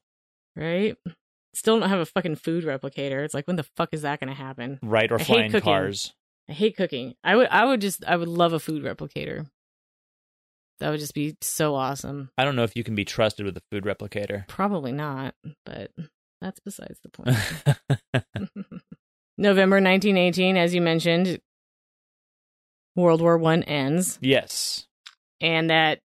right? 0.56 0.96
Still 1.54 1.78
don't 1.78 1.88
have 1.88 2.00
a 2.00 2.06
fucking 2.06 2.36
food 2.36 2.64
replicator. 2.64 3.24
It's 3.24 3.34
like 3.34 3.46
when 3.46 3.56
the 3.56 3.62
fuck 3.76 3.90
is 3.92 4.02
that 4.02 4.18
going 4.20 4.28
to 4.28 4.34
happen? 4.34 4.78
Right? 4.82 5.10
Or 5.12 5.18
I 5.20 5.22
flying 5.22 5.52
cars. 5.60 6.12
I 6.48 6.52
hate 6.52 6.76
cooking. 6.76 7.14
I 7.24 7.34
would, 7.36 7.48
I 7.48 7.64
would 7.64 7.80
just, 7.80 8.04
I 8.04 8.16
would 8.16 8.28
love 8.28 8.52
a 8.52 8.58
food 8.60 8.82
replicator. 8.82 9.46
That 10.78 10.90
would 10.90 11.00
just 11.00 11.14
be 11.14 11.36
so 11.40 11.74
awesome. 11.74 12.30
I 12.36 12.44
don't 12.44 12.56
know 12.56 12.64
if 12.64 12.76
you 12.76 12.84
can 12.84 12.94
be 12.94 13.04
trusted 13.04 13.46
with 13.46 13.56
a 13.56 13.62
food 13.70 13.84
replicator. 13.84 14.46
Probably 14.46 14.92
not, 14.92 15.34
but 15.64 15.90
that's 16.40 16.60
besides 16.60 16.98
the 17.02 17.08
point. 17.08 17.36
November 19.38 19.76
1918, 19.76 20.56
as 20.56 20.74
you 20.74 20.80
mentioned, 20.80 21.40
World 22.94 23.20
War 23.20 23.38
One 23.38 23.62
ends, 23.62 24.18
yes. 24.20 24.86
and 25.40 25.70
that 25.70 26.00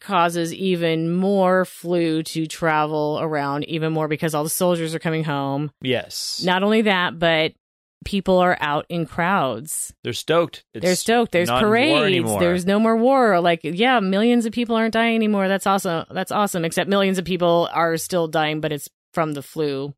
causes 0.00 0.52
even 0.52 1.10
more 1.10 1.64
flu 1.64 2.22
to 2.22 2.46
travel 2.46 3.18
around 3.20 3.64
even 3.64 3.92
more 3.92 4.06
because 4.06 4.34
all 4.34 4.44
the 4.44 4.50
soldiers 4.50 4.94
are 4.94 4.98
coming 4.98 5.24
home. 5.24 5.70
Yes. 5.80 6.42
Not 6.44 6.62
only 6.62 6.82
that, 6.82 7.18
but 7.18 7.54
people 8.04 8.38
are 8.38 8.56
out 8.60 8.86
in 8.88 9.06
crowds. 9.06 9.92
They're 10.02 10.12
stoked. 10.12 10.64
It's 10.74 10.84
They're 10.84 10.94
stoked. 10.96 11.32
There's 11.32 11.50
parades. 11.50 12.28
There's 12.38 12.66
no 12.66 12.78
more 12.78 12.96
war. 12.96 13.40
Like, 13.40 13.60
yeah, 13.62 14.00
millions 14.00 14.46
of 14.46 14.52
people 14.52 14.76
aren't 14.76 14.94
dying 14.94 15.16
anymore. 15.16 15.48
That's 15.48 15.66
awesome. 15.66 16.06
That's 16.10 16.32
awesome. 16.32 16.64
Except 16.64 16.88
millions 16.88 17.18
of 17.18 17.24
people 17.24 17.68
are 17.72 17.96
still 17.96 18.28
dying, 18.28 18.60
but 18.60 18.72
it's 18.72 18.88
from 19.12 19.32
the 19.32 19.42
flu. 19.42 19.94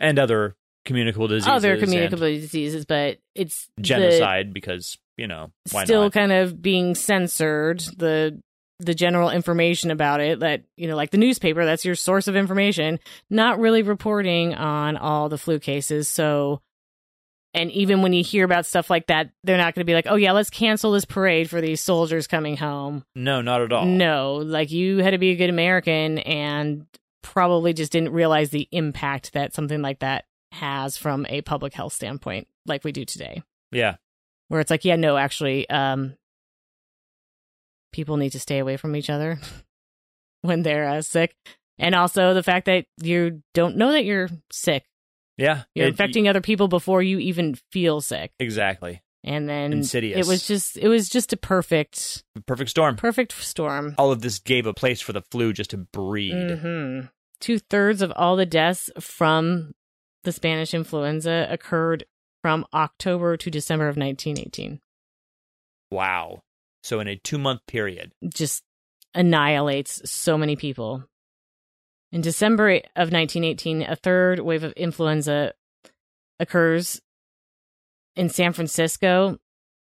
and 0.00 0.18
other 0.18 0.56
communicable 0.84 1.28
diseases. 1.28 1.48
Other 1.48 1.78
communicable 1.78 2.26
diseases, 2.26 2.84
but 2.84 3.18
it's 3.34 3.68
the- 3.76 3.82
genocide 3.82 4.52
because 4.52 4.98
you 5.16 5.26
know 5.26 5.52
why 5.70 5.84
still 5.84 6.04
not? 6.04 6.12
kind 6.12 6.32
of 6.32 6.60
being 6.60 6.94
censored 6.94 7.80
the 7.98 8.40
the 8.80 8.94
general 8.94 9.30
information 9.30 9.90
about 9.92 10.20
it 10.20 10.40
that 10.40 10.64
you 10.76 10.88
know 10.88 10.96
like 10.96 11.10
the 11.10 11.18
newspaper 11.18 11.64
that's 11.64 11.84
your 11.84 11.94
source 11.94 12.26
of 12.26 12.34
information 12.34 12.98
not 13.30 13.60
really 13.60 13.82
reporting 13.82 14.54
on 14.54 14.96
all 14.96 15.28
the 15.28 15.38
flu 15.38 15.60
cases 15.60 16.08
so 16.08 16.60
and 17.54 17.70
even 17.72 18.02
when 18.02 18.12
you 18.12 18.24
hear 18.24 18.44
about 18.44 18.66
stuff 18.66 18.88
like 18.90 19.06
that 19.08 19.30
they're 19.44 19.56
not 19.56 19.74
going 19.74 19.82
to 19.82 19.90
be 19.90 19.94
like 19.94 20.06
oh 20.08 20.16
yeah 20.16 20.32
let's 20.32 20.50
cancel 20.50 20.92
this 20.92 21.04
parade 21.04 21.48
for 21.50 21.60
these 21.60 21.80
soldiers 21.80 22.26
coming 22.26 22.56
home. 22.56 23.04
No, 23.14 23.40
not 23.40 23.62
at 23.62 23.72
all. 23.72 23.84
no 23.84 24.36
like 24.36 24.70
you 24.70 24.98
had 24.98 25.10
to 25.10 25.18
be 25.18 25.30
a 25.30 25.36
good 25.36 25.50
american 25.50 26.18
and 26.18 26.86
probably 27.22 27.72
just 27.72 27.92
didn't 27.92 28.12
realize 28.12 28.50
the 28.50 28.68
impact 28.72 29.32
that 29.32 29.54
something 29.54 29.80
like 29.80 30.00
that 30.00 30.24
has 30.52 30.96
from 30.96 31.24
a 31.28 31.40
public 31.40 31.72
health 31.72 31.92
standpoint 31.92 32.46
like 32.66 32.84
we 32.84 32.92
do 32.92 33.04
today. 33.04 33.42
Yeah, 33.70 33.96
where 34.48 34.60
it's 34.60 34.70
like, 34.70 34.84
yeah, 34.84 34.96
no, 34.96 35.16
actually, 35.16 35.68
um, 35.70 36.14
people 37.92 38.16
need 38.16 38.30
to 38.30 38.40
stay 38.40 38.58
away 38.58 38.76
from 38.76 38.94
each 38.94 39.08
other 39.08 39.38
when 40.42 40.62
they're 40.62 40.88
uh, 40.88 41.02
sick, 41.02 41.34
and 41.78 41.94
also 41.94 42.34
the 42.34 42.42
fact 42.42 42.66
that 42.66 42.84
you 43.00 43.42
don't 43.54 43.76
know 43.76 43.92
that 43.92 44.04
you're 44.04 44.28
sick, 44.50 44.84
yeah. 45.42 45.62
you're 45.74 45.86
It- 45.86 45.90
infecting 45.90 46.28
other 46.28 46.40
people 46.40 46.68
before 46.68 47.02
you 47.02 47.18
even 47.18 47.54
feel 47.72 48.00
sick, 48.00 48.32
exactly. 48.38 49.02
and 49.24 49.48
then 49.48 49.72
Insidious. 49.72 50.18
it 50.26 50.30
was 50.30 50.46
just, 50.46 50.76
it 50.78 50.88
was 50.88 51.08
just 51.08 51.32
a 51.32 51.36
perfect, 51.36 52.24
Perfect 52.46 52.70
storm. 52.70 52.96
perfect 52.96 53.32
storm. 53.32 53.94
All 53.98 54.10
of 54.12 54.20
this 54.22 54.38
gave 54.38 54.66
a 54.66 54.74
place 54.74 55.00
for 55.00 55.12
the 55.12 55.22
flu 55.30 55.52
just 55.52 55.70
to 55.70 55.76
breed. 55.78 56.58
hmm 56.60 57.00
Two 57.40 57.58
thirds 57.58 58.02
of 58.02 58.12
all 58.14 58.36
the 58.36 58.46
deaths 58.46 58.88
from 59.00 59.72
the 60.24 60.30
Spanish 60.30 60.72
influenza 60.74 61.48
occurred 61.50 62.04
from 62.40 62.64
October 62.72 63.36
to 63.36 63.50
December 63.50 63.88
of 63.88 63.96
1918. 63.96 64.80
Wow. 65.90 66.42
So 66.84 67.00
in 67.00 67.08
a 67.08 67.16
two 67.16 67.38
month 67.38 67.60
period. 67.66 68.12
just 68.32 68.62
annihilates 69.14 70.08
so 70.10 70.38
many 70.38 70.56
people. 70.56 71.04
In 72.12 72.20
December 72.20 72.74
of 72.94 73.10
1918, 73.10 73.82
a 73.82 73.96
third 73.96 74.38
wave 74.40 74.64
of 74.64 74.72
influenza 74.72 75.54
occurs 76.38 77.00
in 78.14 78.28
San 78.28 78.52
Francisco. 78.52 79.38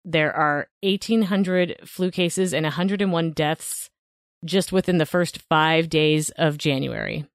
There 0.06 0.34
are 0.34 0.70
1,800 0.82 1.82
flu 1.86 2.12
cases 2.12 2.54
and 2.54 2.64
101 2.64 3.32
deaths 3.32 3.90
just 4.46 4.72
within 4.72 5.00
the 5.00 5.06
first 5.06 5.42
five 5.50 5.90
days 5.90 6.30
of 6.32 6.58
January. 6.58 7.26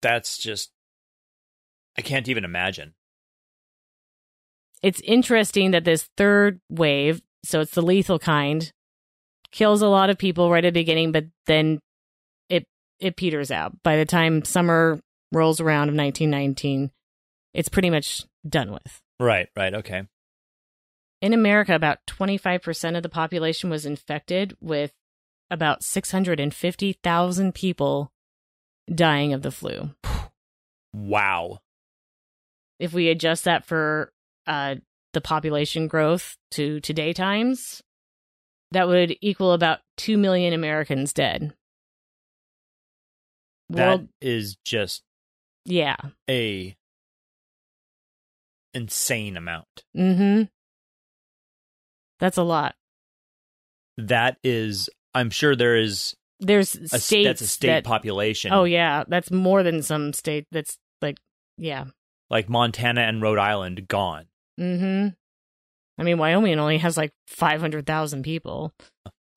That's 0.00 0.38
just. 0.38 0.70
I 1.98 2.02
can't 2.02 2.28
even 2.28 2.44
imagine. 2.44 2.94
It's 4.82 5.00
interesting 5.00 5.72
that 5.72 5.84
this 5.84 6.08
third 6.16 6.60
wave, 6.70 7.22
so 7.44 7.60
it's 7.60 7.72
the 7.72 7.82
lethal 7.82 8.18
kind, 8.18 8.70
kills 9.50 9.82
a 9.82 9.88
lot 9.88 10.10
of 10.10 10.18
people 10.18 10.50
right 10.50 10.64
at 10.64 10.74
the 10.74 10.80
beginning, 10.80 11.10
but 11.10 11.24
then 11.46 11.80
it 13.00 13.16
peters 13.16 13.50
out. 13.50 13.82
By 13.82 13.96
the 13.96 14.04
time 14.04 14.44
summer 14.44 15.00
rolls 15.32 15.60
around 15.60 15.88
of 15.88 15.94
1919, 15.94 16.90
it's 17.54 17.68
pretty 17.68 17.90
much 17.90 18.24
done 18.48 18.72
with. 18.72 19.00
Right, 19.18 19.48
right, 19.56 19.74
okay. 19.74 20.04
In 21.22 21.32
America, 21.32 21.74
about 21.74 21.98
25% 22.06 22.96
of 22.96 23.02
the 23.02 23.08
population 23.08 23.70
was 23.70 23.86
infected, 23.86 24.56
with 24.60 24.92
about 25.50 25.82
650,000 25.82 27.54
people 27.54 28.12
dying 28.94 29.32
of 29.32 29.42
the 29.42 29.50
flu. 29.50 29.90
Wow. 30.92 31.60
If 32.78 32.92
we 32.92 33.08
adjust 33.08 33.44
that 33.44 33.64
for 33.64 34.12
uh, 34.46 34.76
the 35.14 35.20
population 35.20 35.88
growth 35.88 36.36
to 36.52 36.80
today 36.80 37.12
times, 37.12 37.82
that 38.72 38.88
would 38.88 39.16
equal 39.20 39.52
about 39.52 39.80
2 39.96 40.18
million 40.18 40.52
Americans 40.52 41.12
dead. 41.12 41.54
That 43.70 43.88
World, 43.88 44.08
is 44.20 44.56
just 44.64 45.02
yeah. 45.64 45.96
a 46.30 46.76
insane 48.74 49.36
amount. 49.36 49.84
Mm-hmm. 49.96 50.44
That's 52.20 52.36
a 52.36 52.42
lot. 52.42 52.74
That 53.98 54.36
is 54.44 54.88
I'm 55.14 55.30
sure 55.30 55.56
there 55.56 55.76
is 55.76 56.14
There's 56.40 56.74
a 56.74 56.98
states 56.98 57.26
that's 57.26 57.40
a 57.40 57.46
state 57.46 57.68
that, 57.68 57.84
population. 57.84 58.52
Oh 58.52 58.64
yeah, 58.64 59.04
that's 59.08 59.30
more 59.30 59.62
than 59.62 59.82
some 59.82 60.12
state. 60.12 60.46
That's 60.52 60.78
like 61.02 61.16
yeah. 61.58 61.86
Like 62.28 62.48
Montana 62.48 63.02
and 63.02 63.22
Rhode 63.22 63.38
Island 63.38 63.88
gone. 63.88 64.26
Mm-hmm. 64.60 65.08
I 65.98 66.02
mean, 66.02 66.18
Wyoming 66.18 66.58
only 66.58 66.78
has 66.78 66.96
like 66.96 67.12
five 67.26 67.60
hundred 67.60 67.86
thousand 67.86 68.22
people. 68.22 68.74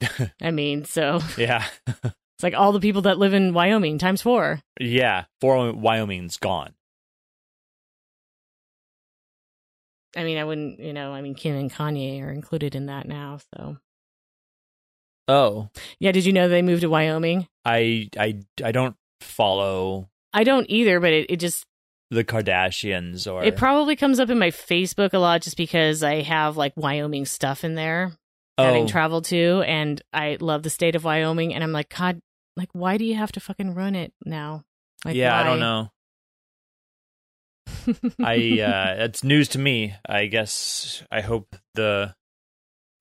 I 0.42 0.52
mean, 0.52 0.86
so 0.86 1.22
yeah. 1.38 1.66
it's 2.40 2.44
like 2.46 2.54
all 2.54 2.72
the 2.72 2.80
people 2.80 3.02
that 3.02 3.18
live 3.20 3.34
in 3.34 3.54
Wyoming 3.54 3.98
times 3.98 4.22
four. 4.22 4.62
yeah. 4.80 5.26
four 5.42 5.74
Wyoming's 5.74 6.38
gone. 6.38 6.72
I 10.16 10.24
mean, 10.24 10.38
I 10.38 10.46
wouldn't, 10.46 10.80
you 10.80 10.94
know, 10.94 11.12
I 11.12 11.22
mean, 11.22 11.36
Kim 11.36 11.58
and 11.58 11.70
Kanye 11.70 12.24
are 12.24 12.32
included 12.32 12.76
in 12.76 12.86
that 12.86 13.10
now. 13.10 13.40
So 13.54 13.76
Oh. 15.28 15.68
yeah, 16.00 16.14
did 16.14 16.26
you 16.26 16.32
know 16.32 16.48
they 16.48 16.62
moved 16.62 16.84
to 16.84 16.90
Wyoming? 16.90 17.46
I 17.66 18.10
I 18.18 18.40
I 18.64 18.72
don't 18.72 18.96
follow 19.20 20.08
I 20.34 20.46
don't 20.46 20.70
either, 20.70 21.02
but 21.02 21.12
it, 21.12 21.26
it 21.30 21.38
just 21.42 21.66
the 22.10 22.24
Kardashians 22.24 23.30
or 23.30 23.44
it 23.44 23.58
probably 23.58 23.98
comes 23.98 24.22
up 24.22 24.30
in 24.30 24.40
my 24.40 24.52
Facebook 24.52 25.12
a 25.12 25.20
lot 25.20 25.42
just 25.42 25.58
because 25.58 26.04
I 26.04 26.22
have 26.22 26.56
like 26.56 26.72
Wyoming 26.78 27.26
stuff 27.26 27.66
in 27.66 27.76
there. 27.76 28.14
having 28.58 28.86
oh, 28.86 28.88
traveled 28.88 29.26
to, 29.26 29.62
and 29.68 30.02
I 30.14 30.38
love 30.40 30.64
the 30.64 30.70
state 30.70 30.96
of 30.96 31.04
Wyoming. 31.04 31.54
And 31.54 31.66
I'm 31.66 31.74
like, 31.74 31.94
God, 31.94 32.22
like, 32.60 32.70
why 32.74 32.98
do 32.98 33.06
you 33.06 33.16
have 33.16 33.32
to 33.32 33.40
fucking 33.40 33.74
run 33.74 33.96
it 33.96 34.14
now? 34.26 34.64
Like, 35.06 35.16
yeah, 35.16 35.36
I 35.40 35.44
don't 35.44 35.60
know. 35.60 35.92
I 38.20 38.60
uh 38.62 39.04
it's 39.06 39.24
news 39.24 39.48
to 39.50 39.60
me. 39.60 39.96
I 40.08 40.26
guess 40.26 41.04
I 41.12 41.22
hope 41.22 41.56
the 41.76 42.16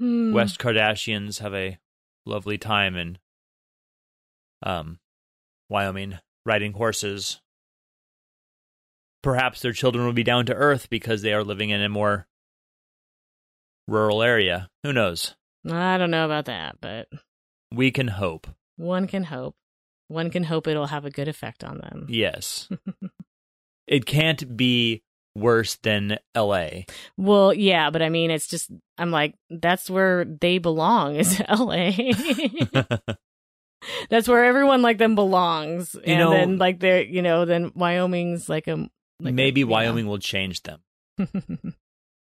Hmm. 0.00 0.32
West 0.32 0.60
Kardashians 0.60 1.40
have 1.40 1.54
a 1.54 1.76
lovely 2.24 2.56
time 2.56 2.94
in 2.96 3.18
um 4.62 5.00
Wyoming 5.68 6.18
riding 6.46 6.72
horses. 6.74 7.40
Perhaps 9.22 9.60
their 9.60 9.72
children 9.72 10.06
will 10.06 10.12
be 10.12 10.22
down 10.22 10.46
to 10.46 10.54
earth 10.54 10.88
because 10.88 11.22
they 11.22 11.32
are 11.34 11.42
living 11.42 11.70
in 11.70 11.82
a 11.82 11.88
more 11.88 12.28
rural 13.88 14.22
area. 14.22 14.70
Who 14.84 14.92
knows? 14.92 15.34
I 15.68 15.98
don't 15.98 16.12
know 16.12 16.24
about 16.24 16.44
that, 16.44 16.76
but 16.80 17.08
We 17.72 17.90
can 17.90 18.08
hope. 18.08 18.46
One 18.78 19.06
can 19.06 19.24
hope. 19.24 19.54
One 20.08 20.30
can 20.30 20.44
hope 20.44 20.66
it'll 20.66 20.86
have 20.86 21.04
a 21.04 21.10
good 21.10 21.28
effect 21.28 21.62
on 21.62 21.78
them. 21.78 22.06
Yes. 22.08 22.68
it 23.86 24.06
can't 24.06 24.56
be 24.56 25.02
worse 25.34 25.76
than 25.76 26.18
LA. 26.34 26.68
Well, 27.18 27.52
yeah, 27.52 27.90
but 27.90 28.00
I 28.00 28.08
mean, 28.08 28.30
it's 28.30 28.46
just, 28.46 28.70
I'm 28.96 29.10
like, 29.10 29.34
that's 29.50 29.90
where 29.90 30.24
they 30.24 30.56
belong, 30.56 31.16
is 31.16 31.38
LA. 31.50 31.92
that's 34.10 34.26
where 34.28 34.44
everyone 34.44 34.80
like 34.80 34.96
them 34.96 35.14
belongs. 35.14 35.94
and 35.94 36.18
know- 36.18 36.30
then, 36.30 36.56
like, 36.58 36.80
they're, 36.80 37.02
you 37.02 37.20
know, 37.20 37.44
then 37.44 37.72
Wyoming's 37.74 38.48
like 38.48 38.66
a. 38.66 38.76
Like 39.20 39.32
a- 39.32 39.32
Maybe 39.32 39.64
know. 39.64 39.70
Wyoming 39.72 40.06
will 40.06 40.18
change 40.18 40.62
them. 40.62 40.80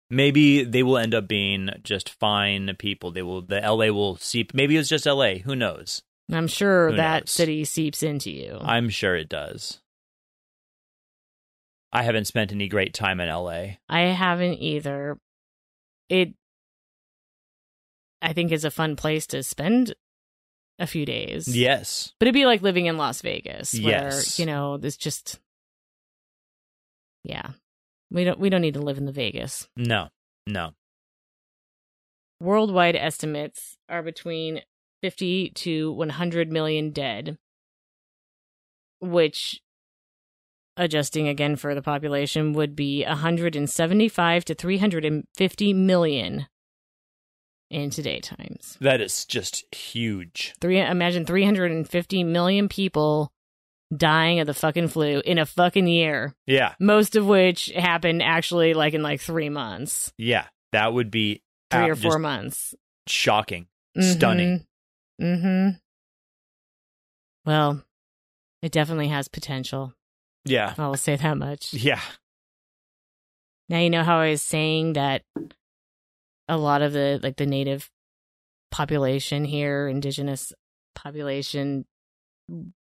Maybe 0.10 0.64
they 0.64 0.82
will 0.82 0.98
end 0.98 1.14
up 1.14 1.28
being 1.28 1.70
just 1.84 2.10
fine 2.10 2.76
people. 2.80 3.12
They 3.12 3.22
will 3.22 3.42
the 3.44 3.60
LA 3.60 3.92
will 3.94 4.16
seep 4.18 4.54
maybe 4.56 4.76
it's 4.76 4.90
just 4.90 5.06
LA, 5.06 5.36
who 5.36 5.56
knows? 5.56 6.02
I'm 6.32 6.48
sure 6.48 6.92
Who 6.92 6.98
that 6.98 7.24
knows? 7.24 7.32
city 7.32 7.66
seeps 7.66 8.04
into 8.04 8.30
you. 8.32 8.58
I'm 8.62 8.90
sure 8.90 9.16
it 9.16 9.30
does. 9.30 9.80
I 11.92 12.04
haven't 12.04 12.26
spent 12.26 12.52
any 12.52 12.68
great 12.68 12.94
time 12.94 13.20
in 13.20 13.30
LA. 13.30 13.78
I 13.90 14.02
haven't 14.02 14.56
either. 14.62 15.18
It, 16.08 16.34
I 18.22 18.34
think, 18.34 18.52
is 18.52 18.64
a 18.66 18.70
fun 18.72 18.96
place 18.96 19.26
to 19.28 19.42
spend 19.42 19.96
a 20.78 20.86
few 20.86 21.06
days. 21.06 21.48
Yes. 21.48 22.14
but 22.20 22.28
it'd 22.28 22.34
be 22.34 22.46
like 22.46 22.62
living 22.62 22.86
in 22.86 22.98
Las 22.98 23.22
Vegas, 23.22 23.74
where 23.80 24.06
Yes. 24.10 24.40
you 24.40 24.46
know 24.46 24.78
there's 24.78 24.98
just, 24.98 25.40
yeah, 27.24 27.52
we 28.12 28.24
don't 28.24 28.40
we 28.40 28.50
don't 28.50 28.62
need 28.62 28.76
to 28.76 28.82
live 28.82 28.98
in 29.00 29.06
the 29.06 29.12
Vegas. 29.12 29.68
No. 29.76 30.10
No. 30.46 30.72
Worldwide 32.40 32.96
estimates 32.96 33.78
are 33.90 34.02
between 34.04 34.62
50 35.02 35.50
to 35.52 35.92
100 35.92 36.52
million 36.52 36.92
dead, 36.92 37.38
which, 39.00 39.62
adjusting 40.78 41.28
again 41.28 41.56
for 41.56 41.74
the 41.76 41.82
population, 41.82 42.54
would 42.54 42.76
be 42.76 43.04
175 43.06 44.46
to 44.46 44.54
350 44.54 45.74
million 45.74 46.48
in 47.70 47.90
today 47.90 48.20
times. 48.20 48.78
That 48.82 49.00
is 49.02 49.26
just 49.26 49.74
huge. 49.74 50.54
Three, 50.60 50.80
imagine 50.82 51.26
350 51.26 52.24
million 52.24 52.68
people 52.68 53.32
dying 53.96 54.40
of 54.40 54.48
the 54.48 54.54
fucking 54.54 54.88
flu 54.88 55.22
in 55.26 55.38
a 55.40 55.46
fucking 55.46 55.88
year, 55.88 56.36
Yeah. 56.46 56.74
most 56.80 57.16
of 57.16 57.26
which 57.26 57.68
happened 57.76 58.22
actually 58.22 58.74
like 58.74 58.94
in 58.94 59.02
like 59.02 59.22
three 59.22 59.50
months, 59.50 60.14
Yeah. 60.18 60.46
That 60.72 60.94
would 60.94 61.10
be 61.10 61.42
three 61.72 61.86
ab- 61.86 61.90
or 61.92 61.96
four 61.96 62.20
months. 62.20 62.76
shocking. 63.08 63.64
Mm-hmm. 63.98 64.12
Stunning. 64.12 64.66
Mm-hmm. 65.20 65.78
Well, 67.46 67.84
it 68.62 68.72
definitely 68.72 69.08
has 69.08 69.28
potential. 69.28 69.94
Yeah. 70.46 70.74
I 70.78 70.88
will 70.88 70.98
say 70.98 71.16
that 71.16 71.38
much. 71.38 71.74
Yeah. 71.74 72.02
Now 73.68 73.80
you 73.80 73.90
know 73.90 74.04
how 74.04 74.20
I 74.20 74.32
was 74.32 74.42
saying 74.42 74.94
that 74.94 75.24
a 76.48 76.58
lot 76.58 76.82
of 76.82 76.94
the 76.94 77.20
like 77.22 77.38
the 77.38 77.46
native 77.46 77.90
population 78.72 79.46
here, 79.46 79.88
indigenous 79.88 80.52
population, 80.96 81.86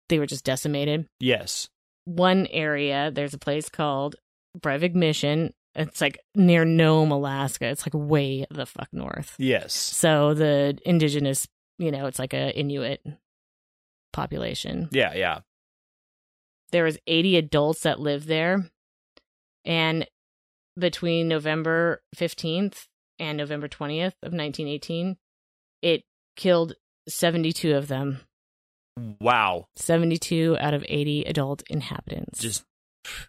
they 0.10 0.20
were 0.20 0.26
just 0.26 0.46
decimated. 0.46 1.08
Yes. 1.20 1.70
One 2.06 2.48
area, 2.48 3.12
there's 3.12 3.34
a 3.34 3.40
place 3.40 3.70
called 3.70 4.16
Brevig 4.58 4.96
Mission. 4.96 5.54
It's 5.76 6.02
like 6.02 6.20
near 6.34 6.66
Nome, 6.66 7.12
Alaska. 7.12 7.68
It's 7.68 7.86
like 7.86 7.94
way 7.94 8.46
the 8.50 8.66
fuck 8.66 8.88
north. 8.92 9.36
Yes. 9.38 9.76
So 9.76 10.34
the 10.34 10.80
indigenous, 10.86 11.48
you 11.78 11.92
know, 11.92 12.08
it's 12.08 12.20
like 12.20 12.34
a 12.34 12.58
Inuit 12.58 13.02
population. 14.14 14.90
Yeah, 14.92 15.14
yeah. 15.14 15.40
There 16.72 16.84
was 16.84 16.98
80 17.08 17.38
adults 17.38 17.82
that 17.82 18.00
lived 18.00 18.28
there. 18.28 18.70
And 19.64 20.08
between 20.78 21.28
November 21.28 22.02
15th 22.16 22.88
and 23.20 23.38
November 23.38 23.68
20th 23.68 24.14
of 24.24 24.34
1918, 24.34 25.18
it 25.82 26.04
killed 26.36 26.74
72 27.08 27.76
of 27.76 27.88
them. 27.88 28.22
Wow. 29.22 29.68
72 29.76 30.58
out 30.60 30.74
of 30.74 30.84
80 30.88 31.24
adult 31.24 31.64
inhabitants. 31.70 32.40
Just 32.40 32.66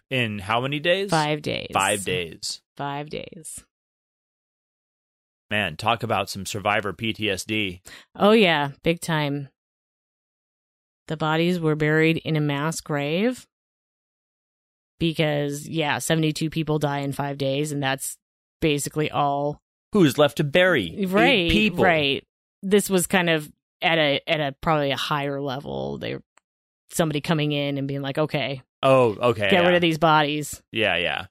in 0.09 0.39
how 0.39 0.61
many 0.61 0.79
days? 0.79 1.09
5 1.09 1.41
days. 1.41 1.67
5 1.73 2.03
days. 2.03 2.61
5 2.77 3.09
days. 3.09 3.63
Man, 5.49 5.75
talk 5.77 6.03
about 6.03 6.29
some 6.29 6.45
survivor 6.45 6.93
PTSD. 6.93 7.81
Oh 8.15 8.31
yeah, 8.31 8.71
big 8.83 9.01
time. 9.01 9.49
The 11.07 11.17
bodies 11.17 11.59
were 11.59 11.75
buried 11.75 12.17
in 12.17 12.35
a 12.35 12.41
mass 12.41 12.81
grave 12.81 13.47
because, 14.99 15.67
yeah, 15.67 15.97
72 15.97 16.49
people 16.49 16.77
die 16.77 16.99
in 16.99 17.13
five 17.13 17.37
days, 17.37 17.71
and 17.71 17.81
that's 17.81 18.17
basically 18.61 19.09
all. 19.09 19.59
Who's 19.91 20.17
left 20.19 20.37
to 20.37 20.43
bury? 20.43 21.05
Right. 21.07 21.29
Eight 21.29 21.51
people. 21.51 21.83
Right. 21.83 22.23
This 22.61 22.89
was 22.89 23.07
kind 23.07 23.29
of 23.29 23.51
at 23.81 23.97
a 23.97 24.21
at 24.27 24.39
a 24.39 24.55
probably 24.61 24.91
a 24.91 24.97
higher 24.97 25.41
level. 25.41 25.97
They 25.97 26.17
somebody 26.91 27.21
coming 27.21 27.51
in 27.53 27.77
and 27.77 27.87
being 27.87 28.01
like, 28.01 28.17
okay, 28.19 28.61
Oh, 28.83 29.15
okay. 29.15 29.49
get 29.49 29.53
yeah. 29.53 29.65
rid 29.65 29.75
of 29.75 29.81
these 29.81 29.97
bodies. 29.97 30.61
Yeah, 30.71 30.95
yeah. 30.97 31.25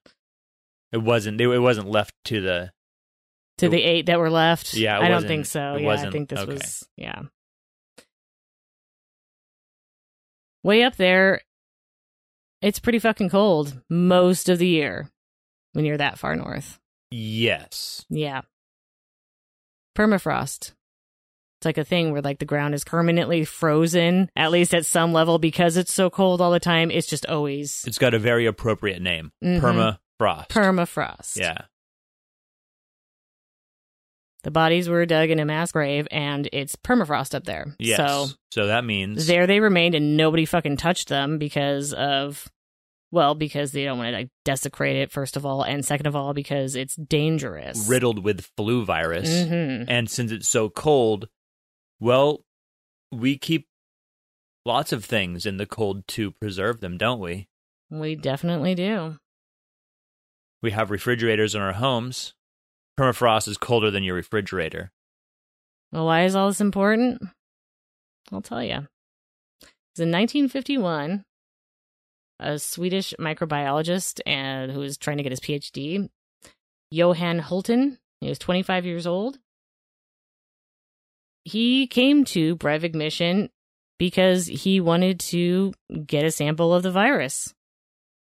It 0.91 0.99
wasn't. 0.99 1.41
It 1.41 1.59
wasn't 1.59 1.89
left 1.89 2.14
to 2.27 2.41
the. 2.41 2.73
To 3.59 3.66
It- 3.66 3.70
the 3.70 3.82
eight 3.82 4.06
that 4.06 4.18
were 4.18 4.30
left. 4.30 4.74
Yeah, 4.74 4.98
I 4.98 5.09
don't 5.09 5.26
think 5.26 5.46
so. 5.46 5.76
Yeah, 5.76 5.82
I 5.82 5.82
wasn't- 5.82 6.12
think 6.12 6.28
this 6.28 6.38
okay. 6.40 6.52
was 6.54 6.88
yeah. 6.96 7.22
Way 10.62 10.82
up 10.82 10.96
there, 10.96 11.40
it's 12.61 12.78
pretty 12.80 12.98
fucking 12.98 13.30
cold 13.30 13.80
most 13.88 14.48
of 14.48 14.59
the 14.59 14.66
year 14.66 15.11
when 15.72 15.84
you're 15.84 15.96
that 15.98 16.18
far 16.18 16.34
north. 16.36 16.78
Yes. 17.11 18.04
Yeah. 18.11 18.42
Permafrost. 19.96 20.72
It's 21.61 21.64
like 21.64 21.78
a 21.78 21.84
thing 21.84 22.12
where 22.12 22.22
like 22.22 22.38
the 22.38 22.44
ground 22.44 22.74
is 22.74 22.84
permanently 22.84 23.44
frozen, 23.44 24.30
at 24.36 24.50
least 24.52 24.74
at 24.74 24.86
some 24.86 25.12
level, 25.12 25.38
because 25.38 25.76
it's 25.76 25.92
so 25.92 26.11
cold 26.11 26.40
all 26.40 26.50
the 26.52 26.61
time. 26.61 26.90
It's 26.90 27.06
just 27.09 27.26
always 27.26 27.84
It's 27.86 27.98
got 27.98 28.14
a 28.14 28.18
very 28.18 28.46
appropriate 28.46 29.00
name. 29.02 29.32
Mhm. 29.42 29.61
Permafrost. 30.20 30.48
permafrost. 30.48 31.36
Yeah. 31.36 31.62
The 34.45 34.51
bodies 34.53 34.89
were 34.89 35.05
dug 35.05 35.30
in 35.30 35.41
a 35.41 35.45
mass 35.45 35.72
grave 35.72 36.07
and 36.11 36.49
it's 36.53 36.76
permafrost 36.76 37.34
up 37.34 37.45
there. 37.45 37.74
Yes. 37.78 37.97
So 37.97 38.26
so 38.53 38.66
that 38.68 38.84
means 38.84 39.26
there 39.26 39.47
they 39.47 39.61
remained 39.61 39.95
and 39.95 40.16
nobody 40.16 40.45
fucking 40.45 40.76
touched 40.76 41.09
them 41.09 41.39
because 41.39 41.93
of 41.93 42.49
well 43.11 43.34
because 43.34 43.72
they 43.72 43.84
don't 43.84 43.99
want 43.99 44.09
to 44.09 44.16
like 44.18 44.30
desecrate 44.45 44.97
it 44.97 45.11
first 45.11 45.36
of 45.36 45.45
all 45.45 45.62
and 45.62 45.84
second 45.84 46.07
of 46.07 46.14
all 46.14 46.34
because 46.34 46.76
it's 46.76 46.95
dangerous 46.95 47.89
riddled 47.89 48.22
with 48.22 48.49
flu 48.57 48.84
virus. 48.84 49.28
Mhm. 49.28 49.86
And 49.89 50.09
since 50.09 50.30
it's 50.30 50.49
so 50.49 50.68
cold, 50.68 51.28
well, 51.99 52.45
we 53.11 53.36
keep 53.39 53.66
lots 54.64 54.93
of 54.93 55.05
things 55.05 55.47
in 55.47 55.57
the 55.57 55.66
cold 55.66 56.07
to 56.09 56.30
preserve 56.30 56.80
them, 56.80 56.97
don't 56.97 57.20
we? 57.20 57.49
we 57.91 58.14
definitely 58.14 58.74
do 58.74 59.18
We 60.62 60.72
have 60.72 60.91
refrigerators 60.91 61.55
in 61.55 61.61
our 61.62 61.72
homes. 61.72 62.34
Permafrost 62.99 63.46
is 63.46 63.57
colder 63.57 63.90
than 63.90 64.03
your 64.03 64.16
refrigerator. 64.16 64.90
well 65.92 66.05
why 66.07 66.24
is 66.24 66.34
all 66.34 66.49
this 66.49 66.61
important 66.61 67.22
i'll 68.32 68.42
tell 68.42 68.62
you 68.62 68.88
in 69.99 70.12
1951 70.12 71.24
a 72.40 72.59
swedish 72.59 73.14
microbiologist 73.18 74.20
and 74.26 74.72
who 74.72 74.80
was 74.80 74.96
trying 74.96 75.16
to 75.16 75.22
get 75.22 75.32
his 75.32 75.40
phd 75.40 76.09
johan 76.90 77.40
hultin 77.40 77.99
he 78.20 78.28
was 78.28 78.38
25 78.38 78.84
years 78.84 79.07
old 79.07 79.38
he 81.44 81.86
came 81.86 82.24
to 82.26 82.57
Brevig 82.57 82.94
mission 82.94 83.49
because 83.99 84.46
he 84.46 84.80
wanted 84.80 85.18
to 85.20 85.72
get 86.07 86.24
a 86.24 86.30
sample 86.30 86.74
of 86.74 86.82
the 86.82 86.90
virus. 86.90 87.55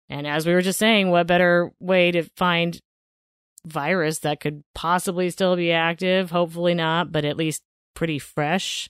And 0.09 0.25
as 0.25 0.45
we 0.45 0.53
were 0.53 0.61
just 0.61 0.79
saying, 0.79 1.09
what 1.09 1.27
better 1.27 1.71
way 1.79 2.11
to 2.11 2.23
find 2.37 2.79
virus 3.71 4.19
that 4.19 4.39
could 4.39 4.63
possibly 4.73 5.29
still 5.29 5.55
be 5.55 5.71
active, 5.71 6.31
hopefully 6.31 6.73
not, 6.73 7.11
but 7.11 7.25
at 7.25 7.37
least 7.37 7.61
pretty 7.95 8.19
fresh, 8.19 8.89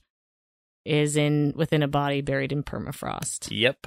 is 0.84 1.16
in 1.16 1.52
within 1.56 1.82
a 1.82 1.88
body 1.88 2.20
buried 2.20 2.52
in 2.52 2.62
permafrost. 2.62 3.48
Yep. 3.50 3.86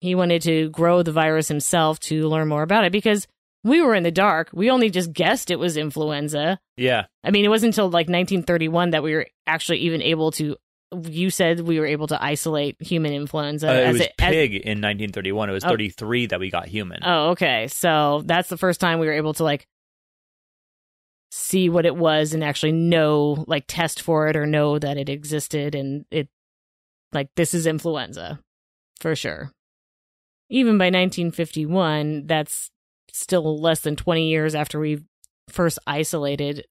He 0.00 0.14
wanted 0.14 0.42
to 0.42 0.70
grow 0.70 1.02
the 1.02 1.12
virus 1.12 1.48
himself 1.48 2.00
to 2.00 2.26
learn 2.28 2.48
more 2.48 2.62
about 2.62 2.84
it 2.84 2.92
because 2.92 3.26
we 3.62 3.82
were 3.82 3.94
in 3.94 4.02
the 4.02 4.10
dark. 4.10 4.48
We 4.52 4.70
only 4.70 4.90
just 4.90 5.12
guessed 5.12 5.50
it 5.50 5.58
was 5.58 5.76
influenza. 5.76 6.58
Yeah. 6.76 7.06
I 7.22 7.30
mean, 7.30 7.44
it 7.44 7.48
wasn't 7.48 7.74
until 7.74 7.86
like 7.86 8.08
1931 8.08 8.90
that 8.90 9.02
we 9.02 9.14
were 9.14 9.26
actually 9.46 9.78
even 9.80 10.02
able 10.02 10.30
to. 10.32 10.56
You 11.08 11.30
said 11.30 11.60
we 11.60 11.78
were 11.78 11.86
able 11.86 12.08
to 12.08 12.20
isolate 12.22 12.76
human 12.80 13.12
influenza. 13.12 13.68
Uh, 13.70 13.74
it 13.74 13.84
as 13.84 13.92
was 13.92 14.00
it- 14.02 14.12
as- 14.18 14.30
pig 14.32 14.54
in 14.54 14.80
1931. 14.80 15.48
It 15.48 15.52
was 15.52 15.64
Oh. 15.64 15.68
33 15.68 16.26
that 16.26 16.40
we 16.40 16.50
got 16.50 16.66
human. 16.66 16.98
oh, 17.04 17.30
okay. 17.30 17.68
So 17.68 18.22
that's 18.26 18.48
the 18.48 18.56
first 18.58 18.80
time 18.80 18.98
we 18.98 19.06
were 19.06 19.12
able 19.12 19.34
to 19.34 19.44
like 19.44 19.66
see 21.30 21.68
what 21.68 21.86
it 21.86 21.94
was 21.94 22.34
and 22.34 22.42
actually 22.42 22.72
know, 22.72 23.44
like, 23.46 23.64
test 23.68 24.02
for 24.02 24.26
it 24.26 24.36
or 24.36 24.46
know 24.46 24.78
that 24.80 24.96
it 24.96 25.08
existed 25.08 25.76
and 25.76 26.04
it, 26.10 26.28
like, 27.12 27.28
this 27.36 27.54
is 27.54 27.66
influenza 27.68 28.40
for 28.98 29.14
sure. 29.14 29.52
Even 30.48 30.76
by 30.76 30.86
1951, 30.86 32.26
that's 32.26 32.70
still 33.12 33.60
less 33.60 33.80
than 33.82 33.94
20 33.94 34.28
years 34.28 34.56
after 34.56 34.80
we 34.80 35.04
first 35.48 35.78
isolated 35.86 36.64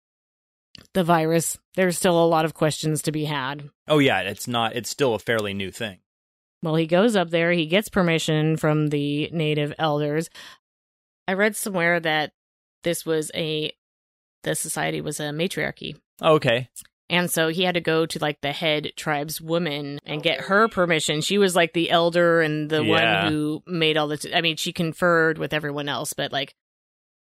the 0.94 1.04
virus. 1.04 1.58
There's 1.76 1.98
still 1.98 2.22
a 2.24 2.28
lot 2.28 2.46
of 2.46 2.54
questions 2.54 3.02
to 3.04 3.12
be 3.12 3.26
had. 3.26 3.70
oh 3.88 4.00
yeah, 4.00 4.22
it's 4.22 4.48
not. 4.48 4.76
It's 4.76 4.90
still 4.90 5.16
a 5.16 5.20
fairly 5.20 5.54
new 5.54 5.72
thing. 5.72 6.00
Well, 6.62 6.76
he 6.76 6.88
goes 6.88 7.16
up 7.16 7.30
there, 7.30 7.52
he 7.54 7.66
gets 7.68 7.88
permission 7.90 8.58
from 8.58 8.88
the 8.88 9.30
native 9.32 9.74
elders. 9.80 10.30
I 11.28 11.34
read 11.34 11.56
somewhere 11.56 12.00
that 12.00 12.32
this 12.84 13.06
was 13.06 13.32
a 13.36 13.72
the 14.44 14.56
society 14.56 15.00
was 15.02 15.20
a 15.20 15.32
matriarchy. 15.32 15.96
Oh, 16.22 16.36
okay. 16.36 16.70
And 17.10 17.30
so 17.32 17.48
he 17.50 17.64
had 17.64 17.74
to 17.74 17.82
go 17.82 18.06
to 18.06 18.20
like 18.20 18.40
the 18.42 18.52
head 18.52 18.92
tribeswoman 18.96 20.00
and 20.06 20.22
get 20.24 20.42
her 20.42 20.68
permission. 20.68 21.22
She 21.22 21.38
was 21.38 21.56
like 21.56 21.74
the 21.74 21.90
elder 21.90 22.42
and 22.42 22.70
the 22.70 22.84
Yeah. 22.84 23.24
one 23.24 23.32
who 23.34 23.64
made 23.66 23.98
all 23.98 24.08
the. 24.08 24.18
T- 24.18 24.34
I 24.34 24.42
mean, 24.42 24.58
she 24.58 24.72
conferred 24.74 25.38
with 25.38 25.54
everyone 25.54 25.90
else, 25.90 26.14
but 26.14 26.32
like 26.32 26.54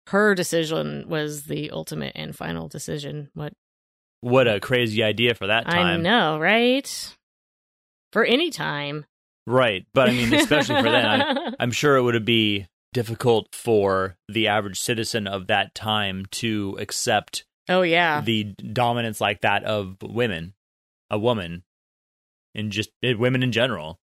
her 0.10 0.36
decision 0.36 1.05
was 1.07 1.43
the 1.43 1.72
ultimate 1.72 2.14
and 2.16 2.36
final 2.36 2.68
decision. 2.68 3.30
What 3.34 3.53
What 4.22 4.47
a 4.47 4.60
crazy 4.60 5.03
idea 5.03 5.36
for 5.36 5.47
that 5.47 5.66
time. 5.66 5.86
I 5.86 5.97
know, 5.97 6.39
right? 6.39 7.16
For 8.12 8.24
any 8.24 8.49
time, 8.49 9.05
Right. 9.49 9.88
But 9.93 10.10
I 10.10 10.12
mean, 10.12 10.32
especially 10.34 10.76
for 10.76 10.91
then, 10.91 11.05
I, 11.05 11.53
I'm 11.60 11.72
sure 11.72 11.97
it 11.97 12.03
would 12.03 12.24
be 12.24 12.68
difficult 12.93 13.55
for 13.55 14.16
the 14.28 14.47
average 14.47 14.80
citizen 14.80 15.26
of 15.26 15.47
that 15.47 15.74
time 15.74 16.26
to 16.32 16.78
accept 16.80 17.45
oh 17.68 17.82
yeah, 17.82 18.22
the 18.22 18.43
dominance 18.43 19.20
like 19.20 19.41
that 19.41 19.64
of 19.64 19.97
women, 20.03 20.53
a 21.10 21.18
woman, 21.18 21.64
and 22.53 22.72
just 22.72 22.91
eh, 23.01 23.14
women 23.14 23.41
in 23.41 23.51
general. 23.51 23.99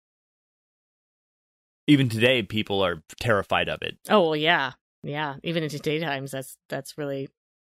Even 1.86 2.08
today, 2.08 2.42
people 2.42 2.84
are 2.84 3.04
terrified 3.20 3.68
of 3.68 3.82
it. 3.82 3.98
Oh 4.10 4.22
well, 4.22 4.36
yeah, 4.36 4.72
yeah. 5.06 5.36
Even 5.42 5.62
in 5.62 5.68
today's 5.68 6.02
times, 6.02 6.30
that's 6.32 6.56
that's 6.68 6.98
really 6.98 7.28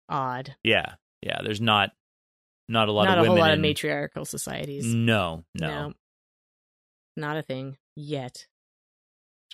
odd. 0.10 0.56
Yeah, 0.64 0.94
yeah. 1.22 1.40
There's 1.44 1.62
not 1.62 1.92
not 2.68 2.90
a 2.90 2.92
lot 2.92 3.06
Not 3.06 3.18
of 3.18 3.20
a 3.20 3.22
women. 3.24 3.38
whole 3.38 3.48
lot 3.48 3.54
of 3.54 3.60
matriarchal 3.60 4.26
societies. 4.26 4.86
No, 4.86 5.44
no. 5.56 5.94
not 7.16 7.38
a 7.38 7.42
thing 7.42 7.78
yet. 7.96 8.46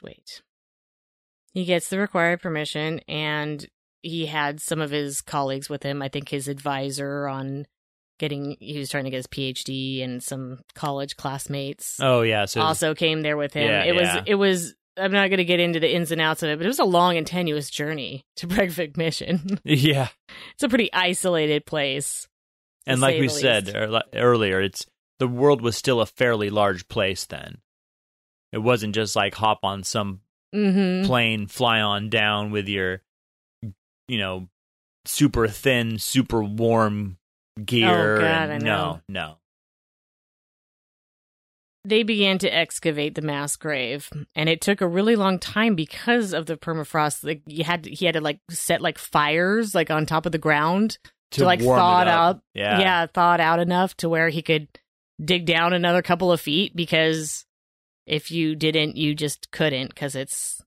Wait. 0.02 0.42
He 1.54 1.66
gets 1.66 1.90
the 1.90 2.00
required 2.00 2.42
permission, 2.42 3.00
and 3.08 3.66
he 4.02 4.26
had 4.26 4.60
some 4.60 4.82
of 4.82 4.90
his 4.90 5.22
colleagues 5.22 5.70
with 5.70 5.84
him. 5.84 6.02
I 6.02 6.10
think 6.10 6.30
his 6.30 6.48
advisor 6.48 7.28
on 7.28 7.68
getting 8.20 8.58
he 8.60 8.78
was 8.80 8.90
trying 8.90 9.04
to 9.06 9.10
get 9.12 9.18
his 9.18 9.28
PhD, 9.28 10.04
and 10.04 10.22
some 10.24 10.62
college 10.74 11.16
classmates 11.16 12.00
Oh 12.02 12.22
yeah. 12.22 12.46
So 12.46 12.62
also 12.62 12.96
came 12.96 13.22
there 13.22 13.38
with 13.38 13.54
him. 13.54 13.70
Yeah, 13.70 13.84
it 13.84 13.96
was 13.96 14.24
it 14.26 14.36
was. 14.36 14.74
I'm 14.98 15.12
not 15.12 15.30
going 15.30 15.38
to 15.40 15.46
get 15.46 15.60
into 15.60 15.80
the 15.80 15.94
ins 15.94 16.12
and 16.12 16.22
outs 16.22 16.44
of 16.44 16.50
it, 16.50 16.58
but 16.58 16.66
it 16.66 16.70
was 16.70 16.80
a 16.80 16.84
long 16.86 17.18
and 17.18 17.26
tenuous 17.26 17.70
journey 17.70 18.26
to 18.38 18.48
Brevig 18.48 18.96
Mission. 18.98 19.60
yeah, 19.64 20.10
it's 20.54 20.64
a 20.64 20.70
pretty 20.70 20.92
isolated 20.94 21.66
place. 21.66 22.28
and 22.86 23.02
like 23.02 23.20
we 23.20 23.28
said 23.30 23.74
earlier, 24.14 24.62
it's 24.62 24.86
the 25.20 25.28
world 25.28 25.62
was 25.62 25.76
still 25.78 26.02
a 26.02 26.06
fairly 26.06 26.50
large 26.50 26.88
place 26.88 27.26
then. 27.26 27.58
It 28.52 28.60
wasn't 28.60 28.94
just 28.96 29.16
like 29.16 29.36
hop 29.36 29.60
on 29.64 29.84
some 29.84 30.22
Mm-hmm. 30.54 31.08
plane, 31.08 31.48
fly 31.48 31.82
on 31.82 32.10
down 32.10 32.52
with 32.52 32.68
your, 32.70 33.02
you 34.08 34.20
know, 34.20 34.50
super 35.06 35.48
thin, 35.48 35.98
super 35.98 36.44
warm 36.44 37.18
gear. 37.66 38.18
Oh, 38.18 38.22
God, 38.22 38.50
and 38.50 38.54
I 38.54 38.58
know. 38.60 39.02
No, 39.08 39.22
no. 39.22 39.36
They 41.86 42.04
began 42.04 42.38
to 42.40 42.54
excavate 42.54 43.16
the 43.16 43.22
mass 43.22 43.56
grave, 43.58 44.10
and 44.36 44.48
it 44.48 44.62
took 44.62 44.80
a 44.80 44.88
really 44.88 45.16
long 45.18 45.38
time 45.38 45.76
because 45.76 46.34
of 46.34 46.46
the 46.46 46.56
permafrost. 46.56 47.26
Like 47.26 47.42
you 47.46 47.64
had, 47.66 47.84
to, 47.84 47.92
he 47.92 48.06
had 48.06 48.14
to 48.14 48.22
like 48.22 48.40
set 48.50 48.82
like 48.82 48.98
fires 48.98 49.76
like 49.76 49.92
on 49.92 50.06
top 50.06 50.26
of 50.26 50.32
the 50.32 50.38
ground 50.38 50.98
to, 51.32 51.44
like 51.46 51.60
warm 51.62 51.78
thaw 51.78 52.02
it 52.02 52.08
up. 52.08 52.36
out. 52.38 52.42
Yeah. 52.54 52.80
yeah, 52.80 53.06
thaw 53.08 53.34
it 53.34 53.42
out 53.42 53.60
enough 53.60 53.98
to 53.98 54.08
where 54.08 54.30
he 54.30 54.42
could 54.42 54.68
dig 55.24 55.46
down 55.46 55.74
another 55.74 56.02
couple 56.02 56.32
of 56.32 56.40
feet. 56.40 56.74
Because 56.74 57.46
if 58.08 58.32
you 58.32 58.56
didn't, 58.56 58.96
you 58.96 59.14
just 59.14 59.52
couldn't 59.52 59.90
because 59.90 60.16
it's 60.16 60.62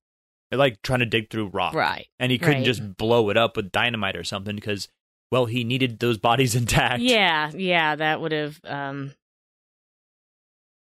like 0.53 0.83
trying 0.83 1.01
to 1.01 1.07
dig 1.07 1.31
through 1.31 1.49
rock. 1.49 1.75
right. 1.75 2.09
And 2.19 2.31
he 2.31 2.39
couldn't 2.39 2.57
Right. 2.59 2.65
just 2.67 2.97
blow 2.99 3.31
it 3.31 3.37
up 3.39 3.57
with 3.57 3.73
dynamite 3.73 4.17
or 4.17 4.25
something 4.25 4.55
because, 4.55 4.89
well, 5.33 5.47
he 5.47 5.65
needed 5.65 5.99
those 5.99 6.19
bodies 6.19 6.55
intact. 6.55 7.01
Yeah, 7.03 7.51
yeah, 7.55 7.97
that 7.97 8.21
would 8.21 8.33
have 8.33 8.61
um 8.65 9.15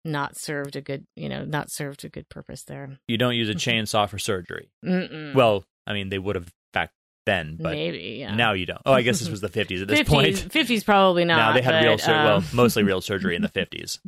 not 0.05 0.35
served 0.37 0.75
a 0.75 0.81
good, 0.81 1.05
you 1.15 1.29
know, 1.29 1.45
not 1.45 1.71
served 1.71 2.03
a 2.05 2.09
good 2.09 2.27
purpose 2.29 2.63
there. 2.63 2.97
You 3.07 3.17
don't 3.17 3.35
use 3.35 3.49
a 3.49 3.53
chainsaw 3.55 4.09
for 4.09 4.19
surgery. 4.19 4.69
Mm-mm. 4.85 5.33
Well, 5.33 5.63
I 5.87 5.93
mean, 5.93 6.09
they 6.09 6.19
would 6.19 6.35
have 6.35 6.51
back 6.73 6.91
then, 7.25 7.57
but 7.59 7.71
maybe 7.71 8.17
yeah. 8.19 8.35
now 8.35 8.53
you 8.53 8.65
don't. 8.65 8.81
Oh, 8.85 8.93
I 8.93 9.01
guess 9.01 9.19
this 9.19 9.29
was 9.29 9.41
the 9.41 9.49
50s 9.49 9.81
at 9.81 9.87
this 9.87 9.99
50s, 10.01 10.05
point. 10.07 10.35
50s 10.35 10.83
probably 10.85 11.23
not. 11.25 11.37
now 11.37 11.53
they 11.53 11.61
had 11.61 11.83
real, 11.83 11.97
sur- 11.97 12.13
um, 12.13 12.25
well, 12.25 12.43
mostly 12.53 12.83
real 12.83 13.01
surgery 13.09 13.35
in 13.35 13.41
the 13.41 13.49
50s. 13.49 13.99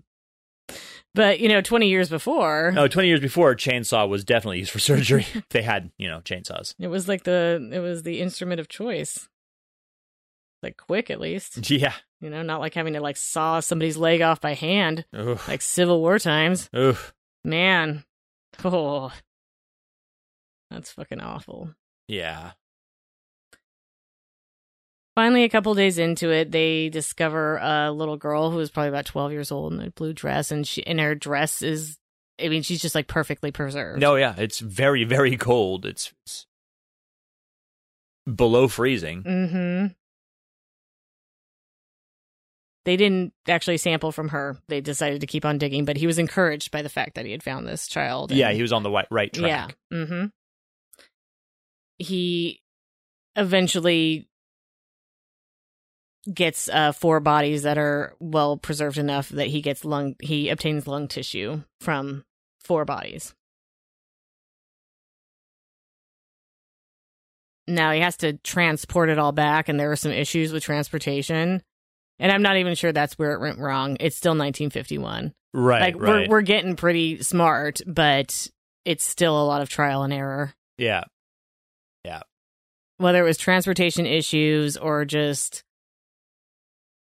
but 1.13 1.39
you 1.39 1.47
know, 1.47 1.61
20 1.61 1.87
years 1.87 2.09
before, 2.09 2.73
Oh, 2.75 2.87
20 2.87 3.07
years 3.07 3.21
before, 3.21 3.55
chainsaw 3.55 4.07
was 4.09 4.23
definitely 4.25 4.59
used 4.59 4.71
for 4.71 4.79
surgery. 4.79 5.25
they 5.51 5.61
had, 5.61 5.91
you 5.97 6.07
know, 6.09 6.19
chainsaws. 6.19 6.75
it 6.79 6.87
was 6.87 7.07
like 7.07 7.23
the 7.23 7.69
it 7.71 7.79
was 7.79 8.03
the 8.03 8.19
instrument 8.19 8.59
of 8.59 8.67
choice. 8.67 9.29
Like 10.63 10.77
quick, 10.77 11.09
at 11.11 11.19
least. 11.19 11.69
Yeah. 11.69 11.93
You 12.21 12.29
know, 12.29 12.41
not 12.43 12.59
like 12.59 12.73
having 12.73 12.93
to 12.93 13.01
like 13.01 13.17
saw 13.17 13.59
somebody's 13.59 13.97
leg 13.97 14.21
off 14.21 14.41
by 14.41 14.53
hand, 14.53 15.05
Oof. 15.15 15.47
like 15.47 15.61
Civil 15.61 15.99
War 15.99 16.17
times. 16.17 16.69
Oof. 16.75 17.13
Man, 17.43 18.03
oh, 18.63 19.11
that's 20.71 20.91
fucking 20.91 21.19
awful. 21.19 21.75
Yeah. 22.07 22.51
Finally, 25.15 25.43
a 25.43 25.49
couple 25.49 25.73
days 25.75 25.97
into 25.97 26.29
it, 26.29 26.51
they 26.51 26.89
discover 26.89 27.57
a 27.57 27.91
little 27.91 28.17
girl 28.17 28.51
who 28.51 28.59
is 28.59 28.69
probably 28.69 28.89
about 28.89 29.05
12 29.05 29.31
years 29.31 29.51
old 29.51 29.73
in 29.73 29.79
a 29.79 29.91
blue 29.91 30.11
dress, 30.11 30.51
and 30.51 30.67
she 30.67 30.85
and 30.85 30.99
her 30.99 31.15
dress 31.15 31.61
is, 31.61 31.97
I 32.43 32.49
mean, 32.49 32.63
she's 32.63 32.81
just 32.81 32.95
like 32.95 33.07
perfectly 33.07 33.51
preserved. 33.51 34.01
No, 34.01 34.15
yeah. 34.15 34.35
It's 34.37 34.59
very, 34.59 35.05
very 35.05 35.37
cold. 35.37 35.85
It's, 35.85 36.11
it's 36.25 36.47
below 38.25 38.67
freezing. 38.67 39.23
Mm-hmm. 39.23 39.85
They 42.85 42.97
didn't 42.97 43.33
actually 43.47 43.77
sample 43.77 44.11
from 44.11 44.29
her. 44.29 44.57
They 44.67 44.79
decided 44.79 45.21
to 45.21 45.27
keep 45.27 45.43
on 45.43 45.57
digging, 45.57 45.85
but 45.85 45.97
he 45.97 46.05
was 46.05 46.19
encouraged 46.19 46.69
by 46.69 46.83
the 46.83 46.89
fact 46.89 47.15
that 47.15 47.25
he 47.25 47.31
had 47.31 47.41
found 47.41 47.67
this 47.67 47.87
child. 47.87 48.31
Yeah, 48.31 48.51
he 48.51 48.61
was 48.61 48.71
on 48.71 48.83
the 48.83 48.91
right 49.09 49.33
track. 49.33 49.75
Yeah. 49.91 49.97
Mm-hmm. 49.97 50.25
He 51.97 52.61
eventually 53.35 54.29
gets 56.31 56.69
uh, 56.69 56.91
four 56.91 57.19
bodies 57.19 57.63
that 57.63 57.77
are 57.77 58.15
well 58.19 58.57
preserved 58.57 58.97
enough 58.97 59.29
that 59.29 59.47
he 59.47 59.61
gets 59.61 59.83
lung. 59.83 60.15
He 60.21 60.49
obtains 60.49 60.87
lung 60.87 61.07
tissue 61.07 61.63
from 61.81 62.23
four 62.63 62.85
bodies. 62.85 63.33
Now 67.67 67.91
he 67.91 67.99
has 67.99 68.17
to 68.17 68.33
transport 68.33 69.09
it 69.09 69.17
all 69.17 69.31
back, 69.31 69.69
and 69.69 69.79
there 69.79 69.89
were 69.89 69.95
some 69.95 70.11
issues 70.11 70.53
with 70.53 70.63
transportation. 70.63 71.63
And 72.19 72.31
I'm 72.31 72.41
not 72.41 72.57
even 72.57 72.75
sure 72.75 72.91
that's 72.91 73.17
where 73.19 73.33
it 73.33 73.39
went 73.41 73.59
wrong. 73.59 73.97
It's 73.99 74.15
still 74.15 74.31
1951 74.31 75.33
Right, 75.53 75.81
like 75.81 75.95
right. 76.01 76.27
we're 76.29 76.37
we're 76.37 76.41
getting 76.41 76.75
pretty 76.75 77.21
smart, 77.23 77.81
but 77.87 78.47
it's 78.83 79.05
still 79.05 79.41
a 79.41 79.45
lot 79.45 79.61
of 79.61 79.69
trial 79.69 80.03
and 80.03 80.13
error. 80.13 80.53
yeah. 80.77 81.03
Yeah. 82.03 82.21
Whether 82.97 83.21
it 83.21 83.27
was 83.27 83.37
transportation 83.37 84.05
issues 84.05 84.77
or 84.77 85.05
just 85.05 85.63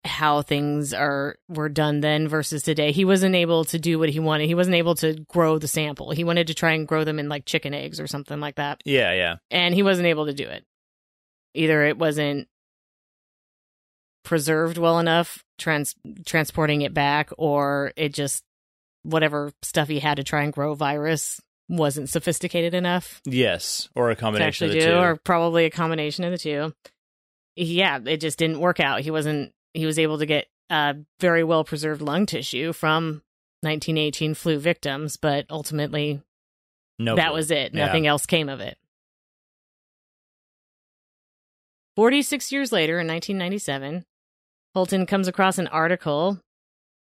how 0.06 0.42
things 0.42 0.94
are 0.94 1.36
were 1.50 1.70
done 1.70 2.00
then 2.00 2.28
versus 2.28 2.64
today. 2.64 2.92
He 2.92 3.04
wasn't 3.06 3.36
able 3.36 3.66
to 3.66 3.78
do 3.78 4.00
what 4.00 4.10
he 4.10 4.20
wanted. 4.20 4.48
He 4.48 4.56
wasn't 4.56 4.78
able 4.78 4.96
to 4.96 5.14
grow 5.28 5.60
the 5.60 5.68
sample. 5.68 6.12
He 6.12 6.24
wanted 6.24 6.48
to 6.48 6.54
try 6.54 6.72
and 6.72 6.88
grow 6.88 7.04
them 7.04 7.20
in 7.20 7.28
like 7.30 7.46
chicken 7.46 7.74
eggs 7.74 8.00
or 8.00 8.08
something 8.08 8.40
like 8.40 8.56
that. 8.56 8.82
Yeah, 8.86 9.14
yeah. 9.14 9.36
And 9.52 9.76
he 9.76 9.84
wasn't 9.84 10.08
able 10.08 10.26
to 10.28 10.34
do 10.34 10.46
it. 10.48 10.64
Either 11.54 11.84
it 11.86 11.98
wasn't 11.98 12.48
preserved 14.24 14.78
well 14.78 15.00
enough 15.00 15.44
trans 15.58 15.96
transporting 16.26 16.82
it 16.82 16.94
back 16.94 17.30
or 17.38 17.92
it 17.96 18.14
just 18.14 18.44
whatever 19.04 19.52
stuff 19.62 19.88
he 19.88 20.00
had 20.00 20.18
to 20.18 20.24
try 20.24 20.44
and 20.44 20.54
grow 20.54 20.76
virus 20.76 21.40
wasn't 21.70 22.10
sophisticated 22.10 22.74
enough 22.74 23.22
Yes. 23.26 23.90
Or 23.96 24.12
a 24.12 24.16
combination 24.16 24.68
of 24.68 24.74
the 24.74 24.80
do 24.80 24.86
two. 24.88 24.94
or 24.98 25.16
probably 25.16 25.66
a 25.66 25.70
combination 25.70 26.24
of 26.24 26.32
the 26.32 26.38
two 26.38 26.74
yeah 27.56 28.00
it 28.06 28.18
just 28.18 28.38
didn't 28.38 28.60
work 28.60 28.80
out 28.80 29.02
he 29.02 29.12
wasn't 29.12 29.52
he 29.74 29.86
was 29.86 30.00
able 30.00 30.18
to 30.18 30.26
get 30.26 30.48
uh 30.70 30.94
very 31.20 31.44
well 31.44 31.64
preserved 31.64 32.02
lung 32.02 32.26
tissue 32.26 32.74
from 32.74 33.22
1918 33.62 34.34
flu 34.34 34.60
victims 34.60 35.18
but 35.18 35.46
ultimately 35.50 36.22
no. 37.00 37.16
that 37.16 37.34
was 37.34 37.50
it. 37.50 37.74
Yeah. 37.74 37.86
Nothing 37.86 38.08
else 38.08 38.26
came 38.26 38.50
of 38.50 38.60
it. 38.60 38.78
46 41.96 42.52
years 42.52 42.72
later, 42.72 43.00
in 43.00 43.08
1997, 43.08 44.06
Hultin 44.76 45.08
comes 45.08 45.28
across 45.28 45.58
an 45.58 45.68
article 45.68 46.40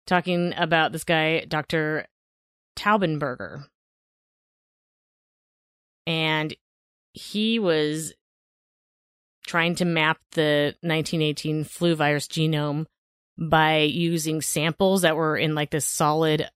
talking 0.06 0.53
about 0.56 0.91
this 0.91 1.03
guy, 1.03 1.45
Dr. 1.45 2.06
Taubenberger. 2.78 3.66
And 6.06 6.56
he 7.14 7.60
was 7.60 8.14
trying 9.47 9.76
to 9.76 9.86
map 9.86 10.18
the 10.32 10.76
1918 10.82 11.64
flu 11.64 11.95
virus 11.95 12.28
genome 12.28 12.86
by 13.38 13.80
using 13.80 14.41
samples 14.41 15.01
that 15.01 15.16
were 15.16 15.38
in 15.38 15.56
like 15.56 15.72
this 15.72 15.86
solid 15.86 16.49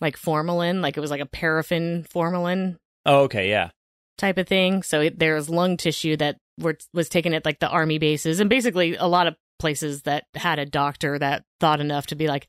like 0.00 0.16
formalin, 0.16 0.80
like 0.80 0.96
it 0.96 1.00
was 1.00 1.10
like 1.10 1.20
a 1.20 1.26
paraffin 1.26 2.04
formalin 2.08 2.78
Oh, 3.08 3.22
okay, 3.22 3.48
yeah. 3.48 3.70
Type 4.18 4.36
of 4.38 4.46
thing. 4.48 4.82
So 4.82 5.00
it, 5.00 5.18
there's 5.18 5.48
lung 5.48 5.76
tissue 5.76 6.16
that 6.18 6.36
were, 6.58 6.76
was 6.92 7.08
taken 7.08 7.32
at 7.34 7.44
like 7.44 7.60
the 7.60 7.68
army 7.68 7.98
bases 7.98 8.40
and 8.40 8.50
basically 8.50 8.96
a 8.96 9.06
lot 9.06 9.26
of 9.26 9.36
places 9.58 10.02
that 10.02 10.24
had 10.34 10.58
a 10.58 10.66
doctor 10.66 11.18
that 11.18 11.44
thought 11.60 11.80
enough 11.80 12.06
to 12.08 12.14
be 12.14 12.28
like, 12.28 12.46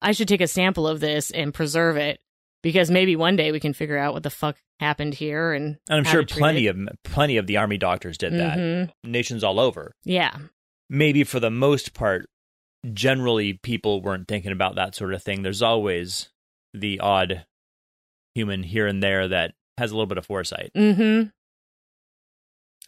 I 0.00 0.12
should 0.12 0.28
take 0.28 0.40
a 0.40 0.46
sample 0.48 0.86
of 0.88 1.00
this 1.00 1.30
and 1.30 1.52
preserve 1.52 1.96
it 1.96 2.20
because 2.62 2.90
maybe 2.90 3.16
one 3.16 3.36
day 3.36 3.52
we 3.52 3.60
can 3.60 3.72
figure 3.72 3.98
out 3.98 4.14
what 4.14 4.22
the 4.22 4.30
fuck 4.30 4.56
happened 4.80 5.14
here. 5.14 5.52
And, 5.52 5.76
And 5.88 5.98
I'm 5.98 6.04
sure 6.04 6.24
plenty 6.24 6.66
it. 6.66 6.76
of 6.76 6.88
plenty 7.04 7.36
of 7.36 7.46
the 7.46 7.56
army 7.58 7.78
doctors 7.78 8.16
did 8.18 8.32
that. 8.34 8.58
Mhm. 8.58 8.90
Nations 9.04 9.42
all 9.44 9.58
over. 9.60 9.92
Yeah. 10.04 10.36
Maybe 10.90 11.24
for 11.24 11.40
the 11.40 11.50
most 11.50 11.94
part, 11.94 12.26
generally 12.92 13.54
people 13.54 14.00
weren't 14.02 14.28
thinking 14.28 14.52
about 14.52 14.76
that 14.76 14.94
sort 14.94 15.14
of 15.14 15.22
thing. 15.22 15.42
There's 15.42 15.62
always 15.62 16.28
the 16.74 17.00
odd 17.00 17.44
human 18.34 18.62
here 18.62 18.86
and 18.86 19.02
there 19.02 19.26
that 19.28 19.54
has 19.78 19.90
a 19.90 19.94
little 19.94 20.06
bit 20.06 20.18
of 20.18 20.26
foresight. 20.26 20.70
Mm-hmm. 20.76 21.28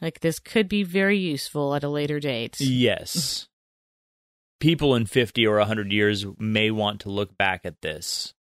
Like 0.02 0.20
this 0.20 0.38
could 0.38 0.68
be 0.68 0.82
very 0.82 1.18
useful 1.18 1.74
at 1.74 1.84
a 1.84 1.88
later 1.88 2.20
date. 2.20 2.60
Yes. 2.60 3.48
People 4.60 4.94
in 4.94 5.06
50 5.06 5.46
or 5.46 5.56
100 5.58 5.92
years 5.92 6.26
may 6.38 6.70
want 6.70 7.00
to 7.00 7.10
look 7.10 7.36
back 7.38 7.62
at 7.64 7.80
this. 7.80 8.34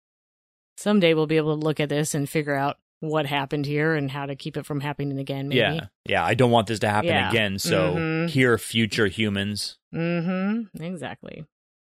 Someday 0.77 1.15
we'll 1.15 1.27
be 1.27 1.37
able 1.37 1.57
to 1.59 1.65
look 1.65 1.81
at 1.81 1.89
this 1.89 2.15
and 2.15 2.29
figure 2.29 2.55
out 2.55 2.77
what 3.01 3.27
happened 3.27 3.67
here 3.67 3.95
and 3.95 4.11
how 4.11 4.27
to 4.27 4.35
keep 4.35 4.57
it 4.57 4.67
from 4.67 4.81
happening 4.81 5.19
again. 5.19 5.49
Maybe. 5.49 5.59
Yeah. 5.61 5.87
Yeah. 6.05 6.25
I 6.25 6.35
don't 6.35 6.51
want 6.51 6.67
this 6.67 6.81
to 6.81 6.89
happen 6.89 7.09
Yeah. 7.11 7.29
again. 7.31 7.59
So, 7.61 7.95
Mhm. 7.95 8.31
here, 8.31 8.59
future 8.59 9.07
humans. 9.07 9.79
Mm-hmm. 9.95 10.83
Exactly. 10.83 11.45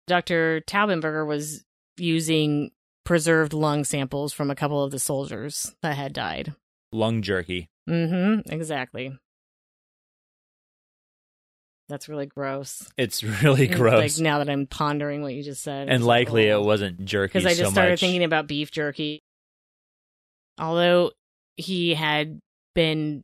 Dr. 0.08 0.62
Taubenberger 0.62 1.26
was 1.28 1.66
using 1.98 2.72
preserved 3.04 3.54
lung 3.54 3.84
samples 3.84 4.34
from 4.34 4.52
a 4.52 4.56
couple 4.56 4.84
of 4.84 4.92
the 4.92 5.00
soldiers 5.00 5.74
that 5.82 5.96
had 5.96 6.14
died. 6.14 6.54
Lung 6.92 7.22
jerky. 7.22 7.70
Mm-hmm. 7.90 8.52
Exactly. 8.52 9.18
That's 11.90 12.08
really 12.08 12.26
gross. 12.26 12.90
It's 12.98 13.24
really 13.44 13.68
gross. 13.68 14.18
Like 14.18 14.24
now 14.24 14.38
that 14.40 14.50
I'm 14.50 14.66
pondering 14.66 15.22
what 15.22 15.34
you 15.34 15.44
just 15.44 15.62
said. 15.62 15.90
and 15.90 16.06
likely 16.06 16.48
it 16.48 16.62
wasn't 16.62 17.04
jerky 17.04 17.34
because 17.40 17.46
I 17.46 17.50
just 17.50 17.70
so 17.70 17.72
started 17.72 17.92
much. 17.92 18.00
thinking 18.00 18.24
about 18.24 18.48
beef 18.48 18.72
jerky. 18.72 19.22
Although 20.58 21.12
he 21.58 21.94
had 21.94 22.40
been 22.76 23.24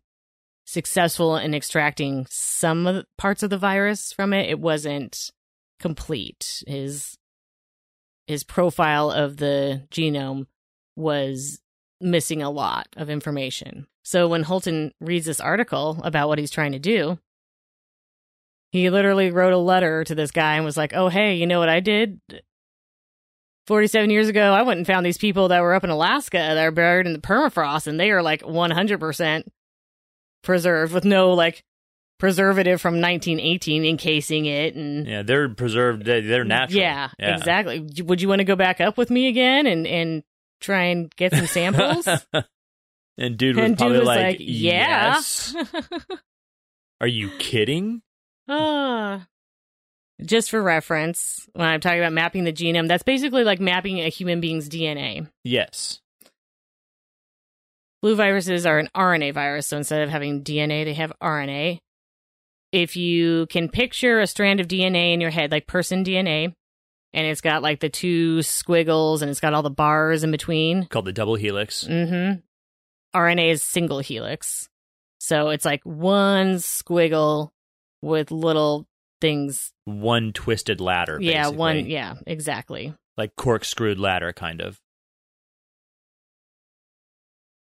successful 0.65 1.38
in 1.38 1.53
extracting 1.53 2.25
some 2.30 2.88
of 2.88 2.95
the 2.95 3.05
parts 3.17 3.41
of 3.41 3.49
the 3.49 3.57
virus 3.57 4.11
from 4.11 4.34
it, 4.34 4.49
it 4.49 4.59
wasn't 4.59 5.32
complete. 5.80 6.63
His 6.67 7.15
his 8.28 8.43
profile 8.43 9.09
of 9.09 9.38
the 9.38 9.88
genome 9.89 10.45
was 10.95 11.59
missing 11.99 12.41
a 12.41 12.51
lot 12.51 12.88
of 12.95 13.09
information. 13.09 13.88
So 14.03 14.28
when 14.28 14.43
Hultin 14.43 14.91
reads 15.01 15.25
this 15.25 15.39
article 15.39 15.99
about 16.03 16.28
what 16.28 16.38
he's 16.38 16.51
trying 16.51 16.73
to 16.73 16.80
do, 16.80 17.17
he 18.71 18.89
literally 18.89 19.32
wrote 19.32 19.53
a 19.53 19.57
letter 19.57 20.03
to 20.03 20.15
this 20.15 20.32
guy 20.32 20.55
and 20.55 20.65
was 20.65 20.78
like, 20.78 20.93
"Oh, 20.93 21.09
hey, 21.09 21.36
you 21.36 21.47
know 21.47 21.59
what 21.59 21.69
I 21.69 21.80
did? 21.80 22.19
47 23.65 24.09
years 24.09 24.30
ago, 24.30 24.53
I 24.53 24.61
went 24.61 24.78
and 24.78 24.88
found 24.88 25.05
these 25.05 25.17
people 25.17 25.49
that 25.49 25.61
were 25.61 25.73
up 25.73 25.84
in 25.84 25.89
Alaska 25.89 26.38
that 26.38 26.57
are 26.57 26.71
buried 26.71 27.05
in 27.05 27.13
the 27.13 27.19
permafrost, 27.19 27.88
and 27.88 27.99
they 27.99 28.11
are 28.11 28.21
like 28.21 28.41
100% 28.43 29.43
preserved 30.41 30.93
with 30.93 31.03
no 31.03 31.34
like 31.34 31.63
preservative 32.20 32.82
from 32.82 32.95
1918 32.95 33.86
encasing 33.86 34.45
it. 34.45 34.76
And 34.76 35.07
yeah, 35.07 35.24
they're 35.24 35.49
preserved. 35.49 36.05
They're, 36.05 36.43
natural. 36.43 36.80
yeah, 36.80 37.09
exactly. 37.20 37.88
Would 38.03 38.22
you 38.22 38.28
want 38.28 38.39
to 38.39 38.45
go 38.45 38.55
back 38.55 38.82
up 38.82 38.97
with 38.97 39.09
me 39.09 39.28
again 39.28 39.68
and, 39.68 39.86
and 39.86 40.24
try 40.59 40.84
and 40.86 41.13
get 41.15 41.34
some 41.34 41.47
samples? 41.47 42.07
and 43.18 43.38
dude 43.38 43.55
was 43.55 43.65
and 43.65 43.78
dude 43.78 43.78
probably 43.78 43.99
was 43.99 44.07
like, 44.07 44.26
like, 44.26 44.38
yeah. 44.39 45.13
"Yes." 45.15 45.55
Are 47.01 47.07
you 47.07 47.30
kidding? 47.38 48.01
Ah. 48.47 49.28
Just 50.26 50.49
for 50.49 50.61
reference, 50.63 51.47
when 51.53 51.68
I'm 51.68 51.80
talking 51.80 51.99
about 51.99 52.13
mapping 52.13 52.43
the 52.43 52.53
genome, 52.53 52.88
that's 52.88 53.03
basically 53.03 53.43
like 53.43 53.59
mapping 53.59 53.99
a 53.99 54.09
human 54.09 54.41
being's 54.41 54.68
DNA. 54.68 55.30
Yes. 55.43 55.99
Flu 58.01 58.15
viruses 58.15 58.65
are 58.65 58.80
an 58.80 58.89
RNA 58.95 59.34
virus, 59.34 59.68
so 59.68 59.78
instead 59.78 60.01
of 60.01 60.09
having 60.09 60.43
DNA, 60.43 60.86
they 60.86 60.95
have 60.95 61.13
RNA. 61.22 61.80
If 62.72 62.95
you 62.95 63.47
can 63.47 63.70
picture 63.70 64.20
a 64.20 64.28
strand 64.28 64.59
of 64.59 64.68
DNA 64.68 65.13
in 65.13 65.22
your 65.22 65.30
head, 65.30 65.51
like 65.51 65.68
person 65.68 66.03
DNA, 66.03 66.53
and 67.13 67.28
it's 67.28 67.41
got 67.41 67.61
like 67.61 67.80
the 67.80 67.89
two 67.89 68.41
squiggles 68.41 69.22
and 69.22 69.32
it's 69.32 69.39
got 69.39 69.53
all 69.53 69.63
the 69.63 69.70
bars 69.70 70.24
in 70.24 70.32
between. 70.32 70.86
Called 70.88 71.05
the 71.05 71.13
double 71.13 71.36
helix. 71.36 71.86
Mm-hmm. 71.86 72.39
RNA 73.18 73.51
is 73.51 73.63
single 73.63 73.99
helix. 73.99 74.70
So 75.20 75.49
it's 75.49 75.65
like 75.65 75.82
one 75.84 76.55
squiggle 76.55 77.49
with 78.01 78.32
little 78.32 78.86
things. 79.22 79.72
One 79.86 80.34
twisted 80.34 80.80
ladder. 80.80 81.18
Yeah, 81.20 81.47
one. 81.47 81.88
Yeah, 81.88 82.15
exactly. 82.28 82.93
Like 83.18 83.36
corkscrewed 83.36 83.97
ladder, 83.99 84.34
kind 84.34 84.61
of. 84.61 84.78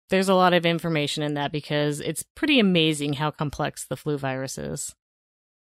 There's 0.09 0.29
a 0.29 0.35
lot 0.35 0.53
of 0.53 0.65
information 0.65 1.23
in 1.23 1.33
that 1.33 1.51
because 1.51 1.99
it's 1.99 2.23
pretty 2.35 2.59
amazing 2.59 3.13
how 3.13 3.31
complex 3.31 3.85
the 3.85 3.97
flu 3.97 4.17
virus 4.17 4.57
is. 4.57 4.95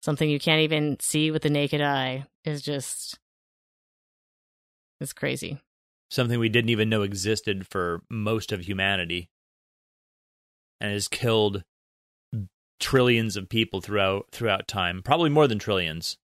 Something 0.01 0.29
you 0.29 0.39
can't 0.39 0.61
even 0.61 0.97
see 0.99 1.31
with 1.31 1.43
the 1.43 1.49
naked 1.49 1.81
eye 1.81 2.25
is 2.43 2.61
just. 2.61 3.19
It's 4.99 5.13
crazy. 5.13 5.59
Something 6.09 6.39
we 6.39 6.49
didn't 6.49 6.69
even 6.69 6.89
know 6.89 7.01
existed 7.01 7.67
for 7.67 8.01
most 8.09 8.51
of 8.51 8.61
humanity. 8.61 9.29
And 10.81 10.91
has 10.91 11.07
killed 11.07 11.63
trillions 12.79 13.37
of 13.37 13.49
people 13.49 13.81
throughout 13.81 14.27
throughout 14.31 14.67
time. 14.67 15.01
Probably 15.03 15.29
more 15.29 15.47
than 15.47 15.59
trillions. 15.59 16.17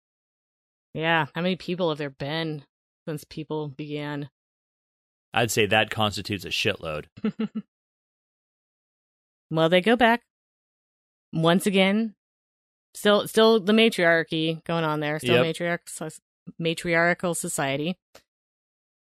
Yeah. 0.94 1.28
How 1.36 1.42
many 1.42 1.56
people 1.56 1.90
have 1.90 1.98
there 1.98 2.10
been 2.10 2.64
since 3.08 3.24
people 3.24 3.68
began? 3.70 4.30
I'd 5.34 5.52
say 5.52 5.66
that 5.68 5.90
constitutes 5.90 6.46
a 6.46 6.50
shitload. 6.50 7.06
Well, 9.52 9.70
they 9.70 9.82
go 9.82 9.96
back 9.96 10.22
once 11.34 11.66
again. 11.66 12.16
Still, 12.96 13.28
still 13.28 13.60
the 13.60 13.74
matriarchy 13.74 14.62
going 14.66 14.84
on 14.84 15.00
there. 15.00 15.20
Still 15.20 15.44
Yep. 15.44 15.56
matriarch, 15.56 16.20
matriarchal 16.58 17.36
society, 17.36 17.96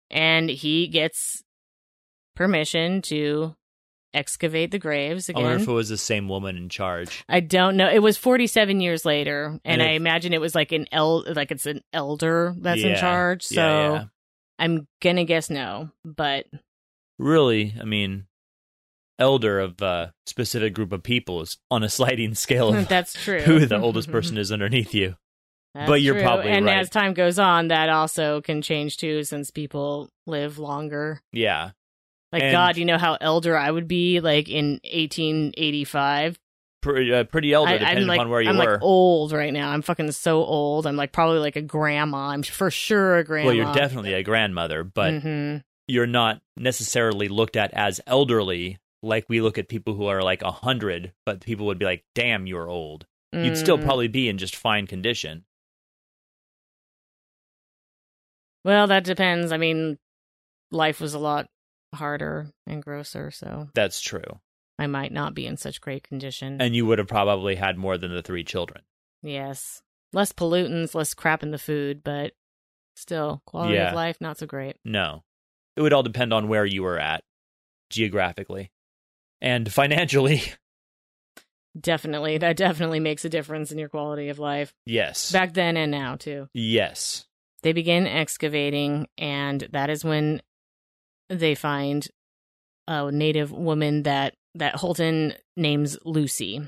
and 0.10 0.50
he 0.50 0.88
gets 0.88 1.44
permission 2.36 3.02
to 3.04 3.56
excavate 4.14 4.72
the 4.72 4.80
graves 4.80 5.30
I 5.30 5.34
wonder 5.34 5.50
again. 5.52 5.62
if 5.62 5.68
it 5.68 5.72
was 5.72 5.90
the 5.90 5.98
same 5.98 6.28
woman 6.28 6.58
in 6.58 6.70
charge. 6.70 7.24
I 7.30 7.40
don't 7.40 7.78
know. 7.78 7.90
It 7.90 8.00
was 8.04 8.18
47 8.18 8.82
years 8.82 9.06
later, 9.06 9.60
and, 9.64 9.82
And 9.82 9.82
I 9.82 9.94
imagine 9.94 10.34
it 10.34 10.42
was 10.42 10.54
like 10.54 10.72
an 10.72 10.86
el 10.92 11.24
like 11.34 11.52
it's 11.52 11.66
an 11.66 11.82
elder 11.94 12.54
that's 12.58 12.82
in 12.84 12.96
charge. 12.98 13.44
So 13.44 13.56
yeah, 13.56 13.92
yeah. 13.94 14.04
I'm 14.60 14.88
gonna 15.02 15.24
guess 15.24 15.50
no, 15.50 15.90
but 16.06 16.46
Really, 17.18 17.74
I 17.80 17.84
mean, 17.86 18.26
elder 19.22 19.60
of 19.60 19.82
a 19.82 20.14
specific 20.26 20.74
group 20.74 20.92
of 20.92 21.04
people 21.04 21.42
is 21.42 21.58
on 21.70 21.84
a 21.84 21.90
sliding 21.90 22.36
scale 22.36 22.74
of 22.76 22.88
that's 22.90 23.14
true. 23.14 23.40
who 23.42 23.66
the 23.66 23.78
oldest 23.82 24.12
person 24.12 24.38
is 24.38 24.52
underneath 24.52 24.94
you. 24.94 25.16
That's 25.74 25.88
But 25.88 26.02
you're 26.02 26.16
true. 26.16 26.24
probably 26.24 26.50
and 26.52 26.66
right. 26.66 26.80
as 26.80 26.90
time 26.90 27.14
goes 27.14 27.40
on, 27.40 27.70
that 27.70 27.88
also 27.90 28.42
can 28.42 28.62
change 28.62 28.98
too, 28.98 29.24
since 29.24 29.52
people 29.52 30.10
live 30.28 30.60
longer. 30.60 31.22
Yeah. 31.32 31.72
Like 32.34 32.44
And- 32.44 32.52
God, 32.52 32.76
you 32.78 32.84
know 32.86 32.98
how 32.98 33.18
elder 33.22 33.58
I 33.58 33.72
would 33.72 33.88
be 33.88 34.20
like 34.20 34.50
in 34.50 34.82
1885. 34.94 36.40
Pretty, 36.82 37.14
uh, 37.14 37.24
pretty 37.26 37.54
elder, 37.54 37.74
I, 37.74 37.78
depending 37.78 38.08
like, 38.08 38.18
upon 38.18 38.30
where 38.32 38.42
you 38.42 38.50
I'm 38.50 38.58
were. 38.58 38.74
like 38.74 38.82
old 38.82 39.34
right 39.34 39.54
now. 39.54 39.70
I'm 39.70 39.84
fucking 39.84 40.12
so 40.14 40.44
old. 40.44 40.88
I'm 40.88 40.96
like 40.96 41.12
probably 41.12 41.38
like 41.38 41.56
a 41.56 41.62
grandma. 41.62 42.30
I'm 42.30 42.42
for 42.42 42.72
sure 42.72 43.18
a 43.18 43.24
grandma. 43.24 43.48
well, 43.48 43.56
you're 43.56 43.72
definitely 43.74 44.14
a 44.14 44.24
grandmother, 44.24 44.84
but 44.84 45.22
hmm 45.22 45.58
you're 45.88 46.08
not 46.08 46.42
necessarily 46.56 47.28
looked 47.28 47.58
at 47.58 47.74
as 47.74 48.00
elderly 48.08 48.78
like 49.04 49.26
we 49.30 49.42
look 49.42 49.58
at 49.58 49.68
people 49.70 49.96
who 49.96 50.06
are 50.06 50.22
like 50.22 50.42
a 50.42 50.52
hundred, 50.52 51.14
but 51.26 51.42
people 51.42 51.66
would 51.68 51.80
be 51.80 51.86
like, 51.86 52.04
"Damn, 52.16 52.46
you're 52.48 52.70
old." 52.70 53.06
You'd 53.34 53.58
still 53.58 53.78
Mm. 53.78 53.84
probably 53.86 54.08
be 54.10 54.28
in 54.28 54.38
just 54.38 54.56
fine 54.56 54.88
condition. 54.88 55.46
Well, 58.64 58.88
that 58.88 59.04
depends. 59.04 59.52
I 59.52 59.58
mean, 59.58 59.98
life 60.72 61.00
was 61.00 61.14
a 61.14 61.20
lot 61.20 61.50
harder 61.96 62.52
and 62.68 62.84
grosser, 62.84 63.32
so 63.32 63.70
That's 63.74 64.02
true, 64.02 64.40
I 64.78 64.88
might 64.88 65.12
not 65.12 65.34
be 65.34 65.46
in 65.48 65.58
such 65.58 65.82
great 65.82 66.04
condition. 66.04 66.62
and 66.62 66.76
you 66.76 66.86
would 66.86 67.00
have 67.00 67.08
probably 67.08 67.56
had 67.56 67.78
more 67.78 67.98
than 67.98 68.14
the 68.14 68.22
three 68.22 68.44
children. 68.44 68.84
Yes. 69.24 69.82
Less 70.14 70.32
pollutants, 70.34 70.94
less 70.94 71.14
crap 71.14 71.42
in 71.44 71.52
the 71.52 71.58
food, 71.58 72.04
but 72.04 72.34
still, 72.96 73.42
quality 73.46 73.76
Yeah. 73.76 73.90
of 73.90 73.96
life, 73.96 74.20
not 74.22 74.38
so 74.38 74.46
great. 74.46 74.78
No, 74.84 75.24
it 75.76 75.82
would 75.82 75.94
all 75.94 76.04
depend 76.04 76.34
on 76.34 76.48
where 76.50 76.66
you 76.66 76.84
were 76.84 77.00
at 77.00 77.24
geographically 77.90 78.72
and 79.42 79.72
financially. 79.72 80.42
Definitely. 81.80 82.38
That 82.38 82.58
definitely 82.58 83.00
makes 83.00 83.24
a 83.24 83.30
difference 83.30 83.72
in 83.72 83.78
your 83.78 83.88
quality 83.88 84.28
of 84.28 84.40
life. 84.40 84.74
yes, 84.86 85.32
Back 85.32 85.54
then 85.54 85.78
and 85.78 85.90
now, 85.92 86.18
too. 86.18 86.48
yes. 86.54 87.26
They 87.64 87.72
begin 87.74 88.08
excavating, 88.08 89.08
and 89.18 89.68
that 89.72 89.90
is 89.90 90.04
when 90.04 90.42
they 91.30 91.56
find 91.56 92.06
a 92.88 93.10
native 93.12 93.52
woman 93.54 94.04
that, 94.04 94.34
that 94.56 94.76
Holton 94.76 95.34
names 95.56 95.98
Lucy. 96.04 96.60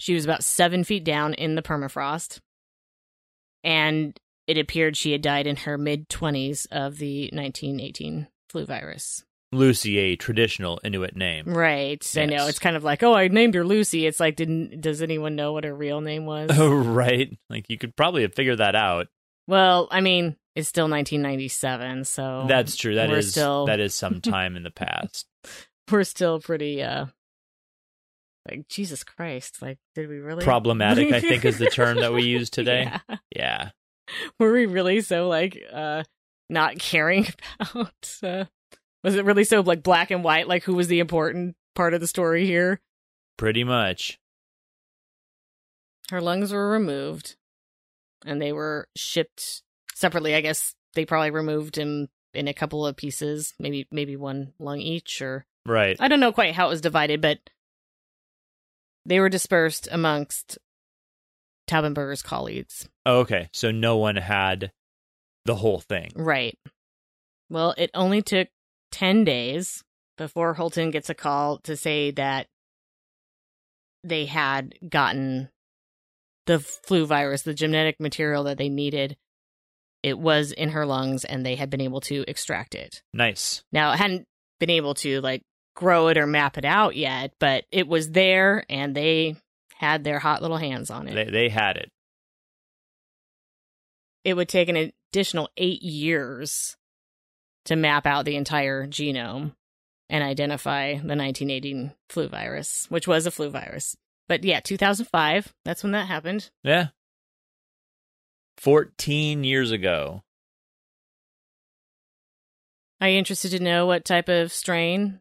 She 0.00 0.14
was 0.14 0.24
about 0.24 0.42
seven 0.42 0.82
feet 0.84 1.04
down 1.04 1.34
in 1.34 1.54
the 1.54 1.62
permafrost, 1.62 2.40
and 3.62 4.18
it 4.48 4.58
appeared 4.58 4.96
she 4.96 5.12
had 5.12 5.22
died 5.22 5.46
in 5.46 5.56
her 5.56 5.78
mid 5.78 6.08
20s 6.08 6.66
of 6.72 6.98
the 6.98 7.24
1918 7.32 8.26
flu 8.48 8.64
virus. 8.64 9.24
Lucy, 9.54 9.98
a 9.98 10.16
traditional 10.16 10.80
Inuit 10.84 11.16
name. 11.16 11.46
Right. 11.46 12.04
I 12.16 12.26
know. 12.26 12.46
It's 12.46 12.58
kind 12.58 12.76
of 12.76 12.84
like, 12.84 13.02
oh, 13.02 13.14
I 13.14 13.28
named 13.28 13.54
her 13.54 13.64
Lucy. 13.64 14.06
It's 14.06 14.20
like, 14.20 14.36
didn't 14.36 14.80
does 14.80 15.02
anyone 15.02 15.36
know 15.36 15.52
what 15.52 15.64
her 15.64 15.74
real 15.74 16.00
name 16.00 16.26
was? 16.26 16.50
Oh, 16.58 16.74
right. 16.74 17.36
Like 17.50 17.66
you 17.68 17.78
could 17.78 17.96
probably 17.96 18.22
have 18.22 18.34
figured 18.34 18.58
that 18.58 18.74
out. 18.76 19.08
Well, 19.46 19.88
I 19.90 20.00
mean, 20.00 20.36
it's 20.54 20.68
still 20.68 20.84
1997, 20.84 22.04
so 22.04 22.44
That's 22.48 22.76
true. 22.76 22.94
That 22.94 23.24
still- 23.24 23.66
that 23.66 23.80
is 23.80 23.94
some 23.94 24.20
time 24.22 24.56
in 24.56 24.62
the 24.62 24.70
past. 24.70 25.26
we're 25.90 26.04
still 26.04 26.40
pretty 26.40 26.82
uh 26.82 27.06
like 28.48 28.68
Jesus 28.68 29.04
Christ. 29.04 29.62
Like, 29.62 29.78
did 29.94 30.08
we 30.08 30.18
really 30.18 30.44
Problematic, 30.44 31.12
I 31.12 31.20
think, 31.20 31.44
is 31.44 31.58
the 31.58 31.66
term 31.70 31.98
that 32.00 32.12
we 32.12 32.24
use 32.24 32.50
today. 32.50 32.90
Yeah. 33.08 33.16
Yeah. 33.34 33.70
Were 34.38 34.52
we 34.52 34.66
really 34.66 35.00
so 35.00 35.28
like 35.28 35.62
uh 35.72 36.04
not 36.50 36.78
caring 36.78 37.26
about 37.58 38.18
uh 38.22 38.44
was 39.04 39.14
it 39.14 39.24
really 39.24 39.44
so 39.44 39.60
like 39.60 39.82
black 39.82 40.10
and 40.10 40.24
white, 40.24 40.48
like 40.48 40.64
who 40.64 40.74
was 40.74 40.88
the 40.88 40.98
important 40.98 41.54
part 41.74 41.94
of 41.94 42.00
the 42.00 42.08
story 42.08 42.46
here? 42.46 42.80
Pretty 43.36 43.62
much. 43.62 44.18
Her 46.10 46.20
lungs 46.20 46.52
were 46.52 46.70
removed 46.70 47.36
and 48.26 48.40
they 48.42 48.52
were 48.52 48.88
shipped 48.96 49.62
separately. 49.94 50.34
I 50.34 50.40
guess 50.40 50.74
they 50.94 51.04
probably 51.04 51.30
removed 51.30 51.76
him 51.76 52.08
in 52.32 52.48
a 52.48 52.54
couple 52.54 52.84
of 52.86 52.96
pieces, 52.96 53.54
maybe 53.58 53.86
maybe 53.92 54.16
one 54.16 54.52
lung 54.58 54.80
each 54.80 55.22
or 55.22 55.46
Right. 55.66 55.96
I 55.98 56.08
don't 56.08 56.20
know 56.20 56.32
quite 56.32 56.54
how 56.54 56.66
it 56.66 56.70
was 56.70 56.80
divided, 56.80 57.20
but 57.20 57.38
they 59.06 59.20
were 59.20 59.28
dispersed 59.28 59.88
amongst 59.90 60.58
Taubenberger's 61.66 62.22
colleagues. 62.22 62.88
Oh, 63.06 63.20
okay. 63.20 63.48
So 63.52 63.70
no 63.70 63.96
one 63.96 64.16
had 64.16 64.72
the 65.44 65.54
whole 65.54 65.80
thing. 65.80 66.12
Right. 66.14 66.58
Well, 67.48 67.74
it 67.78 67.90
only 67.94 68.22
took 68.22 68.48
10 68.94 69.24
days 69.24 69.82
before 70.16 70.54
Holton 70.54 70.92
gets 70.92 71.10
a 71.10 71.14
call 71.14 71.58
to 71.64 71.76
say 71.76 72.12
that 72.12 72.46
they 74.04 74.26
had 74.26 74.74
gotten 74.88 75.48
the 76.46 76.60
flu 76.60 77.04
virus, 77.04 77.42
the 77.42 77.54
genetic 77.54 77.98
material 77.98 78.44
that 78.44 78.56
they 78.56 78.68
needed. 78.68 79.16
It 80.04 80.16
was 80.16 80.52
in 80.52 80.68
her 80.70 80.86
lungs 80.86 81.24
and 81.24 81.44
they 81.44 81.56
had 81.56 81.70
been 81.70 81.80
able 81.80 82.02
to 82.02 82.24
extract 82.28 82.76
it. 82.76 83.02
Nice. 83.12 83.64
Now, 83.72 83.92
it 83.92 83.98
hadn't 83.98 84.26
been 84.60 84.70
able 84.70 84.94
to 84.94 85.20
like 85.22 85.42
grow 85.74 86.06
it 86.06 86.16
or 86.16 86.28
map 86.28 86.56
it 86.56 86.64
out 86.64 86.94
yet, 86.94 87.32
but 87.40 87.64
it 87.72 87.88
was 87.88 88.10
there 88.10 88.64
and 88.68 88.94
they 88.94 89.34
had 89.76 90.04
their 90.04 90.20
hot 90.20 90.40
little 90.40 90.56
hands 90.56 90.90
on 90.90 91.08
it. 91.08 91.14
They 91.14 91.30
they 91.30 91.48
had 91.48 91.78
it. 91.78 91.90
it 94.22 94.34
would 94.34 94.48
take 94.48 94.68
an 94.68 94.92
additional 95.12 95.48
eight 95.56 95.82
years 95.82 96.76
to 97.66 97.76
map 97.76 98.06
out 98.06 98.24
the 98.24 98.36
entire 98.36 98.86
genome 98.86 99.54
and 100.08 100.22
identify 100.22 100.92
the 100.92 101.16
1918 101.16 101.92
flu 102.08 102.28
virus, 102.28 102.86
which 102.88 103.08
was 103.08 103.26
a 103.26 103.30
flu 103.30 103.50
virus. 103.50 103.96
But 104.28 104.44
yeah, 104.44 104.60
2005, 104.60 105.54
that's 105.64 105.82
when 105.82 105.92
that 105.92 106.06
happened. 106.06 106.50
Yeah. 106.62 106.88
14 108.58 109.44
years 109.44 109.70
ago. 109.70 110.22
Are 113.00 113.08
you 113.08 113.18
interested 113.18 113.50
to 113.50 113.62
know 113.62 113.86
what 113.86 114.04
type 114.04 114.28
of 114.28 114.52
strain 114.52 115.20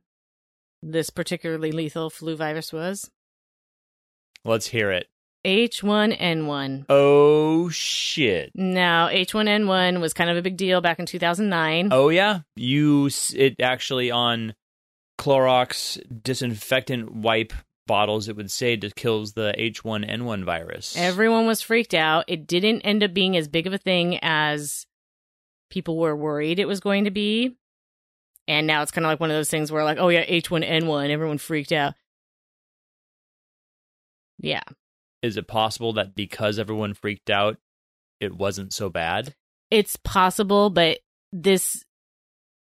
this 0.82 1.10
particularly 1.10 1.72
lethal 1.72 2.10
flu 2.10 2.36
virus 2.36 2.72
was? 2.72 3.10
Let's 4.46 4.68
hear 4.68 4.92
it. 4.92 5.08
H1N1. 5.46 6.86
Oh 6.90 7.70
shit. 7.70 8.52
Now, 8.56 9.10
H1N1 9.10 10.00
was 10.00 10.14
kind 10.14 10.30
of 10.30 10.38
a 10.38 10.42
big 10.42 10.58
deal 10.58 10.80
back 10.82 11.00
in 11.00 11.06
2009. 11.06 11.90
Oh 11.92 12.10
yeah, 12.10 12.42
you 12.56 13.10
it 13.36 13.56
actually 13.60 14.10
on 14.10 14.56
Clorox 15.20 16.02
disinfectant 16.24 17.14
wipe 17.14 17.54
bottles 17.86 18.30
it 18.30 18.36
would 18.38 18.50
say 18.50 18.74
it 18.74 18.96
kills 18.96 19.34
the 19.34 19.54
H1N1 19.58 20.46
virus. 20.46 20.96
Everyone 20.98 21.46
was 21.46 21.62
freaked 21.62 21.94
out. 21.94 22.26
It 22.28 22.48
didn't 22.48 22.82
end 22.82 23.04
up 23.04 23.14
being 23.14 23.36
as 23.36 23.48
big 23.48 23.68
of 23.68 23.74
a 23.74 23.78
thing 23.78 24.20
as 24.22 24.86
people 25.70 25.98
were 25.98 26.16
worried 26.16 26.60
it 26.60 26.68
was 26.68 26.80
going 26.80 27.04
to 27.04 27.12
be. 27.12 27.58
And 28.48 28.68
now 28.68 28.82
it's 28.82 28.92
kind 28.92 29.06
of 29.06 29.10
like 29.10 29.20
one 29.20 29.32
of 29.32 29.36
those 29.36 29.50
things 29.50 29.72
where, 29.72 29.86
like, 29.86 29.98
oh 30.00 30.10
yeah, 30.10 30.26
H1N1, 30.26 31.10
everyone 31.10 31.38
freaked 31.38 31.72
out. 31.72 31.94
Yeah. 34.38 34.64
Is 35.24 35.38
it 35.38 35.48
possible 35.48 35.94
that 35.94 36.14
because 36.16 36.60
everyone 36.60 36.94
freaked 36.94 37.30
out, 37.32 37.58
it 38.20 38.36
wasn't 38.36 38.74
so 38.74 38.90
bad? 38.90 39.34
It's 39.72 39.96
possible, 39.96 40.70
but 40.70 41.00
this, 41.32 41.84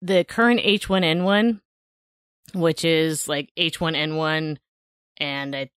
the 0.03 0.25
current 0.25 0.61
H1N1, 0.61 1.61
which 2.55 2.85
is 2.85 3.27
like 3.27 3.51
H1N1, 3.59 4.59
and 5.17 5.55
it 5.55 5.71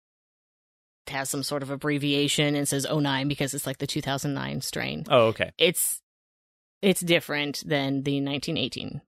has 1.07 1.29
some 1.29 1.43
sort 1.43 1.61
of 1.61 1.69
abbreviation 1.69 2.55
and 2.55 2.67
says 2.67 2.87
09 2.91 3.27
because 3.27 3.53
it's 3.53 3.67
like 3.67 3.77
the 3.77 3.87
2009 3.87 4.61
strain. 4.61 5.05
Oh, 5.09 5.27
okay. 5.27 5.51
it's 5.57 6.01
it's 6.81 7.01
different 7.01 7.63
than 7.65 8.03
the 8.03 8.21
1918 8.21 9.01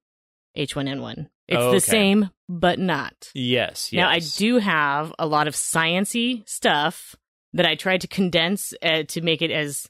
H1N1. 0.58 1.28
It's 1.48 1.58
Oh, 1.58 1.72
the 1.72 1.80
same, 1.80 2.30
but 2.48 2.78
not. 2.80 3.32
Yes, 3.34 3.92
yes. 3.92 4.00
Now 4.00 4.10
I 4.10 4.20
do 4.20 4.58
have 4.60 5.14
a 5.18 5.26
lot 5.26 5.48
of 5.48 5.56
sciency 5.56 6.48
stuff 6.48 7.16
that 7.54 7.66
I 7.66 7.76
tried 7.76 8.02
to 8.02 8.08
condense 8.08 8.74
uh, 8.84 9.04
to 9.04 9.22
make 9.22 9.42
it 9.42 9.52
as 9.52 9.88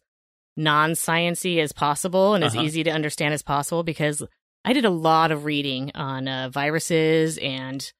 non-sciency 0.55 1.59
as 1.59 1.71
possible 1.71 2.33
and 2.33 2.43
Uh-huh. 2.43 2.57
as 2.59 2.65
easy 2.65 2.83
to 2.83 2.91
understand 2.91 3.33
as 3.33 3.43
possible 3.43 3.83
because 3.83 4.23
I 4.65 4.73
did 4.73 4.85
a 4.85 4.89
lot 4.89 5.31
of 5.31 5.45
reading 5.45 5.91
on 5.95 6.27
uh, 6.27 6.49
viruses 6.49 7.37
and 7.37 7.91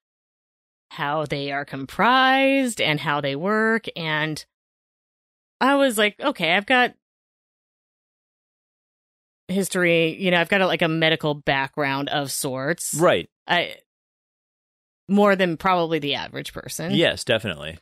how 0.92 1.26
they 1.26 1.52
are 1.52 1.66
comprised 1.66 2.82
and 2.82 3.00
how 3.00 3.22
they 3.22 3.36
work 3.36 3.86
and 3.96 4.44
I 5.60 5.76
was 5.76 5.98
like, 5.98 6.20
okay, 6.20 6.54
I've 6.54 6.66
got 6.68 6.94
history, 9.48 10.16
you 10.22 10.32
know, 10.32 10.40
I've 10.40 10.50
got 10.50 10.62
a, 10.62 10.68
like 10.68 10.82
a 10.82 10.88
medical 10.88 11.34
background 11.34 12.10
of 12.10 12.32
sorts. 12.32 12.94
Right. 12.94 13.30
I 13.48 13.76
more 15.08 15.36
than 15.36 15.58
probably 15.58 16.00
the 16.00 16.16
average 16.16 16.54
person. 16.54 16.94
Yes, 16.94 17.24
definitely. 17.24 17.80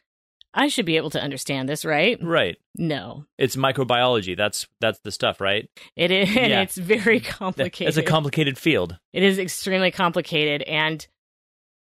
I 0.55 0.69
should 0.69 0.85
be 0.85 0.97
able 0.97 1.09
to 1.11 1.21
understand 1.21 1.67
this, 1.67 1.83
right? 1.83 2.17
Right. 2.21 2.57
No. 2.77 3.25
It's 3.37 3.55
microbiology. 3.57 4.37
That's 4.37 4.67
that's 4.79 4.99
the 4.99 5.11
stuff, 5.11 5.41
right? 5.41 5.69
It 5.95 6.11
is 6.11 6.33
Yeah. 6.35 6.61
it's 6.61 6.77
very 6.77 7.19
complicated. 7.19 7.89
It's 7.89 7.97
a 7.97 8.03
complicated 8.03 8.57
field. 8.57 8.97
it 9.13 9.21
is 9.21 9.37
extremely 9.37 9.91
complicated 9.91 10.63
and 10.63 11.05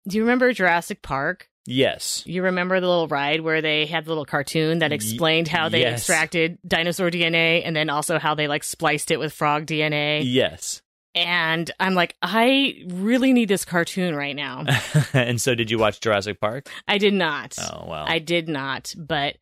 do 0.08 0.16
you 0.16 0.22
remember 0.22 0.52
Jurassic 0.52 1.02
Park? 1.02 1.48
Yes. 1.66 2.22
You 2.26 2.44
remember 2.44 2.78
the 2.78 2.86
little 2.86 3.08
ride 3.08 3.40
where 3.40 3.60
they 3.60 3.86
had 3.86 4.04
the 4.04 4.10
little 4.10 4.24
cartoon 4.24 4.78
that 4.78 4.92
explained 4.92 5.48
how 5.48 5.68
they 5.68 5.80
yes. 5.80 5.98
extracted 5.98 6.58
dinosaur 6.66 7.10
DNA 7.10 7.62
and 7.64 7.74
then 7.74 7.90
also 7.90 8.18
how 8.20 8.36
they 8.36 8.46
like 8.46 8.62
spliced 8.62 9.10
it 9.10 9.18
with 9.18 9.32
frog 9.32 9.66
DNA? 9.66 10.22
Yes. 10.24 10.80
And 11.16 11.70
I'm 11.80 11.94
like, 11.94 12.14
I 12.20 12.84
really 12.88 13.32
need 13.32 13.48
this 13.48 13.64
cartoon 13.64 14.14
right 14.14 14.36
now. 14.36 14.66
and 15.14 15.40
so 15.40 15.54
did 15.54 15.70
you 15.70 15.78
watch 15.78 16.00
Jurassic 16.00 16.38
Park? 16.40 16.68
I 16.86 16.98
did 16.98 17.14
not. 17.14 17.56
Oh, 17.58 17.86
well. 17.88 18.04
I 18.06 18.18
did 18.18 18.48
not, 18.48 18.94
but 18.96 19.38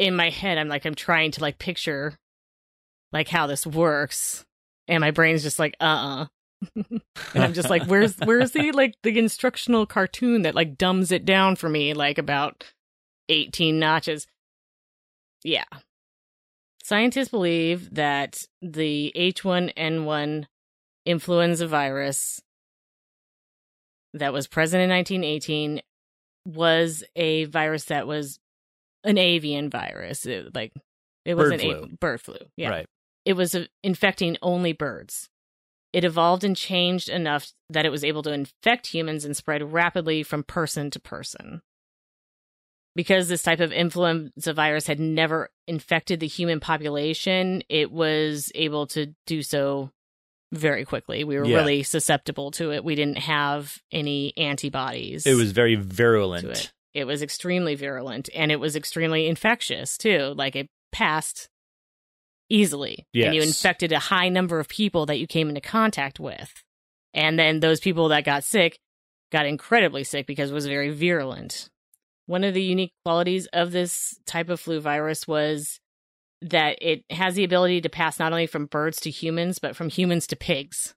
in 0.00 0.16
my 0.16 0.30
head 0.30 0.56
I'm 0.56 0.68
like 0.68 0.86
I'm 0.86 0.94
trying 0.94 1.30
to 1.32 1.42
like 1.42 1.58
picture 1.58 2.18
like 3.12 3.28
how 3.28 3.46
this 3.46 3.66
works 3.66 4.46
and 4.88 5.02
my 5.02 5.10
brain's 5.10 5.42
just 5.42 5.58
like 5.58 5.76
uh-uh. 5.78 6.24
and 6.74 7.02
I'm 7.34 7.52
just 7.52 7.68
like 7.68 7.84
where's 7.84 8.16
where's 8.24 8.52
the 8.52 8.72
like 8.72 8.94
the 9.02 9.18
instructional 9.18 9.84
cartoon 9.84 10.42
that 10.42 10.54
like 10.54 10.78
dumbs 10.78 11.12
it 11.12 11.26
down 11.26 11.54
for 11.54 11.68
me 11.68 11.92
like 11.92 12.16
about 12.16 12.64
18 13.28 13.78
notches. 13.78 14.26
Yeah. 15.44 15.64
Scientists 16.82 17.28
believe 17.28 17.94
that 17.94 18.38
the 18.62 19.12
H1N1 19.14 20.46
influenza 21.10 21.66
virus 21.66 22.40
that 24.14 24.32
was 24.32 24.46
present 24.46 24.82
in 24.82 24.90
1918 24.90 25.82
was 26.46 27.04
a 27.16 27.44
virus 27.44 27.84
that 27.86 28.06
was 28.06 28.38
an 29.04 29.18
avian 29.18 29.70
virus. 29.70 30.26
It, 30.26 30.54
like 30.54 30.72
it 31.24 31.34
was 31.34 31.50
Bird 31.50 31.52
an 31.54 31.60
flu. 31.60 31.82
a- 31.82 31.86
bird 31.96 32.20
flu. 32.20 32.36
Yeah. 32.56 32.70
Right. 32.70 32.86
It 33.24 33.34
was 33.34 33.54
uh, 33.54 33.66
infecting 33.82 34.36
only 34.42 34.72
birds. 34.72 35.28
It 35.92 36.04
evolved 36.04 36.44
and 36.44 36.56
changed 36.56 37.08
enough 37.08 37.52
that 37.68 37.84
it 37.84 37.90
was 37.90 38.04
able 38.04 38.22
to 38.22 38.32
infect 38.32 38.86
humans 38.88 39.24
and 39.24 39.36
spread 39.36 39.72
rapidly 39.72 40.22
from 40.22 40.44
person 40.44 40.90
to 40.92 41.00
person. 41.00 41.62
Because 42.96 43.28
this 43.28 43.42
type 43.42 43.60
of 43.60 43.72
influenza 43.72 44.52
virus 44.52 44.86
had 44.86 44.98
never 45.00 45.50
infected 45.66 46.20
the 46.20 46.26
human 46.26 46.60
population, 46.60 47.62
it 47.68 47.90
was 47.90 48.50
able 48.54 48.86
to 48.88 49.14
do 49.26 49.42
so 49.42 49.90
very 50.52 50.84
quickly. 50.84 51.22
We 51.24 51.38
were 51.38 51.44
Yeah. 51.46 51.56
really 51.58 51.82
susceptible 51.82 52.50
to 52.52 52.72
it. 52.72 52.82
We 52.84 52.94
didn't 52.94 53.18
have 53.18 53.78
any 53.92 54.36
antibodies 54.36 55.26
It 55.26 55.34
was 55.34 55.52
very 55.52 55.74
virulent. 55.76 56.44
it. 56.46 56.72
It 56.92 57.04
was 57.04 57.22
extremely 57.22 57.76
virulent 57.76 58.28
and 58.34 58.50
it 58.50 58.58
was 58.58 58.74
extremely 58.74 59.28
infectious 59.28 59.96
too. 59.96 60.34
Like 60.36 60.56
it 60.56 60.68
passed 60.92 61.48
easily. 62.48 63.06
And 63.14 63.34
you 63.34 63.42
infected 63.42 63.92
a 63.92 63.98
high 63.98 64.28
number 64.28 64.58
of 64.58 64.68
people 64.68 65.06
that 65.06 65.18
you 65.18 65.26
came 65.26 65.48
into 65.48 65.60
contact 65.60 66.18
with. 66.18 66.52
And 67.14 67.38
then 67.38 67.60
those 67.60 67.80
people 67.80 68.08
that 68.08 68.24
got 68.24 68.44
sick 68.44 68.78
got 69.32 69.46
incredibly 69.46 70.04
sick 70.04 70.26
because 70.26 70.50
it 70.50 70.54
was 70.54 70.66
very 70.66 70.90
virulent. 70.90 71.68
One 72.26 72.44
of 72.44 72.54
the 72.54 72.62
unique 72.62 72.92
qualities 73.04 73.46
of 73.52 73.72
this 73.72 74.18
type 74.26 74.48
of 74.48 74.60
flu 74.60 74.80
virus 74.80 75.26
was 75.26 75.79
that 76.42 76.78
it 76.80 77.04
has 77.10 77.34
the 77.34 77.44
ability 77.44 77.80
to 77.82 77.88
pass 77.88 78.18
not 78.18 78.32
only 78.32 78.46
from 78.46 78.66
birds 78.66 79.00
to 79.00 79.10
humans, 79.10 79.58
but 79.58 79.76
from 79.76 79.88
humans 79.88 80.26
to 80.28 80.36
pigs 80.36 80.94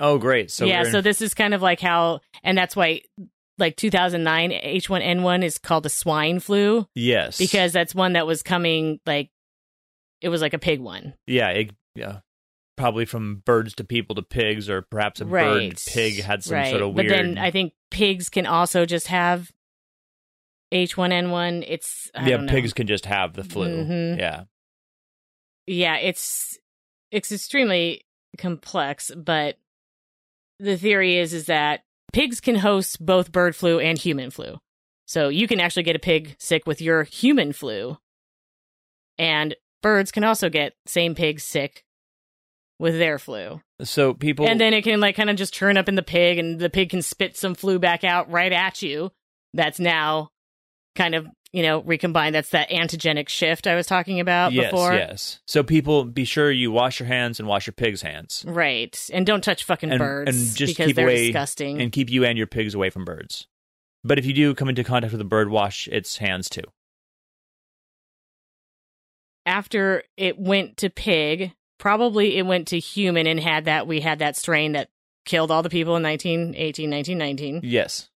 Oh, 0.00 0.18
great. 0.18 0.50
So 0.50 0.64
yeah, 0.64 0.84
in- 0.84 0.90
so 0.90 1.00
this 1.00 1.20
is 1.20 1.34
kind 1.34 1.54
of 1.54 1.62
like 1.62 1.80
how, 1.80 2.20
and 2.42 2.58
that's 2.58 2.74
why, 2.74 3.02
like 3.58 3.76
2009 3.76 4.50
H1N1 4.50 5.44
is 5.44 5.58
called 5.58 5.84
the 5.84 5.88
swine 5.88 6.40
flu 6.40 6.86
yes, 6.94 7.38
because 7.38 7.72
that's 7.72 7.94
one 7.94 8.14
that 8.14 8.26
was 8.26 8.42
coming 8.42 8.98
like 9.06 9.30
it 10.20 10.28
was 10.28 10.42
like 10.42 10.54
a 10.54 10.58
pig 10.58 10.80
one. 10.80 11.14
yeah, 11.26 11.50
it, 11.50 11.70
yeah, 11.94 12.18
probably 12.76 13.04
from 13.04 13.42
birds 13.46 13.74
to 13.76 13.84
people 13.84 14.16
to 14.16 14.22
pigs, 14.22 14.68
or 14.68 14.82
perhaps 14.82 15.20
a 15.20 15.26
right. 15.26 15.70
bird 15.70 15.78
pig 15.86 16.20
had 16.20 16.42
some 16.42 16.56
right. 16.56 16.70
sort 16.70 16.82
of 16.82 16.94
weird. 16.94 17.08
But 17.08 17.16
then 17.16 17.38
I 17.38 17.52
think 17.52 17.74
pigs 17.92 18.28
can 18.28 18.46
also 18.46 18.86
just 18.86 19.06
have 19.06 19.52
H1N1. 20.72 21.64
It's 21.68 22.10
I 22.14 22.22
yeah, 22.28 22.36
don't 22.36 22.46
know. 22.46 22.52
pigs 22.52 22.72
can 22.72 22.88
just 22.88 23.06
have 23.06 23.34
the 23.34 23.44
flu. 23.44 23.68
Mhm. 23.68 24.18
Yeah, 24.18 24.44
yeah, 25.66 25.96
it's 25.96 26.58
it's 27.10 27.32
extremely 27.32 28.02
complex, 28.38 29.10
but 29.16 29.56
the 30.58 30.76
theory 30.76 31.18
is 31.18 31.32
is 31.32 31.46
that 31.46 31.84
pigs 32.12 32.40
can 32.40 32.56
host 32.56 33.04
both 33.04 33.32
bird 33.32 33.56
flu 33.56 33.78
and 33.78 33.98
human 33.98 34.30
flu. 34.30 34.58
So 35.06 35.28
you 35.28 35.46
can 35.46 35.60
actually 35.60 35.82
get 35.82 35.96
a 35.96 36.00
pig 36.00 36.36
sick 36.38 36.66
with 36.66 36.80
your 36.80 37.04
human 37.04 37.52
flu. 37.52 37.98
And 39.18 39.54
birds 39.82 40.10
can 40.10 40.24
also 40.24 40.48
get 40.48 40.74
same 40.86 41.14
pig 41.14 41.40
sick 41.40 41.84
with 42.78 42.98
their 42.98 43.18
flu. 43.18 43.60
so 43.82 44.14
people 44.14 44.48
And 44.48 44.60
then 44.60 44.74
it 44.74 44.82
can 44.82 45.00
like 45.00 45.14
kind 45.14 45.30
of 45.30 45.36
just 45.36 45.54
turn 45.54 45.76
up 45.76 45.88
in 45.88 45.94
the 45.94 46.02
pig 46.02 46.38
and 46.38 46.58
the 46.58 46.70
pig 46.70 46.90
can 46.90 47.02
spit 47.02 47.36
some 47.36 47.54
flu 47.54 47.78
back 47.78 48.02
out 48.02 48.30
right 48.30 48.52
at 48.52 48.82
you. 48.82 49.12
That's 49.52 49.78
now 49.78 50.30
kind 50.96 51.14
of, 51.14 51.26
you 51.54 51.62
know, 51.62 51.82
recombined. 51.82 52.34
That's 52.34 52.50
that 52.50 52.68
antigenic 52.70 53.28
shift 53.28 53.66
I 53.66 53.74
was 53.76 53.86
talking 53.86 54.18
about 54.20 54.52
yes, 54.52 54.70
before. 54.72 54.92
yes. 54.92 55.40
So 55.46 55.62
people, 55.62 56.04
be 56.04 56.24
sure 56.24 56.50
you 56.50 56.72
wash 56.72 56.98
your 56.98 57.06
hands 57.06 57.38
and 57.38 57.48
wash 57.48 57.66
your 57.66 57.72
pig's 57.74 58.02
hands, 58.02 58.44
Right. 58.46 58.98
And 59.12 59.24
don't 59.24 59.42
touch 59.44 59.62
fucking 59.64 59.90
And- 59.90 59.98
birds 59.98 60.30
and 60.30 60.56
just 60.56 60.72
because 60.72 60.88
keep 60.88 60.96
they're 60.96 61.06
away 61.06 61.26
disgusting. 61.28 61.80
and 61.80 61.92
keep 61.92 62.10
you 62.10 62.24
and 62.24 62.36
your 62.36 62.46
pigs 62.48 62.74
away 62.74 62.90
from 62.90 63.04
birds. 63.04 63.46
But 64.02 64.18
if 64.18 64.26
you 64.26 64.32
do 64.32 64.54
come 64.54 64.68
into 64.68 64.84
contact 64.84 65.12
with 65.12 65.20
a 65.20 65.24
bird, 65.24 65.48
wash 65.48 65.86
its 65.88 66.16
hands 66.18 66.48
too. 66.50 66.64
After 69.46 70.02
it 70.16 70.38
went 70.38 70.78
to 70.78 70.90
pig, 70.90 71.52
probably 71.78 72.36
it 72.38 72.46
went 72.46 72.68
to 72.68 72.78
human 72.78 73.26
and 73.26 73.38
had 73.38 73.66
that 73.66 73.86
we 73.86 74.00
had 74.00 74.18
that 74.20 74.36
strain 74.36 74.72
that 74.72 74.88
killed 75.24 75.50
all 75.50 75.62
the 75.62 75.70
people 75.70 75.96
in 75.96 76.02
1918, 76.02 76.90
1919. 76.90 77.60
Yes. 77.62 78.08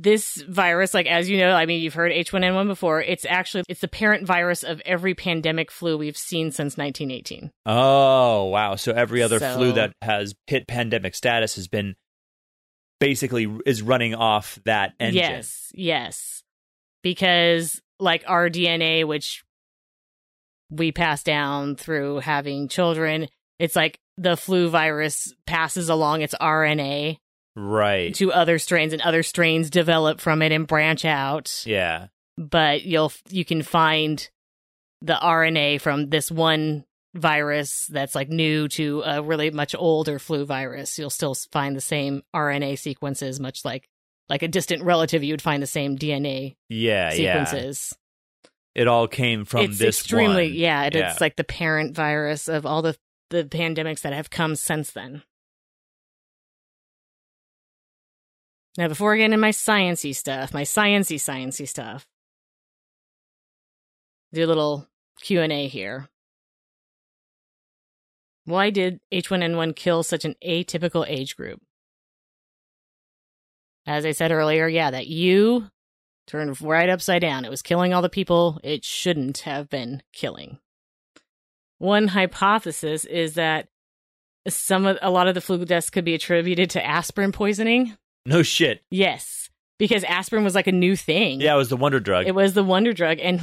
This 0.00 0.36
virus, 0.48 0.94
like 0.94 1.06
as 1.06 1.28
you 1.28 1.38
know, 1.38 1.50
I 1.50 1.66
mean 1.66 1.82
you've 1.82 1.94
heard 1.94 2.12
H1N1 2.12 2.68
before, 2.68 3.02
it's 3.02 3.26
actually 3.28 3.64
it's 3.68 3.80
the 3.80 3.88
parent 3.88 4.26
virus 4.26 4.62
of 4.62 4.80
every 4.84 5.14
pandemic 5.14 5.72
flu 5.72 5.98
we've 5.98 6.16
seen 6.16 6.52
since 6.52 6.76
1918. 6.76 7.50
Oh, 7.66 8.44
wow. 8.44 8.76
So 8.76 8.92
every 8.92 9.22
other 9.22 9.40
So- 9.40 9.56
flu 9.56 9.72
that 9.72 9.92
has 10.00 10.34
hit 10.46 10.68
pandemic 10.68 11.16
status 11.16 11.56
has 11.56 11.66
been 11.66 11.96
basically 13.00 13.52
is 13.66 13.82
running 13.82 14.14
off 14.14 14.58
that 14.64 14.92
engine. 15.00 15.18
Yes, 15.18 15.72
yes. 15.74 16.42
Because 17.02 17.80
like 17.98 18.22
our 18.28 18.48
DNA, 18.48 19.04
which 19.04 19.42
we 20.70 20.92
pass 20.92 21.22
down 21.22 21.76
through 21.76 22.18
having 22.18 22.68
children. 22.68 23.28
It's 23.58 23.74
like 23.74 23.98
the 24.16 24.36
flu 24.36 24.68
virus 24.68 25.32
passes 25.46 25.88
along 25.88 26.22
its 26.22 26.34
RNA 26.40 27.16
Right. 27.58 28.14
to 28.14 28.32
other 28.32 28.58
strains 28.58 28.92
and 28.92 29.02
other 29.02 29.22
strains 29.22 29.68
develop 29.70 30.20
from 30.20 30.42
it 30.42 30.52
and 30.52 30.66
branch 30.66 31.04
out. 31.04 31.62
Yeah. 31.66 32.06
But 32.36 32.84
you'll 32.84 33.12
you 33.30 33.44
can 33.44 33.62
find 33.62 34.28
the 35.02 35.14
RNA 35.14 35.80
from 35.80 36.10
this 36.10 36.30
one 36.30 36.84
virus 37.14 37.86
that's 37.86 38.14
like 38.14 38.28
new 38.28 38.68
to 38.68 39.02
a 39.04 39.22
really 39.22 39.50
much 39.50 39.74
older 39.76 40.18
flu 40.18 40.44
virus. 40.44 40.98
You'll 40.98 41.10
still 41.10 41.34
find 41.50 41.74
the 41.74 41.80
same 41.80 42.22
RNA 42.34 42.78
sequences 42.78 43.40
much 43.40 43.64
like 43.64 43.88
like 44.28 44.42
a 44.42 44.48
distant 44.48 44.82
relative 44.84 45.24
you 45.24 45.32
would 45.32 45.42
find 45.42 45.62
the 45.62 45.66
same 45.66 45.96
DNA 45.98 46.56
Yeah. 46.68 47.12
Yeah. 47.14 47.44
sequences. 47.44 47.96
It 48.74 48.86
all 48.86 49.08
came 49.08 49.44
from 49.44 49.62
it's 49.62 49.78
this 49.78 49.98
extremely 50.00 50.48
one. 50.50 50.54
yeah, 50.54 50.84
it, 50.84 50.94
Yeah. 50.94 51.10
it's 51.10 51.20
like 51.20 51.34
the 51.36 51.44
parent 51.44 51.96
virus 51.96 52.46
of 52.48 52.64
all 52.66 52.82
the 52.82 52.96
the 53.30 53.44
pandemics 53.44 54.02
that 54.02 54.12
have 54.12 54.30
come 54.30 54.54
since 54.54 54.92
then. 54.92 55.22
Now, 58.78 58.86
before 58.86 59.12
I 59.12 59.16
get 59.16 59.24
into 59.24 59.38
my 59.38 59.50
sciency 59.50 60.14
stuff, 60.14 60.54
my 60.54 60.62
sciency 60.62 61.16
sciency 61.16 61.66
stuff, 61.66 62.06
do 64.32 64.44
a 64.44 64.46
little 64.46 64.86
Q 65.20 65.42
and 65.42 65.52
A 65.52 65.66
here. 65.66 66.08
Why 68.44 68.70
did 68.70 69.00
H1N1 69.12 69.74
kill 69.74 70.04
such 70.04 70.24
an 70.24 70.36
atypical 70.46 71.04
age 71.08 71.36
group? 71.36 71.60
As 73.84 74.06
I 74.06 74.12
said 74.12 74.30
earlier, 74.30 74.68
yeah, 74.68 74.92
that 74.92 75.08
U 75.08 75.68
turned 76.28 76.62
right 76.62 76.88
upside 76.88 77.22
down. 77.22 77.44
It 77.44 77.50
was 77.50 77.62
killing 77.62 77.92
all 77.92 78.02
the 78.02 78.08
people 78.08 78.60
it 78.62 78.84
shouldn't 78.84 79.38
have 79.38 79.68
been 79.68 80.04
killing. 80.12 80.60
One 81.78 82.06
hypothesis 82.06 83.04
is 83.04 83.34
that 83.34 83.66
some 84.46 84.86
of 84.86 84.98
a 85.02 85.10
lot 85.10 85.26
of 85.26 85.34
the 85.34 85.40
flu 85.40 85.64
deaths 85.64 85.90
could 85.90 86.04
be 86.04 86.14
attributed 86.14 86.70
to 86.70 86.86
aspirin 86.86 87.32
poisoning. 87.32 87.96
No 88.28 88.42
shit. 88.42 88.82
Yes, 88.90 89.48
because 89.78 90.04
aspirin 90.04 90.44
was 90.44 90.54
like 90.54 90.66
a 90.66 90.72
new 90.72 90.96
thing. 90.96 91.40
Yeah, 91.40 91.54
it 91.54 91.58
was 91.58 91.70
the 91.70 91.76
wonder 91.76 91.98
drug. 91.98 92.26
It 92.26 92.34
was 92.34 92.52
the 92.52 92.62
wonder 92.62 92.92
drug. 92.92 93.18
And 93.20 93.40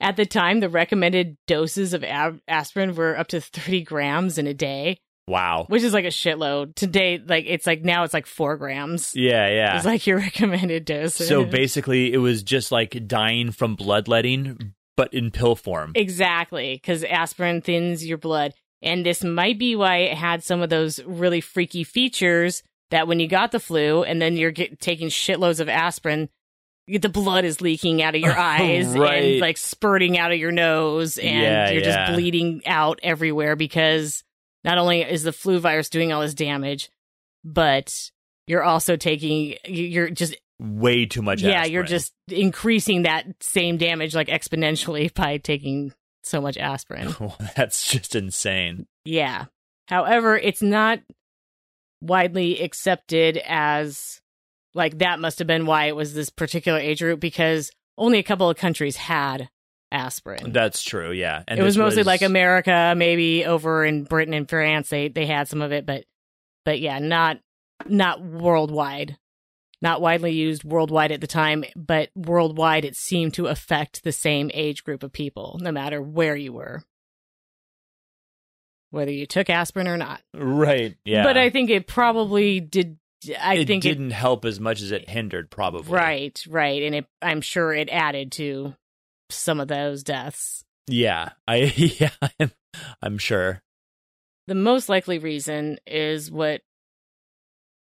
at 0.00 0.16
the 0.16 0.26
time, 0.26 0.60
the 0.60 0.68
recommended 0.68 1.36
doses 1.46 1.94
of 1.94 2.02
ab- 2.02 2.40
aspirin 2.48 2.94
were 2.94 3.16
up 3.16 3.28
to 3.28 3.40
30 3.40 3.82
grams 3.82 4.38
in 4.38 4.46
a 4.46 4.54
day, 4.54 4.98
wow. 5.28 5.66
which 5.68 5.84
is 5.84 5.92
like 5.92 6.04
a 6.04 6.08
shitload. 6.08 6.74
Today, 6.74 7.22
like, 7.24 7.44
it's 7.46 7.66
like 7.66 7.82
now 7.82 8.02
it's 8.02 8.14
like 8.14 8.26
four 8.26 8.56
grams. 8.56 9.12
Yeah, 9.14 9.48
yeah. 9.48 9.76
It's 9.76 9.86
like 9.86 10.06
your 10.06 10.18
recommended 10.20 10.84
dose. 10.84 11.14
so 11.14 11.44
basically, 11.44 12.12
it 12.12 12.18
was 12.18 12.42
just 12.42 12.72
like 12.72 13.06
dying 13.06 13.52
from 13.52 13.76
bloodletting, 13.76 14.74
but 14.96 15.14
in 15.14 15.30
pill 15.30 15.54
form. 15.54 15.92
Exactly, 15.94 16.74
because 16.74 17.04
aspirin 17.04 17.60
thins 17.60 18.04
your 18.04 18.18
blood. 18.18 18.52
And 18.82 19.06
this 19.06 19.24
might 19.24 19.58
be 19.58 19.74
why 19.74 19.98
it 19.98 20.16
had 20.16 20.44
some 20.44 20.60
of 20.60 20.70
those 20.70 21.02
really 21.04 21.40
freaky 21.40 21.82
features 21.82 22.62
that 22.90 23.08
when 23.08 23.20
you 23.20 23.26
got 23.28 23.52
the 23.52 23.60
flu 23.60 24.02
and 24.02 24.20
then 24.22 24.36
you're 24.36 24.50
get, 24.52 24.80
taking 24.80 25.08
shitloads 25.08 25.60
of 25.60 25.68
aspirin, 25.68 26.28
the 26.88 27.08
blood 27.08 27.44
is 27.44 27.60
leaking 27.60 28.02
out 28.02 28.14
of 28.14 28.20
your 28.20 28.32
oh, 28.38 28.40
eyes 28.40 28.86
Right. 28.96 29.22
and 29.32 29.40
like 29.40 29.56
spurting 29.56 30.18
out 30.18 30.32
of 30.32 30.38
your 30.38 30.52
nose 30.52 31.18
and 31.18 31.42
Yeah, 31.42 31.70
you're 31.70 31.82
yeah. 31.82 32.06
just 32.06 32.12
bleeding 32.14 32.62
out 32.66 33.00
everywhere 33.02 33.56
because 33.56 34.22
not 34.64 34.78
only 34.78 35.02
is 35.02 35.22
the 35.24 35.32
flu 35.32 35.58
virus 35.58 35.88
doing 35.90 36.12
all 36.12 36.20
this 36.22 36.34
damage, 36.34 36.90
but 37.44 38.10
you're 38.46 38.62
also 38.62 38.96
taking, 38.96 39.56
you- 39.64 39.84
you're 39.84 40.10
just 40.10 40.36
Way 40.58 41.04
too 41.06 41.20
much. 41.22 41.42
yeah, 41.42 41.64
you're 41.66 41.82
just 41.82 42.12
increasing 42.28 43.02
that 43.02 43.26
same 43.40 43.76
damage 43.76 44.14
like 44.14 44.28
exponentially 44.28 45.12
by 45.14 45.36
taking 45.38 45.92
so 46.22 46.40
much 46.40 46.56
aspirin. 46.56 47.14
That's 47.56 47.86
just 47.86 48.14
insane. 48.14 48.86
yeah. 49.04 49.46
However, 49.88 50.36
it's 50.36 50.62
not 50.62 51.00
widely 52.00 52.62
accepted 52.62 53.40
as 53.46 54.20
like 54.74 54.98
that 54.98 55.20
must 55.20 55.38
have 55.38 55.48
been 55.48 55.66
why 55.66 55.86
it 55.86 55.96
was 55.96 56.14
this 56.14 56.30
particular 56.30 56.78
age 56.78 57.00
group 57.00 57.20
because 57.20 57.70
only 57.96 58.18
a 58.18 58.22
couple 58.22 58.50
of 58.50 58.56
countries 58.56 58.96
had 58.96 59.48
aspirin. 59.90 60.52
That's 60.52 60.82
true. 60.82 61.12
Yeah, 61.12 61.42
and 61.48 61.58
it 61.58 61.62
was 61.62 61.78
mostly 61.78 62.02
like 62.02 62.22
America, 62.22 62.94
maybe 62.96 63.44
over 63.44 63.84
in 63.84 64.04
Britain 64.04 64.34
and 64.34 64.48
France 64.48 64.90
they 64.90 65.08
they 65.08 65.26
had 65.26 65.48
some 65.48 65.62
of 65.62 65.72
it, 65.72 65.86
but 65.86 66.04
but 66.64 66.80
yeah, 66.80 66.98
not 66.98 67.38
not 67.86 68.22
worldwide. 68.22 69.16
Not 69.82 70.00
widely 70.00 70.32
used 70.32 70.64
worldwide 70.64 71.12
at 71.12 71.20
the 71.20 71.26
time, 71.26 71.62
but 71.76 72.08
worldwide 72.16 72.86
it 72.86 72.96
seemed 72.96 73.34
to 73.34 73.46
affect 73.46 74.02
the 74.02 74.12
same 74.12 74.50
age 74.54 74.82
group 74.82 75.02
of 75.02 75.12
people, 75.12 75.58
no 75.60 75.70
matter 75.70 76.00
where 76.00 76.34
you 76.34 76.54
were. 76.54 76.82
Whether 78.96 79.12
you 79.12 79.26
took 79.26 79.50
aspirin 79.50 79.86
or 79.88 79.98
not. 79.98 80.22
right. 80.34 80.96
Yeah, 81.04 81.22
But 81.22 81.36
I 81.36 81.50
think 81.50 81.68
it 81.68 81.86
probably 81.86 82.60
did 82.60 82.96
I 83.38 83.56
it 83.56 83.66
think 83.66 83.84
it 83.84 83.88
didn't 83.90 84.10
help 84.12 84.46
as 84.46 84.58
much 84.58 84.80
as 84.80 84.90
it 84.90 85.06
hindered. 85.08 85.50
Probably. 85.50 85.92
right, 85.92 86.42
right, 86.48 86.82
and 86.82 86.94
it 86.94 87.06
I'm 87.20 87.42
sure 87.42 87.74
it 87.74 87.90
added 87.90 88.32
to 88.32 88.74
some 89.30 89.60
of 89.60 89.68
those 89.68 90.02
deaths. 90.02 90.64
Yeah. 90.88 91.30
I. 91.46 91.72
Yeah. 92.00 92.10
I'm, 92.40 92.52
I'm 93.02 93.18
sure. 93.18 93.62
The 94.46 94.54
most 94.54 94.88
likely 94.88 95.18
reason 95.18 95.78
is 95.86 96.30
what 96.30 96.62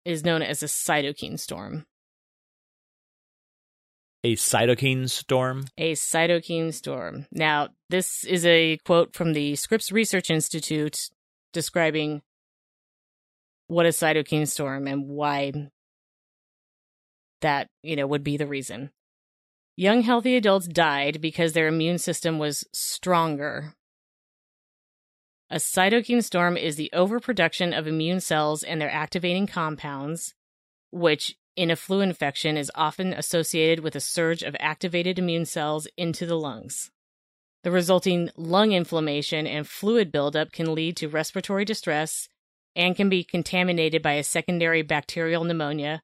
is 0.04 0.24
known 0.24 0.40
as 0.42 0.62
a 0.62 0.66
cytokine 0.66 1.38
storm. 1.38 1.84
A 4.24 4.36
cytokine 4.36 5.10
storm. 5.10 5.66
A 5.76 5.92
cytokine 5.92 6.72
storm. 6.72 7.26
Now, 7.32 7.70
this 7.90 8.24
is 8.24 8.46
a 8.46 8.78
quote 8.84 9.14
from 9.14 9.32
the 9.32 9.56
Scripps 9.56 9.90
Research 9.90 10.30
Institute 10.30 11.10
describing 11.52 12.22
what 13.66 13.86
a 13.86 13.90
cytokine 13.90 14.46
storm 14.46 14.86
and 14.86 15.08
why 15.08 15.52
that, 17.40 17.66
you 17.82 17.96
know, 17.96 18.06
would 18.06 18.22
be 18.22 18.36
the 18.36 18.46
reason. 18.46 18.90
Young 19.76 20.02
healthy 20.02 20.36
adults 20.36 20.68
died 20.68 21.20
because 21.20 21.52
their 21.52 21.66
immune 21.66 21.98
system 21.98 22.38
was 22.38 22.64
stronger. 22.72 23.74
A 25.50 25.56
cytokine 25.56 26.22
storm 26.22 26.56
is 26.56 26.76
the 26.76 26.90
overproduction 26.92 27.72
of 27.72 27.88
immune 27.88 28.20
cells 28.20 28.62
and 28.62 28.80
their 28.80 28.90
activating 28.90 29.48
compounds, 29.48 30.34
which 30.92 31.36
in 31.56 31.70
a 31.70 31.76
flu 31.76 32.00
infection 32.00 32.56
is 32.56 32.70
often 32.74 33.12
associated 33.12 33.80
with 33.82 33.94
a 33.94 34.00
surge 34.00 34.42
of 34.42 34.56
activated 34.58 35.18
immune 35.18 35.44
cells 35.44 35.86
into 35.96 36.26
the 36.26 36.38
lungs. 36.38 36.90
The 37.62 37.70
resulting 37.70 38.30
lung 38.36 38.72
inflammation 38.72 39.46
and 39.46 39.68
fluid 39.68 40.10
buildup 40.10 40.52
can 40.52 40.74
lead 40.74 40.96
to 40.96 41.08
respiratory 41.08 41.64
distress 41.64 42.28
and 42.74 42.96
can 42.96 43.08
be 43.08 43.22
contaminated 43.22 44.02
by 44.02 44.14
a 44.14 44.24
secondary 44.24 44.82
bacterial 44.82 45.44
pneumonia, 45.44 46.02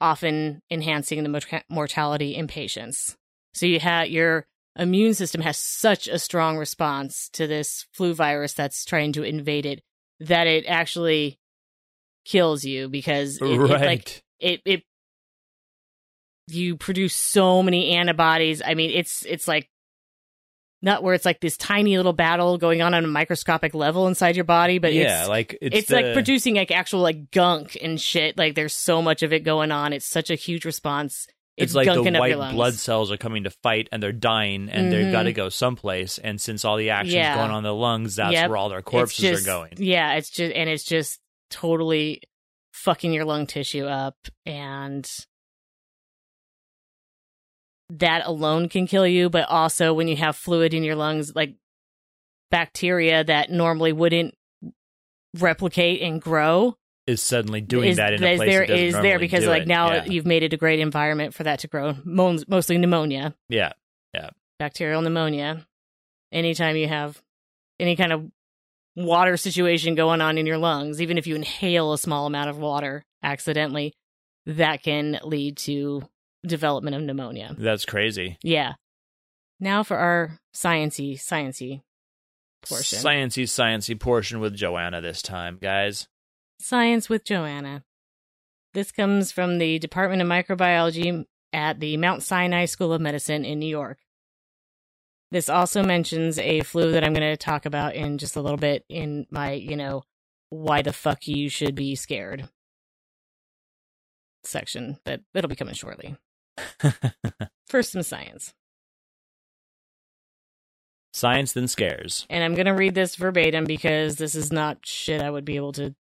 often 0.00 0.62
enhancing 0.70 1.22
the 1.22 1.28
mort- 1.28 1.64
mortality 1.68 2.34
in 2.36 2.46
patients. 2.46 3.16
So 3.54 3.66
you 3.66 3.80
have 3.80 4.08
your 4.08 4.46
immune 4.78 5.14
system 5.14 5.40
has 5.40 5.56
such 5.56 6.06
a 6.06 6.18
strong 6.18 6.58
response 6.58 7.30
to 7.30 7.46
this 7.46 7.86
flu 7.92 8.14
virus 8.14 8.52
that's 8.52 8.84
trying 8.84 9.12
to 9.14 9.22
invade 9.22 9.66
it 9.66 9.82
that 10.20 10.46
it 10.46 10.64
actually 10.66 11.38
kills 12.24 12.64
you 12.64 12.88
because 12.88 13.38
it, 13.40 13.44
it, 13.44 13.58
like 13.58 14.22
it 14.40 14.60
it 14.64 14.82
you 16.48 16.76
produce 16.76 17.14
so 17.14 17.62
many 17.62 17.90
antibodies. 17.90 18.62
I 18.64 18.74
mean, 18.74 18.90
it's 18.90 19.24
it's 19.26 19.48
like 19.48 19.68
not 20.82 21.02
where 21.02 21.14
it's 21.14 21.24
like 21.24 21.40
this 21.40 21.56
tiny 21.56 21.96
little 21.96 22.12
battle 22.12 22.58
going 22.58 22.82
on 22.82 22.94
on 22.94 23.02
a 23.04 23.08
microscopic 23.08 23.74
level 23.74 24.06
inside 24.06 24.36
your 24.36 24.44
body, 24.44 24.78
but 24.78 24.92
yeah, 24.92 25.20
it's 25.20 25.28
like 25.28 25.58
it's, 25.60 25.76
it's, 25.76 25.88
the- 25.88 25.94
like 25.96 26.12
producing 26.12 26.54
like 26.56 26.70
actual 26.70 27.00
like 27.00 27.30
gunk 27.30 27.76
and 27.82 28.00
shit. 28.00 28.38
Like 28.38 28.54
there's 28.54 28.74
so 28.74 29.02
much 29.02 29.22
of 29.22 29.32
it 29.32 29.40
going 29.40 29.72
on. 29.72 29.92
It's 29.92 30.06
such 30.06 30.30
a 30.30 30.34
huge 30.34 30.64
response. 30.64 31.26
It's, 31.56 31.70
It's, 31.70 31.74
like 31.74 31.86
the 31.86 31.94
gunking 31.94 32.16
up 32.20 32.28
your 32.28 32.36
white 32.38 32.52
blood 32.52 32.74
cells 32.74 33.10
are 33.10 33.16
coming 33.16 33.44
to 33.44 33.50
fight 33.50 33.88
and 33.90 34.02
they're 34.02 34.12
dying 34.12 34.68
and 34.68 34.92
they've 34.92 35.06
Mhm. 35.06 35.12
got 35.12 35.22
to 35.22 35.32
go 35.32 35.48
someplace. 35.48 36.18
And 36.18 36.38
since 36.38 36.66
all 36.66 36.76
the 36.76 36.90
action's 36.90 37.14
Yeah. 37.14 37.34
going 37.34 37.50
on 37.50 37.58
in 37.58 37.64
the 37.64 37.72
lungs, 37.74 38.16
that's 38.16 38.34
Yep. 38.34 38.50
where 38.50 38.58
all 38.58 38.68
their 38.68 38.82
corpses 38.82 39.18
just- 39.18 39.42
are 39.42 39.46
going. 39.46 39.72
Yeah, 39.78 40.16
it's 40.16 40.28
just 40.28 40.54
and 40.54 40.68
it's 40.68 40.84
just 40.84 41.18
totally 41.50 42.20
fucking 42.76 43.12
your 43.12 43.24
lung 43.24 43.46
tissue 43.46 43.86
up 43.86 44.16
and 44.44 45.08
that 47.88 48.26
alone 48.26 48.68
can 48.68 48.86
kill 48.86 49.06
you, 49.06 49.30
but 49.30 49.48
also 49.48 49.94
when 49.94 50.08
you 50.08 50.16
have 50.16 50.36
fluid 50.36 50.74
in 50.74 50.84
your 50.84 50.96
lungs 50.96 51.34
like 51.34 51.54
bacteria 52.50 53.24
that 53.24 53.50
normally 53.50 53.92
wouldn't 53.92 54.34
replicate 55.38 56.00
and 56.02 56.20
grow 56.20 56.76
Is 57.06 57.22
suddenly 57.22 57.60
doing 57.60 57.90
is, 57.90 57.96
that 57.96 58.12
in 58.12 58.22
a 58.22 58.36
place 58.36 58.50
there 58.50 58.62
it 58.62 58.68
doesn't 58.68 58.84
is 58.84 58.94
there 58.94 59.18
because 59.18 59.46
like 59.46 59.66
now 59.66 59.92
yeah. 59.92 60.04
you've 60.04 60.26
made 60.26 60.42
it 60.42 60.52
a 60.52 60.56
great 60.56 60.80
environment 60.80 61.34
for 61.34 61.42
that 61.44 61.58
to 61.60 61.68
grow 61.68 61.94
mostly 62.04 62.78
pneumonia 62.78 63.34
Yeah. 63.48 63.72
yeah, 64.14 64.30
bacterial 64.58 65.02
pneumonia. 65.02 65.66
Anytime 66.32 66.76
you 66.76 66.88
have 66.88 67.20
any 67.78 67.96
kind 67.96 68.12
of 68.12 68.30
water 68.96 69.36
situation 69.36 69.94
going 69.94 70.20
on 70.20 70.38
in 70.38 70.46
your 70.46 70.58
lungs, 70.58 71.00
even 71.00 71.18
if 71.18 71.26
you 71.26 71.36
inhale 71.36 71.92
a 71.92 71.98
small 71.98 72.26
amount 72.26 72.50
of 72.50 72.58
water 72.58 73.04
accidentally, 73.22 73.92
that 74.46 74.82
can 74.82 75.20
lead 75.22 75.58
to 75.58 76.02
development 76.44 76.96
of 76.96 77.02
pneumonia. 77.02 77.54
that's 77.58 77.84
crazy. 77.84 78.38
Yeah. 78.42 78.74
Now 79.60 79.82
for 79.82 79.96
our 79.96 80.38
sciency, 80.54 81.14
sciency 81.14 81.82
portion. 82.62 82.98
Sciency, 82.98 83.44
sciency 83.44 83.98
portion 83.98 84.40
with 84.40 84.54
Joanna 84.54 85.00
this 85.00 85.22
time, 85.22 85.58
guys. 85.60 86.08
Science 86.60 87.08
with 87.08 87.24
Joanna. 87.24 87.84
This 88.74 88.92
comes 88.92 89.32
from 89.32 89.58
the 89.58 89.78
Department 89.78 90.22
of 90.22 90.28
Microbiology 90.28 91.24
at 91.52 91.80
the 91.80 91.96
Mount 91.96 92.22
Sinai 92.22 92.66
School 92.66 92.92
of 92.92 93.00
Medicine 93.00 93.44
in 93.44 93.58
New 93.58 93.68
York. 93.68 93.98
This 95.32 95.48
also 95.48 95.82
mentions 95.82 96.38
a 96.38 96.60
flu 96.60 96.92
that 96.92 97.02
I'm 97.04 97.12
going 97.12 97.28
to 97.28 97.36
talk 97.36 97.66
about 97.66 97.94
in 97.94 98.18
just 98.18 98.36
a 98.36 98.40
little 98.40 98.58
bit 98.58 98.84
in 98.88 99.26
my, 99.30 99.52
you 99.52 99.76
know, 99.76 100.04
why 100.50 100.82
the 100.82 100.92
fuck 100.92 101.26
you 101.26 101.48
should 101.48 101.74
be 101.74 101.96
scared 101.96 102.48
section 104.44 104.98
that 105.04 105.20
it'll 105.34 105.48
be 105.48 105.56
coming 105.56 105.74
shortly. 105.74 106.16
First, 107.66 107.92
some 107.92 108.02
science. 108.02 108.54
Science 111.12 111.52
then 111.52 111.66
scares. 111.66 112.26
And 112.28 112.44
I'm 112.44 112.54
going 112.54 112.66
to 112.66 112.72
read 112.72 112.94
this 112.94 113.16
verbatim 113.16 113.64
because 113.64 114.16
this 114.16 114.34
is 114.34 114.52
not 114.52 114.84
shit 114.84 115.22
I 115.22 115.30
would 115.30 115.44
be 115.44 115.56
able 115.56 115.72
to 115.72 115.94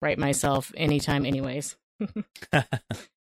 write 0.00 0.18
myself 0.18 0.72
anytime, 0.76 1.24
anyways. 1.24 1.76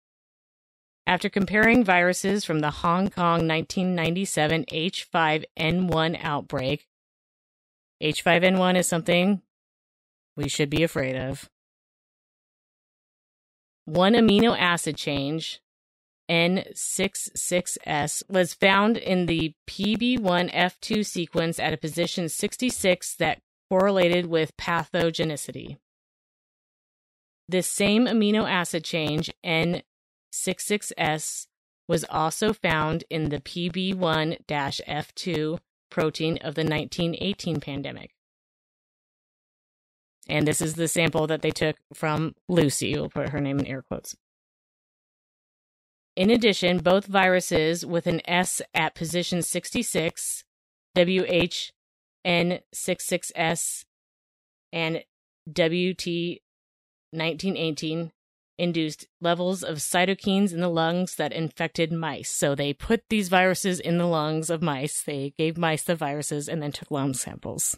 After 1.12 1.28
comparing 1.28 1.84
viruses 1.84 2.46
from 2.46 2.60
the 2.60 2.72
Hong 2.72 3.10
Kong 3.10 3.46
1997 3.46 4.64
H5N1 4.72 6.18
outbreak, 6.24 6.88
H5N1 8.02 8.78
is 8.78 8.88
something 8.88 9.42
we 10.38 10.48
should 10.48 10.70
be 10.70 10.84
afraid 10.84 11.18
of. 11.18 11.50
One 13.84 14.14
amino 14.14 14.58
acid 14.58 14.96
change, 14.96 15.60
N66S, 16.30 18.24
was 18.30 18.54
found 18.54 18.96
in 18.96 19.26
the 19.26 19.54
PB1F2 19.68 21.06
sequence 21.06 21.60
at 21.60 21.74
a 21.74 21.78
position 21.78 22.30
66 22.30 23.16
that 23.16 23.42
correlated 23.70 24.28
with 24.28 24.56
pathogenicity. 24.56 25.76
This 27.50 27.68
same 27.68 28.06
amino 28.06 28.50
acid 28.50 28.86
change, 28.86 29.30
N66S, 30.32 31.48
was 31.88 32.06
also 32.10 32.54
found 32.54 33.04
in 33.10 33.30
the 33.30 33.40
PB1 33.40 34.46
F2 34.48 35.60
protein 35.90 36.38
of 36.38 36.54
the 36.56 36.64
1918 36.64 37.60
pandemic. 37.60 38.12
And 40.30 40.48
this 40.48 40.62
is 40.62 40.76
the 40.76 40.88
sample 40.88 41.28
that 41.28 41.42
they 41.42 41.52
took 41.52 41.76
from 41.94 42.36
Lucy. 42.48 42.94
We'll 42.94 43.10
put 43.10 43.28
her 43.30 43.42
name 43.42 43.60
in 43.60 43.66
air 43.66 43.82
quotes. 43.82 44.16
In 46.16 46.30
addition, 46.30 46.78
both 46.80 47.06
viruses 47.06 47.86
with 47.86 48.08
an 48.08 48.22
S 48.30 48.62
at 48.74 48.96
position 48.96 49.42
66, 49.42 50.44
WHN66S, 50.96 53.86
and 54.74 55.04
WT1918 55.50 58.12
induced 58.62 59.08
levels 59.20 59.64
of 59.64 59.78
cytokines 59.78 60.54
in 60.54 60.60
the 60.62 60.70
lungs 60.70 61.16
that 61.16 61.34
infected 61.34 61.92
mice. 61.92 62.32
So 62.32 62.56
they 62.56 62.74
put 62.74 63.04
these 63.10 63.28
viruses 63.30 63.80
in 63.80 63.98
the 63.98 64.06
lungs 64.08 64.50
of 64.50 64.62
mice. 64.62 65.02
They 65.02 65.34
gave 65.38 65.58
mice 65.58 65.84
the 65.84 65.96
viruses 65.96 66.48
and 66.48 66.62
then 66.62 66.72
took 66.72 66.92
lung 66.92 67.14
samples 67.14 67.78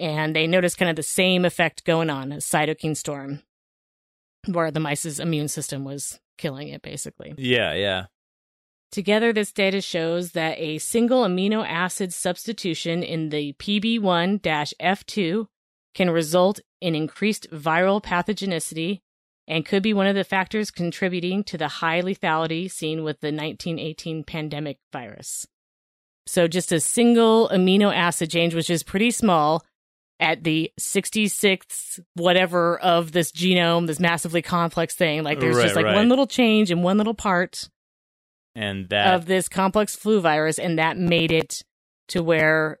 and 0.00 0.34
they 0.34 0.46
noticed 0.46 0.78
kind 0.78 0.88
of 0.90 0.96
the 0.96 1.02
same 1.02 1.44
effect 1.44 1.84
going 1.84 2.10
on 2.10 2.32
a 2.32 2.36
cytokine 2.36 2.96
storm 2.96 3.42
where 4.46 4.70
the 4.70 4.80
mice's 4.80 5.20
immune 5.20 5.48
system 5.48 5.84
was 5.84 6.18
killing 6.38 6.68
it 6.68 6.80
basically 6.82 7.34
Yeah, 7.36 7.74
yeah. 7.74 8.06
together 8.90 9.32
this 9.32 9.52
data 9.52 9.80
shows 9.82 10.32
that 10.32 10.58
a 10.58 10.78
single 10.78 11.22
amino 11.22 11.66
acid 11.68 12.12
substitution 12.14 13.02
in 13.02 13.28
the 13.28 13.52
pb1-f2 13.54 15.46
can 15.94 16.10
result 16.10 16.60
in 16.80 16.94
increased 16.94 17.50
viral 17.50 18.02
pathogenicity 18.02 19.00
and 19.50 19.66
could 19.66 19.82
be 19.82 19.92
one 19.92 20.06
of 20.06 20.14
the 20.14 20.24
factors 20.24 20.70
contributing 20.70 21.44
to 21.44 21.58
the 21.58 21.68
high 21.68 22.00
lethality 22.00 22.70
seen 22.70 23.02
with 23.02 23.20
the 23.20 23.28
1918 23.28 24.24
pandemic 24.24 24.78
virus 24.92 25.46
so 26.26 26.48
just 26.48 26.72
a 26.72 26.80
single 26.80 27.50
amino 27.50 27.94
acid 27.94 28.30
change 28.30 28.54
which 28.54 28.70
is 28.70 28.82
pretty 28.82 29.10
small 29.10 29.62
at 30.20 30.44
the 30.44 30.70
66th 30.78 31.98
whatever 32.14 32.78
of 32.78 33.12
this 33.12 33.32
genome, 33.32 33.86
this 33.86 33.98
massively 33.98 34.42
complex 34.42 34.94
thing. 34.94 35.24
Like 35.24 35.40
there's 35.40 35.56
Right, 35.56 35.62
just 35.64 35.76
like 35.76 35.86
right. 35.86 35.96
one 35.96 36.08
little 36.08 36.26
change 36.26 36.70
in 36.70 36.82
one 36.82 36.98
little 36.98 37.14
part 37.14 37.68
And 38.54 38.88
that 38.90 39.14
of 39.14 39.26
this 39.26 39.48
complex 39.48 39.96
flu 39.96 40.20
virus, 40.20 40.58
and 40.58 40.78
that 40.78 40.98
made 40.98 41.32
it 41.32 41.64
to 42.08 42.22
where 42.22 42.78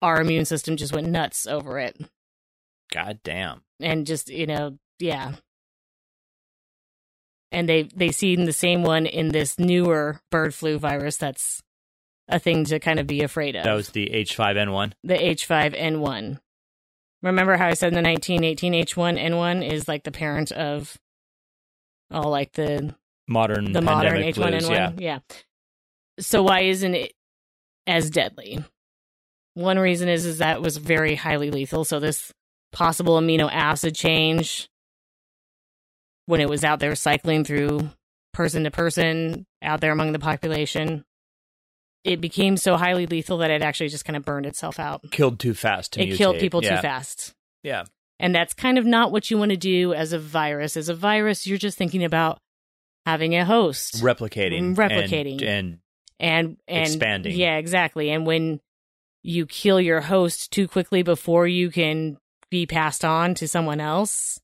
our 0.00 0.20
immune 0.20 0.44
system 0.44 0.76
just 0.76 0.94
went 0.94 1.08
nuts 1.08 1.46
over 1.46 1.78
it. 1.78 2.00
god 2.92 3.18
damn. 3.24 3.62
And 3.80 4.06
just, 4.06 4.30
you 4.30 4.46
know, 4.46 4.78
yeah. 5.00 5.32
And 7.54 7.68
they 7.68 7.84
they 7.94 8.10
seen 8.10 8.44
the 8.44 8.52
same 8.52 8.82
one 8.82 9.06
in 9.06 9.28
this 9.28 9.58
newer 9.58 10.20
bird 10.30 10.52
flu 10.54 10.76
virus 10.76 11.16
that's 11.16 11.62
a 12.28 12.38
thing 12.38 12.64
to 12.64 12.80
kind 12.80 12.98
of 12.98 13.06
be 13.06 13.22
afraid 13.22 13.54
of. 13.54 13.64
That 13.64 13.74
was 13.74 13.90
the 13.90 14.10
H5N1. 14.12 14.92
the 15.04 15.14
H5N1. 15.14 16.40
Remember 17.22 17.56
how 17.56 17.68
I 17.68 17.74
said 17.74 17.94
the 17.94 18.02
1918 18.02 18.72
H1N1 18.84 19.72
is 19.72 19.86
like 19.86 20.02
the 20.02 20.10
parent 20.10 20.50
of 20.52 20.98
all 22.10 22.30
like 22.30 22.52
the 22.52 22.94
Modern 23.26 23.72
the 23.72 23.80
modern 23.80 24.20
H1N1? 24.20 25.00
Yeah. 25.00 25.20
So 26.18 26.42
why 26.42 26.60
isn't 26.62 26.94
it 26.94 27.12
as 27.86 28.10
deadly? 28.10 28.62
One 29.54 29.78
reason 29.78 30.08
is 30.08 30.26
is 30.26 30.38
that 30.38 30.56
it 30.56 30.62
was 30.62 30.76
very 30.76 31.14
highly 31.14 31.50
lethal. 31.50 31.84
So 31.84 32.00
this 32.00 32.32
possible 32.72 33.18
amino 33.18 33.48
acid 33.50 33.94
change 33.94 34.68
when 36.26 36.40
it 36.40 36.48
was 36.48 36.64
out 36.64 36.80
there 36.80 36.94
cycling 36.94 37.44
through 37.44 37.90
person 38.32 38.64
to 38.64 38.70
person 38.70 39.46
out 39.62 39.80
there 39.80 39.92
among 39.92 40.12
the 40.12 40.18
population, 40.18 41.04
it 42.02 42.20
became 42.20 42.56
so 42.56 42.76
highly 42.76 43.06
lethal 43.06 43.38
that 43.38 43.50
it 43.50 43.62
actually 43.62 43.88
just 43.88 44.04
kind 44.04 44.16
of 44.16 44.24
burned 44.24 44.46
itself 44.46 44.78
out. 44.78 45.10
Killed 45.10 45.38
too 45.38 45.54
fast 45.54 45.92
to 45.94 46.02
it 46.02 46.16
killed 46.16 46.38
people 46.38 46.62
Yeah. 46.62 46.76
too 46.76 46.82
fast. 46.82 47.32
Yeah. 47.62 47.84
And 48.20 48.34
that's 48.34 48.54
kind 48.54 48.78
of 48.78 48.84
not 48.86 49.10
what 49.12 49.30
you 49.30 49.38
want 49.38 49.50
to 49.50 49.56
do 49.56 49.92
as 49.94 50.12
a 50.12 50.18
virus. 50.18 50.76
As 50.76 50.88
a 50.88 50.94
virus, 50.94 51.46
you're 51.46 51.58
just 51.58 51.76
thinking 51.78 52.04
about 52.04 52.38
having 53.06 53.34
a 53.34 53.44
host 53.44 54.02
Replicating. 54.02 54.76
Replicating. 54.76 55.42
And, 55.42 55.42
and 55.42 55.78
and 56.20 56.56
and 56.68 56.86
expanding. 56.86 57.36
Yeah, 57.36 57.56
exactly. 57.56 58.10
And 58.10 58.26
when 58.26 58.60
you 59.22 59.46
kill 59.46 59.80
your 59.80 60.00
host 60.02 60.52
too 60.52 60.68
quickly 60.68 61.02
before 61.02 61.46
you 61.46 61.70
can 61.70 62.18
be 62.50 62.66
passed 62.66 63.04
on 63.04 63.34
to 63.36 63.48
someone 63.48 63.80
else, 63.80 64.38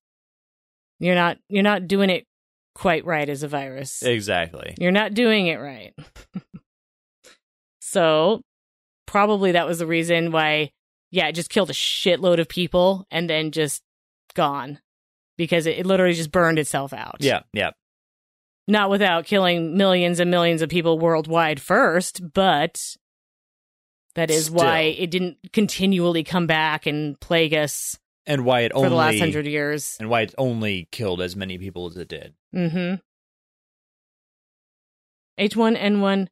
you're 1.01 1.17
not 1.17 1.39
you're 1.49 1.65
not 1.65 1.89
doing 1.89 2.11
it 2.11 2.27
quite 2.75 3.05
right 3.05 3.29
as 3.29 3.43
a 3.43 3.49
virus. 3.49 4.03
exactly. 4.03 4.75
You're 4.79 4.93
not 4.93 5.15
doing 5.15 5.49
it 5.49 5.57
right. 5.57 5.93
so, 7.81 8.43
probably 9.07 9.53
that 9.53 9.67
was 9.67 9.81
the 9.81 9.87
reason 9.87 10.31
why, 10.31 10.71
yeah, 11.11 11.27
it 11.27 11.35
just 11.35 11.51
killed 11.51 11.71
a 11.71 11.75
shitload 11.75 12.39
of 12.39 12.49
people 12.49 13.07
and 13.11 13.29
then 13.29 13.51
just 13.51 13.83
gone 14.35 14.79
because 15.37 15.67
it, 15.67 15.79
it 15.79 15.87
literally 15.87 16.15
just 16.15 16.33
burned 16.33 16.59
itself 16.59 16.93
out. 16.93 17.17
Yeah, 17.21 17.41
yeah. 17.53 17.71
Not 18.69 18.91
without 18.91 19.25
killing 19.25 19.77
millions 19.77 20.21
and 20.21 20.31
millions 20.31 20.63
of 20.63 20.69
people 20.69 20.99
worldwide 20.99 21.61
first, 21.61 22.33
but 22.33 22.97
that 24.15 24.31
is 24.31 24.51
why 24.51 24.81
it 24.81 25.11
didn't 25.11 25.39
continually 25.53 26.23
come 26.23 26.47
back 26.47 26.87
and 26.87 27.19
plague 27.21 27.55
us 27.55 27.99
And 28.27 28.45
why 28.45 28.61
it 28.61 28.73
for 28.73 28.79
only 28.79 28.89
the 28.91 28.95
last 28.95 29.19
hundred 29.19 29.47
years. 29.47 29.97
and 29.99 30.09
why 30.09 30.23
it 30.23 30.35
only 30.39 30.89
killed 30.93 31.21
as 31.21 31.35
many 31.35 31.59
people 31.59 31.87
as 31.87 31.97
it 31.97 32.09
did. 32.09 32.35
Mm-hmm. 32.55 32.97
H1N1 35.39 36.29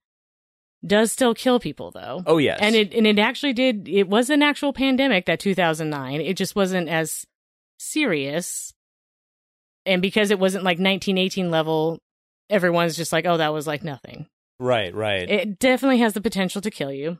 does 0.86 1.10
still 1.10 1.35
kill 1.35 1.59
people 1.59 1.90
though. 1.90 2.23
Oh 2.27 2.39
yes. 2.39 2.59
And 2.60 2.74
it 2.74 2.94
and 2.94 3.06
it 3.06 3.19
actually 3.19 3.52
did 3.52 3.89
it 3.89 4.09
was 4.09 4.31
an 4.31 4.43
actual 4.43 4.73
pandemic 4.73 5.27
that 5.27 5.40
2009. 5.40 6.20
It 6.20 6.36
just 6.36 6.55
wasn't 6.55 6.89
as 6.89 7.24
serious. 7.78 8.73
And 9.86 10.02
because 10.02 10.31
it 10.31 10.39
wasn't 10.39 10.65
like 10.65 10.78
1918 10.78 11.51
level, 11.51 11.98
everyone's 12.51 12.97
just 12.97 13.12
like, 13.12 13.24
"Oh, 13.24 13.39
that 13.39 13.55
was 13.55 13.66
like 13.66 13.82
nothing." 13.82 14.27
right, 14.60 14.94
right. 14.94 15.28
It 15.31 15.59
definitely 15.59 15.98
has 15.98 16.12
the 16.12 16.20
potential 16.20 16.60
to 16.60 16.70
kill 16.70 16.93
you. 16.93 17.19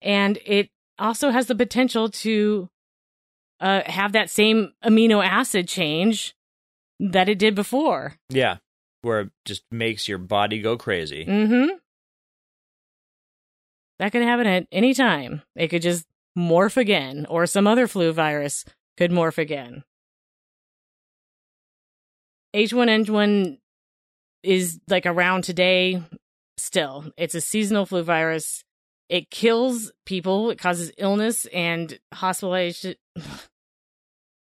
And 0.00 0.38
it 0.44 0.68
also 0.98 1.30
has 1.30 1.46
the 1.46 1.54
potential 1.54 2.08
to 2.10 2.68
uh, 3.62 3.82
have 3.86 4.12
that 4.12 4.28
same 4.28 4.72
amino 4.84 5.24
acid 5.24 5.68
change 5.68 6.34
that 7.00 7.28
it 7.28 7.38
did 7.38 7.54
before. 7.54 8.14
yeah. 8.28 8.58
Where 9.02 9.22
it 9.22 9.30
just 9.44 9.64
makes 9.72 10.06
your 10.06 10.18
body 10.18 10.60
go 10.60 10.76
crazy. 10.76 11.24
Mm-hmm. 11.26 11.74
That 13.98 14.12
could 14.12 14.22
happen 14.22 14.46
at 14.46 14.68
any 14.70 14.94
time. 14.94 15.42
It 15.56 15.68
could 15.68 15.82
just 15.82 16.06
morph 16.38 16.76
again, 16.76 17.26
or 17.28 17.46
some 17.46 17.66
other 17.66 17.88
flu 17.88 18.12
virus 18.12 18.64
could 18.96 19.10
morph 19.10 19.38
again. 19.38 19.82
H1N1 22.54 23.58
is 24.44 24.78
like 24.88 25.06
around 25.06 25.42
today 25.42 26.00
still. 26.56 27.12
It's 27.16 27.34
a 27.34 27.40
seasonal 27.40 27.86
flu 27.86 28.02
virus. 28.04 28.62
It 29.08 29.30
kills 29.30 29.90
people, 30.06 30.50
it 30.50 30.58
causes 30.58 30.92
illness 30.96 31.46
and 31.46 31.98
hospitalization. 32.14 32.94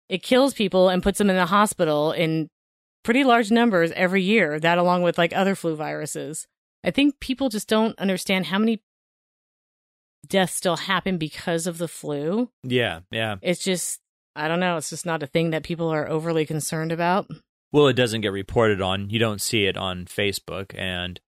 It 0.08 0.22
kills 0.22 0.54
people 0.54 0.88
and 0.88 1.02
puts 1.02 1.18
them 1.18 1.30
in 1.30 1.36
the 1.36 1.46
hospital 1.46 2.12
in 2.12 2.48
pretty 3.02 3.24
large 3.24 3.50
numbers 3.50 3.92
every 3.92 4.22
year, 4.22 4.58
that 4.60 4.78
along 4.78 5.02
with 5.02 5.18
like 5.18 5.34
other 5.34 5.54
flu 5.54 5.76
viruses. 5.76 6.46
I 6.84 6.90
think 6.90 7.20
people 7.20 7.48
just 7.48 7.68
don't 7.68 7.98
understand 7.98 8.46
how 8.46 8.58
many 8.58 8.82
deaths 10.26 10.54
still 10.54 10.76
happen 10.76 11.18
because 11.18 11.66
of 11.66 11.78
the 11.78 11.88
flu. 11.88 12.50
Yeah, 12.62 13.00
yeah. 13.10 13.36
It's 13.42 13.62
just, 13.62 14.00
I 14.36 14.48
don't 14.48 14.60
know, 14.60 14.76
it's 14.76 14.90
just 14.90 15.06
not 15.06 15.22
a 15.22 15.26
thing 15.26 15.50
that 15.50 15.62
people 15.62 15.88
are 15.88 16.08
overly 16.08 16.46
concerned 16.46 16.92
about. 16.92 17.28
Well, 17.72 17.88
it 17.88 17.94
doesn't 17.94 18.22
get 18.22 18.32
reported 18.32 18.80
on. 18.80 19.10
You 19.10 19.18
don't 19.18 19.40
see 19.40 19.66
it 19.66 19.76
on 19.76 20.06
Facebook, 20.06 20.74
and 20.78 21.20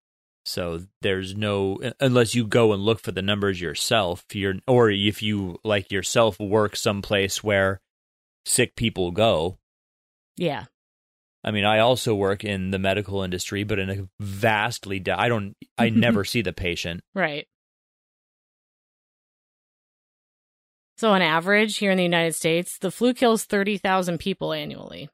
so 0.44 0.80
there's 1.02 1.36
no 1.36 1.78
unless 2.00 2.34
you 2.34 2.46
go 2.46 2.72
and 2.72 2.82
look 2.82 3.00
for 3.00 3.12
the 3.12 3.20
numbers 3.20 3.60
yourself. 3.60 4.24
You're 4.32 4.54
or 4.66 4.90
if 4.90 5.22
you 5.22 5.58
like 5.64 5.92
yourself 5.92 6.40
work 6.40 6.76
someplace 6.76 7.44
where 7.44 7.80
sick 8.44 8.76
people 8.76 9.10
go. 9.10 9.58
Yeah. 10.36 10.64
I 11.42 11.50
mean, 11.52 11.64
I 11.64 11.78
also 11.78 12.14
work 12.14 12.44
in 12.44 12.70
the 12.70 12.78
medical 12.78 13.22
industry, 13.22 13.64
but 13.64 13.78
in 13.78 13.90
a 13.90 14.08
vastly 14.18 15.00
di- 15.00 15.12
I 15.12 15.28
don't 15.28 15.56
I 15.78 15.88
never 15.90 16.24
see 16.24 16.42
the 16.42 16.52
patient. 16.52 17.02
Right. 17.14 17.46
So 20.98 21.12
on 21.12 21.22
average 21.22 21.78
here 21.78 21.90
in 21.90 21.96
the 21.96 22.02
United 22.02 22.34
States, 22.34 22.76
the 22.78 22.90
flu 22.90 23.14
kills 23.14 23.44
30,000 23.44 24.18
people 24.18 24.52
annually. 24.52 25.08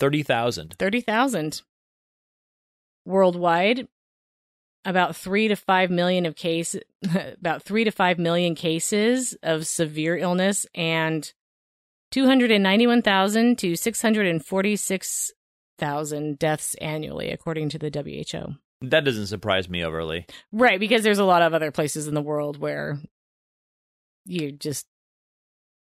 30,000. 0.00 0.74
30,000. 0.76 1.62
Worldwide, 3.06 3.86
about 4.84 5.14
3 5.14 5.48
to 5.48 5.54
5 5.54 5.90
million 5.90 6.26
of 6.26 6.34
case 6.34 6.74
about 7.40 7.62
3 7.62 7.84
to 7.84 7.92
5 7.92 8.18
million 8.18 8.56
cases 8.56 9.36
of 9.44 9.66
severe 9.66 10.16
illness 10.16 10.66
and 10.74 11.32
291,000 12.14 13.58
to 13.58 13.74
646,000 13.74 16.38
deaths 16.38 16.74
annually 16.76 17.32
according 17.32 17.68
to 17.70 17.76
the 17.76 17.90
WHO. 17.90 18.54
That 18.88 19.04
doesn't 19.04 19.26
surprise 19.26 19.68
me 19.68 19.84
overly. 19.84 20.26
Right, 20.52 20.78
because 20.78 21.02
there's 21.02 21.18
a 21.18 21.24
lot 21.24 21.42
of 21.42 21.54
other 21.54 21.72
places 21.72 22.06
in 22.06 22.14
the 22.14 22.22
world 22.22 22.56
where 22.56 23.00
you 24.26 24.52
just 24.52 24.86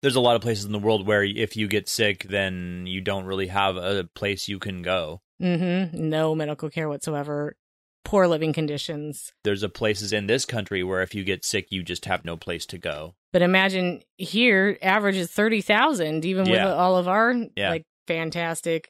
There's 0.01 0.17
a 0.17 0.21
lot 0.21 0.35
of 0.35 0.41
places 0.41 0.65
in 0.65 0.73
the 0.73 0.79
world 0.79 1.07
where 1.07 1.23
if 1.23 1.55
you 1.55 1.69
get 1.69 1.87
sick, 1.87 2.25
then 2.29 2.83
you 2.87 2.99
don't 2.99 3.23
really 3.23 3.47
have 3.47 3.77
a 3.77 4.03
place 4.13 4.49
you 4.49 4.59
can 4.59 4.81
go. 4.81 5.21
Mm-hmm. 5.41 6.09
no 6.09 6.35
medical 6.35 6.69
care 6.69 6.89
whatsoever, 6.89 7.55
poor 8.03 8.27
living 8.27 8.53
conditions. 8.53 9.33
There's 9.43 9.63
a 9.63 9.69
places 9.69 10.13
in 10.13 10.27
this 10.27 10.45
country 10.45 10.83
where 10.83 11.01
if 11.01 11.13
you 11.13 11.23
get 11.23 11.43
sick, 11.43 11.67
you 11.71 11.83
just 11.83 12.05
have 12.05 12.23
no 12.25 12.37
place 12.37 12.65
to 12.67 12.77
go. 12.77 13.15
But 13.33 13.41
imagine 13.41 14.01
here, 14.17 14.77
average 14.81 15.17
is 15.17 15.29
30,000, 15.31 16.23
even 16.25 16.49
with 16.49 16.61
all 16.61 16.97
of 16.97 17.07
our 17.07 17.33
Yeah. 17.55 17.69
like 17.69 17.83
fantastic 18.07 18.89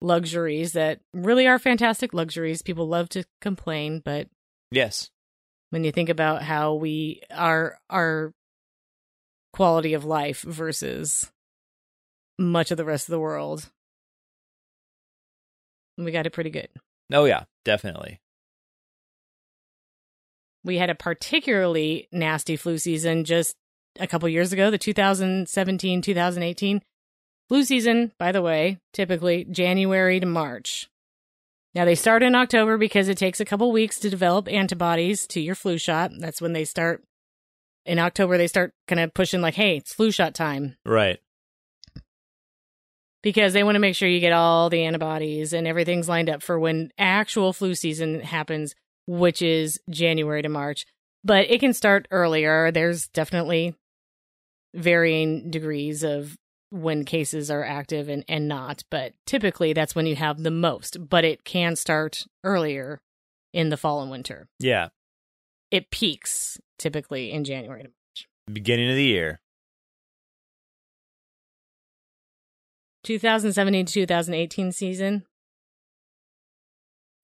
luxuries 0.00 0.72
that 0.72 1.00
really 1.14 1.46
are 1.46 1.58
fantastic 1.58 2.12
luxuries. 2.12 2.62
People 2.62 2.88
love 2.88 3.08
to 3.10 3.24
complain, 3.40 4.00
but 4.04 4.28
Yes. 4.70 5.10
when 5.70 5.84
you 5.84 5.92
think 5.92 6.08
about 6.08 6.42
how 6.42 6.74
we 6.74 7.22
are 7.30 7.78
our 7.88 8.32
quality 9.52 9.94
of 9.94 10.04
life 10.04 10.42
versus 10.42 11.30
much 12.38 12.70
of 12.70 12.76
the 12.76 12.84
rest 12.84 13.08
of 13.08 13.12
the 13.12 13.20
world, 13.20 13.70
we 15.96 16.10
got 16.10 16.26
it 16.26 16.32
pretty 16.32 16.50
good. 16.50 16.68
Oh 17.12 17.24
yeah, 17.24 17.44
definitely. 17.64 18.20
We 20.66 20.78
had 20.78 20.90
a 20.90 20.96
particularly 20.96 22.08
nasty 22.10 22.56
flu 22.56 22.76
season 22.78 23.24
just 23.24 23.54
a 24.00 24.06
couple 24.06 24.28
years 24.28 24.52
ago, 24.52 24.70
the 24.70 24.78
2017 24.78 26.02
2018 26.02 26.82
flu 27.48 27.62
season, 27.62 28.12
by 28.18 28.32
the 28.32 28.42
way, 28.42 28.78
typically 28.92 29.44
January 29.44 30.18
to 30.18 30.26
March. 30.26 30.90
Now 31.72 31.84
they 31.84 31.94
start 31.94 32.24
in 32.24 32.34
October 32.34 32.78
because 32.78 33.08
it 33.08 33.16
takes 33.16 33.38
a 33.38 33.44
couple 33.44 33.70
weeks 33.70 34.00
to 34.00 34.10
develop 34.10 34.48
antibodies 34.48 35.26
to 35.28 35.40
your 35.40 35.54
flu 35.54 35.78
shot. 35.78 36.10
That's 36.18 36.42
when 36.42 36.52
they 36.52 36.64
start 36.64 37.04
in 37.84 38.00
October 38.00 38.36
they 38.36 38.48
start 38.48 38.74
kind 38.88 39.00
of 39.00 39.14
pushing 39.14 39.40
like, 39.40 39.54
"Hey, 39.54 39.76
it's 39.76 39.94
flu 39.94 40.10
shot 40.10 40.34
time." 40.34 40.76
Right. 40.84 41.20
because 43.22 43.52
they 43.52 43.64
want 43.64 43.74
to 43.74 43.80
make 43.80 43.96
sure 43.96 44.08
you 44.08 44.20
get 44.20 44.32
all 44.32 44.70
the 44.70 44.84
antibodies 44.84 45.52
and 45.52 45.66
everything's 45.66 46.08
lined 46.08 46.30
up 46.30 46.42
for 46.42 46.58
when 46.60 46.92
actual 46.96 47.52
flu 47.52 47.74
season 47.74 48.20
happens, 48.20 48.74
which 49.06 49.42
is 49.42 49.80
January 49.90 50.42
to 50.42 50.48
March. 50.48 50.86
But 51.24 51.50
it 51.50 51.60
can 51.60 51.72
start 51.72 52.06
earlier. 52.10 52.70
There's 52.70 53.08
definitely 53.08 53.74
varying 54.74 55.50
degrees 55.50 56.02
of 56.02 56.36
when 56.70 57.04
cases 57.04 57.50
are 57.50 57.64
active 57.64 58.08
and, 58.08 58.24
and 58.28 58.48
not, 58.48 58.82
but 58.90 59.12
typically 59.24 59.72
that's 59.72 59.94
when 59.94 60.06
you 60.06 60.16
have 60.16 60.42
the 60.42 60.50
most. 60.50 61.08
But 61.08 61.24
it 61.24 61.44
can 61.44 61.76
start 61.76 62.26
earlier 62.44 63.00
in 63.52 63.70
the 63.70 63.76
fall 63.76 64.02
and 64.02 64.10
winter. 64.10 64.48
Yeah. 64.58 64.88
It 65.70 65.90
peaks 65.90 66.60
typically 66.78 67.32
in 67.32 67.44
January 67.44 67.82
to 67.82 67.88
March. 67.88 68.28
Beginning 68.52 68.90
of 68.90 68.96
the 68.96 69.04
year. 69.04 69.40
2017 73.04 73.86
to 73.86 73.92
2018 73.92 74.72
season, 74.72 75.24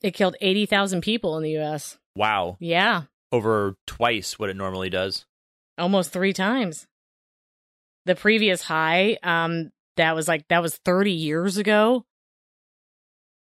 it 0.03 0.13
killed 0.13 0.37
80,000 0.41 1.01
people 1.01 1.37
in 1.37 1.43
the 1.43 1.59
US. 1.59 1.99
Wow. 2.17 2.57
Yeah, 2.61 3.03
Over 3.31 3.77
twice 3.87 4.39
what 4.39 4.51
it 4.51 4.57
normally 4.57 4.91
does. 4.91 5.25
almost 5.79 6.13
three 6.13 6.33
times. 6.33 6.87
The 8.05 8.15
previous 8.15 8.63
high, 8.63 9.17
um, 9.23 9.71
that 9.97 10.15
was 10.15 10.27
like, 10.29 10.47
that 10.49 10.61
was 10.63 10.77
30 10.85 11.13
years 11.13 11.57
ago. 11.57 12.05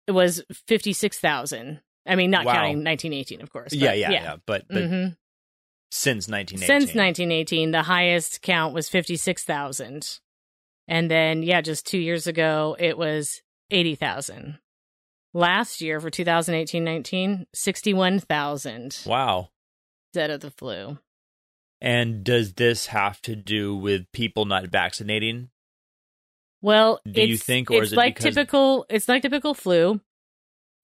It 0.07 0.13
was 0.13 0.43
56,000. 0.67 1.81
I 2.07 2.17
mean, 2.17 2.31
not 2.31 2.45
Wow. 2.47 2.53
counting 2.55 2.85
1918, 2.85 3.41
of 3.43 3.51
course. 3.53 3.73
Yeah, 3.73 3.91
but 3.91 3.99
yeah, 3.99 4.11
yeah. 4.11 4.37
But, 4.47 4.65
but 4.69 4.85
hmm 4.87 5.07
since 5.91 6.27
1918. 6.27 6.59
Since 6.67 6.95
1918, 6.97 7.71
the 7.71 7.83
highest 7.83 8.41
count 8.41 8.73
was 8.73 8.89
56,000. 8.89 10.21
And 10.89 11.11
then, 11.11 11.43
yeah, 11.43 11.61
just 11.61 11.87
two 11.87 11.99
years 11.99 12.27
ago, 12.27 12.75
it 12.79 12.97
was 12.97 13.43
80,000. 13.71 14.59
Last 15.35 15.81
year 15.81 15.99
for 16.01 16.11
2018 16.11 16.85
19, 16.85 17.47
61,000 17.55 18.99
Wow. 19.07 19.49
dead 20.13 20.31
of 20.31 20.41
the 20.41 20.51
flu. 20.51 20.99
And 21.81 22.23
does 22.23 22.53
this 22.55 22.87
have 22.87 23.21
to 23.23 23.35
do 23.35 23.75
with 23.75 24.11
people 24.13 24.45
not 24.45 24.67
vaccinating? 24.69 25.51
Well, 26.61 27.01
Do 27.11 27.23
you 27.23 27.37
think, 27.37 27.71
or 27.71 27.79
it's 27.79 27.87
is 27.89 27.93
it 27.95 27.97
like 27.97 28.17
because- 28.17 28.35
typical? 28.35 28.87
It's 28.89 29.09
like 29.09 29.23
typical 29.23 29.55
flu, 29.55 30.01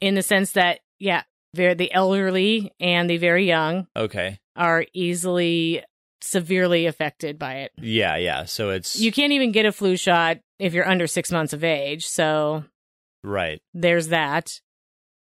in 0.01 0.15
the 0.15 0.23
sense 0.23 0.53
that 0.53 0.81
yeah, 0.99 1.23
very 1.55 1.75
the 1.75 1.93
elderly 1.93 2.73
and 2.81 3.09
the 3.09 3.19
very 3.19 3.47
young 3.47 3.87
Okay. 3.95 4.39
are 4.57 4.85
easily 4.93 5.85
severely 6.21 6.87
affected 6.87 7.39
by 7.39 7.59
it. 7.59 7.73
Yeah, 7.77 8.17
yeah. 8.17 8.45
So 8.45 8.71
it's 8.71 8.99
You 8.99 9.13
can't 9.13 9.33
even 9.33 9.53
get 9.53 9.67
a 9.67 9.73
flu 9.73 9.97
shot 9.97 10.39
if 10.59 10.75
you're 10.75 10.89
under 10.89 11.07
six 11.07 11.31
months 11.31 11.53
of 11.53 11.63
age. 11.63 12.05
So 12.09 12.65
right. 13.23 13.61
there's 13.75 14.09
that. 14.09 14.61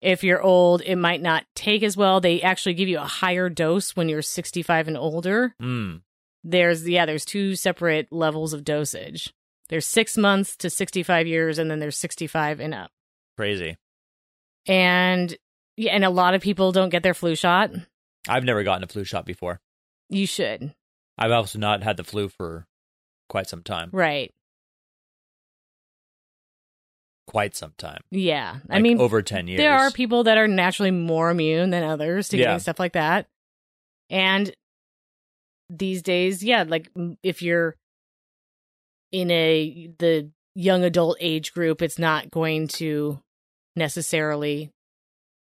If 0.00 0.22
you're 0.22 0.42
old, 0.42 0.82
it 0.82 0.96
might 0.96 1.22
not 1.22 1.44
take 1.54 1.82
as 1.82 1.96
well. 1.96 2.20
They 2.20 2.42
actually 2.42 2.74
give 2.74 2.88
you 2.88 2.98
a 2.98 3.06
higher 3.06 3.48
dose 3.48 3.96
when 3.96 4.10
you're 4.10 4.20
65 4.20 4.88
and 4.88 4.98
older. 4.98 5.54
Mm. 5.62 6.02
There's, 6.42 6.86
yeah, 6.86 7.06
there's 7.06 7.24
two 7.24 7.56
separate 7.56 8.12
levels 8.12 8.52
of 8.52 8.64
dosage. 8.64 9.32
There's 9.70 9.86
six 9.86 10.18
months 10.18 10.56
to 10.58 10.68
65 10.68 11.26
years, 11.26 11.58
and 11.58 11.70
then 11.70 11.78
there's 11.78 11.96
65 11.96 12.60
and 12.60 12.74
up. 12.74 12.90
Crazy. 13.38 13.78
And 14.66 15.34
yeah, 15.76 15.92
and 15.92 16.04
a 16.04 16.10
lot 16.10 16.34
of 16.34 16.42
people 16.42 16.70
don't 16.70 16.90
get 16.90 17.02
their 17.02 17.14
flu 17.14 17.34
shot. 17.34 17.70
I've 18.28 18.44
never 18.44 18.62
gotten 18.62 18.84
a 18.84 18.88
flu 18.88 19.04
shot 19.04 19.24
before. 19.24 19.60
You 20.08 20.26
should. 20.26 20.74
I've 21.18 21.32
also 21.32 21.58
not 21.58 21.82
had 21.82 21.96
the 21.96 22.04
flu 22.04 22.28
for 22.28 22.66
quite 23.28 23.48
some 23.48 23.62
time. 23.62 23.90
Right. 23.92 24.32
Quite 27.34 27.56
some 27.56 27.72
time. 27.78 28.00
Yeah. 28.12 28.60
I 28.70 28.78
mean, 28.78 29.00
over 29.00 29.20
10 29.20 29.48
years. 29.48 29.58
there 29.58 29.72
are 29.74 29.90
people 29.90 30.22
that 30.22 30.38
are 30.38 30.46
naturally 30.46 30.92
more 30.92 31.30
immune 31.30 31.70
than 31.70 31.82
others 31.82 32.28
to 32.28 32.36
Yeah. 32.36 32.44
getting 32.44 32.60
stuff 32.60 32.78
like 32.78 32.92
that. 32.92 33.26
And 34.08 34.54
these 35.68 36.00
days, 36.00 36.44
yeah, 36.44 36.62
like 36.62 36.88
if 37.24 37.42
you're 37.42 37.74
in 39.10 39.32
a 39.32 39.88
the 39.98 40.30
young 40.54 40.84
adult 40.84 41.16
age 41.18 41.52
group, 41.52 41.82
it's 41.82 41.98
not 41.98 42.30
going 42.30 42.68
to 42.68 43.18
necessarily 43.74 44.70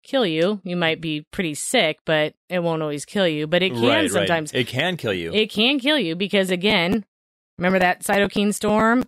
kill 0.04 0.24
you. 0.24 0.60
You 0.62 0.76
might 0.76 1.00
be 1.00 1.26
pretty 1.32 1.54
sick, 1.54 1.98
but 2.06 2.34
it 2.48 2.60
won't 2.60 2.82
always 2.82 3.04
kill 3.04 3.26
you. 3.26 3.48
But 3.48 3.64
it 3.64 3.72
can 3.72 3.82
Right, 3.82 4.02
right. 4.02 4.10
sometimes. 4.10 4.52
It 4.52 4.68
can 4.68 4.96
kill 4.96 5.14
you. 5.14 5.32
It 5.32 5.50
can 5.50 5.80
kill 5.80 5.98
you 5.98 6.14
because 6.14 6.52
again, 6.52 7.04
remember 7.58 7.80
that 7.80 8.04
cytokine 8.04 8.54
storm? 8.54 9.04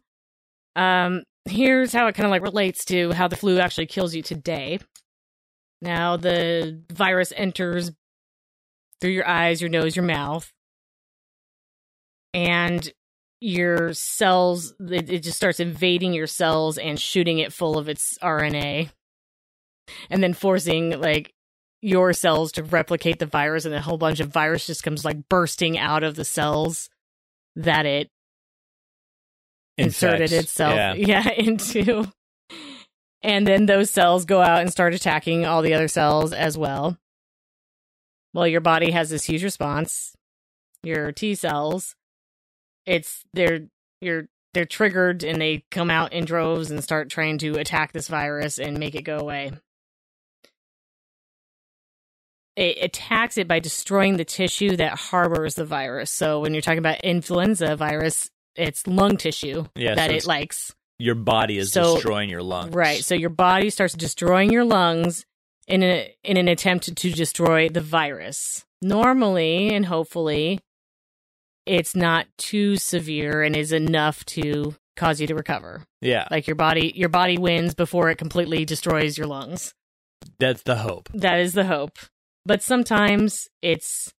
Um, 0.74 1.22
here's 1.48 1.92
how 1.92 2.06
it 2.06 2.14
kind 2.14 2.26
of 2.26 2.30
like 2.30 2.42
relates 2.42 2.84
to 2.86 3.12
how 3.12 3.28
the 3.28 3.36
flu 3.36 3.58
actually 3.58 3.86
kills 3.86 4.14
you 4.14 4.22
today. 4.22 4.78
Now 5.82 6.16
the 6.16 6.82
virus 6.92 7.32
enters 7.36 7.92
through 9.00 9.10
your 9.10 9.28
eyes, 9.28 9.60
your 9.60 9.70
nose, 9.70 9.96
your 9.96 10.04
mouth, 10.04 10.50
and 12.32 12.90
your 13.40 13.92
cells, 13.92 14.72
it, 14.80 15.10
it 15.10 15.22
just 15.22 15.36
starts 15.36 15.60
invading 15.60 16.14
your 16.14 16.26
cells 16.26 16.78
and 16.78 16.98
shooting 16.98 17.38
it 17.38 17.52
full 17.52 17.76
of 17.76 17.88
its 17.88 18.16
RNA, 18.22 18.90
and 20.08 20.22
then 20.22 20.32
forcing 20.32 20.98
like 20.98 21.34
your 21.82 22.14
cells 22.14 22.52
to 22.52 22.62
replicate 22.62 23.18
the 23.18 23.26
virus, 23.26 23.66
and 23.66 23.74
a 23.74 23.82
whole 23.82 23.98
bunch 23.98 24.20
of 24.20 24.32
virus 24.32 24.66
just 24.66 24.82
comes 24.82 25.04
like 25.04 25.28
bursting 25.28 25.76
out 25.76 26.02
of 26.02 26.14
the 26.14 26.24
cells 26.24 26.88
that 27.56 27.84
it 27.84 28.10
inserted 29.78 30.32
itself 30.32 30.74
Yeah. 30.74 30.94
yeah. 30.96 31.30
into 31.32 32.06
and 33.22 33.46
then 33.46 33.66
those 33.66 33.90
cells 33.90 34.24
go 34.26 34.40
out 34.42 34.60
and 34.60 34.70
start 34.70 34.94
attacking 34.94 35.46
all 35.46 35.62
the 35.62 35.74
other 35.74 35.88
cells 35.88 36.32
as 36.32 36.56
well 36.58 36.96
well 38.32 38.46
your 38.46 38.60
body 38.60 38.90
has 38.90 39.10
this 39.10 39.24
huge 39.24 39.42
response 39.42 40.14
your 40.82 41.10
t 41.12 41.34
cells 41.34 41.96
it's 42.86 43.24
they're 43.32 43.60
you're 44.00 44.28
they're 44.52 44.64
triggered 44.64 45.24
and 45.24 45.40
they 45.40 45.64
come 45.70 45.90
out 45.90 46.12
in 46.12 46.24
droves 46.24 46.70
and 46.70 46.84
start 46.84 47.08
trying 47.10 47.38
to 47.38 47.52
attack 47.58 47.92
this 47.92 48.06
virus 48.08 48.58
and 48.58 48.78
make 48.78 48.94
it 48.94 49.02
go 49.02 49.18
away 49.18 49.50
it 52.56 52.78
attacks 52.82 53.36
it 53.36 53.48
by 53.48 53.58
destroying 53.58 54.16
the 54.16 54.24
tissue 54.24 54.76
that 54.76 54.96
harbors 54.96 55.54
the 55.56 55.64
virus 55.64 56.10
so 56.10 56.40
when 56.40 56.52
you're 56.54 56.60
talking 56.62 56.78
about 56.78 57.00
influenza 57.02 57.74
virus 57.74 58.30
it's 58.56 58.86
lung 58.86 59.16
tissue 59.16 59.64
Yeah, 59.74 59.94
that 59.94 60.10
so 60.10 60.16
it 60.16 60.26
likes 60.26 60.74
Your 60.98 61.14
body 61.16 61.58
is 61.58 61.72
So- 61.72 61.94
destroying 61.94 62.30
your 62.30 62.42
lungs. 62.42 62.74
Right. 62.74 63.02
So 63.04 63.14
your 63.14 63.30
body 63.30 63.70
starts 63.70 63.94
destroying 63.94 64.52
your 64.52 64.64
lungs 64.64 65.24
in 65.66 65.82
a, 65.82 66.14
in 66.22 66.36
an 66.36 66.46
attempt 66.48 66.94
to 66.96 67.10
destroy 67.10 67.68
the 67.68 67.80
virus. 67.80 68.64
Normally 68.82 69.74
and 69.74 69.86
hopefully 69.86 70.60
it's 71.66 71.96
not 71.96 72.26
too 72.36 72.76
severe 72.76 73.42
and 73.42 73.56
is 73.56 73.72
enough 73.72 74.24
to 74.26 74.74
cause 74.96 75.20
you 75.20 75.26
to 75.26 75.34
recover. 75.34 75.82
yeah, 76.00 76.28
Like 76.30 76.46
your 76.46 76.56
body 76.56 76.92
your 76.94 77.08
body 77.08 77.38
wins 77.38 77.74
before 77.74 78.10
it 78.10 78.18
completely 78.18 78.64
destroys 78.64 79.16
your 79.18 79.26
lungs. 79.26 79.74
that's 80.38 80.62
the 80.62 80.76
hope. 80.76 81.08
That 81.14 81.40
is 81.40 81.54
the 81.54 81.64
hope. 81.64 81.98
But 82.46 82.62
sometimes 82.62 83.48
it's 83.62 84.12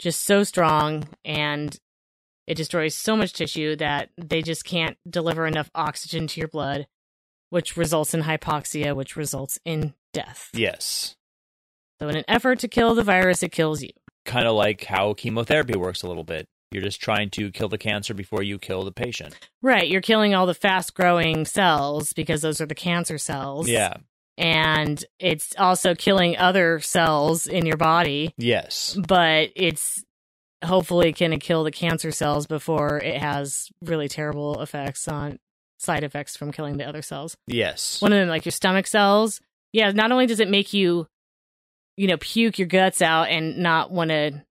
just 0.00 0.24
so 0.24 0.42
strong 0.42 1.08
and 1.24 1.76
it 2.50 2.56
destroys 2.56 2.96
so 2.96 3.16
much 3.16 3.32
tissue 3.32 3.76
that 3.76 4.10
they 4.18 4.42
just 4.42 4.64
can't 4.64 4.96
deliver 5.08 5.46
enough 5.46 5.70
oxygen 5.72 6.26
to 6.26 6.40
your 6.40 6.48
blood, 6.48 6.88
which 7.50 7.76
results 7.76 8.12
in 8.12 8.22
hypoxia, 8.22 8.96
which 8.96 9.14
results 9.14 9.60
in 9.64 9.94
death. 10.12 10.50
Yes. 10.52 11.14
So, 12.00 12.08
in 12.08 12.16
an 12.16 12.24
effort 12.26 12.58
to 12.58 12.68
kill 12.68 12.96
the 12.96 13.04
virus, 13.04 13.44
it 13.44 13.52
kills 13.52 13.82
you. 13.82 13.90
Kind 14.24 14.48
of 14.48 14.56
like 14.56 14.84
how 14.84 15.14
chemotherapy 15.14 15.78
works 15.78 16.02
a 16.02 16.08
little 16.08 16.24
bit. 16.24 16.48
You're 16.72 16.82
just 16.82 17.00
trying 17.00 17.30
to 17.30 17.52
kill 17.52 17.68
the 17.68 17.78
cancer 17.78 18.14
before 18.14 18.42
you 18.42 18.58
kill 18.58 18.82
the 18.82 18.90
patient. 18.90 19.36
Right. 19.62 19.88
You're 19.88 20.00
killing 20.00 20.34
all 20.34 20.46
the 20.46 20.52
fast 20.54 20.94
growing 20.94 21.44
cells 21.44 22.12
because 22.12 22.42
those 22.42 22.60
are 22.60 22.66
the 22.66 22.74
cancer 22.74 23.18
cells. 23.18 23.68
Yeah. 23.68 23.94
And 24.36 25.04
it's 25.20 25.54
also 25.56 25.94
killing 25.94 26.36
other 26.36 26.80
cells 26.80 27.46
in 27.46 27.64
your 27.64 27.76
body. 27.76 28.34
Yes. 28.38 28.98
but 29.06 29.50
it's 29.54 30.02
hopefully 30.64 31.12
to 31.12 31.36
kill 31.38 31.64
the 31.64 31.70
cancer 31.70 32.10
cells 32.12 32.46
before 32.46 32.98
it 32.98 33.16
has 33.20 33.68
really 33.82 34.08
terrible 34.08 34.60
effects 34.60 35.08
on 35.08 35.38
side 35.78 36.04
effects 36.04 36.36
from 36.36 36.52
killing 36.52 36.76
the 36.76 36.86
other 36.86 37.02
cells. 37.02 37.36
Yes. 37.46 38.02
One 38.02 38.12
of 38.12 38.18
them, 38.18 38.28
like 38.28 38.44
your 38.44 38.52
stomach 38.52 38.86
cells, 38.86 39.40
yeah, 39.72 39.90
not 39.92 40.12
only 40.12 40.26
does 40.26 40.40
it 40.40 40.48
make 40.50 40.72
you, 40.74 41.06
you 41.96 42.06
know, 42.06 42.16
puke 42.18 42.58
your 42.58 42.68
guts 42.68 43.00
out 43.00 43.28
and 43.28 43.58
not 43.58 43.90
want 43.90 44.10
to 44.10 44.42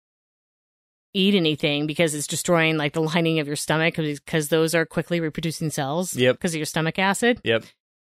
eat 1.13 1.33
anything 1.35 1.87
because 1.87 2.13
it's 2.13 2.27
destroying 2.27 2.77
like 2.77 2.93
the 2.93 3.01
lining 3.01 3.39
of 3.39 3.47
your 3.47 3.55
stomach 3.55 3.95
because 3.95 4.49
those 4.49 4.75
are 4.75 4.85
quickly 4.85 5.19
reproducing 5.19 5.69
cells 5.71 6.15
Yep. 6.15 6.35
because 6.35 6.53
of 6.53 6.57
your 6.59 6.65
stomach 6.67 6.99
acid 6.99 7.41
Yep. 7.43 7.63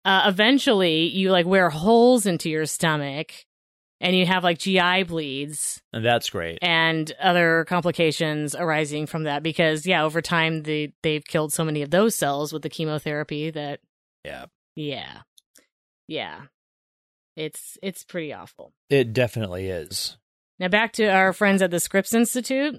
uh, 0.05 0.23
eventually 0.27 1.07
you 1.07 1.31
like 1.31 1.47
wear 1.47 1.71
holes 1.71 2.27
into 2.27 2.51
your 2.51 2.67
stomach 2.67 3.31
and 4.03 4.15
you 4.15 4.25
have 4.27 4.43
like 4.43 4.59
GI 4.59 5.03
bleeds 5.03 5.81
And 5.93 6.05
that's 6.05 6.29
great. 6.29 6.59
and 6.61 7.11
other 7.19 7.65
complications 7.67 8.53
arising 8.53 9.07
from 9.07 9.23
that 9.23 9.41
because 9.41 9.85
yeah 9.87 10.03
over 10.03 10.21
time 10.21 10.61
they 10.63 10.93
they've 11.01 11.23
killed 11.25 11.51
so 11.53 11.63
many 11.63 11.81
of 11.81 11.89
those 11.89 12.13
cells 12.13 12.53
with 12.53 12.61
the 12.61 12.69
chemotherapy 12.69 13.49
that 13.49 13.79
Yeah. 14.23 14.45
yeah 14.75 15.21
yeah 16.07 16.41
it's 17.35 17.77
it's 17.81 18.03
pretty 18.03 18.31
awful 18.33 18.73
It 18.89 19.13
definitely 19.13 19.67
is. 19.69 20.17
now 20.59 20.67
back 20.67 20.93
to 20.93 21.05
our 21.07 21.33
friends 21.33 21.61
at 21.61 21.71
the 21.71 21.79
scripps 21.79 22.13
institute 22.13 22.75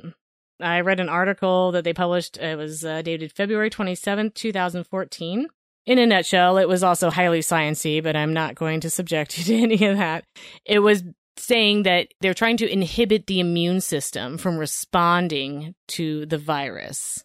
i 0.60 0.80
read 0.80 1.00
an 1.00 1.08
article 1.08 1.72
that 1.72 1.82
they 1.84 1.92
published 1.92 2.36
it 2.36 2.56
was 2.56 2.84
uh, 2.84 3.02
dated 3.02 3.32
february 3.32 3.70
27th 3.70 4.34
2014 4.34 5.48
in 5.86 5.98
a 5.98 6.06
nutshell 6.06 6.56
it 6.58 6.68
was 6.68 6.82
also 6.82 7.10
highly 7.10 7.40
sciency 7.40 8.02
but 8.02 8.16
i'm 8.16 8.32
not 8.32 8.54
going 8.54 8.80
to 8.80 8.90
subject 8.90 9.38
you 9.38 9.44
to 9.56 9.56
any 9.56 9.84
of 9.86 9.96
that 9.98 10.24
it 10.64 10.78
was 10.80 11.02
saying 11.36 11.82
that 11.82 12.08
they're 12.20 12.32
trying 12.34 12.56
to 12.56 12.70
inhibit 12.72 13.26
the 13.26 13.40
immune 13.40 13.80
system 13.80 14.38
from 14.38 14.56
responding 14.56 15.74
to 15.88 16.26
the 16.26 16.38
virus 16.38 17.24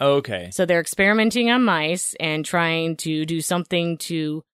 Okay. 0.00 0.50
so 0.52 0.64
they're 0.64 0.80
experimenting 0.80 1.50
on 1.50 1.64
mice 1.64 2.14
and 2.20 2.44
trying 2.44 2.96
to 2.98 3.24
do 3.26 3.40
something 3.40 3.98
to 3.98 4.44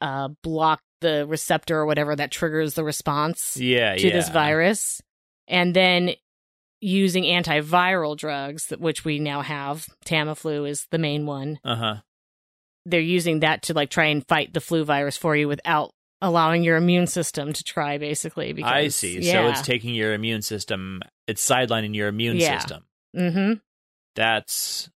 uh, 0.00 0.28
block 0.42 0.80
the 1.02 1.26
receptor 1.26 1.76
or 1.78 1.84
whatever 1.86 2.16
that 2.16 2.30
triggers 2.30 2.72
the 2.74 2.84
response 2.84 3.56
Yeah. 3.58 3.96
to 3.96 4.06
yeah. 4.08 4.12
this 4.14 4.30
virus, 4.30 5.02
and 5.46 5.74
then 5.76 6.12
using 6.80 7.24
antiviral 7.24 8.16
drugs, 8.16 8.72
which 8.78 9.04
we 9.04 9.18
now 9.18 9.42
have. 9.42 9.86
Tamiflu 10.06 10.66
is 10.68 10.86
the 10.90 10.98
main 10.98 11.26
one. 11.26 11.58
Uh 11.64 11.76
huh. 11.76 11.96
They're 12.86 13.00
using 13.00 13.40
that 13.40 13.62
to 13.64 13.74
like 13.74 13.90
try 13.90 14.06
and 14.06 14.26
fight 14.26 14.54
the 14.54 14.60
flu 14.60 14.84
virus 14.84 15.16
for 15.16 15.36
you 15.36 15.48
without 15.48 15.90
allowing 16.22 16.62
your 16.62 16.76
immune 16.76 17.06
system 17.06 17.52
to 17.52 17.62
try, 17.62 17.98
basically. 17.98 18.52
Because, 18.54 18.72
I 18.72 18.88
see. 18.88 19.22
So 19.22 19.48
it's 19.48 19.60
taking 19.60 19.94
your 19.94 20.14
immune 20.14 20.40
system, 20.40 21.02
it's 21.26 21.46
sidelining 21.46 21.94
your 21.94 22.08
immune 22.08 22.36
Yeah. 22.36 22.58
system. 22.58 22.84
hmm 23.14 23.52
That's 24.14 24.88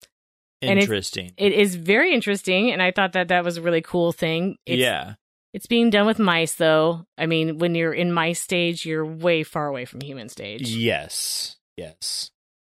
And 0.63 0.79
it- 0.79 0.83
interesting. 0.83 1.33
It 1.37 1.53
is 1.53 1.75
very 1.75 2.15
interesting, 2.15 2.71
and 2.71 2.81
I 2.83 2.91
thought 2.91 3.13
that 3.13 3.29
that 3.29 3.45
was 3.45 3.57
a 3.59 3.63
really 3.63 3.83
cool 3.83 4.13
thing. 4.13 4.57
It's, 4.67 4.79
yeah. 4.79 5.15
It's 5.53 5.67
being 5.67 5.91
done 5.91 6.07
with 6.07 6.19
mice, 6.19 6.55
though. 6.55 7.05
I 7.19 7.27
mean, 7.27 7.59
when 7.59 7.75
you're 7.75 7.93
in 7.93 8.13
mice 8.13 8.41
stage, 8.41 8.87
you're 8.87 9.05
way 9.05 9.43
far 9.43 9.67
away 9.67 9.85
from 9.85 10.01
human 10.01 10.29
stage. 10.29 10.71
Yes. 10.71 11.57
Yes. 11.77 12.31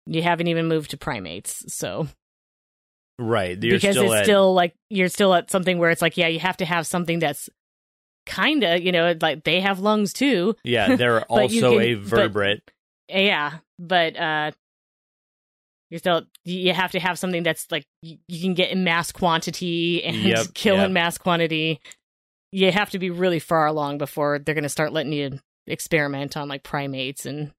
You 0.05 0.21
haven't 0.23 0.47
even 0.47 0.67
moved 0.67 0.91
to 0.91 0.97
primates, 0.97 1.63
so 1.73 2.07
Right. 3.17 3.61
You're 3.61 3.77
because 3.77 3.95
still 3.95 4.11
it's 4.11 4.19
at, 4.21 4.25
still 4.25 4.53
like 4.53 4.73
you're 4.89 5.07
still 5.09 5.33
at 5.33 5.49
something 5.49 5.77
where 5.79 5.89
it's 5.89 6.01
like, 6.01 6.17
yeah, 6.17 6.27
you 6.27 6.39
have 6.39 6.57
to 6.57 6.65
have 6.65 6.85
something 6.85 7.19
that's 7.19 7.49
kind 8.25 8.63
of, 8.63 8.81
you 8.81 8.91
know, 8.91 9.15
like 9.21 9.43
they 9.43 9.61
have 9.61 9.79
lungs 9.79 10.11
too. 10.13 10.55
Yeah, 10.63 10.95
they're 10.95 11.21
also 11.29 11.71
can- 11.73 11.81
a 11.81 11.95
but- 11.95 12.03
vertebrate. 12.03 12.61
Yeah, 13.07 13.59
but 13.79 14.17
uh 14.17 14.51
you're 15.91 15.99
still 15.99 16.23
you 16.43 16.73
have 16.73 16.91
to 16.93 16.99
have 16.99 17.19
something 17.19 17.43
that's 17.43 17.71
like 17.71 17.85
you, 18.01 18.17
you 18.27 18.41
can 18.41 18.53
get 18.55 18.71
in 18.71 18.83
mass 18.83 19.11
quantity 19.11 20.03
and 20.03 20.17
Yep, 20.17 20.47
kill 20.53 20.77
yep. 20.77 20.87
in 20.87 20.93
mass 20.93 21.17
quantity. 21.17 21.79
You 22.51 22.71
have 22.71 22.89
to 22.91 22.99
be 22.99 23.09
really 23.11 23.39
far 23.39 23.67
along 23.67 23.97
before 23.99 24.39
they're 24.39 24.55
going 24.55 24.63
to 24.63 24.69
start 24.69 24.93
letting 24.93 25.13
you 25.13 25.39
experiment 25.67 26.35
on 26.37 26.47
like 26.47 26.63
primates 26.63 27.25
and 27.25 27.51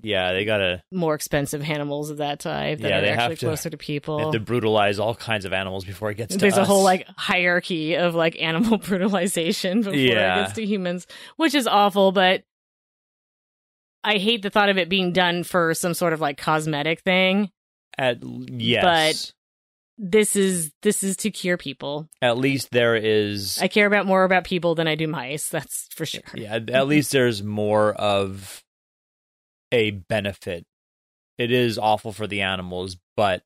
yeah, 0.00 0.32
they 0.32 0.44
gotta 0.44 0.82
more 0.92 1.14
expensive 1.14 1.62
animals 1.62 2.10
of 2.10 2.18
that 2.18 2.40
type 2.40 2.78
that 2.80 2.88
Yeah, 2.88 2.98
are 2.98 3.00
they 3.00 3.08
have 3.08 3.18
actually 3.18 3.36
to- 3.36 3.46
closer 3.46 3.70
to 3.70 3.76
they 3.76 3.80
people. 3.84 4.18
have 4.18 4.32
to 4.32 4.40
brutalize 4.40 4.98
all 4.98 5.14
kinds 5.14 5.44
of 5.44 5.52
animals 5.52 5.84
before 5.84 6.10
it 6.10 6.16
gets 6.16 6.34
to 6.34 6.38
humans. 6.38 6.40
There's 6.54 6.58
a 6.58 6.62
us. 6.62 6.68
whole 6.68 6.84
like 6.84 7.06
hierarchy 7.16 7.96
of 7.96 8.14
like 8.14 8.40
animal 8.40 8.78
brutalization 8.88 9.78
before 9.82 9.94
Yeah. 9.94 10.40
it 10.40 10.42
gets 10.44 10.52
to 10.54 10.64
humans, 10.66 11.06
which 11.36 11.54
is 11.54 11.66
awful, 11.66 12.12
but 12.12 12.44
I 14.04 14.18
hate 14.18 14.42
the 14.42 14.50
thought 14.50 14.68
of 14.68 14.78
it 14.78 14.88
being 14.88 15.12
done 15.12 15.42
for 15.44 15.74
some 15.74 15.94
sort 15.94 16.12
of 16.12 16.20
like 16.20 16.38
cosmetic 16.38 17.00
thing. 17.00 17.50
at 17.98 18.18
yes, 18.22 18.84
But 18.84 19.32
This 19.98 20.36
is 20.36 20.70
this 20.82 21.02
is 21.02 21.16
to 21.18 21.30
cure 21.32 21.56
people. 21.56 22.08
at 22.22 22.38
least 22.38 22.70
there 22.70 22.94
is 22.94 23.58
I 23.60 23.66
care 23.66 23.86
about 23.86 24.06
more 24.06 24.22
about 24.22 24.44
people 24.44 24.76
than 24.76 24.86
I 24.86 24.94
do 24.94 25.08
mice, 25.08 25.48
that's 25.48 25.88
for 25.90 26.06
sure. 26.06 26.22
yeah, 26.34 26.60
at 26.72 26.86
least 26.86 27.10
there's 27.10 27.42
more 27.42 27.92
of 27.94 28.62
a 29.72 29.90
benefit. 29.90 30.64
It 31.38 31.52
is 31.52 31.78
awful 31.78 32.12
for 32.12 32.26
the 32.26 32.40
animals, 32.40 32.96
but 33.16 33.42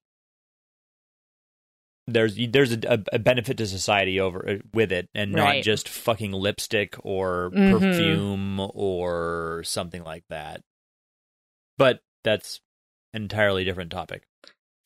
there's 2.07 2.36
there's 2.51 2.73
a, 2.73 3.03
a 3.12 3.19
benefit 3.19 3.57
to 3.59 3.66
society 3.66 4.19
over 4.19 4.49
uh, 4.49 4.55
with 4.74 4.90
it, 4.93 5.09
and 5.15 5.32
not 5.32 5.43
Right. 5.43 5.62
just 5.62 5.89
fucking 5.89 6.32
lipstick 6.32 6.97
or 7.05 7.51
Mhm. 7.55 7.70
perfume 7.70 8.61
or 8.74 9.62
something 9.65 10.03
like 10.03 10.24
that. 10.28 10.62
But 11.78 12.01
that's 12.24 12.61
an 13.12 13.23
entirely 13.23 13.65
different 13.65 13.90
topic. 13.93 14.24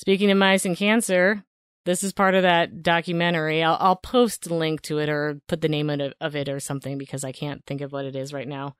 Speaking 0.01 0.31
of 0.31 0.37
mice 0.37 0.65
and 0.67 0.77
cancer, 0.77 1.45
this 1.87 2.03
is 2.03 2.13
part 2.13 2.35
of 2.35 2.43
that 2.43 2.83
documentary. 2.83 3.63
I'll, 3.63 3.79
I'll 3.81 3.97
post 3.97 4.47
a 4.49 4.55
link 4.55 4.83
to 4.83 4.99
it 4.99 5.09
or 5.09 5.41
put 5.49 5.63
the 5.63 5.69
name 5.69 5.89
of 5.89 6.13
of 6.21 6.37
it 6.37 6.49
or 6.51 6.61
something 6.61 6.99
because 6.99 7.25
I 7.25 7.33
can't 7.33 7.65
think 7.67 7.81
of 7.81 7.93
what 7.93 8.05
it 8.05 8.15
is 8.15 8.33
right 8.33 8.49
now. 8.49 8.77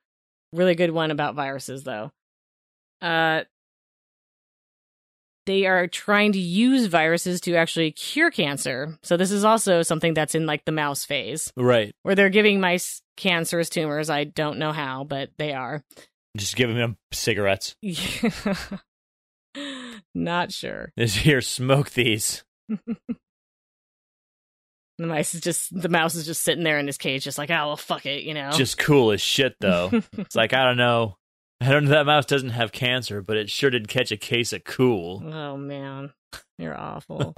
Really 0.53 0.75
good 0.75 0.91
one 0.91 1.09
about 1.11 1.33
viruses, 1.35 1.83
though. 1.83 2.11
Uh, 3.01 3.41
they 5.45 5.65
are 5.65 5.87
trying 5.87 6.33
to 6.33 6.39
use 6.39 6.87
viruses 6.87 7.39
to 7.41 7.55
actually 7.55 7.91
cure 7.91 8.29
cancer. 8.31 8.97
So 9.03 9.15
this 9.15 9.31
is 9.31 9.45
also 9.45 9.81
something 9.81 10.13
that's 10.13 10.35
in 10.35 10.45
like 10.45 10.65
the 10.65 10.71
mouse 10.73 11.05
phase, 11.05 11.53
Right. 11.55 11.95
where 12.03 12.15
they're 12.15 12.29
giving 12.29 12.59
mice 12.59 13.01
cancerous 13.15 13.69
tumors. 13.69 14.09
I 14.09 14.25
don't 14.25 14.59
know 14.59 14.73
how, 14.73 15.05
but 15.05 15.29
they 15.37 15.53
are. 15.53 15.83
Just 16.35 16.55
giving 16.57 16.75
them 16.75 16.97
cigarettes. 17.13 17.75
Not 20.13 20.51
sure. 20.51 20.91
This 20.97 21.15
here, 21.15 21.41
smoke 21.41 21.91
these. 21.91 22.43
The 24.99 25.05
mice 25.05 25.35
is 25.35 25.41
just 25.41 25.79
the 25.79 25.89
mouse 25.89 26.15
is 26.15 26.25
just 26.25 26.41
sitting 26.41 26.63
there 26.63 26.79
in 26.79 26.87
his 26.87 26.97
cage, 26.97 27.23
just 27.23 27.37
like, 27.37 27.51
oh 27.51 27.67
well, 27.67 27.77
fuck 27.77 28.07
it, 28.07 28.23
you 28.23 28.33
know. 28.33 28.49
Just 28.49 28.79
cool 28.79 29.11
as 29.11 29.21
shit, 29.21 29.53
though. 29.59 29.91
it's 30.17 30.35
like, 30.35 30.53
I 30.53 30.63
don't 30.63 30.77
know. 30.77 31.17
I 31.61 31.69
don't 31.71 31.85
know. 31.85 31.91
That 31.91 32.05
mouse 32.05 32.25
doesn't 32.25 32.49
have 32.51 32.71
cancer, 32.71 33.21
but 33.21 33.37
it 33.37 33.49
sure 33.49 33.69
did 33.69 33.87
catch 33.87 34.11
a 34.11 34.17
case 34.17 34.53
of 34.53 34.63
cool. 34.63 35.23
oh 35.25 35.57
man, 35.57 36.13
you're 36.57 36.77
awful. 36.79 37.35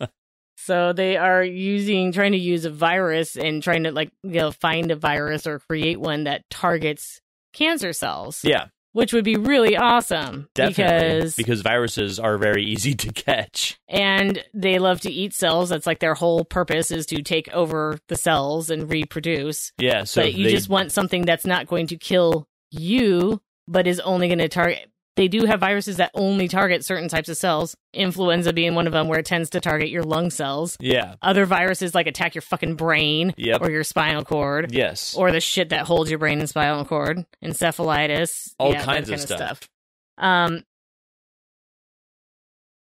so 0.56 0.92
they 0.92 1.16
are 1.16 1.42
using, 1.42 2.12
trying 2.12 2.32
to 2.32 2.38
use 2.38 2.64
a 2.64 2.70
virus 2.70 3.36
and 3.36 3.62
trying 3.62 3.84
to 3.84 3.92
like, 3.92 4.10
you 4.22 4.32
know, 4.40 4.50
find 4.50 4.90
a 4.90 4.96
virus 4.96 5.46
or 5.46 5.58
create 5.58 5.98
one 6.00 6.24
that 6.24 6.48
targets 6.50 7.20
cancer 7.52 7.92
cells, 7.92 8.40
Yeah, 8.44 8.66
which 8.92 9.12
would 9.12 9.24
be 9.24 9.36
really 9.36 9.76
awesome 9.76 10.48
definitely. 10.54 11.18
because 11.18 11.36
because 11.36 11.60
viruses 11.62 12.18
are 12.20 12.38
very 12.38 12.64
easy 12.64 12.94
to 12.94 13.12
catch. 13.12 13.78
and 13.88 14.42
they 14.54 14.78
love 14.78 15.00
to 15.00 15.10
eat 15.10 15.34
cells. 15.34 15.70
That's 15.70 15.86
like 15.86 15.98
their 15.98 16.14
whole 16.14 16.44
purpose 16.44 16.90
is 16.90 17.06
to 17.06 17.22
take 17.22 17.48
over 17.52 17.98
the 18.08 18.16
cells 18.16 18.70
and 18.70 18.88
reproduce. 18.90 19.72
Yeah, 19.78 20.04
so 20.04 20.22
but 20.22 20.34
you 20.34 20.44
they, 20.44 20.50
just 20.50 20.68
want 20.68 20.92
something 20.92 21.22
that's 21.24 21.46
not 21.46 21.66
going 21.66 21.88
to 21.88 21.96
kill 21.96 22.46
you, 22.70 23.40
but 23.68 23.86
is 23.86 24.00
only 24.00 24.28
going 24.28 24.38
to 24.38 24.48
target. 24.48 24.88
They 25.14 25.28
do 25.28 25.44
have 25.44 25.60
viruses 25.60 25.98
that 25.98 26.10
only 26.14 26.48
target 26.48 26.86
certain 26.86 27.08
types 27.08 27.28
of 27.28 27.36
cells. 27.36 27.76
Influenza 27.92 28.54
being 28.54 28.74
one 28.74 28.86
of 28.86 28.94
them, 28.94 29.08
where 29.08 29.18
it 29.18 29.26
tends 29.26 29.50
to 29.50 29.60
target 29.60 29.90
your 29.90 30.04
lung 30.04 30.30
cells. 30.30 30.78
yeah, 30.80 31.16
Other 31.20 31.44
viruses 31.44 31.94
like 31.94 32.06
attack 32.06 32.34
your 32.34 32.40
fucking 32.42 32.76
brain 32.76 33.34
Yep. 33.36 33.60
or 33.60 33.70
your 33.70 33.84
spinal 33.84 34.24
cord 34.24 34.72
yes, 34.72 35.14
or 35.14 35.30
the 35.30 35.40
shit 35.40 35.68
that 35.68 35.86
holds 35.86 36.08
your 36.08 36.18
brain 36.18 36.38
and 36.40 36.48
spinal 36.48 36.86
cord, 36.86 37.26
encephalitis, 37.44 38.54
all 38.58 38.72
yeah, 38.72 38.84
kinds 38.84 39.10
kind 39.10 39.20
of 39.20 39.26
stuff. 39.28 39.68
Um, 40.16 40.64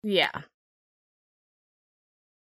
yeah. 0.03 0.31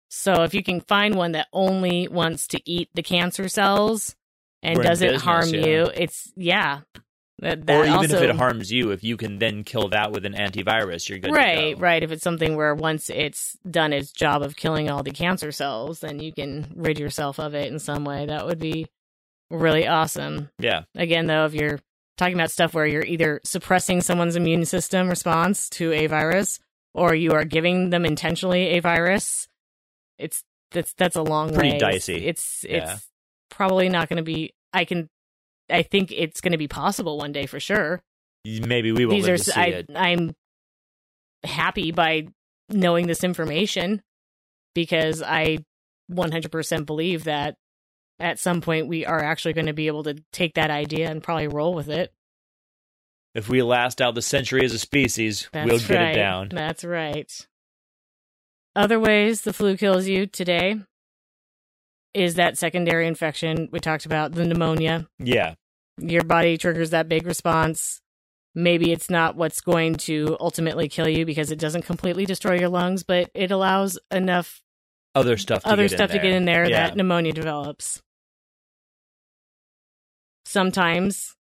So 0.10 0.44
if 0.44 0.54
you 0.54 0.64
can 0.64 0.80
find 0.82 1.16
one 1.16 1.32
that 1.34 1.48
only 1.52 2.08
wants 2.08 2.48
to 2.50 2.62
eat 2.66 2.90
the 2.94 3.04
cancer 3.04 3.48
cells 3.50 4.16
and 4.62 4.78
We're 4.78 4.84
doesn't 4.84 5.08
business, 5.08 5.22
harm 5.24 5.50
yeah. 5.50 5.66
you, 5.66 5.92
it's 5.94 6.32
yeah. 6.36 6.82
That, 7.44 7.66
that 7.68 7.76
or 7.78 7.84
even 7.84 7.94
also, 7.98 8.18
if 8.18 8.22
it 8.30 8.36
harms 8.36 8.72
you, 8.72 8.92
if 8.92 9.04
you 9.04 9.18
can 9.18 9.38
then 9.40 9.64
kill 9.64 9.90
that 9.90 10.12
with 10.12 10.26
an 10.26 10.34
antivirus, 10.34 11.08
you're 11.10 11.20
good. 11.20 11.28
to 11.28 11.34
right, 11.34 11.76
go. 11.76 11.82
right. 11.82 12.02
If 12.02 12.12
it's 12.12 12.24
something 12.24 12.56
where 12.56 12.74
once 12.74 13.10
it's 13.10 13.58
done 13.70 13.94
its 13.94 14.12
job 14.12 14.42
of 14.42 14.56
killing 14.56 14.90
all 14.90 15.04
the 15.04 15.12
cancer 15.12 15.52
cells, 15.52 16.00
then 16.00 16.20
you 16.20 16.34
can 16.34 16.72
rid 16.76 17.00
yourself 17.00 17.40
of 17.40 17.54
it 17.54 17.72
in 17.72 17.80
some 17.80 18.06
way. 18.06 18.26
That 18.26 18.46
would 18.46 18.60
be 18.60 18.88
really 19.50 19.88
awesome. 19.88 20.50
Yeah, 20.60 20.84
Again, 20.96 21.28
though, 21.28 21.46
if 21.46 21.54
you're 21.54 21.80
talking 22.18 22.36
about 22.36 22.52
stuff 22.52 22.74
where 22.74 22.86
you're 22.86 23.04
either 23.06 23.42
suppressing 23.44 24.02
someone's 24.02 24.36
immune 24.36 24.66
system 24.66 25.10
response 25.10 25.70
to 25.72 25.92
a 25.92 26.08
virus 26.08 26.60
or 26.94 27.14
you 27.16 27.32
are 27.34 27.44
giving 27.44 27.90
them 27.90 28.06
intentionally 28.06 28.70
a 28.70 28.80
virus, 28.80 29.48
it's 30.18 30.44
that's 30.72 30.94
that's 30.94 31.16
a 31.16 31.22
long 31.24 31.54
Pretty 31.54 31.72
way. 31.74 31.78
dicey. 31.80 32.26
It's 32.26 32.64
it's 32.68 32.86
Yeah. 32.86 32.98
probably 33.50 33.90
not 33.90 34.10
going 34.10 34.18
to 34.18 34.24
be. 34.24 34.54
I 34.72 34.86
can. 34.86 35.10
I 35.74 35.82
think 35.82 36.12
it's 36.12 36.40
going 36.40 36.52
to 36.52 36.58
be 36.58 36.68
possible 36.68 37.18
one 37.18 37.32
day 37.32 37.48
for 37.48 37.60
sure. 37.60 38.02
maybe 38.46 38.92
we 38.92 39.06
won't 39.06 39.24
These 39.24 39.50
are. 39.50 39.60
I, 39.60 39.66
it. 39.68 39.90
I'm 39.96 40.36
happy 41.44 41.92
by 41.92 42.28
knowing 42.70 43.08
this 43.08 43.24
information 43.24 44.02
because 44.76 45.22
I 45.22 45.60
100% 46.12 46.86
believe 46.86 47.24
that 47.24 47.56
at 48.20 48.40
some 48.40 48.62
point 48.62 48.88
we 48.88 49.06
are 49.06 49.22
actually 49.22 49.54
going 49.54 49.66
to 49.66 49.74
be 49.74 49.88
able 49.88 50.04
to 50.04 50.16
take 50.32 50.54
that 50.56 50.70
idea 50.70 51.10
and 51.10 51.24
probably 51.24 51.48
roll 51.48 51.74
with 51.74 51.90
it. 51.90 52.14
If 53.34 53.50
we 53.50 53.64
last 53.64 54.00
out 54.00 54.14
the 54.14 54.22
century 54.22 54.64
as 54.64 54.74
a 54.74 54.80
species, 54.80 55.50
That's 55.52 55.68
we'll 55.68 55.80
get 55.80 55.90
right. 55.90 56.12
it 56.12 56.16
down. 56.16 56.50
That's 56.50 56.84
right. 56.84 57.32
Other 58.76 59.00
ways 59.00 59.42
the 59.42 59.54
flu 59.54 59.76
kills 59.76 60.08
you 60.08 60.28
today 60.28 60.80
is 62.14 62.36
that 62.36 62.60
secondary 62.60 63.08
infection 63.08 63.70
we 63.72 63.80
talked 63.80 64.06
about, 64.06 64.34
the 64.34 64.46
pneumonia. 64.46 65.08
Yeah, 65.18 65.56
Your 66.00 66.24
body 66.24 66.58
triggers 66.58 66.90
that 66.92 67.08
big 67.08 67.26
response. 67.26 68.02
Maybe 68.56 68.92
it's 68.92 69.10
not 69.10 69.36
what's 69.36 69.62
going 69.62 69.96
to 69.96 70.38
ultimately 70.40 70.88
kill 70.90 71.08
you 71.08 71.26
because 71.26 71.52
it 71.52 71.60
doesn't 71.60 71.84
completely 71.84 72.26
destroy 72.26 72.60
your 72.60 72.70
lungs, 72.70 73.04
but 73.04 73.30
it 73.34 73.52
allows 73.52 73.98
enough 74.12 74.62
other 75.16 75.38
stuff. 75.38 75.64
To 75.64 75.70
other 75.70 75.88
get 75.88 75.98
stuff 75.98 76.12
in 76.12 76.18
to 76.18 76.22
get 76.24 76.32
in 76.36 76.46
there 76.46 76.68
Yeah. 76.70 76.88
that 76.88 76.96
pneumonia 76.98 77.34
develops. 77.34 78.02
Sometimes 80.46 81.36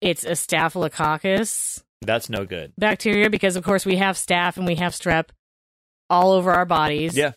it's 0.00 0.24
a 0.24 0.36
staphylococcus 0.36 1.82
That's 2.02 2.28
no 2.30 2.44
good. 2.44 2.72
bacteria 2.78 3.28
because, 3.30 3.56
of 3.56 3.64
course, 3.64 3.84
we 3.86 3.96
have 3.96 4.16
staph 4.16 4.56
and 4.56 4.66
we 4.66 4.76
have 4.76 4.92
strep 4.92 5.28
all 6.10 6.32
over 6.32 6.52
our 6.52 6.66
bodies. 6.66 7.16
Yeah. 7.16 7.32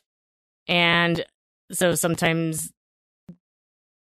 And 0.68 1.26
so 1.72 1.96
sometimes 1.96 2.72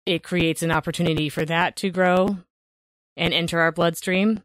it 0.05 0.23
creates 0.23 0.63
an 0.63 0.71
opportunity 0.71 1.29
for 1.29 1.45
that 1.45 1.75
to 1.77 1.89
grow 1.89 2.37
and 3.17 3.33
enter 3.33 3.59
our 3.59 3.71
bloodstream. 3.71 4.41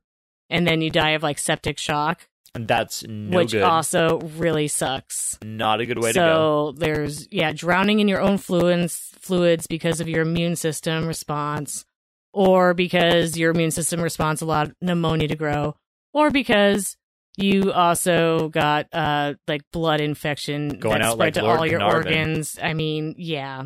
And 0.51 0.67
then 0.67 0.81
you 0.81 0.91
die 0.91 1.11
of 1.11 1.23
like 1.23 1.39
septic 1.39 1.79
shock, 1.79 2.29
And 2.55 2.69
that's 2.69 3.03
no 3.09 3.39
which 3.39 3.53
good. 3.53 3.63
also 3.63 4.19
really 4.37 4.69
sucks. 4.69 5.39
Not 5.43 5.81
a 5.81 5.87
good 5.87 5.99
way 5.99 6.13
to 6.13 6.19
go. 6.19 6.73
so 6.73 6.79
there's 6.79 7.27
yeah, 7.33 7.53
drowning 7.53 8.01
in 8.01 8.07
your 8.09 8.21
own 8.21 8.39
fluids 8.39 9.13
fluids 9.19 9.67
because 9.67 10.01
of 10.01 10.09
your 10.09 10.23
immune 10.23 10.55
system 10.55 11.05
response, 11.07 11.85
or 12.33 12.75
because 12.75 13.37
your 13.37 13.51
immune 13.51 13.73
system 13.73 14.01
response 14.01 14.41
allowed 14.41 14.73
pneumonia 14.81 15.27
to 15.29 15.35
grow, 15.37 15.75
or 16.13 16.31
because 16.31 16.97
you 17.37 17.73
also 17.73 18.49
got 18.51 18.87
uh 18.93 19.35
like 19.49 19.63
blood 19.73 20.01
infection 20.01 20.69
Going 20.79 21.01
that 21.01 21.03
out 21.03 21.15
spread 21.15 21.19
like 21.27 21.35
to 21.35 21.43
Lord 21.43 21.59
all 21.59 21.67
your 21.67 21.81
Carnarvon. 21.81 22.13
organs. 22.13 22.57
I 22.63 22.73
mean, 22.75 23.17
yeah. 23.19 23.65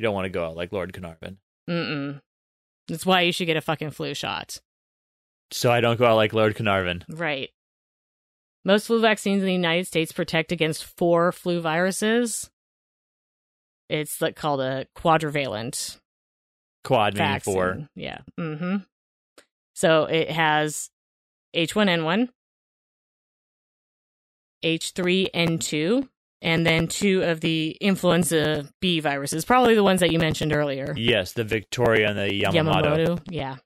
You 0.00 0.04
don't 0.04 0.14
want 0.14 0.24
to 0.24 0.30
go 0.30 0.46
out 0.46 0.56
like 0.56 0.72
Lord 0.72 0.94
Carnarvon. 0.94 1.36
Mm-mm. 1.68 2.22
That's 2.88 3.04
why 3.04 3.20
you 3.20 3.32
should 3.32 3.44
get 3.44 3.58
a 3.58 3.60
fucking 3.60 3.90
flu 3.90 4.14
shot. 4.14 4.58
So 5.50 5.70
I 5.70 5.82
don't 5.82 5.98
go 5.98 6.06
out 6.06 6.16
like 6.16 6.32
Lord 6.32 6.56
Carnarvon. 6.56 7.04
Right. 7.06 7.50
Most 8.64 8.86
flu 8.86 9.02
vaccines 9.02 9.42
in 9.42 9.46
the 9.46 9.52
United 9.52 9.86
States 9.86 10.10
protect 10.10 10.52
against 10.52 10.86
four 10.96 11.32
flu 11.32 11.60
viruses. 11.60 12.50
It's 13.90 14.22
like 14.22 14.36
called 14.36 14.62
a 14.62 14.86
quadrivalent 14.96 15.98
Quad 16.82 17.18
meaning 17.18 17.40
four. 17.40 17.86
Yeah. 17.94 18.20
Mm-hmm. 18.38 18.76
So 19.74 20.04
it 20.04 20.30
has 20.30 20.88
H1N1, 21.54 22.30
H3N2, 24.64 26.08
and 26.42 26.66
then 26.66 26.86
two 26.86 27.22
of 27.22 27.40
the 27.40 27.76
influenza 27.80 28.68
B 28.80 29.00
viruses, 29.00 29.44
probably 29.44 29.74
the 29.74 29.84
ones 29.84 30.00
that 30.00 30.10
you 30.10 30.18
mentioned 30.18 30.52
earlier. 30.52 30.94
Yes, 30.96 31.32
the 31.32 31.44
Victoria 31.44 32.08
and 32.08 32.18
the 32.18 32.42
Yamagata. 32.42 33.20
Yeah. 33.28 33.56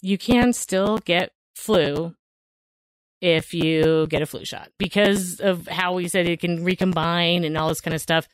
You 0.00 0.18
can 0.18 0.52
still 0.52 0.98
get 0.98 1.32
flu 1.54 2.14
if 3.20 3.54
you 3.54 4.06
get 4.08 4.22
a 4.22 4.26
flu 4.26 4.44
shot 4.44 4.70
because 4.78 5.40
of 5.40 5.66
how 5.66 5.94
we 5.94 6.06
said 6.06 6.28
it 6.28 6.40
can 6.40 6.62
recombine 6.62 7.44
and 7.44 7.56
all 7.56 7.68
this 7.68 7.80
kind 7.80 7.94
of 7.94 8.00
stuff. 8.00 8.28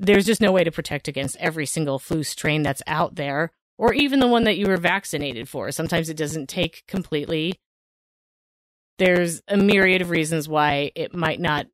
There's 0.00 0.26
just 0.26 0.40
no 0.40 0.52
way 0.52 0.64
to 0.64 0.70
protect 0.70 1.08
against 1.08 1.36
every 1.38 1.66
single 1.66 1.98
flu 1.98 2.22
strain 2.22 2.62
that's 2.62 2.82
out 2.86 3.14
there 3.14 3.52
or 3.78 3.94
even 3.94 4.20
the 4.20 4.28
one 4.28 4.44
that 4.44 4.58
you 4.58 4.66
were 4.66 4.76
vaccinated 4.76 5.48
for. 5.48 5.70
Sometimes 5.70 6.10
it 6.10 6.16
doesn't 6.16 6.48
take 6.48 6.84
completely. 6.86 7.58
There's 8.98 9.40
a 9.48 9.56
myriad 9.56 10.02
of 10.02 10.10
reasons 10.10 10.48
why 10.48 10.90
it 10.94 11.14
might 11.14 11.40
not 11.40 11.66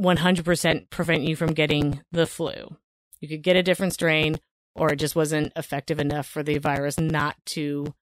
100% 0.00 0.90
prevent 0.90 1.22
you 1.22 1.36
from 1.36 1.52
getting 1.52 2.00
the 2.10 2.26
flu. 2.26 2.76
You 3.20 3.28
could 3.28 3.42
get 3.42 3.56
a 3.56 3.62
different 3.62 3.92
strain, 3.92 4.38
or 4.74 4.92
it 4.92 4.96
just 4.96 5.14
wasn't 5.14 5.52
effective 5.56 6.00
enough 6.00 6.26
for 6.26 6.42
the 6.42 6.58
virus 6.58 6.98
not 6.98 7.36
to 7.46 7.94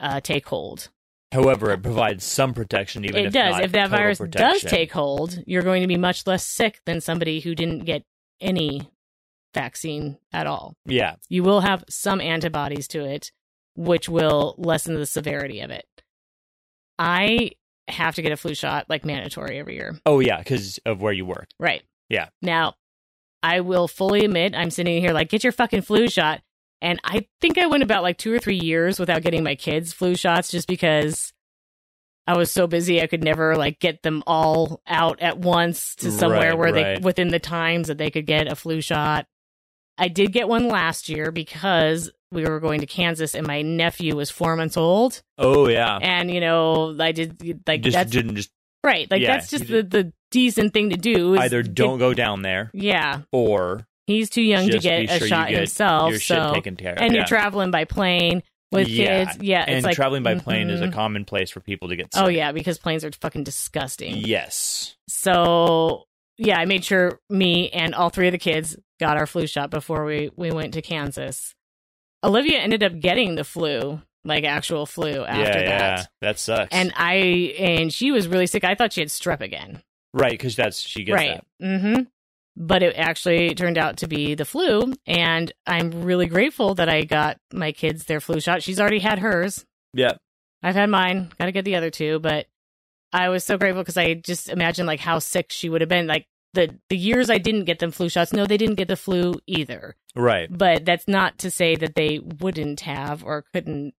uh, 0.00 0.20
take 0.20 0.48
hold. 0.48 0.90
However, 1.32 1.70
it 1.72 1.82
provides 1.82 2.24
some 2.24 2.54
protection, 2.54 3.04
even 3.04 3.20
it 3.20 3.26
if 3.26 3.32
does. 3.32 3.52
not 3.52 3.64
If 3.64 3.72
that 3.72 3.90
virus 3.90 4.18
does 4.18 4.62
take 4.62 4.92
hold, 4.92 5.42
you're 5.46 5.62
going 5.62 5.82
to 5.82 5.88
be 5.88 5.98
much 5.98 6.26
less 6.26 6.44
sick 6.44 6.80
than 6.86 7.00
somebody 7.02 7.40
who 7.40 7.54
didn't 7.54 7.80
get 7.84 8.02
any 8.40 8.88
vaccine 9.52 10.16
at 10.32 10.46
all. 10.46 10.74
Yeah, 10.86 11.16
You 11.28 11.42
will 11.42 11.60
have 11.60 11.84
some 11.90 12.20
antibodies 12.20 12.88
to 12.88 13.04
it, 13.04 13.30
which 13.74 14.08
will 14.08 14.54
lessen 14.56 14.94
the 14.94 15.04
severity 15.06 15.60
of 15.60 15.70
it. 15.70 15.86
I 16.98 17.52
have 17.88 18.14
to 18.16 18.22
get 18.22 18.32
a 18.32 18.36
flu 18.36 18.54
shot 18.54 18.86
like 18.88 19.04
mandatory 19.04 19.58
every 19.58 19.74
year. 19.74 19.98
Oh 20.06 20.20
yeah, 20.20 20.38
because 20.38 20.78
of 20.86 21.00
where 21.00 21.12
you 21.12 21.24
work. 21.26 21.48
Right. 21.58 21.82
Yeah. 22.08 22.28
Now, 22.42 22.74
I 23.42 23.60
will 23.60 23.88
fully 23.88 24.24
admit 24.24 24.54
I'm 24.54 24.70
sitting 24.70 25.00
here 25.00 25.12
like, 25.12 25.28
get 25.28 25.44
your 25.44 25.52
fucking 25.52 25.82
flu 25.82 26.08
shot. 26.08 26.40
And 26.80 27.00
I 27.02 27.26
think 27.40 27.58
I 27.58 27.66
went 27.66 27.82
about 27.82 28.02
like 28.02 28.18
two 28.18 28.32
or 28.32 28.38
three 28.38 28.58
years 28.58 28.98
without 29.00 29.22
getting 29.22 29.42
my 29.42 29.54
kids 29.56 29.92
flu 29.92 30.14
shots 30.14 30.50
just 30.50 30.68
because 30.68 31.32
I 32.26 32.36
was 32.36 32.52
so 32.52 32.66
busy 32.66 33.00
I 33.02 33.06
could 33.06 33.24
never 33.24 33.56
like 33.56 33.80
get 33.80 34.02
them 34.02 34.22
all 34.26 34.80
out 34.86 35.20
at 35.20 35.38
once 35.38 35.94
to 35.96 36.12
somewhere 36.12 36.50
Right, 36.50 36.58
where 36.58 36.72
right. 36.72 37.00
they 37.00 37.04
within 37.04 37.28
the 37.28 37.40
times 37.40 37.88
that 37.88 37.98
they 37.98 38.10
could 38.10 38.26
get 38.26 38.50
a 38.50 38.54
flu 38.54 38.80
shot. 38.80 39.26
I 39.96 40.06
did 40.08 40.32
get 40.32 40.48
one 40.48 40.68
last 40.68 41.08
year 41.08 41.32
because 41.32 42.10
we 42.30 42.44
were 42.44 42.60
going 42.60 42.80
to 42.80 42.86
Kansas 42.86 43.34
and 43.34 43.46
my 43.46 43.62
nephew 43.62 44.16
was 44.16 44.30
four 44.30 44.56
months 44.56 44.76
old. 44.76 45.22
Oh 45.36 45.68
yeah. 45.68 45.98
And 46.00 46.30
you 46.30 46.40
know, 46.40 46.96
I 46.98 47.12
did 47.12 47.62
like 47.66 47.82
just 47.82 47.94
that's 47.94 48.10
didn't 48.10 48.36
just 48.36 48.50
right. 48.84 49.10
Like 49.10 49.22
yeah, 49.22 49.36
that's 49.36 49.50
just 49.50 49.66
the, 49.68 49.82
the 49.82 50.12
decent 50.30 50.74
thing 50.74 50.90
to 50.90 50.96
do 50.96 51.34
is 51.34 51.40
either 51.40 51.62
don't 51.62 51.98
go 51.98 52.14
down 52.14 52.42
there 52.42 52.70
yeah. 52.74 53.22
or 53.32 53.86
He's 54.06 54.30
too 54.30 54.42
young 54.42 54.70
to 54.70 54.78
get 54.78 55.04
a 55.04 55.06
sure 55.06 55.18
you 55.18 55.26
shot 55.26 55.48
get 55.48 55.58
himself. 55.58 56.14
So 56.16 56.54
taken 56.54 56.76
care 56.76 56.94
of. 56.94 56.98
and 56.98 57.12
yeah. 57.12 57.18
you're 57.18 57.26
traveling 57.26 57.70
by 57.70 57.84
plane 57.84 58.42
with 58.72 58.88
Yeah. 58.88 59.26
kids. 59.26 59.42
Yeah, 59.42 59.64
and 59.66 59.84
like 59.84 59.96
traveling 59.96 60.22
by 60.22 60.36
plane 60.36 60.70
is 60.70 60.80
a 60.80 60.86
mhm. 60.86 60.94
common 60.94 61.24
place 61.26 61.50
for 61.50 61.60
people 61.60 61.88
to 61.90 61.96
get 61.96 62.14
sick. 62.14 62.22
Oh 62.22 62.28
yeah, 62.28 62.52
because 62.52 62.78
planes 62.78 63.04
are 63.04 63.12
fucking 63.12 63.44
disgusting. 63.44 64.16
Yes. 64.16 64.96
So 65.08 66.04
yeah, 66.38 66.58
I 66.58 66.64
made 66.64 66.84
sure 66.84 67.20
me 67.28 67.68
and 67.70 67.94
all 67.94 68.08
three 68.08 68.28
of 68.28 68.32
the 68.32 68.38
kids 68.38 68.76
got 68.98 69.18
our 69.18 69.26
flu 69.26 69.46
shot 69.46 69.70
before 69.70 70.04
we 70.04 70.30
we 70.36 70.52
went 70.52 70.74
to 70.74 70.82
Kansas. 70.82 71.54
Olivia 72.24 72.58
ended 72.58 72.82
up 72.82 72.98
getting 72.98 73.34
the 73.34 73.44
flu, 73.44 74.00
like 74.24 74.44
actual 74.44 74.86
flu 74.86 75.24
after 75.24 75.58
yeah, 75.60 75.68
that. 75.68 75.98
yeah. 75.98 76.04
That 76.20 76.38
sucks. 76.38 76.68
And 76.72 76.92
I 76.96 77.14
and 77.58 77.92
she 77.92 78.10
was 78.10 78.28
really 78.28 78.46
sick. 78.46 78.64
I 78.64 78.74
thought 78.74 78.92
she 78.92 79.00
had 79.00 79.08
strep 79.08 79.40
again. 79.40 79.82
right, 80.12 80.32
because 80.32 80.56
that's 80.56 80.80
she 80.80 81.04
gets 81.04 81.14
right. 81.14 81.44
Mm-hmm. 81.62 82.02
But 82.56 82.82
it 82.82 82.96
actually 82.96 83.54
turned 83.54 83.78
out 83.78 83.98
to 83.98 84.08
be 84.08 84.34
the 84.34 84.44
flu, 84.44 84.92
and 85.06 85.52
I'm 85.64 86.02
really 86.02 86.26
grateful 86.26 86.74
that 86.74 86.88
I 86.88 87.04
got 87.04 87.38
my 87.52 87.70
kids 87.70 88.04
their 88.04 88.20
flu 88.20 88.40
shot. 88.40 88.64
She's 88.64 88.80
already 88.80 88.98
had 88.98 89.20
hers. 89.20 89.64
Yeah. 89.94 90.14
I've 90.60 90.74
had 90.74 90.90
mine. 90.90 91.30
Got 91.38 91.46
to 91.46 91.52
get 91.52 91.64
the 91.64 91.76
other 91.76 91.90
two, 91.90 92.18
but 92.18 92.46
I 93.12 93.28
was 93.28 93.44
so 93.44 93.58
grateful 93.58 93.82
because 93.82 93.96
I 93.96 94.14
just 94.14 94.48
imagined 94.48 94.88
like 94.88 94.98
how 94.98 95.20
sick 95.20 95.52
she 95.52 95.68
would 95.68 95.82
have 95.82 95.88
been. 95.88 96.08
Like 96.08 96.26
the 96.58 96.78
the 96.88 96.96
years 96.96 97.30
I 97.30 97.38
didn't 97.38 97.64
get 97.64 97.78
them 97.78 97.90
flu 97.90 98.08
shots. 98.08 98.32
No, 98.32 98.44
they 98.46 98.56
didn't 98.56 98.74
get 98.74 98.88
the 98.88 98.96
flu 98.96 99.34
either. 99.46 99.96
Right. 100.16 100.48
But 100.50 100.84
that's 100.84 101.06
not 101.06 101.38
to 101.38 101.50
say 101.50 101.76
that 101.76 101.94
they 101.94 102.18
wouldn't 102.18 102.80
have 102.80 103.24
or 103.24 103.44
couldn't. 103.52 103.94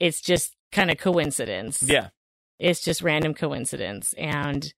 It's 0.00 0.20
just 0.20 0.54
kind 0.72 0.90
of 0.90 0.98
coincidence. 0.98 1.82
Yeah. 1.82 2.08
It's 2.58 2.80
just 2.80 3.02
random 3.02 3.34
coincidence, 3.34 4.14
and 4.16 4.72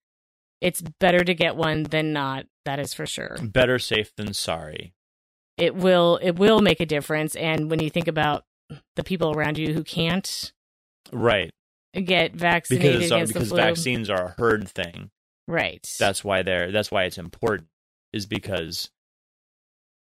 it's 0.61 0.81
better 1.01 1.23
to 1.23 1.35
get 1.35 1.57
one 1.57 1.83
than 1.85 2.13
not. 2.13 2.47
That 2.65 2.81
is 2.81 2.95
for 2.95 3.07
sure. 3.07 3.37
Better 3.43 3.79
safe 3.79 4.13
than 4.17 4.33
sorry. 4.33 4.95
It 5.59 5.75
will 5.75 6.19
it 6.23 6.33
will 6.39 6.61
make 6.61 6.81
a 6.81 6.87
difference. 6.87 7.35
And 7.37 7.71
when 7.71 7.81
you 7.81 7.91
think 7.91 8.09
about 8.09 8.45
the 8.97 9.05
people 9.05 9.33
around 9.33 9.59
you 9.59 9.73
who 9.75 9.85
can't 9.85 10.53
Right. 11.13 11.51
get 11.95 12.35
vaccinated 12.35 13.01
Because 13.01 13.13
uh, 13.13 13.15
against 13.15 13.33
because 13.33 13.49
the 13.51 13.55
flu, 13.55 13.65
vaccines 13.65 14.11
are 14.11 14.25
a 14.25 14.35
herd 14.39 14.69
thing. 14.69 15.11
Right? 15.49 15.87
That's 15.99 16.25
why 16.25 16.43
they're 16.43 16.73
that's 16.73 16.91
why 16.91 17.05
it's 17.05 17.19
important. 17.19 17.69
Is 18.13 18.27
because 18.27 18.91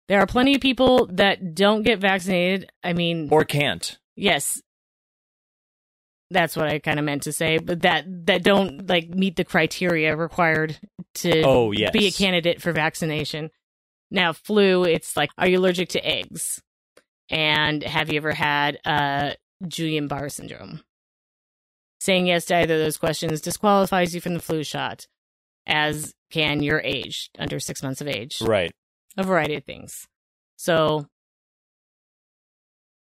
there 0.07 0.19
are 0.19 0.27
plenty 0.27 0.55
of 0.55 0.61
people 0.61 1.07
that 1.07 1.53
don't 1.55 1.83
get 1.83 1.99
vaccinated. 1.99 2.69
I 2.83 2.93
mean, 2.93 3.29
or 3.31 3.43
can't. 3.43 3.97
yes, 4.15 4.61
that's 6.31 6.55
what 6.55 6.67
I 6.67 6.79
kind 6.79 6.99
of 6.99 7.05
meant 7.05 7.23
to 7.23 7.31
say, 7.33 7.57
but 7.59 7.81
that 7.81 8.05
that 8.25 8.43
don't 8.43 8.87
like 8.89 9.09
meet 9.09 9.35
the 9.35 9.43
criteria 9.43 10.15
required 10.15 10.77
to 11.15 11.41
Oh 11.43 11.71
yes. 11.71 11.91
be 11.91 12.07
a 12.07 12.11
candidate 12.11 12.61
for 12.61 12.71
vaccination. 12.71 13.51
Now, 14.11 14.33
flu, 14.33 14.83
it's 14.83 15.17
like, 15.17 15.31
are 15.37 15.47
you 15.47 15.59
allergic 15.59 15.89
to 15.89 16.05
eggs? 16.05 16.61
And 17.29 17.81
have 17.83 18.09
you 18.11 18.17
ever 18.17 18.33
had 18.33 18.77
uh, 18.85 19.31
Guillain-Barré 19.63 20.31
syndrome? 20.31 20.81
Saying 21.99 22.27
yes 22.27 22.45
to 22.45 22.57
either 22.57 22.75
of 22.75 22.79
those 22.81 22.97
questions 22.97 23.41
disqualifies 23.41 24.13
you 24.13 24.21
from 24.21 24.35
the 24.35 24.39
flu 24.39 24.63
shot, 24.63 25.07
as 25.67 26.13
can 26.31 26.61
your 26.63 26.79
age, 26.81 27.29
under 27.39 27.59
six 27.59 27.81
months 27.83 28.01
of 28.01 28.07
age, 28.07 28.37
Right. 28.41 28.71
a 29.17 29.23
variety 29.23 29.55
of 29.55 29.63
things. 29.63 30.07
So, 30.57 31.07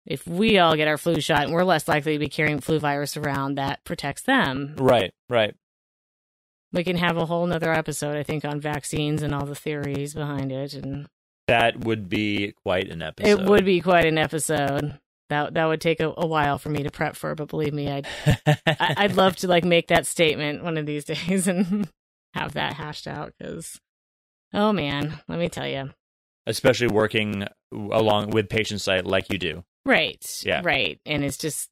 if 0.07 0.27
we 0.27 0.59
all 0.59 0.77
get 0.77 0.89
our 0.89 0.99
flu 0.99 1.21
shot, 1.21 1.51
we're 1.51 1.65
less 1.65 1.87
likely 1.87 2.15
to 2.15 2.19
be 2.19 2.29
carrying 2.29 2.61
flu 2.61 2.79
virus 2.79 3.17
around 3.17 3.55
that 3.57 3.85
protects 3.85 4.23
them 4.23 4.75
Right. 4.77 5.13
Right. 5.29 5.55
we 6.73 6.83
can 6.85 6.97
have 6.97 7.17
a 7.17 7.27
whole 7.27 7.47
nother 7.47 7.73
episode, 7.73 8.17
I 8.17 8.23
think, 8.23 8.45
on 8.45 8.61
vaccines 8.61 9.23
and 9.23 9.35
all 9.35 9.45
the 9.47 9.55
theories 9.55 10.15
behind 10.15 10.51
it. 10.51 10.75
And 10.75 11.07
That 11.47 11.85
would 11.85 12.09
be 12.09 12.53
quite 12.65 12.89
an 12.89 13.03
episode. 13.03 13.29
it 13.41 13.47
would 13.49 13.65
be 13.65 13.81
quite 13.81 14.07
an 14.07 14.19
episode. 14.19 14.99
That 15.29 15.55
that 15.55 15.65
would 15.67 15.81
take 15.81 16.01
a, 16.01 16.13
a 16.17 16.27
while 16.27 16.59
for 16.59 16.69
me 16.69 16.83
to 16.83 16.91
prep 16.91 17.17
for, 17.17 17.35
but 17.35 17.49
believe 17.49 17.73
me, 17.73 17.91
I'd 17.91 18.07
I, 18.67 18.95
I'd 18.99 19.17
love 19.17 19.37
to 19.37 19.49
like 19.49 19.65
make 19.65 19.89
that 19.89 20.07
statement 20.07 20.63
one 20.65 20.77
of 20.77 20.85
these 20.85 21.05
days 21.07 21.47
and 21.49 21.89
have 22.35 22.55
that 22.55 22.75
hashed 22.75 23.07
out. 23.07 23.33
Because, 23.39 23.81
oh 24.55 24.73
man, 24.73 25.21
let 25.29 25.39
me 25.39 25.49
tell 25.49 25.67
you, 25.67 25.91
especially 26.47 26.89
working 26.89 27.47
along 27.73 28.31
with 28.31 28.49
patient 28.49 28.81
site 28.81 29.07
like 29.07 29.31
you 29.33 29.39
do. 29.39 29.65
right, 29.85 30.25
Yeah. 30.45 30.61
right, 30.65 31.01
and 31.07 31.25
it's 31.25 31.37
just 31.39 31.69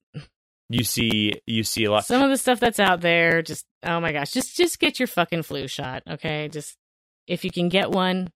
You 0.68 0.84
see, 0.84 1.34
you 1.46 1.62
see 1.64 1.84
a 1.84 1.90
lot. 1.90 2.04
some 2.06 2.22
of 2.22 2.30
the 2.30 2.36
stuff 2.38 2.60
that's 2.60 2.80
out 2.80 3.00
there. 3.00 3.42
Just 3.42 3.66
oh 3.82 4.00
my 4.00 4.12
gosh, 4.12 4.30
just 4.32 4.56
just 4.56 4.78
get 4.78 4.98
your 5.00 5.06
fucking 5.08 5.42
flu 5.42 5.66
shot, 5.68 6.02
okay? 6.08 6.48
Just 6.48 6.76
if 7.26 7.44
you 7.44 7.50
can 7.50 7.68
get 7.68 7.90
one, 7.90 8.28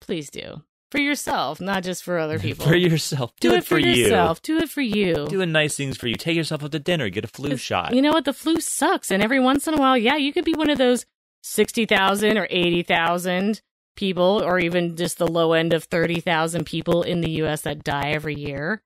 please 0.00 0.30
do 0.30 0.62
for 0.90 0.98
yourself, 1.00 1.60
not 1.60 1.82
just 1.82 2.02
for 2.04 2.18
other 2.18 2.38
people. 2.46 2.64
for 2.66 2.76
yourself. 2.76 3.32
Do, 3.40 3.50
do 3.50 3.54
it, 3.56 3.64
for, 3.66 3.78
you. 3.78 3.90
yourself. 3.90 4.40
Do 4.42 4.58
it 4.58 4.68
for 4.70 4.80
you. 4.82 5.26
Doing 5.28 5.50
nice 5.52 5.76
things 5.76 5.96
for 5.96 6.06
you. 6.06 6.14
Take 6.14 6.36
yourself 6.36 6.62
out 6.62 6.72
to 6.72 6.78
dinner. 6.78 7.08
Get 7.10 7.24
a 7.24 7.28
flu 7.28 7.56
shot. 7.56 7.92
You 7.94 8.02
know 8.02 8.12
what? 8.12 8.24
The 8.24 8.32
flu 8.32 8.60
sucks, 8.60 9.10
and 9.10 9.22
every 9.22 9.40
once 9.40 9.66
in 9.66 9.74
a 9.74 9.78
while, 9.78 9.98
yeah, 9.98 10.16
you 10.16 10.32
could 10.32 10.44
be 10.44 10.54
one 10.54 10.70
of 10.70 10.78
those 10.78 11.04
sixty 11.46 11.86
thousand 11.86 12.36
or 12.38 12.46
eighty 12.50 12.82
thousand 12.82 13.60
people, 13.96 14.42
or 14.44 14.58
even 14.58 14.96
just 14.96 15.18
the 15.18 15.26
low 15.26 15.52
end 15.52 15.72
of 15.72 15.84
thirty 15.84 16.20
thousand 16.20 16.64
people 16.66 17.02
in 17.02 17.20
the 17.20 17.30
U.S. 17.42 17.62
that 17.62 17.84
die 17.84 18.10
every 18.10 18.34
year. 18.34 18.82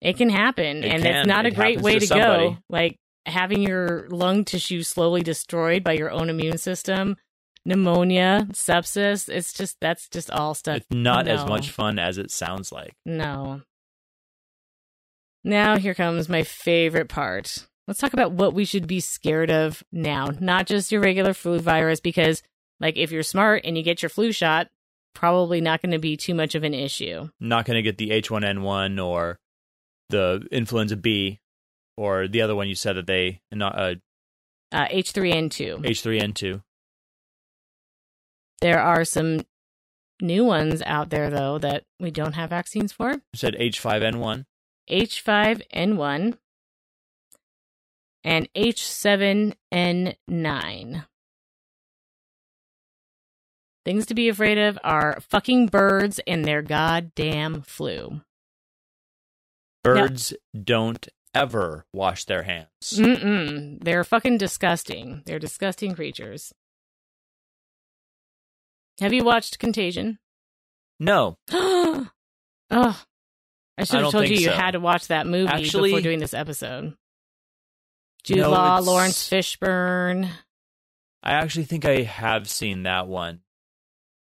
It 0.00 0.16
can 0.18 0.28
happen, 0.28 0.84
It 0.84 0.92
and 0.92 1.02
can. 1.02 1.16
it's 1.16 1.26
not 1.26 1.46
a 1.46 1.48
It 1.48 1.54
great 1.54 1.80
way 1.80 1.98
to 1.98 2.06
to, 2.06 2.14
go. 2.14 2.56
Like 2.68 2.98
having 3.24 3.62
your 3.62 4.06
lung 4.10 4.44
tissue 4.44 4.82
slowly 4.82 5.22
destroyed 5.22 5.82
by 5.82 5.92
your 5.94 6.10
own 6.10 6.28
immune 6.28 6.58
system, 6.58 7.16
pneumonia, 7.64 8.46
sepsis. 8.52 9.28
It's 9.28 9.52
just 9.54 9.78
that's 9.80 10.08
just 10.08 10.30
all 10.30 10.54
stuff. 10.54 10.76
it's 10.76 10.86
not 10.90 11.26
as 11.26 11.44
much 11.46 11.70
fun 11.70 11.98
as 11.98 12.18
it 12.18 12.30
sounds 12.30 12.70
like. 12.70 12.92
No. 13.06 13.62
Now 15.42 15.76
here 15.78 15.94
comes 15.94 16.28
my 16.28 16.42
favorite 16.42 17.08
part. 17.08 17.66
Let's 17.86 18.00
talk 18.00 18.12
about 18.12 18.32
what 18.32 18.52
we 18.52 18.64
should 18.64 18.86
be 18.86 19.00
scared 19.00 19.50
of 19.50 19.82
now, 19.92 20.30
not 20.40 20.66
just 20.66 20.90
your 20.90 21.00
regular 21.00 21.32
flu 21.32 21.60
virus, 21.60 22.00
because 22.00 22.42
like 22.80 22.96
if 22.96 23.12
you're 23.12 23.22
smart 23.22 23.62
and 23.64 23.76
you 23.76 23.82
get 23.82 24.02
your 24.02 24.08
flu 24.08 24.32
shot, 24.32 24.68
probably 25.14 25.60
not 25.60 25.82
going 25.82 25.92
to 25.92 25.98
be 25.98 26.16
too 26.16 26.34
much 26.34 26.54
of 26.54 26.64
an 26.64 26.74
issue. 26.74 27.28
Not 27.40 27.64
going 27.64 27.76
to 27.76 27.82
get 27.82 27.96
the 27.96 28.10
H1N1 28.10 29.04
or 29.04 29.38
the 30.10 30.46
influenza 30.50 30.96
B 30.96 31.40
or 31.96 32.28
the 32.28 32.42
other 32.42 32.54
one 32.54 32.68
you 32.68 32.74
said 32.74 32.96
that 32.96 33.06
they 33.06 33.40
not 33.52 33.78
uh, 33.78 33.94
Uh, 34.72 34.88
H3N2. 34.88 35.84
H3N2. 35.84 36.62
There 38.60 38.80
are 38.80 39.04
some 39.04 39.42
new 40.20 40.44
ones 40.44 40.82
out 40.86 41.10
there 41.10 41.30
though 41.30 41.58
that 41.58 41.84
we 42.00 42.10
don't 42.10 42.34
have 42.34 42.50
vaccines 42.50 42.92
for. 42.92 43.12
You 43.12 43.20
said 43.36 43.54
H5N1. 43.54 44.44
H5N1 44.90 46.36
and 48.26 48.48
H7N9. 48.54 51.06
Things 53.84 54.06
to 54.06 54.14
be 54.14 54.28
afraid 54.28 54.58
of 54.58 54.78
are 54.82 55.20
fucking 55.30 55.68
birds 55.68 56.18
and 56.26 56.44
their 56.44 56.60
goddamn 56.60 57.62
flu. 57.62 58.20
Birds 59.84 60.34
don't 60.60 61.08
ever 61.32 61.86
wash 61.92 62.24
their 62.24 62.42
hands. 62.42 62.66
Mm-mm. 62.94 63.78
They're 63.84 64.02
fucking 64.02 64.38
disgusting. 64.38 65.22
They're 65.24 65.38
disgusting 65.38 65.94
creatures. 65.94 66.52
Have 68.98 69.12
you 69.12 69.22
watched 69.22 69.60
Contagion? 69.60 70.18
No, 70.98 71.36
oh, 71.52 72.08
I 72.70 72.94
should 73.84 74.00
have 74.00 74.10
told 74.10 74.24
you 74.24 74.36
think 74.36 74.40
you 74.40 74.50
had 74.50 74.72
to 74.72 74.80
watch 74.80 75.06
that 75.08 75.28
movie 75.28 75.52
Actually- 75.52 75.90
before 75.90 76.00
doing 76.00 76.18
this 76.18 76.34
episode. 76.34 76.96
Jude 78.26 78.38
No, 78.38 78.50
Law, 78.50 78.78
Laurence 78.80 79.28
Fishburne. 79.30 80.28
I 81.22 81.32
actually 81.32 81.64
think 81.64 81.84
I 81.84 82.02
have 82.02 82.48
seen 82.48 82.82
that 82.82 83.06
one. 83.06 83.40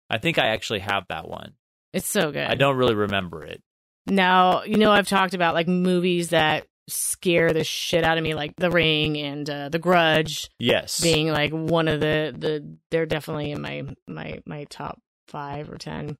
I 0.08 0.18
think 0.18 0.38
I 0.38 0.48
actually 0.48 0.80
have 0.80 1.04
that 1.08 1.28
one. 1.28 1.52
It's 1.92 2.08
so 2.08 2.32
good. 2.32 2.46
I 2.46 2.54
don't 2.54 2.76
really 2.76 2.94
remember 2.94 3.44
it. 3.44 3.62
Now, 4.06 4.62
you 4.62 4.76
know, 4.78 4.90
I've 4.90 5.06
talked 5.08 5.34
about 5.34 5.54
like 5.54 5.68
movies 5.68 6.30
that 6.30 6.66
scare 6.88 7.52
the 7.52 7.62
shit 7.62 8.02
out 8.02 8.16
of 8.16 8.24
me, 8.24 8.34
like 8.34 8.56
The 8.56 8.70
Ring 8.70 9.16
and 9.18 9.48
uh, 9.48 9.68
The 9.68 9.78
Grudge 9.78 10.48
Yes. 10.58 11.00
being 11.00 11.28
like 11.28 11.52
one 11.52 11.86
of 11.86 12.00
the 12.00 12.34
the. 12.36 12.76
They're 12.90 13.06
definitely 13.06 13.52
in 13.52 13.60
my 13.60 13.84
my 14.08 14.40
my 14.46 14.64
top 14.64 14.98
five 15.28 15.70
or 15.70 15.76
ten. 15.76 16.16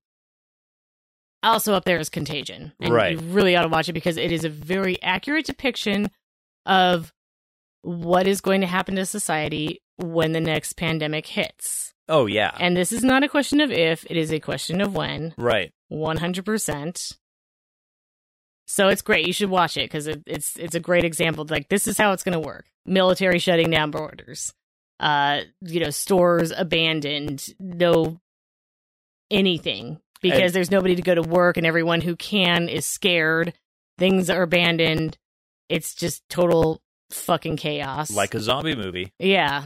Also 1.43 1.73
up 1.73 1.85
there 1.85 1.98
is 1.98 2.11
Contagion, 2.11 2.73
and 2.78 2.93
Right. 2.93 3.12
You 3.12 3.19
really 3.32 3.57
ought 3.57 3.62
to 3.62 3.69
watch 3.69 3.89
it 3.89 3.94
because 3.94 4.19
it 4.19 4.31
is 4.31 4.44
a 4.44 4.51
very 4.51 5.02
accurate 5.02 5.47
depiction 5.47 6.11
of 6.66 7.12
what 7.82 8.27
is 8.27 8.40
going 8.40 8.61
to 8.61 8.66
happen 8.66 8.97
to 8.97 9.07
society 9.07 9.82
when 9.97 10.32
the 10.32 10.40
next 10.40 10.74
pandemic 10.74 11.27
hits. 11.27 11.93
oh 12.09 12.27
yeah. 12.27 12.51
And 12.59 12.77
this 12.77 12.93
is 12.93 13.02
not 13.05 13.23
a 13.24 13.28
question 13.28 13.61
of 13.61 13.70
if; 13.70 14.05
it 14.11 14.16
is 14.16 14.32
a 14.32 14.40
question 14.40 14.81
of 14.81 14.94
when. 14.94 15.35
right. 15.36 15.73
One 15.89 16.16
hundred 16.19 16.44
percent. 16.44 17.12
So 18.66 18.89
it's 18.89 19.02
great. 19.02 19.27
You 19.27 19.32
should 19.32 19.51
watch 19.51 19.77
it 19.77 19.90
because 19.90 20.07
it, 20.07 20.23
it's 20.27 20.57
it's 20.57 20.74
a 20.77 20.81
great 20.81 21.05
example. 21.05 21.44
Like 21.48 21.69
this 21.69 21.89
is 21.89 21.98
how 21.98 22.12
it's 22.12 22.23
going 22.23 22.35
to 22.40 22.47
work: 22.47 22.66
military 22.86 23.39
shutting 23.40 23.70
down 23.70 23.90
borders, 23.90 24.52
uh, 25.01 25.40
you 25.61 25.81
know, 25.81 25.90
stores 25.90 26.52
abandoned, 26.57 27.48
no 27.59 28.20
anything 29.31 30.01
because 30.23 30.40
And- 30.43 30.52
there's 30.55 30.70
nobody 30.70 30.94
to 30.97 31.02
go 31.02 31.15
to 31.15 31.23
work, 31.23 31.57
and 31.57 31.66
everyone 31.66 32.01
who 32.01 32.15
can 32.16 32.69
is 32.69 32.86
scared. 32.86 33.52
Things 33.98 34.31
are 34.31 34.43
abandoned. 34.43 35.19
It's 35.69 35.94
just 35.94 36.23
total 36.28 36.81
fucking 37.10 37.56
chaos. 37.56 38.10
Like 38.10 38.34
a 38.34 38.40
zombie 38.40 38.76
movie. 38.76 39.12
yeah, 39.18 39.64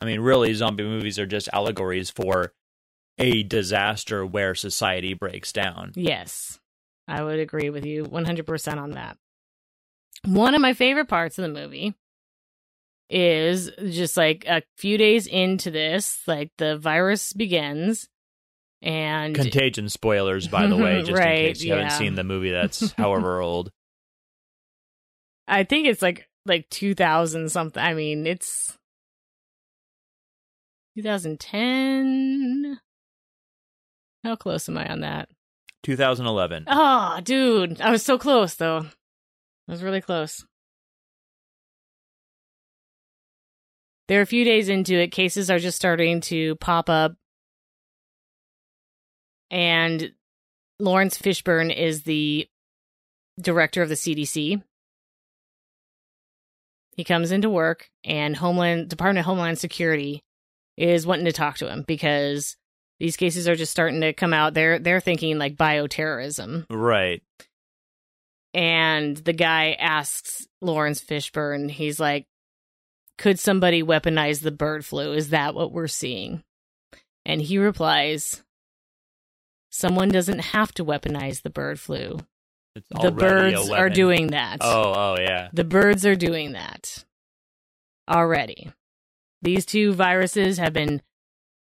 I 0.00 0.06
mean, 0.06 0.20
really, 0.20 0.54
zombie 0.54 0.84
movies 0.84 1.18
are 1.18 1.26
just 1.26 1.48
allegories 1.52 2.10
for 2.10 2.52
a 3.18 3.42
disaster 3.42 4.24
where 4.24 4.54
society 4.54 5.12
breaks 5.12 5.52
down. 5.52 5.92
Yes, 5.94 6.58
I 7.06 7.22
would 7.22 7.38
agree 7.38 7.68
with 7.68 7.84
you 7.84 8.04
100% 8.04 8.78
on 8.78 8.92
that. 8.92 9.18
One 10.24 10.54
of 10.54 10.60
my 10.62 10.72
favorite 10.72 11.08
parts 11.08 11.38
of 11.38 11.42
the 11.42 11.48
movie 11.60 11.94
is 13.10 13.70
just 13.90 14.16
like 14.16 14.44
a 14.46 14.62
few 14.78 14.96
days 14.96 15.26
into 15.26 15.70
this, 15.70 16.20
like 16.26 16.50
the 16.56 16.78
virus 16.78 17.32
begins 17.34 18.08
and 18.82 19.34
Contagion 19.34 19.90
spoilers, 19.90 20.48
by 20.48 20.66
the 20.66 20.76
way, 20.76 21.00
just 21.04 21.12
Right, 21.12 21.38
in 21.40 21.46
case 21.48 21.62
you 21.62 21.74
yeah. 21.74 21.82
haven't 21.82 21.98
seen 21.98 22.14
the 22.14 22.24
movie 22.24 22.50
that's 22.52 22.92
however 22.92 23.40
old. 23.42 23.70
I 25.48 25.64
think 25.64 25.86
it's 25.86 26.02
like 26.02 26.28
like 26.46 26.68
2000 26.70 27.50
something. 27.50 27.82
I 27.82 27.94
mean, 27.94 28.26
it's 28.26 28.78
2010. 30.96 32.80
How 34.24 34.36
close 34.36 34.68
am 34.68 34.76
I 34.78 34.90
on 34.90 35.00
that? 35.00 35.28
2011. 35.82 36.64
Oh, 36.66 36.72
ah, 36.72 37.20
dude, 37.22 37.80
I 37.80 37.90
was 37.90 38.02
so 38.02 38.18
close 38.18 38.54
though. 38.54 38.86
I 39.68 39.72
was 39.72 39.82
really 39.82 40.00
close. 40.00 40.44
They're 44.08 44.22
a 44.22 44.26
few 44.26 44.44
days 44.44 44.68
into 44.68 44.94
it. 44.94 45.12
Cases 45.12 45.50
are 45.50 45.60
just 45.60 45.76
starting 45.76 46.20
to 46.22 46.56
pop 46.56 46.90
up. 46.90 47.14
And 49.52 50.12
Laurence 50.80 51.16
Fishburne 51.16 51.74
is 51.74 52.02
the 52.02 52.48
director 53.40 53.82
of 53.82 53.88
the 53.88 53.94
CDC. 53.94 54.62
He 57.00 57.04
comes 57.04 57.32
into 57.32 57.48
work 57.48 57.88
and 58.04 58.36
Homeland 58.36 58.90
Department 58.90 59.20
of 59.20 59.24
Homeland 59.24 59.58
Security 59.58 60.22
is 60.76 61.06
wanting 61.06 61.24
to 61.24 61.32
talk 61.32 61.56
to 61.56 61.66
him 61.66 61.82
because 61.88 62.58
these 62.98 63.16
cases 63.16 63.48
are 63.48 63.56
just 63.56 63.72
starting 63.72 64.02
to 64.02 64.12
come 64.12 64.34
out. 64.34 64.52
They're 64.52 64.78
they're 64.78 65.00
thinking 65.00 65.38
like 65.38 65.56
bioterrorism. 65.56 66.66
Right. 66.68 67.22
And 68.52 69.16
the 69.16 69.32
guy 69.32 69.78
asks 69.80 70.46
Laurence 70.60 71.00
Fishburne, 71.00 71.70
he's 71.70 71.98
like, 71.98 72.26
Could 73.16 73.38
somebody 73.38 73.82
weaponize 73.82 74.42
the 74.42 74.50
bird 74.50 74.84
flu? 74.84 75.14
Is 75.14 75.30
that 75.30 75.54
what 75.54 75.72
we're 75.72 75.86
seeing? 75.86 76.42
And 77.24 77.40
he 77.40 77.56
replies, 77.56 78.42
Someone 79.70 80.10
doesn't 80.10 80.40
have 80.40 80.72
to 80.72 80.84
weaponize 80.84 81.40
the 81.40 81.48
bird 81.48 81.80
flu. 81.80 82.18
It's 82.76 82.86
The 83.02 83.10
birds 83.10 83.70
are 83.70 83.88
doing 83.90 84.28
that. 84.28 84.58
Oh, 84.60 84.92
oh, 84.94 85.16
yeah. 85.18 85.48
The 85.52 85.64
birds 85.64 86.06
are 86.06 86.14
doing 86.16 86.52
that 86.52 87.04
already. 88.08 88.70
These 89.42 89.66
two 89.66 89.92
viruses 89.92 90.58
have 90.58 90.72
been 90.72 91.02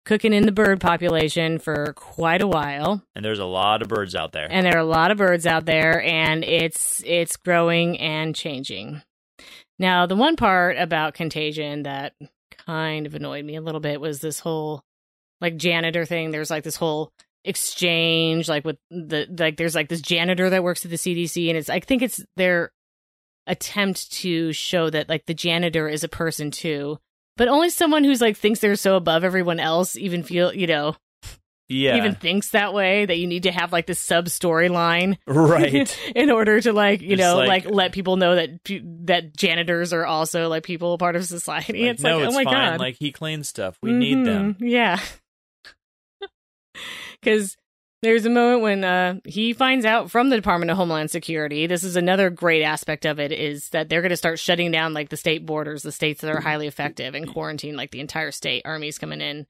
cooking 0.06 0.34
in 0.34 0.46
the 0.46 0.52
bird 0.52 0.82
population 0.82 1.60
for 1.60 1.94
quite 1.94 2.42
a 2.42 2.48
while. 2.48 3.02
And 3.16 3.24
there's 3.24 3.40
a 3.40 3.46
lot 3.46 3.82
of 3.82 3.88
birds 3.88 4.16
out 4.16 4.34
there. 4.34 4.48
and 4.52 4.66
there 4.66 4.76
are 4.76 4.80
a 4.80 4.84
lot 4.86 5.12
of 5.12 5.18
birds 5.18 5.48
out 5.48 5.66
there 5.66 6.02
and 6.04 6.44
it's 6.44 7.02
it's 7.06 7.38
growing 7.38 7.98
and 8.00 8.36
changing 8.36 9.02
now 9.80 10.06
the 10.06 10.16
one 10.16 10.36
part 10.36 10.78
about 10.78 11.14
contagion 11.14 11.84
that 11.84 12.14
kind 12.68 13.06
of 13.06 13.16
annoyed 13.16 13.46
me 13.46 13.56
a 13.56 13.62
little 13.62 13.80
bit 13.80 14.02
was 14.02 14.20
this 14.20 14.40
whole 14.40 14.84
like 15.40 15.56
janitor 15.56 16.04
thing 16.06 16.32
there's 16.32 16.50
like 16.52 16.64
this 16.64 16.76
whole 16.76 17.12
exchange 17.46 18.48
like 18.48 18.64
with 18.64 18.78
the 18.90 19.28
like 19.38 19.58
there's 19.58 19.76
like 19.76 19.90
this 19.90 20.02
janitor 20.02 20.50
that 20.50 20.64
works 20.64 20.86
at 20.86 20.92
the 20.92 20.98
cdc 20.98 21.50
and 21.50 21.58
it's 21.58 21.70
i 21.70 21.80
think 21.80 22.02
it's 22.02 22.24
their 22.38 22.72
attempt 23.48 24.12
to 24.12 24.54
show 24.54 24.90
that 24.90 25.10
like 25.10 25.26
the 25.26 25.34
janitor 25.34 25.90
is 25.90 26.04
a 26.04 26.10
person 26.10 26.52
too 26.52 26.98
but 27.36 27.50
only 27.50 27.70
someone 27.70 28.06
who's 28.06 28.22
like 28.22 28.38
thinks 28.38 28.62
they're 28.62 28.76
so 28.78 28.96
above 28.96 29.26
everyone 29.26 29.60
else 29.60 29.98
even 29.98 30.24
feel 30.24 30.54
you 30.54 30.68
know 30.68 30.96
yeah. 31.70 31.96
even 31.96 32.14
thinks 32.14 32.50
that 32.50 32.74
way 32.74 33.06
that 33.06 33.18
you 33.18 33.26
need 33.26 33.44
to 33.44 33.52
have 33.52 33.72
like 33.72 33.88
this 33.88 34.00
sub 34.00 34.26
storyline 34.26 35.18
right. 35.28 35.98
in 36.16 36.30
order 36.30 36.62
to 36.62 36.72
like 36.72 37.02
you 37.02 37.16
Just 37.16 37.20
know 37.20 37.38
like- 37.38 37.66
like, 37.66 37.74
let 37.74 37.92
people 37.94 38.18
know 38.18 38.36
that 38.36 38.50
that 39.06 39.36
janitors 39.36 39.92
are 39.92 40.06
also 40.06 40.50
like 40.50 40.64
people 40.64 40.98
part 40.98 41.16
of 41.16 41.26
society 41.26 41.84
Like, 41.84 41.92
it's 41.94 42.04
no, 42.04 42.18
like 42.18 42.28
it's 42.28 42.36
oh 42.36 42.38
my 42.38 42.44
fine. 42.44 42.54
god 42.54 42.80
Like 42.80 42.98
he 42.98 43.12
cleans 43.12 43.48
stuff. 43.48 43.78
We 43.82 43.94
need 43.94 44.18
mm-hmm. 44.18 44.26
them. 44.26 44.58
Yeah 44.60 45.00
because 47.24 47.56
there's 48.02 48.26
a 48.26 48.30
moment 48.30 48.62
when 48.62 48.84
uh 48.84 49.16
he 49.26 49.54
finds 49.54 49.86
out 49.86 50.12
from 50.12 50.30
the 50.30 50.36
department 50.36 50.70
of 50.72 50.78
homeland 50.78 51.10
security 51.10 51.68
this 51.68 51.84
is 51.84 51.96
another 51.96 52.30
great 52.30 52.64
aspect 52.64 53.06
of 53.06 53.20
it 53.20 53.32
is 53.32 53.70
that 53.70 53.88
they're 53.90 54.02
going 54.02 54.10
to 54.10 54.18
start 54.18 54.40
shutting 54.40 54.72
down 54.72 54.94
like 54.94 55.10
the 55.10 55.18
state 55.18 55.46
borders 55.46 55.84
the 55.84 55.92
states 55.92 56.22
that 56.22 56.30
are 56.36 56.42
highly 56.42 56.68
effective 56.68 57.16
and 57.16 57.32
quarantine 57.32 57.76
like 57.76 57.92
the 57.92 58.00
entire 58.02 58.32
state 58.32 58.62
armies 58.66 58.98
coming 58.98 59.22
in 59.22 59.46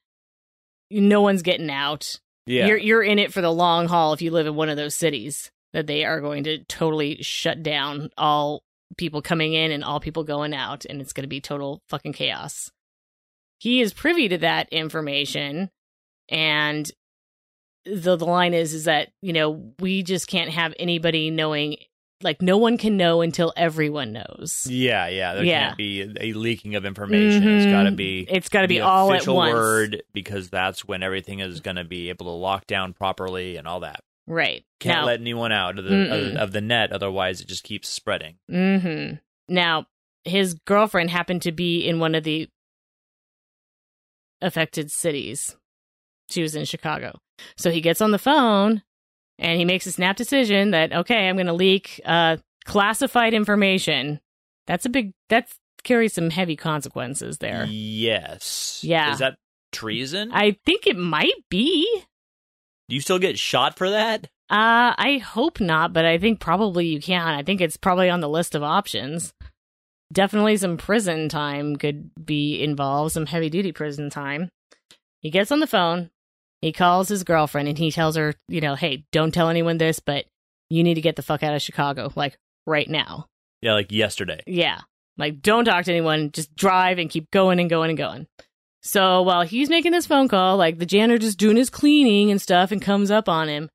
no 0.91 1.21
one's 1.21 1.41
getting 1.41 1.71
out 1.71 2.19
Yeah. 2.45 2.67
you're 2.67 2.77
you're 2.77 3.03
in 3.03 3.17
it 3.19 3.33
for 3.33 3.41
the 3.41 3.51
long 3.51 3.87
haul 3.87 4.13
if 4.13 4.21
you 4.21 4.29
live 4.31 4.45
in 4.47 4.55
one 4.55 4.69
of 4.69 4.77
those 4.77 4.93
cities 4.95 5.51
that 5.73 5.87
they 5.87 6.05
are 6.05 6.21
going 6.21 6.43
to 6.43 6.63
totally 6.65 7.17
shut 7.23 7.63
down 7.63 8.09
all 8.15 8.61
people 8.95 9.23
coming 9.23 9.53
in 9.53 9.71
and 9.71 9.83
all 9.83 9.99
people 9.99 10.23
going 10.23 10.53
out 10.53 10.85
and 10.85 11.01
it's 11.01 11.13
going 11.13 11.23
to 11.23 11.27
be 11.27 11.41
total 11.41 11.81
fucking 11.89 12.13
chaos. 12.13 12.69
He 13.57 13.81
is 13.81 13.91
privy 13.91 14.27
to 14.29 14.37
that 14.37 14.69
information 14.71 15.71
and 16.29 16.91
the 17.85 18.15
the 18.15 18.25
line 18.25 18.53
is 18.53 18.73
is 18.73 18.85
that, 18.85 19.09
you 19.21 19.33
know, 19.33 19.73
we 19.79 20.03
just 20.03 20.27
can't 20.27 20.49
have 20.51 20.73
anybody 20.79 21.29
knowing 21.29 21.77
like 22.21 22.41
no 22.41 22.57
one 22.57 22.77
can 22.77 22.95
know 22.95 23.19
until 23.21 23.51
everyone 23.57 24.13
knows. 24.13 24.65
yeah, 24.69 25.07
yeah. 25.07 25.33
There 25.33 25.43
Yeah. 25.43 25.65
can't 25.67 25.77
be 25.77 26.01
a 26.21 26.31
leaking 26.33 26.75
of 26.75 26.85
information. 26.85 27.45
It's 27.45 27.65
got 27.65 27.83
to 27.83 27.91
be 27.91 28.25
It's 28.29 28.47
got 28.47 28.61
to 28.61 28.67
be 28.69 28.79
all 28.79 29.11
at 29.11 29.27
once. 29.27 29.53
word 29.53 30.03
because 30.13 30.49
that's 30.49 30.85
when 30.87 31.03
everything 31.03 31.39
is 31.39 31.59
going 31.59 31.75
to 31.75 31.83
be 31.83 32.07
able 32.09 32.27
to 32.27 32.31
lock 32.31 32.65
down 32.65 32.93
properly 32.93 33.57
and 33.57 33.67
all 33.67 33.81
that. 33.81 33.99
Right. 34.25 34.63
Can't 34.79 34.99
now, 35.01 35.05
let 35.05 35.19
anyone 35.19 35.51
out 35.51 35.77
of 35.77 35.83
the 35.83 36.31
of, 36.31 36.35
of 36.37 36.51
the 36.53 36.61
net, 36.61 36.93
otherwise 36.93 37.41
it 37.41 37.47
just 37.47 37.65
keeps 37.65 37.89
spreading. 37.89 38.35
Mm-hmm. 38.49 39.15
Now, 39.53 39.87
his 40.23 40.53
girlfriend 40.53 41.09
happened 41.09 41.41
to 41.41 41.51
be 41.51 41.85
in 41.85 41.99
one 41.99 42.15
of 42.15 42.23
the 42.23 42.47
affected 44.41 44.91
cities. 44.91 45.57
She 46.29 46.41
was 46.41 46.55
in 46.55 46.63
Chicago. 46.63 47.19
So 47.57 47.71
he 47.71 47.81
gets 47.81 48.01
on 48.01 48.11
the 48.11 48.19
phone 48.19 48.83
and 49.39 49.57
he 49.59 49.65
makes 49.65 49.85
a 49.85 49.91
snap 49.91 50.15
decision 50.15 50.71
that, 50.71 50.93
okay, 50.93 51.27
I'm 51.27 51.35
going 51.35 51.47
to 51.47 51.53
leak 51.53 51.99
uh, 52.05 52.37
classified 52.65 53.33
information. 53.33 54.19
That's 54.67 54.85
a 54.85 54.89
big, 54.89 55.13
that's 55.29 55.57
carries 55.83 56.13
some 56.13 56.29
heavy 56.29 56.55
consequences 56.55 57.39
there. 57.39 57.65
Yes. 57.69 58.79
Yeah. 58.83 59.11
Is 59.11 59.19
that 59.19 59.35
treason? 59.71 60.31
I 60.31 60.57
think 60.65 60.87
it 60.87 60.97
might 60.97 61.43
be. 61.49 62.03
Do 62.89 62.95
you 62.95 63.01
still 63.01 63.19
get 63.19 63.37
shot 63.37 63.77
for 63.77 63.89
that? 63.89 64.25
Uh, 64.49 64.93
I 64.97 65.21
hope 65.23 65.59
not, 65.59 65.93
but 65.93 66.05
I 66.05 66.17
think 66.17 66.39
probably 66.39 66.85
you 66.87 67.01
can. 67.01 67.27
I 67.27 67.43
think 67.43 67.59
it's 67.59 67.77
probably 67.77 68.09
on 68.09 68.19
the 68.19 68.29
list 68.29 68.55
of 68.55 68.63
options. 68.63 69.33
Definitely 70.11 70.57
some 70.57 70.77
prison 70.77 71.27
time 71.27 71.75
could 71.75 72.11
be 72.23 72.61
involved, 72.61 73.13
some 73.13 73.25
heavy 73.25 73.49
duty 73.49 73.71
prison 73.71 74.09
time. 74.09 74.49
He 75.21 75.31
gets 75.31 75.51
on 75.51 75.59
the 75.59 75.67
phone, 75.67 76.11
he 76.63 76.71
calls 76.71 77.09
his 77.09 77.23
girlfriend, 77.23 77.67
and 77.67 77.77
he 77.77 77.91
tells 77.91 78.15
her, 78.15 78.33
you 78.47 78.61
know, 78.61 78.75
hey, 78.75 79.05
don't 79.11 79.33
tell 79.33 79.49
anyone 79.49 79.77
this, 79.77 79.99
but 79.99 80.25
you 80.69 80.83
need 80.83 80.93
to 80.95 81.01
get 81.01 81.15
the 81.15 81.21
fuck 81.21 81.43
out 81.43 81.53
of 81.53 81.61
Chicago, 81.61 82.11
like 82.15 82.37
right 82.65 82.89
now. 82.89 83.27
Yeah, 83.61 83.73
like 83.73 83.91
yesterday. 83.91 84.41
Yeah. 84.47 84.81
Like, 85.17 85.41
don't 85.41 85.65
talk 85.65 85.85
to 85.85 85.91
anyone. 85.91 86.31
Just 86.31 86.55
drive 86.55 86.97
and 86.99 87.09
keep 87.09 87.29
going 87.31 87.59
and 87.59 87.69
going 87.69 87.89
and 87.89 87.97
going. 87.97 88.27
So 88.81 89.21
while 89.21 89.43
he's 89.43 89.69
making 89.69 89.91
this 89.91 90.05
phone 90.05 90.27
call, 90.27 90.57
like 90.57 90.79
the 90.79 90.85
janitor 90.85 91.17
just 91.17 91.37
doing 91.37 91.55
his 91.55 91.69
cleaning 91.69 92.31
and 92.31 92.41
stuff 92.41 92.71
and 92.71 92.81
comes 92.81 93.11
up 93.11 93.29
on 93.29 93.47
him. 93.47 93.69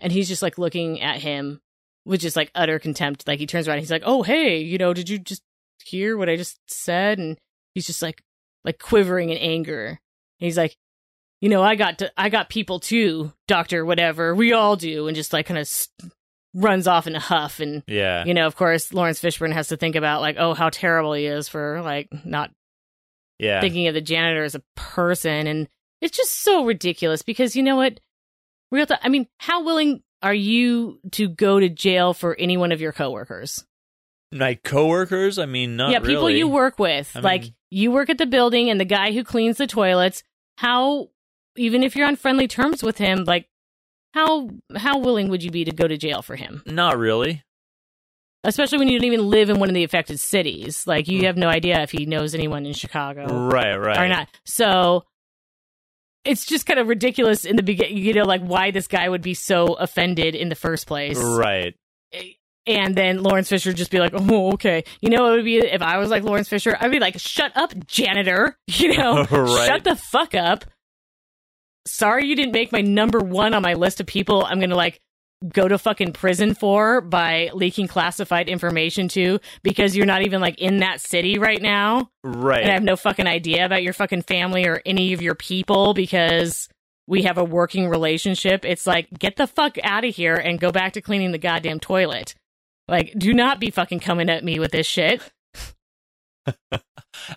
And 0.00 0.12
he's 0.12 0.28
just 0.28 0.42
like 0.42 0.58
looking 0.58 1.00
at 1.00 1.20
him 1.20 1.60
with 2.04 2.20
just 2.20 2.36
like 2.36 2.50
utter 2.54 2.78
contempt. 2.78 3.26
Like 3.26 3.38
he 3.38 3.46
turns 3.46 3.68
around, 3.68 3.78
he's 3.78 3.90
like, 3.90 4.02
"Oh 4.04 4.22
hey, 4.22 4.58
you 4.58 4.78
know, 4.78 4.92
did 4.94 5.08
you 5.08 5.18
just 5.18 5.42
hear 5.84 6.16
what 6.16 6.28
I 6.28 6.36
just 6.36 6.58
said?" 6.68 7.18
And 7.18 7.38
he's 7.74 7.86
just 7.86 8.02
like 8.02 8.22
like 8.64 8.78
quivering 8.78 9.30
in 9.30 9.38
anger. 9.38 9.88
And 9.88 9.98
he's 10.46 10.56
like, 10.56 10.76
"You 11.40 11.48
know, 11.48 11.62
I 11.62 11.74
got 11.76 11.98
to, 11.98 12.12
I 12.16 12.28
got 12.28 12.48
people 12.48 12.80
too, 12.80 13.32
doctor, 13.48 13.84
whatever. 13.84 14.34
We 14.34 14.52
all 14.52 14.76
do." 14.76 15.06
And 15.08 15.14
just 15.16 15.32
like 15.32 15.46
kind 15.46 15.58
of 15.58 15.66
st- 15.66 16.12
runs 16.54 16.86
off 16.88 17.06
in 17.06 17.14
a 17.14 17.20
huff 17.20 17.60
and 17.60 17.82
Yeah. 17.86 18.24
you 18.24 18.34
know, 18.34 18.46
of 18.46 18.56
course, 18.56 18.92
Laurence 18.92 19.20
Fishburne 19.20 19.52
has 19.52 19.68
to 19.68 19.76
think 19.76 19.94
about 19.94 20.20
like, 20.20 20.34
oh, 20.38 20.52
how 20.52 20.68
terrible 20.68 21.12
he 21.12 21.26
is 21.26 21.48
for 21.48 21.80
like 21.82 22.08
not 22.24 22.50
yeah. 23.38 23.60
thinking 23.60 23.86
of 23.86 23.94
the 23.94 24.00
janitor 24.00 24.42
as 24.44 24.54
a 24.56 24.62
person, 24.76 25.46
and 25.46 25.68
it's 26.00 26.16
just 26.16 26.42
so 26.42 26.64
ridiculous 26.64 27.22
because 27.22 27.54
you 27.56 27.62
know 27.62 27.76
what, 27.76 28.00
real. 28.72 28.86
Th- 28.86 29.00
I 29.02 29.08
mean, 29.08 29.26
how 29.38 29.64
willing 29.64 30.02
are 30.22 30.34
you 30.34 30.98
to 31.12 31.28
go 31.28 31.58
to 31.60 31.68
jail 31.68 32.12
for 32.14 32.34
any 32.34 32.56
one 32.56 32.72
of 32.72 32.80
your 32.80 32.92
coworkers? 32.92 33.64
My 34.32 34.54
coworkers, 34.56 35.38
I 35.38 35.46
mean, 35.46 35.76
not 35.76 35.90
yeah, 35.90 35.98
people 36.00 36.26
really. 36.26 36.38
you 36.38 36.48
work 36.48 36.78
with, 36.78 37.10
I 37.16 37.20
like 37.20 37.42
mean- 37.42 37.54
you 37.70 37.90
work 37.92 38.10
at 38.10 38.18
the 38.18 38.26
building, 38.26 38.68
and 38.70 38.80
the 38.80 38.84
guy 38.84 39.12
who 39.12 39.22
cleans 39.24 39.56
the 39.58 39.66
toilets. 39.66 40.22
How, 40.58 41.08
even 41.60 41.82
if 41.82 41.94
you're 41.96 42.06
on 42.08 42.16
friendly 42.16 42.48
terms 42.48 42.82
with 42.82 42.98
him, 42.98 43.24
like 43.24 43.46
how 44.14 44.50
how 44.76 44.98
willing 44.98 45.28
would 45.28 45.42
you 45.42 45.50
be 45.50 45.64
to 45.64 45.72
go 45.72 45.86
to 45.86 45.96
jail 45.96 46.22
for 46.22 46.36
him? 46.36 46.62
Not 46.66 46.98
really. 46.98 47.42
especially 48.44 48.78
when 48.78 48.88
you 48.88 48.98
don't 48.98 49.06
even 49.06 49.28
live 49.28 49.50
in 49.50 49.58
one 49.60 49.68
of 49.68 49.74
the 49.74 49.84
affected 49.84 50.18
cities. 50.18 50.86
Like 50.86 51.06
you 51.08 51.18
mm-hmm. 51.18 51.26
have 51.26 51.36
no 51.36 51.48
idea 51.48 51.82
if 51.82 51.90
he 51.90 52.06
knows 52.06 52.34
anyone 52.34 52.64
in 52.66 52.72
Chicago 52.72 53.26
Right, 53.48 53.76
right. 53.76 53.98
or 53.98 54.08
not. 54.08 54.28
So 54.46 55.04
it's 56.24 56.44
just 56.46 56.66
kind 56.66 56.78
of 56.78 56.88
ridiculous 56.88 57.44
in 57.44 57.56
the 57.56 57.62
beginning, 57.62 57.98
you 57.98 58.12
know, 58.14 58.24
like 58.24 58.42
why 58.42 58.70
this 58.70 58.86
guy 58.88 59.08
would 59.08 59.22
be 59.22 59.34
so 59.34 59.74
offended 59.74 60.34
in 60.34 60.48
the 60.48 60.54
first 60.54 60.86
place. 60.86 61.18
Right. 61.18 61.74
Eh, 62.12 62.32
and 62.66 62.94
then 62.94 63.22
Lawrence 63.22 63.48
Fisher 63.48 63.72
just 63.72 63.90
be 63.90 63.98
like, 63.98 64.12
"Oh, 64.14 64.52
okay." 64.52 64.84
You 65.00 65.08
know, 65.08 65.22
what 65.22 65.32
it 65.32 65.36
would 65.36 65.44
be 65.46 65.56
if 65.58 65.80
I 65.82 65.96
was 65.96 66.10
like 66.10 66.22
Lawrence 66.24 66.48
Fisher, 66.48 66.76
I'd 66.78 66.90
be 66.90 67.00
like, 67.00 67.18
"Shut 67.18 67.52
up, 67.56 67.72
janitor." 67.86 68.56
You 68.68 68.96
know, 68.96 69.24
Right. 69.30 69.66
shut 69.66 69.84
the 69.84 69.96
fuck 69.96 70.34
up. 70.34 70.64
Sorry 71.90 72.26
you 72.26 72.36
didn't 72.36 72.52
make 72.52 72.72
my 72.72 72.80
number 72.80 73.18
one 73.18 73.52
on 73.54 73.62
my 73.62 73.74
list 73.74 74.00
of 74.00 74.06
people 74.06 74.44
I'm 74.44 74.60
gonna 74.60 74.76
like 74.76 75.00
go 75.48 75.66
to 75.66 75.78
fucking 75.78 76.12
prison 76.12 76.54
for 76.54 77.00
by 77.00 77.50
leaking 77.54 77.88
classified 77.88 78.48
information 78.48 79.08
to 79.08 79.40
because 79.62 79.96
you're 79.96 80.06
not 80.06 80.22
even 80.22 80.40
like 80.40 80.58
in 80.58 80.78
that 80.78 81.00
city 81.00 81.38
right 81.38 81.60
now 81.60 82.10
Right. 82.22 82.60
and 82.60 82.70
I 82.70 82.74
have 82.74 82.82
no 82.82 82.96
fucking 82.96 83.26
idea 83.26 83.64
about 83.64 83.82
your 83.82 83.92
fucking 83.94 84.22
family 84.22 84.66
or 84.66 84.82
any 84.84 85.12
of 85.14 85.22
your 85.22 85.34
people 85.34 85.94
because 85.94 86.68
we 87.06 87.22
have 87.22 87.38
a 87.38 87.44
working 87.44 87.88
relationship. 87.88 88.64
It's 88.64 88.86
like, 88.86 89.08
get 89.18 89.34
the 89.34 89.48
fuck 89.48 89.76
out 89.82 90.04
of 90.04 90.14
here 90.14 90.36
and 90.36 90.60
go 90.60 90.70
back 90.70 90.92
to 90.92 91.00
cleaning 91.00 91.32
the 91.32 91.38
goddamn 91.38 91.80
toilet. 91.80 92.36
Like, 92.86 93.14
do 93.18 93.34
not 93.34 93.58
be 93.58 93.70
fucking 93.70 93.98
coming 93.98 94.30
at 94.30 94.44
me 94.44 94.60
with 94.60 94.70
this 94.70 94.86
shit. 94.86 95.20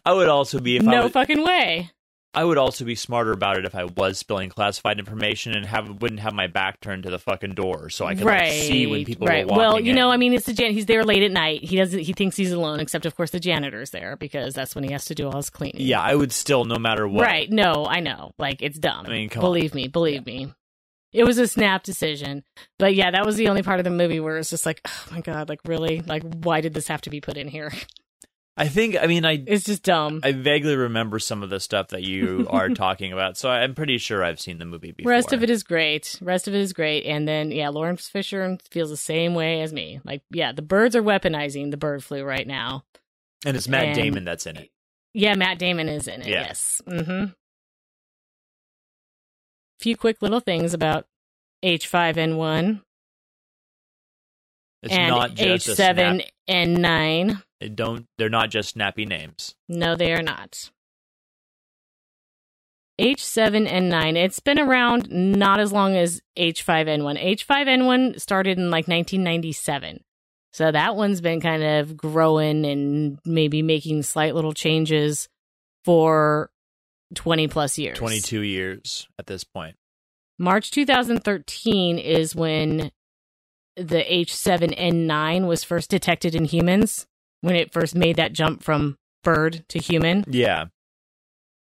I 0.05 0.13
would 0.13 0.27
also 0.30 0.59
be 0.59 0.77
if 0.77 0.84
I 0.88 0.91
no 0.91 1.03
was, 1.03 1.11
fucking 1.13 1.43
way. 1.43 1.89
I 2.35 2.43
would 2.43 2.57
also 2.57 2.84
be 2.84 2.95
smarter 2.95 3.31
about 3.31 3.57
it 3.57 3.65
if 3.65 3.76
I 3.76 3.84
was 3.84 4.18
spilling 4.18 4.49
classified 4.49 4.97
information 4.97 5.53
and 5.53 5.65
have 5.65 6.01
wouldn't 6.01 6.19
have 6.19 6.34
my 6.34 6.47
back 6.47 6.80
turned 6.80 7.03
to 7.03 7.11
the 7.11 7.19
fucking 7.19 7.53
door 7.53 7.89
so 7.89 8.05
I 8.05 8.15
could 8.15 8.26
right. 8.26 8.49
like, 8.49 8.51
see 8.51 8.88
when 8.88 9.05
people 9.05 9.27
right. 9.27 9.45
were 9.45 9.51
walking 9.51 9.57
well, 9.57 9.80
you 9.80 9.91
in. 9.91 9.95
know, 9.95 10.10
I 10.10 10.18
mean, 10.18 10.34
it's 10.34 10.47
the 10.47 10.53
jan- 10.53 10.73
he's 10.73 10.88
there 10.88 11.03
late 11.03 11.22
at 11.22 11.31
night. 11.31 11.64
He 11.64 11.77
doesn't. 11.77 11.99
He 11.99 12.14
thinks 12.14 12.35
he's 12.35 12.51
alone, 12.51 12.80
except 12.80 13.05
of 13.05 13.15
course 13.15 13.31
the 13.31 13.39
janitor's 13.39 13.91
there 13.91 14.15
because 14.15 14.55
that's 14.55 14.73
when 14.73 14.84
he 14.84 14.91
has 14.91 15.05
to 15.05 15.15
do 15.15 15.27
all 15.27 15.35
his 15.35 15.49
cleaning. 15.51 15.81
Yeah, 15.81 16.01
I 16.01 16.15
would 16.15 16.31
still 16.31 16.65
no 16.65 16.77
matter 16.77 17.07
what. 17.07 17.26
Right. 17.26 17.49
No, 17.51 17.85
I 17.85 17.99
know. 17.99 18.31
Like 18.39 18.61
it's 18.61 18.80
dumb. 18.80 19.05
I 19.05 19.10
mean, 19.10 19.30
come 19.30 19.43
on. 19.43 19.47
believe 19.49 19.76
me, 19.76 19.88
believe 19.88 20.26
me. 20.26 20.53
It 21.11 21.26
was 21.26 21.38
a 21.38 21.47
snap 21.47 21.84
decision. 21.84 22.43
But 22.80 22.95
yeah, 22.95 23.11
that 23.11 23.26
was 23.26 23.35
the 23.35 23.49
only 23.49 23.61
part 23.61 23.80
of 23.80 23.84
the 23.84 23.91
movie 23.91 24.19
where 24.19 24.38
it's 24.38 24.49
just 24.49 24.65
like, 24.65 24.81
oh 24.88 25.07
my 25.11 25.22
god, 25.22 25.49
like 25.49 25.60
really? 25.65 26.01
Like 26.01 26.23
why 26.43 26.61
did 26.61 26.73
this 26.73 26.88
have 26.88 27.01
to 27.01 27.11
be 27.11 27.22
put 27.22 27.38
in 27.38 27.47
here? 27.47 27.72
I 28.55 28.67
think 28.67 28.95
I 29.01 29.07
mean 29.07 29.25
I 29.25 29.43
It's 29.47 29.65
just 29.65 29.81
dumb. 29.84 30.19
I 30.23 30.31
vaguely 30.31 30.75
remember 30.75 31.17
some 31.17 31.41
of 31.41 31.49
the 31.49 31.59
stuff 31.59 31.88
that 31.88 32.03
you 32.03 32.45
are 32.51 32.69
talking 32.69 33.11
about, 33.11 33.35
so 33.38 33.49
I'm 33.49 33.73
pretty 33.73 33.97
sure 33.97 34.23
I've 34.23 34.39
seen 34.39 34.59
the 34.59 34.65
movie 34.65 34.91
before. 34.91 35.11
Rest 35.11 35.34
of 35.34 35.41
it 35.41 35.49
is 35.49 35.63
great. 35.63 36.19
Rest 36.21 36.47
of 36.47 36.53
it 36.53 36.61
is 36.61 36.71
great. 36.71 37.05
And 37.05 37.27
then 37.27 37.51
yeah, 37.51 37.69
Lawrence 37.69 38.07
Fisher 38.07 38.57
feels 38.69 38.89
the 38.91 38.97
same 38.97 39.34
way 39.34 39.61
as 39.61 39.73
me. 39.73 39.99
Like, 40.03 40.21
yeah, 40.30 40.51
the 40.51 40.61
birds 40.61 40.95
are 40.95 41.01
weaponizing 41.01 41.71
the 41.71 41.77
bird 41.77 42.03
flu 42.03 42.23
right 42.23 42.45
now. 42.45 42.84
and 43.45 43.57
it's 43.57 43.67
Matt 43.67 43.85
and- 43.85 43.95
Damon 43.95 44.23
that's 44.25 44.45
in 44.45 44.57
it. 44.57 44.69
Yeah, 45.15 45.35
Matt 45.35 45.57
Damon 45.59 45.89
is 45.89 46.07
in 46.07 46.21
it. 46.21 46.27
Yeah. 46.27 46.41
Yes. 46.41 46.81
Mm-hmm. 46.88 47.25
Few 49.80 49.97
quick 49.97 50.21
little 50.21 50.39
things 50.39 50.73
about 50.73 51.07
H5N1 51.63 52.81
It's 54.81 54.93
and 54.93 55.09
not 55.09 55.34
just 55.35 55.67
a 55.67 55.73
H7N9. 56.49 57.43
It 57.64 57.76
don't 57.76 58.06
they're 58.18 58.30
not 58.30 58.49
just 58.49 58.69
snappy 58.69 59.06
names. 59.06 59.56
No, 59.69 59.95
they 59.95 60.14
are 60.14 60.22
not. 60.22 60.72
H7N9. 63.02 64.15
It's 64.15 64.40
been 64.40 64.60
around 64.60 65.10
not 65.10 65.60
as 65.60 65.72
long 65.72 65.95
as 65.95 66.22
H5N1. 66.38 67.38
H5N1 67.38 68.19
started 68.19 68.60
in 68.60 68.65
like 68.65 68.88
1997. 68.88 70.03
So 70.52 70.72
that 70.72 70.95
one's 70.95 71.19
been 71.19 71.41
kind 71.41 71.64
of 71.64 71.98
growing 71.98 72.65
and 72.65 73.19
maybe 73.26 73.64
making 73.64 74.03
slight 74.03 74.35
little 74.35 74.53
changes 74.53 75.27
for 75.84 76.52
20 77.15 77.48
plus 77.48 77.80
years. 77.80 77.98
22 77.98 78.41
years 78.41 79.07
at 79.18 79.26
this 79.26 79.44
point. 79.44 79.76
March 80.38 80.69
2013 80.69 81.98
is 81.98 82.35
when 82.35 82.91
the 83.76 84.03
H7N9 84.03 85.48
was 85.48 85.64
first 85.64 85.90
detected 85.90 86.35
in 86.35 86.45
humans, 86.45 87.07
when 87.44 87.56
it 87.57 87.74
first 87.74 87.94
made 87.94 88.15
that 88.15 88.32
jump 88.32 88.64
from 88.64 88.95
bird 89.22 89.65
to 89.68 89.78
human. 89.78 90.24
Yeah. 90.30 90.68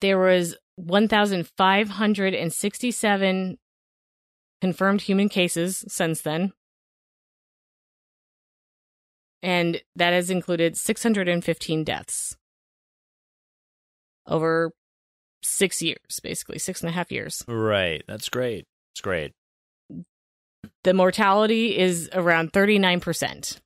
There 0.00 0.18
was 0.18 0.54
1,567 0.76 3.58
confirmed 4.60 5.02
human 5.02 5.28
cases 5.28 5.84
since 5.88 6.20
then. 6.20 6.52
And 9.42 9.82
that 9.96 10.12
has 10.12 10.30
included 10.30 10.76
615 10.76 11.82
deaths 11.82 12.36
over 14.28 14.70
six 15.42 15.82
years, 15.82 16.20
basically, 16.22 16.60
six 16.60 16.80
and 16.80 16.90
a 16.90 16.92
half 16.92 17.10
years. 17.10 17.42
Right. 17.48 18.04
That's 18.06 18.28
great. 18.28 18.66
It's 18.94 19.00
great. 19.00 19.32
the 20.84 20.94
mortality 20.94 21.76
is 21.76 22.08
around 22.12 22.52
39%. 22.52 23.58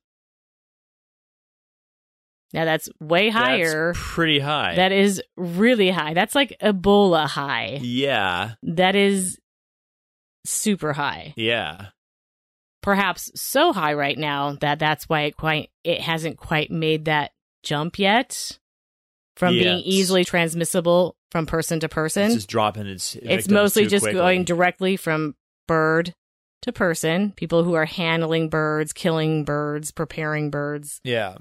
Now 2.53 2.65
that's 2.65 2.89
way 2.99 3.29
higher. 3.29 3.93
That's 3.93 4.05
pretty 4.13 4.39
high. 4.39 4.75
That 4.75 4.91
is 4.91 5.21
really 5.35 5.89
high. 5.89 6.13
That's 6.13 6.35
like 6.35 6.57
Ebola 6.61 7.27
high. 7.27 7.79
yeah. 7.81 8.53
That 8.63 8.95
is 8.95 9.37
super 10.45 10.93
high. 10.93 11.33
Yeah. 11.35 11.87
Perhaps 12.81 13.31
so 13.35 13.73
high 13.73 13.93
right 13.93 14.17
now 14.17 14.53
that 14.61 14.79
that's 14.79 15.09
why 15.09 15.21
it 15.23 15.35
quite 15.35 15.69
it 15.83 15.99
hasn't 15.99 16.37
quite 16.37 16.71
made 16.71 17.05
that 17.05 17.31
jump 17.63 17.99
yet 17.99 18.57
from 19.35 19.53
being 19.53 19.79
easily 19.79 20.23
transmissible 20.23 21.17
from 21.31 21.45
person 21.45 21.81
to 21.81 21.89
person. 21.89 22.27
It's 22.27 22.35
just 22.35 22.49
dropping 22.49 22.87
its 22.87 23.15
it's 23.21 23.49
mostly 23.49 23.87
just 23.87 24.03
quickly. 24.03 24.19
going 24.19 24.43
directly 24.45 24.95
from 24.95 25.35
bird 25.67 26.13
to 26.61 26.71
person 26.71 27.33
people 27.35 27.63
who 27.65 27.73
are 27.73 27.85
handling 27.85 28.47
birds 28.49 28.93
killing 28.93 29.43
birds 29.43 29.91
preparing 29.91 30.49
birds 30.49 31.01
Yeah. 31.03 31.35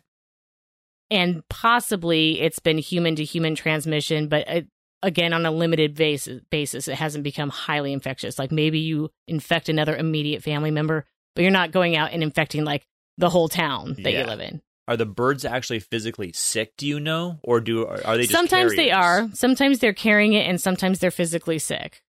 And 1.10 1.42
possibly 1.48 2.40
it's 2.40 2.58
been 2.58 2.78
human 2.78 3.16
to 3.16 3.24
human 3.24 3.54
transmission 3.54 4.28
but 4.28 4.48
uh, 4.48 4.60
again 5.02 5.32
on 5.32 5.46
a 5.46 5.50
limited 5.50 5.94
basis 5.94 6.40
basis 6.50 6.88
it 6.88 6.96
hasn't 6.96 7.22
become 7.22 7.50
highly 7.50 7.92
infectious. 7.92 8.38
Like 8.38 8.50
maybe 8.50 8.78
you 8.80 9.10
infect 9.28 9.68
another 9.68 9.96
immediate 9.96 10.42
family 10.42 10.70
member 10.70 11.04
but 11.34 11.42
you're 11.42 11.50
not 11.50 11.70
going 11.70 11.96
out 11.96 12.12
and 12.12 12.22
infecting 12.22 12.64
like 12.64 12.86
the 13.18 13.28
whole 13.30 13.48
town 13.48 13.94
that 14.02 14.12
Yeah. 14.12 14.20
you 14.22 14.26
live 14.26 14.40
in. 14.40 14.62
Are 14.88 14.96
the 14.96 15.04
birds 15.06 15.44
actually 15.44 15.80
physically 15.80 16.32
sick, 16.32 16.72
do 16.78 16.86
you 16.86 17.00
know? 17.00 17.40
Or 17.42 17.60
do 17.60 17.86
are, 17.86 18.16
they 18.16 18.22
just 18.22 18.32
sometimes 18.32 18.74
they 18.76 18.90
are. 18.92 19.28
Sometimes 19.34 19.80
they're 19.80 19.92
carrying 19.92 20.32
it 20.32 20.46
and 20.46 20.60
sometimes 20.60 20.98
they're 21.00 21.10
physically 21.10 21.58
sick. 21.58 22.02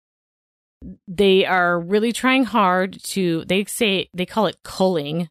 They 1.08 1.46
are 1.46 1.80
really 1.80 2.12
trying 2.12 2.44
hard 2.44 3.02
to 3.04 3.44
they 3.46 3.64
say 3.64 4.08
they 4.12 4.26
call 4.26 4.46
it 4.46 4.56
culling 4.64 5.28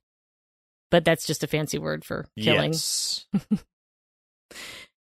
but 0.93 1.03
that's 1.03 1.25
just 1.25 1.43
a 1.43 1.47
fancy 1.47 1.79
word 1.79 2.05
for 2.05 2.27
killing 2.39 2.71
Yes. 2.73 3.25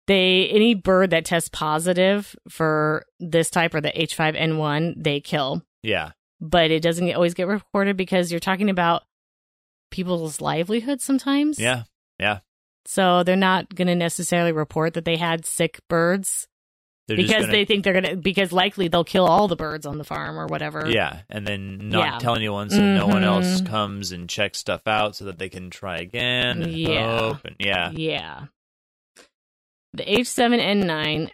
they 0.07 0.48
any 0.48 0.74
bird 0.74 1.11
that 1.11 1.24
tests 1.24 1.48
positive 1.48 2.36
for 2.51 3.05
this 3.19 3.48
type 3.51 3.74
or 3.74 3.81
the 3.81 3.90
h5n1 3.90 4.94
they 5.02 5.20
kill 5.20 5.62
Yeah. 5.82 6.11
but 6.40 6.70
it 6.70 6.82
doesn't 6.82 7.12
always 7.15 7.32
get 7.35 7.47
reported 7.47 7.97
because 7.97 8.31
you're 8.31 8.40
talking 8.40 8.69
about 8.70 9.05
people's 9.90 10.40
livelihood 10.40 11.01
sometimes 11.01 11.59
Yeah. 11.59 11.85
Yeah. 12.19 12.40
So 12.86 13.23
they're 13.23 13.36
not 13.36 13.74
going 13.74 13.89
to 13.89 13.94
necessarily 13.94 14.52
report 14.52 14.94
that 14.94 15.05
they 15.07 15.16
had 15.16 15.47
sick 15.47 15.81
birds 15.89 16.47
They're 17.16 17.24
because 17.24 17.43
gonna- 17.47 17.53
they 17.53 17.65
think 17.65 17.85
they're 17.85 17.93
gonna 18.01 18.16
because 18.16 18.53
likely 18.53 18.89
they'll 18.89 19.05
kill 19.05 19.27
all 19.27 19.49
the 19.49 19.57
birds 19.57 19.85
on 19.87 19.99
the 19.99 20.05
farm 20.05 20.39
or 20.39 20.47
whatever. 20.47 20.89
Yeah, 20.89 21.23
and 21.28 21.47
then 21.47 21.89
not 21.91 22.12
Yeah. 22.15 22.19
tell 22.19 22.37
anyone 22.37 22.70
so 22.70 22.81
no 22.81 23.07
one 23.07 23.24
else 23.24 23.61
Mhm. 23.61 23.66
comes 23.66 24.12
and 24.12 24.28
checks 24.28 24.59
stuff 24.59 24.87
out 24.87 25.16
so 25.16 25.24
that 25.27 25.39
they 25.39 25.49
can 25.49 25.70
try 25.70 25.99
again. 25.99 26.65
Yeah. 26.73 27.37
and 27.45 27.57
yeah. 27.59 27.91
Yeah. 27.93 28.45
The 29.93 30.05
H7N9 30.05 31.31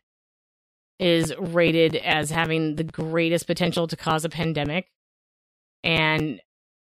is 0.99 1.35
rated 1.37 1.95
as 1.97 2.31
having 2.31 2.77
the 2.77 2.85
greatest 2.85 3.47
potential 3.47 3.87
to 3.87 3.97
cause 3.97 4.25
a 4.25 4.31
pandemic 4.31 4.89
and 5.85 6.41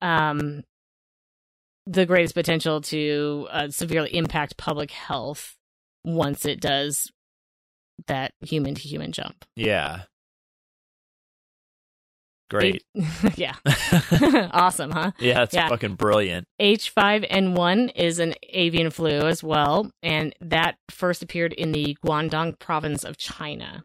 um 0.01 0.64
the 1.85 2.05
greatest 2.05 2.34
potential 2.34 2.80
to 2.81 3.47
uh, 3.51 3.69
severely 3.69 4.15
impact 4.15 4.55
public 4.57 4.91
health 4.91 5.55
once 6.05 6.45
it 6.45 6.61
does 6.61 7.11
that 8.07 8.32
human 8.41 8.76
to 8.76 8.82
human 8.82 9.11
jump. 9.11 9.45
Yeah. 9.56 10.03
Great. 12.49 12.84
yeah. 13.36 13.56
awesome, 14.53 14.91
huh? 14.91 15.11
yeah, 15.19 15.44
it's 15.44 15.53
Yeah. 15.53 15.68
fucking 15.68 15.95
brilliant. 15.95 16.48
H5N1 16.61 17.91
is 17.95 18.19
an 18.19 18.36
avian 18.53 18.90
flu 18.90 19.10
as 19.28 19.44
well, 19.44 19.91
and 20.02 20.34
that 20.40 20.78
first 20.90 21.22
appeared 21.22 21.52
in 21.53 21.74
the 21.74 21.98
Guangdong 22.06 22.57
province 22.60 23.03
of 23.03 23.18
China. 23.18 23.84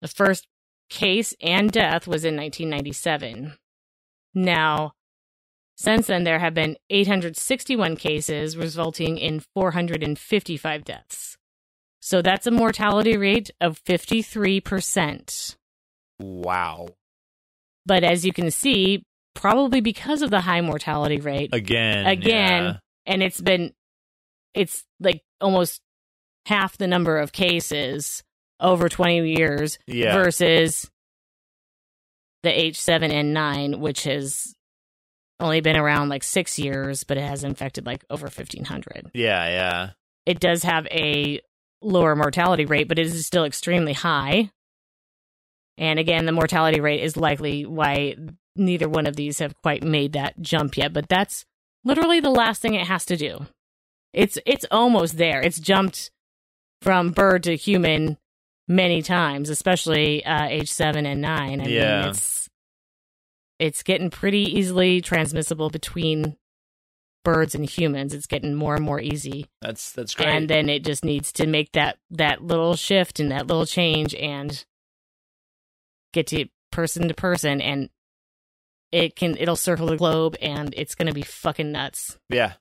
The 0.00 0.08
first 0.08 0.46
case 0.88 1.34
and 1.42 1.70
death 1.70 2.06
was 2.06 2.24
in 2.24 2.36
1997. 2.36 3.54
Now, 4.34 4.92
since 5.76 6.06
then, 6.06 6.24
there 6.24 6.38
have 6.38 6.54
been 6.54 6.76
861 6.88 7.96
cases, 7.96 8.56
resulting 8.56 9.18
in 9.18 9.40
455 9.54 10.84
deaths. 10.84 11.36
So 12.06 12.22
that's 12.22 12.46
a 12.46 12.52
mortality 12.52 13.16
rate 13.16 13.50
of 13.60 13.82
53%. 13.82 15.56
Wow. 16.20 16.86
But 17.84 18.04
as 18.04 18.24
you 18.24 18.32
can 18.32 18.52
see, 18.52 19.02
probably 19.34 19.80
because 19.80 20.22
of 20.22 20.30
the 20.30 20.40
high 20.40 20.60
mortality 20.60 21.18
rate, 21.18 21.50
Again. 21.52 22.06
Again, 22.06 22.78
and 23.06 23.24
it's 23.24 23.40
been 23.40 23.72
it's 24.54 24.84
like 25.00 25.24
almost 25.40 25.80
half 26.46 26.78
the 26.78 26.86
number 26.86 27.18
of 27.18 27.32
cases 27.32 28.22
over 28.60 28.88
20 28.88 29.28
years 29.28 29.76
Yeah. 29.88 30.04
yeah. 30.04 30.14
versus 30.14 30.88
the 32.44 32.50
H7N9 32.50 33.80
which 33.80 34.04
has 34.04 34.54
only 35.40 35.60
been 35.60 35.76
around 35.76 36.08
like 36.08 36.22
6 36.22 36.56
years 36.60 37.02
but 37.02 37.16
it 37.18 37.24
has 37.24 37.42
infected 37.42 37.84
like 37.84 38.04
over 38.10 38.26
1500. 38.26 39.10
yeah, 39.12 39.48
yeah. 39.48 39.90
It 40.24 40.38
does 40.38 40.62
have 40.62 40.86
a 40.92 41.40
lower 41.82 42.16
mortality 42.16 42.64
rate 42.64 42.88
but 42.88 42.98
it 42.98 43.06
is 43.06 43.26
still 43.26 43.44
extremely 43.44 43.92
high. 43.92 44.50
And 45.78 45.98
again, 45.98 46.24
the 46.24 46.32
mortality 46.32 46.80
rate 46.80 47.02
is 47.02 47.16
likely 47.16 47.66
why 47.66 48.16
neither 48.56 48.88
one 48.88 49.06
of 49.06 49.14
these 49.16 49.40
have 49.40 49.54
quite 49.62 49.82
made 49.82 50.14
that 50.14 50.40
jump 50.40 50.76
yet, 50.78 50.92
but 50.94 51.06
that's 51.08 51.44
literally 51.84 52.18
the 52.20 52.30
last 52.30 52.62
thing 52.62 52.74
it 52.74 52.86
has 52.86 53.04
to 53.06 53.16
do. 53.16 53.46
It's 54.14 54.38
it's 54.46 54.64
almost 54.70 55.18
there. 55.18 55.42
It's 55.42 55.60
jumped 55.60 56.10
from 56.80 57.10
bird 57.10 57.42
to 57.42 57.56
human 57.56 58.16
many 58.66 59.02
times, 59.02 59.50
especially 59.50 60.24
uh, 60.24 60.48
H7N9. 60.48 61.26
I 61.26 61.68
Yeah. 61.68 62.00
mean, 62.00 62.08
it's 62.10 62.48
it's 63.58 63.82
getting 63.82 64.08
pretty 64.10 64.58
easily 64.58 65.02
transmissible 65.02 65.68
between 65.68 66.36
birds 67.26 67.54
and 67.56 67.68
humans. 67.68 68.14
It's 68.14 68.26
getting 68.26 68.54
more 68.54 68.76
and 68.76 68.84
more 68.84 69.00
easy, 69.00 69.46
That's 69.60 69.90
that's 69.92 70.14
great. 70.14 70.28
and 70.28 70.48
then 70.48 70.68
it 70.68 70.84
just 70.84 71.04
needs 71.04 71.32
to 71.32 71.46
make 71.46 71.72
that 71.72 71.98
that 72.12 72.40
little 72.42 72.76
shift 72.76 73.18
and 73.20 73.30
that 73.32 73.48
little 73.48 73.66
change 73.66 74.14
and 74.14 74.64
get 76.12 76.28
to 76.28 76.46
person 76.72 77.08
to 77.08 77.14
person 77.14 77.60
and 77.60 77.90
it 78.92 79.16
can 79.16 79.36
it'll 79.36 79.56
circle 79.56 79.86
the 79.88 79.96
globe 79.96 80.36
and 80.40 80.72
it's 80.76 80.94
going 80.94 81.08
to 81.08 81.12
be 81.14 81.22
fucking 81.22 81.72
nuts 81.72 82.16
yeah. 82.30 82.52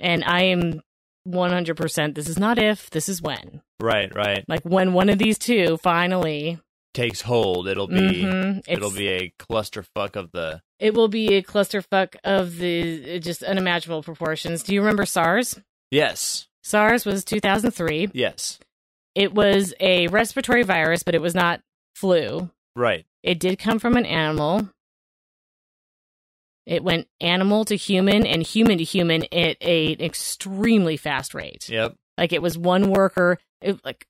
and 0.00 0.24
i 0.24 0.42
am 0.42 0.80
100% 1.28 2.14
this 2.14 2.28
is 2.28 2.38
not 2.38 2.58
if 2.58 2.90
this 2.90 3.08
is 3.08 3.20
when 3.22 3.62
Right, 3.80 4.14
right. 4.14 4.44
like 4.48 4.62
when 4.64 4.92
one 4.92 5.08
of 5.08 5.18
these 5.18 5.38
two 5.38 5.76
finally 5.78 6.58
Takes 6.96 7.20
hold. 7.20 7.68
It'll 7.68 7.86
be 7.86 8.22
Mhm, 8.24 8.62
it'll 8.66 8.90
be 8.90 9.08
a 9.08 9.32
clusterfuck 9.38 10.16
of 10.16 10.32
the 10.32 10.62
it 10.78 10.94
will 10.94 11.08
be 11.08 11.34
a 11.34 11.42
clusterfuck 11.42 12.16
of 12.24 12.56
the 12.56 13.18
just 13.20 13.42
unimaginable 13.42 14.02
proportions 14.02 14.62
do 14.62 14.72
you 14.74 14.80
remember 14.80 15.04
sars 15.04 15.60
Yes. 15.90 16.48
sars 16.62 17.04
was 17.04 17.22
2003 17.24 18.08
Yes. 18.14 18.58
it 19.14 19.34
was 19.34 19.74
a 19.78 20.06
respiratory 20.08 20.62
virus 20.62 21.02
but 21.02 21.14
it 21.14 21.20
was 21.20 21.34
not 21.34 21.60
flu 21.94 22.50
Right. 22.74 23.04
It 23.22 23.38
did 23.40 23.58
come 23.58 23.78
from 23.78 23.96
an 23.96 24.04
animal. 24.06 24.68
It 26.66 26.82
went 26.82 27.08
animal 27.20 27.64
to 27.66 27.76
human 27.76 28.26
and 28.26 28.42
human 28.42 28.78
to 28.78 28.84
human 28.84 29.22
at 29.32 29.62
an 29.62 30.00
extremely 30.00 30.96
fast 30.96 31.32
rate. 31.34 31.68
Yep. 31.68 31.94
Like 32.18 32.32
it 32.32 32.42
was 32.42 32.58
one 32.58 32.90
worker. 32.90 33.38
It, 33.62 33.82
like 33.84 34.06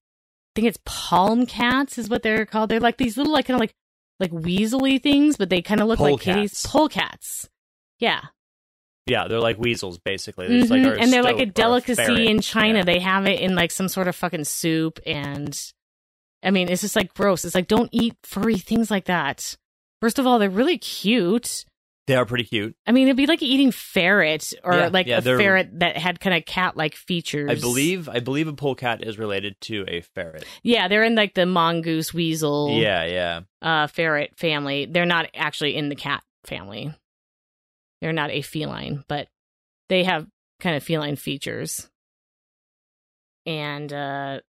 think 0.57 0.67
it's 0.67 0.81
palm 0.85 1.47
cats 1.47 1.99
is 1.99 2.09
what 2.09 2.25
they're 2.25 2.45
called. 2.47 2.69
They're 2.71 2.81
like 2.81 2.97
these 2.97 3.17
little 3.17 3.33
like 3.33 3.47
kind 3.47 3.55
of 3.57 3.61
like 3.61 3.75
like 4.19 4.33
weaselly 4.33 5.01
things, 5.01 5.37
but 5.37 5.51
they 5.51 5.63
kind 5.63 5.81
of 5.81 5.87
look 5.87 6.01
like 6.01 6.19
kitties. 6.21 6.65
Polecats. 6.67 6.67
Polecats. 6.97 7.49
Yeah, 8.01 8.23
Yeah, 9.07 9.29
they're 9.29 9.39
like 9.41 9.59
weasels 9.59 9.99
basically. 9.99 10.49
They're 10.49 10.59
just 10.61 10.73
Mhm. 10.73 10.85
like 10.93 11.01
and 11.01 11.13
they're 11.13 11.23
like 11.23 11.39
a 11.39 11.47
delicacy 11.47 12.03
ferret. 12.05 12.21
in 12.21 12.41
China. 12.41 12.79
Yeah. 12.79 12.85
They 12.85 12.99
have 12.99 13.27
it 13.27 13.41
in 13.41 13.55
like 13.55 13.71
some 13.71 13.89
sort 13.89 14.09
of 14.09 14.17
fucking 14.17 14.45
soup, 14.45 14.99
and 15.07 15.57
I 16.43 16.51
mean, 16.51 16.69
it's 16.69 16.83
just 16.83 16.97
like 16.97 17.15
gross. 17.15 17.45
It's 17.45 17.55
like 17.55 17.69
don't 17.69 17.89
eat 17.93 18.15
furry 18.25 18.57
things 18.59 18.91
like 18.91 19.05
that. 19.05 19.57
First 20.01 20.19
of 20.19 20.27
all, 20.27 20.39
they're 20.39 20.51
really 20.51 20.79
cute. 20.79 21.65
They 22.07 22.15
are 22.15 22.25
pretty 22.25 22.45
cute. 22.45 22.77
I 22.87 22.93
mean, 22.93 23.09
it'd 23.09 23.17
be 23.17 23.27
like 23.27 23.43
eating 23.43 23.73
ferret 23.73 24.53
or 24.63 24.75
Yeah, 24.75 24.89
like 24.93 25.07
yeah, 25.09 25.19
a 25.19 25.23
ferret 25.23 25.81
that 25.81 25.97
had 25.97 26.21
kind 26.21 26.37
of 26.37 26.45
cat-like 26.45 26.95
features. 26.95 27.51
I 27.51 27.55
believe 27.61 28.09
I 28.09 28.21
believe 28.21 28.47
a 28.47 28.53
polecat 28.53 29.03
is 29.05 29.19
related 29.19 29.61
to 29.63 29.85
a 29.89 30.03
ferret. 30.03 30.45
Yeah, 30.63 30.87
they're 30.87 31.03
in 31.03 31.17
like 31.17 31.35
the 31.35 31.47
mongoose 31.47 32.15
weasel 32.15 32.71
Yeah, 32.71 33.05
yeah. 33.07 33.41
uh, 33.61 33.87
ferret 33.89 34.39
family. 34.39 34.87
They're 34.87 35.05
not 35.05 35.27
actually 35.35 35.75
in 35.75 35.89
the 35.89 35.97
cat 35.97 36.23
family. 36.45 36.95
They're 38.01 38.13
not 38.13 38.31
a 38.31 38.43
feline, 38.43 39.03
but 39.09 39.27
they 39.89 40.05
have 40.05 40.29
kind 40.61 40.77
of 40.77 40.85
feline 40.85 41.17
features. 41.17 41.89
And 43.47 43.93
uh, 43.93 44.41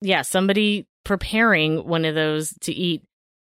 yeah, 0.00 0.22
somebody 0.22 0.88
preparing 1.04 1.86
one 1.86 2.04
of 2.04 2.14
those 2.14 2.52
to 2.62 2.72
eat 2.72 3.02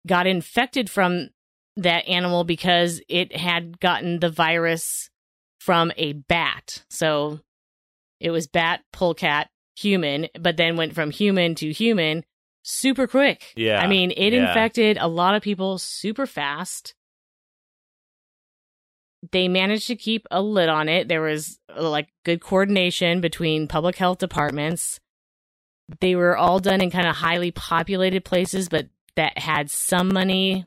got 0.08 0.28
infected 0.28 0.90
from 0.90 1.30
that 1.78 2.08
animal 2.08 2.44
because 2.44 3.02
it 3.10 3.36
had 3.36 3.80
gotten 3.80 4.20
the 4.20 4.30
virus 4.30 5.10
from 5.60 5.92
a 5.98 6.14
bat. 6.14 6.84
So 6.90 7.40
it 8.20 8.32
was 8.32 8.48
bat, 8.48 8.82
polecat, 8.94 9.50
human, 9.76 10.28
but 10.40 10.58
then 10.58 10.78
went 10.78 10.96
from 10.96 11.12
human 11.12 11.56
to 11.56 11.72
human 11.72 12.24
super 12.66 13.08
quick. 13.08 13.54
Yeah, 13.56 13.80
I 13.80 13.88
mean, 13.88 14.12
it 14.12 14.34
yeah. 14.34 14.48
infected 14.48 14.98
a 14.98 15.08
lot 15.08 15.36
of 15.36 15.44
people 15.44 15.78
super 15.78 16.26
fast. 16.26 16.96
They 19.32 19.48
managed 19.48 19.88
to 19.88 19.96
keep 19.96 20.28
a 20.30 20.42
lid 20.42 20.70
on 20.70 20.88
it. 20.90 21.08
There 21.08 21.22
was 21.22 21.60
uh, 21.76 21.90
like 21.90 22.10
good 22.24 22.42
coordination 22.42 23.22
between 23.22 23.68
public 23.68 23.96
health 23.96 24.20
departments. 24.20 25.00
They 26.00 26.16
were 26.16 26.38
all 26.38 26.60
done 26.60 26.82
in 26.82 26.92
kind 26.92 27.08
of 27.08 27.16
highly 27.16 27.52
populated 27.52 28.26
places, 28.26 28.70
but 28.70 28.88
that 29.16 29.38
had 29.38 29.70
some 29.72 30.10
money. 30.10 30.66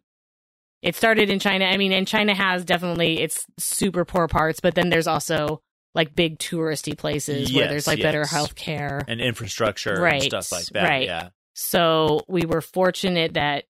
It 0.83 0.95
started 0.95 1.31
in 1.31 1.39
China. 1.39 1.65
I 1.65 1.77
mean, 1.77 1.93
and 1.93 2.07
China 2.07 2.35
has 2.35 2.65
definitely 2.65 3.21
its 3.21 3.45
super 3.59 4.05
poor 4.05 4.29
parts, 4.29 4.61
but 4.61 4.75
then 4.75 4.91
there's 4.91 5.07
also 5.09 5.61
like 5.95 6.15
big 6.15 6.39
touristy 6.39 6.97
places 6.97 7.53
where 7.53 7.67
there's 7.67 7.87
like 7.87 8.01
better 8.01 8.21
yes. 8.21 8.31
health 8.31 8.55
care. 8.55 9.03
And 9.09 9.21
infrastructure 9.21 10.01
Right, 10.01 10.23
and 10.23 10.45
stuff 10.45 10.53
like 10.53 10.67
that. 10.67 10.85
right. 10.85 11.07
Yeah. 11.07 11.29
So 11.55 12.21
we 12.29 12.47
were 12.47 12.61
fortunate 12.61 13.35
that 13.35 13.65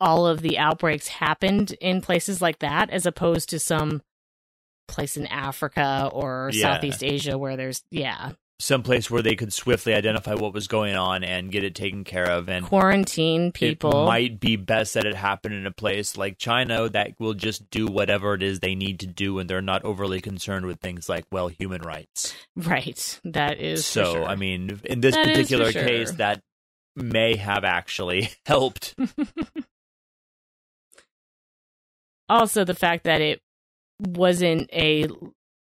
all 0.00 0.26
of 0.26 0.42
the 0.42 0.58
outbreaks 0.58 1.08
happened 1.08 1.72
in 1.80 2.02
places 2.02 2.42
like 2.42 2.58
that 2.58 2.90
as 2.90 3.06
opposed 3.06 3.48
to 3.50 3.58
some 3.58 4.02
place 4.88 5.16
in 5.16 5.26
Africa 5.28 6.10
or 6.12 6.50
Yeah. 6.52 6.74
Southeast 6.74 7.02
Asia 7.02 7.38
where 7.38 7.56
there's, 7.56 7.82
yeah, 7.90 8.32
Someplace 8.60 9.10
where 9.10 9.20
they 9.20 9.34
could 9.34 9.52
swiftly 9.52 9.94
identify 9.94 10.34
what 10.34 10.54
was 10.54 10.68
going 10.68 10.94
on 10.94 11.24
and 11.24 11.50
get 11.50 11.64
it 11.64 11.74
taken 11.74 12.04
care 12.04 12.30
of 12.30 12.48
and 12.48 12.64
quarantine 12.64 13.50
people. 13.50 14.04
It 14.04 14.06
might 14.06 14.40
be 14.40 14.54
best 14.56 14.94
that 14.94 15.06
it 15.06 15.16
happened 15.16 15.54
in 15.56 15.66
a 15.66 15.72
place 15.72 16.16
like 16.16 16.38
China 16.38 16.88
that 16.88 17.18
will 17.18 17.34
just 17.34 17.68
do 17.68 17.86
whatever 17.86 18.32
it 18.34 18.42
is 18.44 18.60
they 18.60 18.76
need 18.76 19.00
to 19.00 19.06
do 19.08 19.40
and 19.40 19.50
they're 19.50 19.60
not 19.60 19.84
overly 19.84 20.20
concerned 20.20 20.66
with 20.66 20.78
things 20.80 21.08
like, 21.08 21.24
well, 21.32 21.48
human 21.48 21.82
rights. 21.82 22.32
right. 22.56 23.20
That 23.24 23.58
is 23.60 23.84
so, 23.84 24.12
sure. 24.14 24.24
I 24.24 24.36
mean, 24.36 24.80
in 24.84 25.00
this 25.00 25.16
That 25.16 25.26
particular 25.26 25.72
sure. 25.72 25.82
case, 25.84 26.12
that 26.12 26.40
may 26.94 27.34
have 27.36 27.64
actually 27.64 28.30
helped. 28.46 28.94
also 32.28 32.64
the 32.64 32.74
fact 32.74 33.04
that 33.04 33.20
it 33.20 33.40
wasn't 34.00 34.68
a 34.72 35.06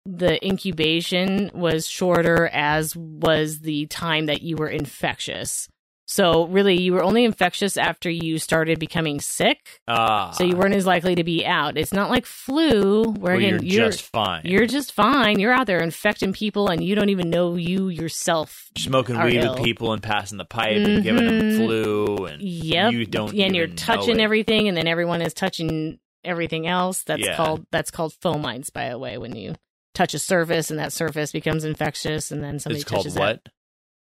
the 0.07 0.45
incubation 0.47 1.51
was 1.55 1.87
shorter 1.87 2.49
as 2.53 2.97
was 2.97 3.61
the 3.61 3.87
time 3.87 4.27
that 4.27 4.43
you 4.43 4.57
were 4.57 4.69
infectious 4.69 5.69
So 6.07 6.47
really, 6.49 6.81
you 6.83 6.93
were 6.93 7.05
only 7.05 7.25
infectious 7.25 7.77
after 7.77 8.11
you 8.11 8.39
started 8.39 8.81
becoming 8.81 9.21
sick. 9.21 9.81
Ah, 9.87 10.33
So 10.33 10.43
you 10.43 10.57
weren't 10.57 10.75
as 10.75 10.85
likely 10.85 11.15
to 11.15 11.23
be 11.23 11.47
out. 11.47 11.79
It's 11.79 11.93
not 11.93 12.11
like 12.11 12.27
flu, 12.27 13.05
where 13.05 13.13
where 13.21 13.35
again 13.37 13.61
you're, 13.63 13.83
you're 13.83 13.91
just 13.93 14.03
fine. 14.11 14.43
you're 14.45 14.67
just 14.67 14.91
fine. 14.93 15.39
You're 15.39 15.53
out 15.53 15.69
there 15.69 15.79
infecting 15.81 16.33
people, 16.33 16.67
and 16.69 16.83
you 16.83 16.97
don't 16.97 17.11
even 17.11 17.31
know 17.31 17.55
you 17.55 17.91
yourself. 17.91 18.71
smoking 18.77 19.23
weed 19.23 19.37
ill. 19.45 19.55
with 19.55 19.63
people 19.63 19.93
and 19.93 20.03
passing 20.03 20.39
the 20.39 20.45
pipe 20.45 20.79
and 20.85 21.05
giving 21.05 21.27
them 21.27 21.41
Mhm. 21.43 21.57
flu, 21.59 22.27
and 22.27 22.43
Yep. 22.43 22.93
you 22.93 23.07
don't. 23.07 23.33
Yeah, 23.33 23.47
and 23.47 23.55
you're 23.55 23.69
touching 23.69 24.19
everything, 24.21 24.67
and 24.67 24.77
then 24.77 24.89
everyone 24.89 25.23
is 25.23 25.33
touching 25.33 26.01
everything 26.25 26.67
else. 26.67 27.05
That's 27.05 27.23
Yeah. 27.23 27.37
called 27.37 27.67
that's 27.71 27.93
called 27.93 28.15
fomites, 28.21 28.73
by 28.73 28.89
the 28.89 28.99
way. 28.99 29.17
When 29.17 29.37
you 29.37 29.55
touch 29.95 30.15
a 30.15 30.19
surface 30.19 30.71
and 30.71 30.79
that 30.79 30.93
surface 30.93 31.33
becomes 31.33 31.65
infectious, 31.65 32.31
and 32.31 32.43
then 32.43 32.59
somebody 32.59 32.81
It's 32.81 32.89
called 32.89 33.05
touches 33.05 33.19
what? 33.19 33.37
it. 33.37 33.49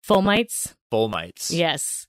Fomites. 0.07 0.75
Fulmites. 0.93 1.51
Yes. 1.51 2.07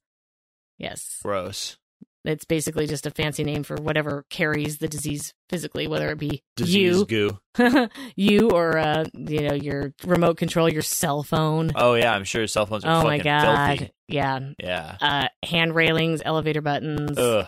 Yes. 0.77 1.19
Gross. 1.23 1.77
It's 2.26 2.43
basically 2.45 2.85
just 2.85 3.06
a 3.06 3.11
fancy 3.11 3.43
name 3.45 3.64
for 3.64 3.76
whatever 3.77 4.26
carries 4.30 4.77
the 4.80 4.89
disease 4.89 5.34
physically, 5.49 5.88
whether 5.88 6.10
it 6.10 6.18
be 6.19 6.43
Disease 6.57 7.03
goo. 7.06 7.39
you, 7.57 7.89
you, 8.15 8.49
or 8.51 8.77
uh, 8.77 9.06
you 9.14 9.41
know 9.47 9.53
your 9.53 9.93
remote 10.06 10.35
control, 10.38 10.69
your 10.69 10.81
cell 10.81 11.23
phone. 11.23 11.72
Oh 11.76 11.93
yeah, 11.95 12.14
I'm 12.14 12.26
sure 12.26 12.45
cell 12.45 12.65
phones 12.65 12.84
are 12.84 13.01
oh 13.01 13.03
my 13.06 13.19
god, 13.19 13.77
filthy. 13.80 13.93
yeah. 14.10 14.39
Yeah. 14.60 14.97
Uh, 14.99 15.27
hand 15.45 15.73
railings, 15.76 16.22
elevator 16.23 16.61
buttons. 16.61 17.18
Ugh. 17.18 17.47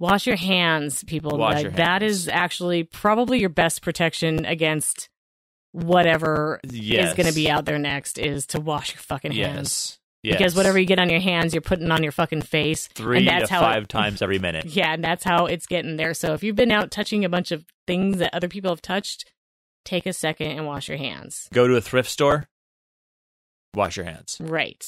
Wash 0.00 0.26
your 0.26 0.36
hands, 0.36 1.04
people. 1.04 1.36
Wash 1.38 1.56
Like, 1.56 1.62
your 1.62 1.72
hands. 1.72 2.02
is 2.04 2.28
actually 2.28 2.84
probably 2.84 3.38
your 3.38 3.48
best 3.50 3.80
protection 3.82 4.44
against 4.46 5.09
whatever 5.72 6.60
Yes. 6.70 7.10
is 7.10 7.14
going 7.14 7.28
to 7.28 7.34
be 7.34 7.48
out 7.50 7.64
there 7.64 7.78
next. 7.78 8.18
Is 8.18 8.46
to 8.48 8.60
wash 8.60 8.94
your 8.94 9.00
fucking 9.02 9.32
hands. 9.32 9.58
Yes. 9.92 9.96
Yes. 10.22 10.36
Because 10.36 10.54
whatever 10.54 10.78
you 10.78 10.84
get 10.84 10.98
on 10.98 11.08
your 11.08 11.20
hands, 11.20 11.54
you're 11.54 11.62
putting 11.62 11.90
on 11.90 12.02
your 12.02 12.12
fucking 12.12 12.42
face. 12.42 12.88
three 12.88 13.18
and 13.18 13.26
to 13.26 13.30
that's 13.32 13.48
how 13.50 13.60
five 13.60 13.84
it- 13.84 13.88
times 13.88 14.20
every 14.20 14.38
minute. 14.38 14.66
Yeah, 14.66 14.92
and 14.92 15.02
that's 15.02 15.24
how 15.24 15.46
it's 15.46 15.66
getting 15.66 15.96
there. 15.96 16.12
So 16.12 16.34
if 16.34 16.42
you've 16.42 16.56
been 16.56 16.70
out 16.72 16.90
touching 16.90 17.24
a 17.24 17.28
bunch 17.30 17.52
of 17.52 17.64
things 17.86 18.18
that 18.18 18.34
other 18.34 18.48
people 18.48 18.70
have 18.70 18.82
touched, 18.82 19.24
take 19.86 20.04
a 20.04 20.12
second 20.12 20.48
and 20.48 20.66
wash 20.66 20.88
your 20.88 20.98
hands. 20.98 21.48
Go 21.54 21.66
to 21.66 21.74
a 21.76 21.80
thrift 21.80 22.10
store. 22.10 22.48
Wash 23.74 23.96
your 23.96 24.04
hands. 24.04 24.36
Right. 24.40 24.84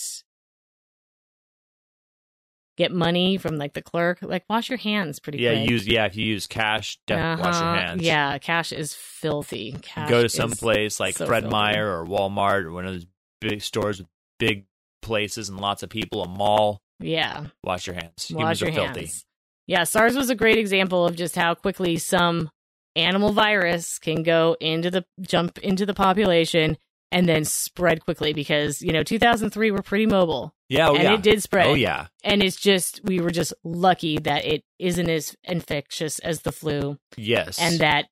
Get 2.78 2.90
money 2.90 3.36
from 3.36 3.56
like 3.56 3.74
the 3.74 3.82
clerk. 3.82 4.18
Like 4.22 4.44
wash 4.48 4.68
your 4.70 4.78
hands 4.78 5.18
pretty 5.20 5.38
Yeah, 5.38 5.54
quick. 5.54 5.70
use 5.70 5.86
yeah. 5.86 6.06
If 6.06 6.16
you 6.16 6.24
use 6.24 6.46
cash, 6.46 6.98
definitely 7.06 7.44
wash 7.44 7.54
your 7.60 7.68
Uh-huh. 7.68 7.78
hands. 7.86 8.02
Yeah, 8.02 8.38
cash 8.38 8.72
is 8.72 8.94
filthy. 8.94 9.76
Cash 9.82 10.08
Go 10.08 10.22
to 10.22 10.28
some 10.28 10.52
place 10.52 10.98
like 10.98 11.16
so 11.16 11.26
Fred 11.26 11.42
filthy. 11.42 11.52
Meyer 11.52 11.86
or 12.00 12.06
Walmart 12.06 12.64
or 12.64 12.72
one 12.72 12.86
of 12.86 12.94
those 12.94 13.06
big 13.40 13.60
stores 13.62 13.98
with 13.98 14.08
big 14.38 14.64
places 15.02 15.48
and 15.50 15.60
lots 15.60 15.82
of 15.82 15.90
people. 15.90 16.22
A 16.22 16.28
mall. 16.28 16.80
Yeah, 16.98 17.46
Wash 17.64 17.86
your 17.88 17.94
hands. 17.94 18.28
wash 18.30 18.30
Humans 18.30 18.60
your 18.60 18.70
are 18.70 18.72
filthy. 18.72 19.00
hands. 19.00 19.24
Yeah, 19.66 19.84
SARS 19.84 20.14
was 20.16 20.30
a 20.30 20.34
great 20.36 20.56
example 20.58 21.04
of 21.04 21.16
just 21.16 21.34
how 21.36 21.54
quickly 21.54 21.96
some 21.98 22.48
animal 22.96 23.32
virus 23.32 23.98
can 23.98 24.22
go 24.22 24.56
into 24.60 24.90
the 24.90 25.04
jump 25.20 25.58
into 25.58 25.84
the 25.84 25.94
population 25.94 26.76
and 27.10 27.28
then 27.28 27.44
spread 27.44 28.04
quickly 28.04 28.32
because 28.32 28.80
you 28.82 28.92
know 28.92 29.02
2003 29.02 29.70
we're 29.70 29.82
pretty 29.82 30.06
mobile 30.06 30.54
Yeah. 30.72 30.88
Oh 30.88 30.94
and 30.94 31.02
yeah. 31.04 31.14
it 31.14 31.22
did 31.22 31.42
spread. 31.42 31.66
Oh 31.66 31.74
yeah. 31.74 32.06
and 32.24 32.42
it's 32.42 32.56
just 32.56 33.00
we 33.04 33.20
were 33.20 33.30
just 33.30 33.52
lucky 33.64 34.18
that 34.18 34.44
it 34.44 34.62
isn't 34.78 35.08
as 35.10 35.36
infectious 35.44 36.18
as 36.20 36.40
the 36.42 36.52
flu 36.52 36.98
Yes. 37.16 37.58
and 37.60 37.78
that 37.80 38.06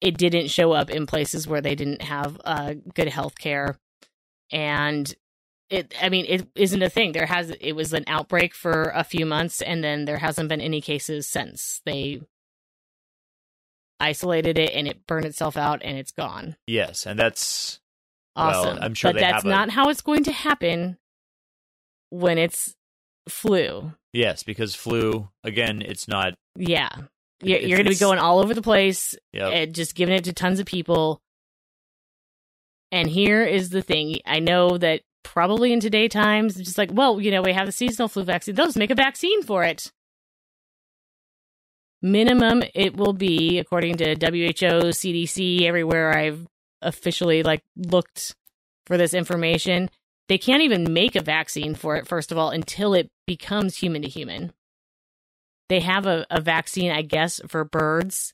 it 0.00 0.16
didn't 0.16 0.48
show 0.48 0.72
up 0.72 0.90
in 0.90 1.06
places 1.06 1.46
where 1.48 1.60
they 1.60 1.74
didn't 1.74 2.02
have 2.02 2.40
uh, 2.44 2.74
good 2.94 3.08
health 3.08 3.36
care 3.38 3.78
and 4.52 5.14
it 5.70 5.92
i 6.00 6.08
mean 6.08 6.24
it 6.26 6.46
isn't 6.54 6.82
a 6.82 6.88
thing 6.88 7.12
there 7.12 7.26
has 7.26 7.50
it 7.60 7.72
was 7.72 7.92
an 7.92 8.04
outbreak 8.06 8.54
for 8.54 8.84
a 8.94 9.04
few 9.04 9.26
months 9.26 9.60
and 9.60 9.84
then 9.84 10.06
there 10.06 10.16
hasn't 10.16 10.48
been 10.48 10.62
any 10.62 10.80
cases 10.80 11.28
since 11.28 11.82
they 11.84 12.20
isolated 14.00 14.56
it 14.58 14.72
and 14.74 14.86
it 14.86 15.06
burned 15.06 15.24
itself 15.26 15.56
out 15.56 15.82
and 15.82 15.98
it's 15.98 16.12
gone 16.12 16.56
yes, 16.66 17.04
and 17.06 17.18
that's 17.18 17.80
Well, 18.36 18.46
awesome 18.48 18.78
I'm 18.80 18.94
sure 18.94 19.10
but 19.12 19.16
they 19.16 19.20
that's 19.22 19.42
have 19.42 19.44
a- 19.44 19.48
not 19.48 19.70
how 19.70 19.88
it's 19.88 20.00
going 20.00 20.24
to 20.24 20.32
happen 20.32 20.96
when 22.10 22.38
it's 22.38 22.74
flu 23.28 23.92
yes 24.12 24.42
because 24.42 24.74
flu 24.74 25.28
again. 25.44 25.82
It's 25.82 26.08
not. 26.08 26.34
yeah 26.56 26.88
you're, 27.42 27.58
you're 27.60 27.76
going 27.78 27.84
to 27.84 27.90
be 27.90 27.96
going 27.96 28.18
all 28.18 28.40
over 28.40 28.52
the 28.54 28.62
place 28.62 29.14
Yep. 29.32 29.52
and 29.52 29.74
just 29.74 29.94
giving 29.94 30.14
it 30.16 30.24
to 30.24 30.32
tons 30.32 30.58
of 30.58 30.66
people. 30.66 31.20
And 32.90 33.08
here 33.08 33.44
is 33.44 33.68
the 33.70 33.82
thing. 33.82 34.16
I 34.26 34.40
know 34.40 34.76
that 34.78 35.02
probably 35.22 35.72
in 35.72 35.78
today 35.78 36.08
times, 36.08 36.56
it's 36.56 36.64
just 36.64 36.78
like, 36.78 36.90
well, 36.92 37.20
you 37.20 37.30
know, 37.30 37.42
we 37.42 37.52
have 37.52 37.66
the 37.66 37.72
seasonal 37.72 38.08
flu 38.08 38.24
vaccine. 38.24 38.54
They'll 38.56 38.66
just 38.66 38.78
make 38.78 38.90
a 38.90 38.94
vaccine 38.96 39.42
for 39.42 39.62
it. 39.62 39.92
Minimum, 42.00 42.62
it 42.74 42.96
will 42.96 43.12
be, 43.12 43.58
according 43.58 43.96
to 43.98 44.14
WHO, 44.14 44.90
CDC, 44.90 45.62
everywhere 45.62 46.16
I've 46.16 46.46
officially 46.80 47.42
like 47.42 47.62
looked 47.76 48.34
for 48.86 48.96
this 48.96 49.14
information, 49.14 49.90
they 50.28 50.38
can't 50.38 50.62
even 50.62 50.92
make 50.92 51.16
a 51.16 51.22
vaccine 51.22 51.74
for 51.74 51.96
it, 51.96 52.06
first 52.06 52.30
of 52.30 52.38
all, 52.38 52.50
until 52.50 52.94
it 52.94 53.10
becomes 53.26 53.78
human 53.78 54.02
to 54.02 54.08
human. 54.08 54.52
They 55.68 55.80
have 55.80 56.06
a, 56.06 56.26
a 56.30 56.40
vaccine, 56.40 56.90
I 56.90 57.02
guess, 57.02 57.40
for 57.46 57.64
birds 57.64 58.32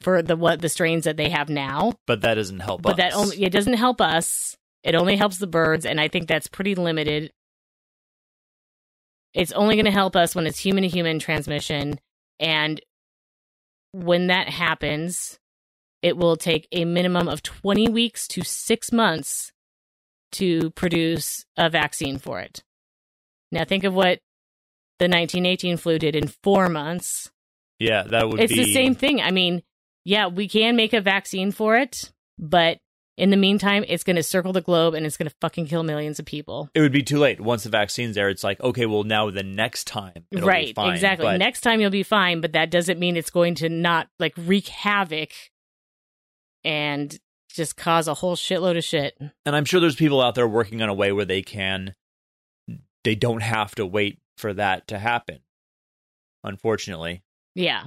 for 0.00 0.22
the 0.22 0.36
what 0.36 0.60
the 0.60 0.68
strains 0.68 1.04
that 1.04 1.16
they 1.16 1.28
have 1.28 1.48
now. 1.48 1.92
but 2.06 2.22
that 2.22 2.34
doesn't 2.34 2.60
help. 2.60 2.82
But 2.82 2.92
us. 2.92 2.96
that 2.98 3.14
only 3.14 3.42
it 3.42 3.52
doesn't 3.52 3.74
help 3.74 4.00
us. 4.00 4.56
It 4.82 4.94
only 4.94 5.16
helps 5.16 5.38
the 5.38 5.46
birds, 5.46 5.84
and 5.84 6.00
I 6.00 6.08
think 6.08 6.26
that's 6.26 6.46
pretty 6.46 6.74
limited. 6.74 7.32
It's 9.34 9.52
only 9.52 9.76
going 9.76 9.84
to 9.84 9.90
help 9.90 10.16
us 10.16 10.34
when 10.34 10.46
it's 10.46 10.58
human 10.58 10.82
to 10.82 10.88
human 10.88 11.18
transmission, 11.18 12.00
and 12.38 12.80
when 13.92 14.28
that 14.28 14.48
happens, 14.48 15.38
it 16.02 16.16
will 16.16 16.36
take 16.36 16.66
a 16.72 16.84
minimum 16.84 17.28
of 17.28 17.42
twenty 17.42 17.88
weeks 17.88 18.26
to 18.28 18.42
six 18.42 18.90
months 18.90 19.52
to 20.32 20.70
produce 20.70 21.44
a 21.56 21.68
vaccine 21.70 22.18
for 22.18 22.40
it. 22.40 22.62
Now, 23.52 23.64
think 23.64 23.84
of 23.84 23.94
what 23.94 24.20
the 24.98 25.04
1918 25.06 25.76
flu 25.76 25.98
did 25.98 26.14
in 26.14 26.28
four 26.42 26.68
months 26.68 27.30
Yeah, 27.78 28.02
that 28.04 28.28
would 28.28 28.40
it's 28.40 28.52
be 28.52 28.64
the 28.64 28.72
same 28.72 28.94
thing. 28.94 29.20
I 29.20 29.30
mean, 29.30 29.62
yeah, 30.04 30.26
we 30.28 30.48
can 30.48 30.76
make 30.76 30.92
a 30.92 31.00
vaccine 31.00 31.50
for 31.52 31.76
it, 31.76 32.12
but 32.38 32.78
in 33.16 33.30
the 33.30 33.36
meantime, 33.36 33.84
it's 33.86 34.04
going 34.04 34.16
to 34.16 34.22
circle 34.22 34.52
the 34.52 34.60
globe 34.62 34.94
and 34.94 35.04
it's 35.04 35.16
going 35.16 35.28
to 35.28 35.34
fucking 35.42 35.66
kill 35.66 35.82
millions 35.82 36.18
of 36.18 36.24
people. 36.24 36.70
It 36.74 36.80
would 36.80 36.92
be 36.92 37.02
too 37.02 37.18
late 37.18 37.38
once 37.40 37.64
the 37.64 37.70
vaccine's 37.70 38.14
there. 38.14 38.28
It's 38.30 38.44
like 38.44 38.60
okay, 38.62 38.86
well 38.86 39.04
now 39.04 39.30
the 39.30 39.42
next 39.42 39.86
time, 39.86 40.24
it'll 40.30 40.42
be 40.44 40.48
right, 40.48 40.74
fine, 40.74 40.94
exactly. 40.94 41.26
but- 41.26 41.38
Next 41.38 41.60
time 41.62 41.80
you'll 41.80 41.90
be 41.90 42.02
fine, 42.02 42.40
but 42.40 42.52
that 42.52 42.70
doesn't 42.70 42.98
mean 42.98 43.16
it's 43.16 43.30
going 43.30 43.56
to 43.56 43.68
not 43.68 44.08
like 44.18 44.32
wreak 44.36 44.68
havoc 44.68 45.30
and 46.64 47.18
just 47.54 47.76
cause 47.76 48.08
a 48.08 48.14
whole 48.14 48.36
shitload 48.36 48.76
of 48.78 48.84
shit. 48.84 49.16
and 49.20 49.56
I'm 49.56 49.64
sure 49.64 49.80
there's 49.80 49.96
people 49.96 50.20
out 50.20 50.34
there 50.34 50.48
working 50.48 50.82
on 50.82 50.88
a 50.88 50.94
way 50.94 51.12
where 51.12 51.24
they 51.24 51.42
can, 51.42 51.94
they 53.04 53.14
don't 53.14 53.42
have 53.42 53.74
to 53.76 53.86
wait 53.86 54.18
for 54.38 54.52
that 54.54 54.88
to 54.88 54.98
happen. 54.98 55.40
Unfortunately, 56.44 57.22
Yeah. 57.54 57.84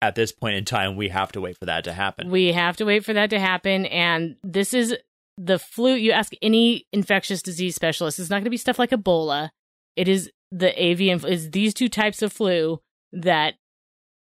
at 0.00 0.14
this 0.14 0.32
point 0.32 0.56
in 0.56 0.64
time, 0.64 0.96
we 0.96 1.08
have 1.08 1.32
to 1.32 1.40
wait 1.40 1.58
for 1.58 1.66
that 1.66 1.84
to 1.84 1.92
happen. 1.92 2.30
We 2.30 2.52
have 2.52 2.76
to 2.78 2.84
wait 2.84 3.04
for 3.04 3.12
that 3.12 3.30
to 3.30 3.38
happen. 3.40 3.84
And 3.86 4.36
this 4.42 4.72
is 4.72 4.96
the 5.36 5.58
flu. 5.58 5.94
You 5.94 6.12
ask 6.12 6.32
any 6.40 6.86
infectious 6.92 7.42
disease 7.42 7.74
specialist, 7.74 8.18
it's 8.18 8.30
not 8.30 8.36
going 8.36 8.44
to 8.44 8.50
be 8.50 8.56
stuff 8.56 8.78
like 8.78 8.90
Ebola. 8.90 9.50
It 9.96 10.08
is 10.08 10.30
the 10.50 10.72
avian, 10.82 11.24
is 11.26 11.50
these 11.50 11.74
two 11.74 11.88
types 11.88 12.22
of 12.22 12.32
flu 12.32 12.80
that 13.12 13.54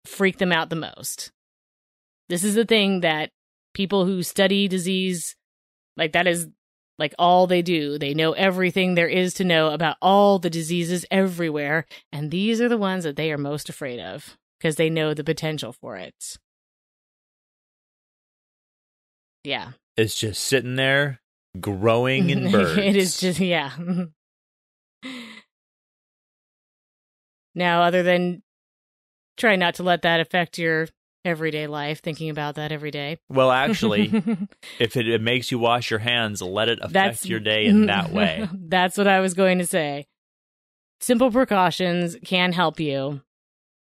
freak 0.05 0.37
them 0.37 0.51
out 0.51 0.69
the 0.69 0.75
most. 0.75 1.31
This 2.29 2.43
is 2.43 2.55
the 2.55 2.65
thing 2.65 3.01
that 3.01 3.31
people 3.79 4.05
who 4.05 4.21
study 4.21 4.67
disease, 4.67 5.37
like 5.95 6.11
that 6.11 6.27
is 6.27 6.49
like 6.97 7.15
all 7.17 7.47
they 7.47 7.61
do. 7.61 7.97
They 7.97 8.13
know 8.13 8.33
everything 8.33 8.95
there 8.95 9.07
is 9.07 9.35
to 9.35 9.45
know 9.45 9.69
about 9.69 9.95
all 10.01 10.37
the 10.37 10.49
diseases 10.49 11.05
everywhere. 11.09 11.85
And 12.11 12.29
these 12.29 12.59
are 12.59 12.67
the 12.67 12.77
ones 12.77 13.05
that 13.05 13.15
they 13.15 13.31
are 13.31 13.37
most 13.37 13.69
afraid 13.69 14.01
of 14.01 14.37
because 14.59 14.75
they 14.75 14.89
know 14.89 15.13
the 15.13 15.23
potential 15.23 15.71
for 15.71 15.95
it. 15.95 16.37
Yeah. 19.45 19.71
It's 19.95 20.19
just 20.19 20.43
sitting 20.43 20.75
there, 20.75 21.21
growing 21.57 22.29
in 22.31 22.51
birds. 22.51 22.77
it 22.83 22.97
is 22.97 23.17
just 23.17 23.39
yeah. 23.39 23.71
now, 27.55 27.83
other 27.83 28.03
than 28.03 28.43
try 29.37 29.55
not 29.55 29.75
to 29.75 29.83
let 29.83 30.01
that 30.01 30.19
affect 30.19 30.57
your 30.57 30.89
everyday 31.25 31.67
life, 31.67 32.01
thinking 32.01 32.29
about 32.29 32.55
that 32.55 32.71
every 32.71 32.91
day. 32.91 33.17
well, 33.29 33.51
actually, 33.51 34.07
if 34.79 34.95
it, 34.97 35.07
it 35.07 35.21
makes 35.21 35.51
you 35.51 35.59
wash 35.59 35.89
your 35.89 35.99
hands, 35.99 36.41
let 36.41 36.69
it 36.69 36.79
affect 36.79 36.93
That's 36.93 37.25
your 37.25 37.39
day 37.39 37.65
in 37.65 37.87
that 37.87 38.11
way. 38.13 38.47
That's 38.53 38.97
what 38.97 39.07
I 39.07 39.19
was 39.19 39.33
going 39.33 39.57
to 39.59 39.65
say. 39.65 40.07
Simple 41.01 41.31
precautions 41.31 42.17
can 42.25 42.51
help 42.51 42.79
you, 42.79 43.21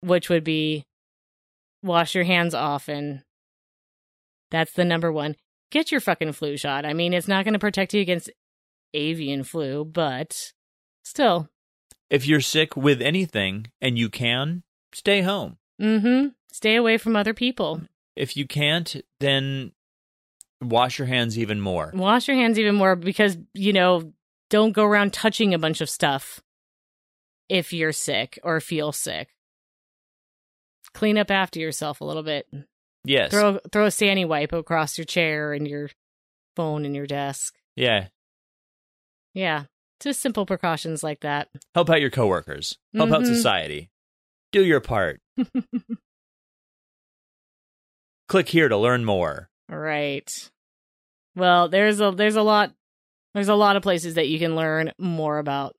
which 0.01 0.29
would 0.29 0.43
be 0.43 0.85
wash 1.83 2.13
your 2.15 2.23
hands 2.23 2.53
often. 2.53 3.23
That's 4.51 4.73
the 4.73 4.85
number 4.85 5.11
one. 5.11 5.35
Get 5.71 5.91
your 5.91 6.01
fucking 6.01 6.33
flu 6.33 6.57
shot. 6.57 6.85
I 6.85 6.93
mean, 6.93 7.13
it's 7.13 7.27
not 7.27 7.45
going 7.45 7.53
to 7.53 7.59
protect 7.59 7.93
you 7.93 8.01
against 8.01 8.31
avian 8.93 9.43
flu, 9.43 9.85
but 9.85 10.51
still, 11.03 11.49
If 12.09 12.25
you're 12.27 12.41
sick 12.41 12.75
with 12.75 13.01
anything 13.01 13.67
and 13.79 13.97
you 13.97 14.09
can, 14.09 14.63
stay 14.93 15.21
home. 15.21 15.57
Mm-hmm. 15.79 16.29
Stay 16.51 16.75
away 16.75 16.97
from 16.97 17.15
other 17.15 17.33
people. 17.33 17.81
If 18.15 18.35
you 18.35 18.45
can't, 18.47 18.95
then 19.19 19.71
wash 20.61 20.99
your 20.99 21.07
hands 21.07 21.37
even 21.37 21.61
more. 21.61 21.91
Wash 21.93 22.27
your 22.27 22.35
hands 22.37 22.59
even 22.59 22.75
more 22.75 22.95
because, 22.95 23.37
you 23.53 23.71
know, 23.73 24.11
don't 24.49 24.71
go 24.73 24.83
around 24.83 25.13
touching 25.13 25.53
a 25.53 25.59
bunch 25.59 25.79
of 25.81 25.89
stuff 25.89 26.41
if 27.47 27.71
you're 27.71 27.91
sick 27.93 28.39
or 28.43 28.59
feel 28.59 28.91
sick. 28.91 29.29
Clean 30.93 31.17
up 31.17 31.29
after 31.31 31.59
yourself 31.59 32.01
a 32.01 32.05
little 32.05 32.23
bit. 32.23 32.47
Yes. 33.05 33.31
Throw 33.31 33.59
throw 33.71 33.85
a 33.85 33.91
sandy 33.91 34.25
wipe 34.25 34.51
across 34.51 34.97
your 34.97 35.05
chair 35.05 35.53
and 35.53 35.67
your 35.67 35.89
phone 36.55 36.83
and 36.83 36.95
your 36.95 37.07
desk. 37.07 37.55
yeah. 37.75 38.07
Yeah. 39.35 39.65
Just 40.01 40.21
simple 40.21 40.45
precautions 40.45 41.03
like 41.03 41.19
that. 41.21 41.49
Help 41.75 41.89
out 41.89 42.01
your 42.01 42.09
coworkers. 42.09 42.77
Help 42.95 43.11
out 43.11 43.21
Mhm. 43.21 43.27
society. 43.27 43.89
Do 44.51 44.65
your 44.65 44.79
part. 44.81 45.21
Click 48.29 48.47
here 48.47 48.69
to 48.69 48.77
learn 48.77 49.03
more. 49.03 49.49
Right. 49.67 50.49
Well, 51.35 51.67
there's 51.67 51.99
a 51.99 52.11
there's 52.11 52.35
a 52.35 52.43
lot 52.43 52.71
there's 53.33 53.49
a 53.49 53.55
lot 53.55 53.75
of 53.75 53.83
places 53.83 54.13
that 54.13 54.29
you 54.29 54.37
can 54.39 54.55
learn 54.55 54.93
more 54.99 55.39
about 55.39 55.75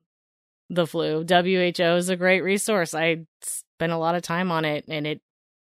the 0.69 0.87
flu. 0.87 1.25
WHO 1.25 1.83
is 1.83 2.09
a 2.09 2.17
great 2.17 2.43
resource. 2.43 2.93
I 2.93 3.25
spent 3.43 3.93
a 3.93 3.99
lot 3.99 4.17
of 4.17 4.23
time 4.23 4.51
on 4.51 4.65
it 4.65 4.85
and 4.89 5.07
it 5.07 5.21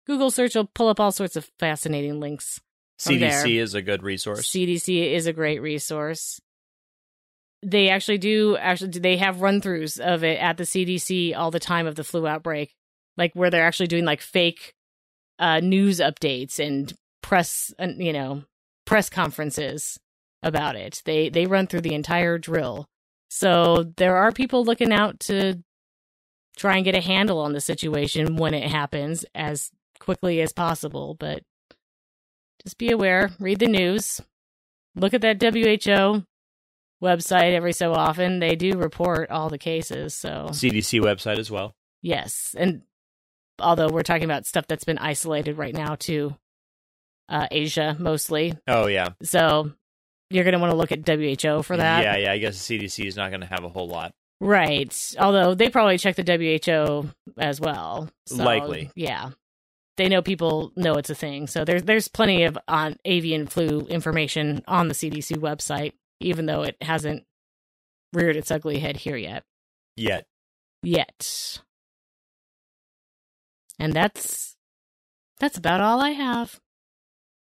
Google 0.05 0.29
search 0.29 0.55
will 0.55 0.65
pull 0.65 0.89
up 0.89 0.99
all 0.99 1.11
sorts 1.11 1.37
of 1.37 1.49
fascinating 1.59 2.19
links. 2.19 2.59
CDC 2.99 3.19
there. 3.19 3.47
is 3.47 3.73
a 3.73 3.81
good 3.81 4.03
resource. 4.03 4.47
CDC 4.47 5.13
is 5.13 5.27
a 5.27 5.33
great 5.33 5.61
resource. 5.61 6.41
They 7.63 7.89
actually 7.89 8.17
do 8.17 8.57
actually 8.57 8.99
they 8.99 9.17
have 9.17 9.41
run 9.41 9.61
throughs 9.61 9.97
of 9.97 10.25
it 10.25 10.39
at 10.39 10.57
the 10.57 10.63
CDC 10.63 11.35
all 11.37 11.51
the 11.51 11.59
time 11.59 11.87
of 11.87 11.95
the 11.95 12.03
flu 12.03 12.27
outbreak, 12.27 12.75
like 13.15 13.31
where 13.33 13.49
they're 13.49 13.65
actually 13.65 13.87
doing 13.87 14.05
like 14.05 14.21
fake 14.21 14.75
uh, 15.39 15.59
news 15.59 15.99
updates 15.99 16.59
and 16.59 16.93
press, 17.21 17.73
uh, 17.79 17.87
you 17.97 18.13
know, 18.13 18.43
press 18.85 19.09
conferences 19.09 19.99
about 20.43 20.75
it. 20.75 21.01
They 21.05 21.29
they 21.29 21.45
run 21.45 21.67
through 21.67 21.81
the 21.81 21.95
entire 21.95 22.37
drill, 22.37 22.87
so 23.29 23.91
there 23.97 24.17
are 24.17 24.31
people 24.31 24.63
looking 24.63 24.93
out 24.93 25.19
to 25.21 25.63
try 26.55 26.75
and 26.77 26.85
get 26.85 26.95
a 26.95 27.01
handle 27.01 27.39
on 27.39 27.53
the 27.53 27.61
situation 27.61 28.37
when 28.37 28.53
it 28.53 28.69
happens 28.69 29.25
as 29.35 29.71
quickly 29.99 30.41
as 30.41 30.53
possible. 30.53 31.15
But 31.19 31.43
just 32.63 32.77
be 32.77 32.91
aware, 32.91 33.31
read 33.39 33.59
the 33.59 33.67
news, 33.67 34.21
look 34.95 35.13
at 35.13 35.21
that 35.21 35.41
WHO 35.41 36.23
website 37.03 37.53
every 37.53 37.73
so 37.73 37.93
often. 37.93 38.39
They 38.39 38.55
do 38.55 38.77
report 38.77 39.29
all 39.29 39.49
the 39.49 39.57
cases. 39.57 40.13
So, 40.13 40.47
CDC 40.49 41.01
website 41.01 41.39
as 41.39 41.51
well. 41.51 41.75
yes. 42.01 42.55
And 42.57 42.83
although 43.59 43.89
we're 43.89 44.03
talking 44.03 44.25
about 44.25 44.45
stuff 44.45 44.67
that's 44.67 44.83
been 44.83 44.97
isolated 44.97 45.57
right 45.57 45.73
now 45.73 45.95
to 45.95 46.35
uh, 47.29 47.47
Asia 47.51 47.95
mostly. 47.99 48.53
Oh 48.67 48.87
yeah. 48.87 49.09
So, 49.23 49.71
you're 50.29 50.43
going 50.43 50.53
to 50.53 50.59
want 50.59 50.71
to 50.71 50.77
look 50.77 50.91
at 50.91 51.07
WHO 51.07 51.63
for 51.63 51.77
that. 51.77 52.03
Yeah, 52.03 52.17
yeah. 52.17 52.31
I 52.31 52.37
guess 52.37 52.67
the 52.67 52.79
CDC 52.79 53.05
is 53.05 53.15
not 53.15 53.29
going 53.29 53.41
to 53.41 53.47
have 53.47 53.63
a 53.63 53.69
whole 53.69 53.87
lot. 53.87 54.13
Right. 54.41 54.93
Although 55.19 55.55
they 55.55 55.69
probably 55.69 55.97
check 55.97 56.15
the 56.15 56.23
WHO 56.23 57.09
as 57.37 57.61
well. 57.61 58.09
So, 58.27 58.43
Likely. 58.43 58.91
Yeah. 58.95 59.31
They 59.97 60.09
know 60.09 60.21
people 60.21 60.73
know 60.75 60.95
it's 60.95 61.09
a 61.09 61.15
thing. 61.15 61.47
So 61.47 61.63
there's 61.63 61.83
there's 61.83 62.09
plenty 62.09 62.43
of 62.43 62.57
on 62.67 62.97
avian 63.05 63.47
flu 63.47 63.81
information 63.81 64.61
on 64.67 64.89
the 64.89 64.93
CDC 64.93 65.37
website, 65.37 65.93
even 66.19 66.47
though 66.47 66.63
it 66.63 66.75
hasn't 66.81 67.23
reared 68.11 68.35
its 68.35 68.51
ugly 68.51 68.79
head 68.79 68.97
here 68.97 69.15
yet. 69.15 69.43
Yet. 69.95 70.25
Yet. 70.83 71.61
And 73.79 73.93
that's 73.93 74.55
that's 75.39 75.57
about 75.57 75.81
all 75.81 76.01
I 76.01 76.11
have. 76.11 76.59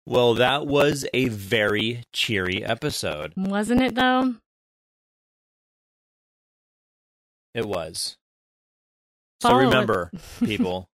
Well, 0.05 0.35
that 0.35 0.67
was 0.67 1.05
a 1.13 1.29
very 1.29 2.03
cheery 2.13 2.63
episode. 2.63 3.33
Wasn't 3.35 3.81
it 3.81 3.95
though? 3.95 4.35
It 7.53 7.65
was. 7.65 8.17
So 9.41 9.49
Follow 9.49 9.61
it. 9.61 9.65
remember, 9.65 10.11
people, 10.39 10.89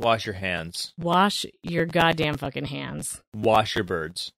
wash 0.00 0.26
your 0.26 0.34
hands. 0.34 0.92
Wash 0.98 1.46
your 1.62 1.86
goddamn 1.86 2.36
fucking 2.36 2.66
hands. 2.66 3.22
Wash 3.34 3.74
your 3.76 3.84
birds. 3.84 4.32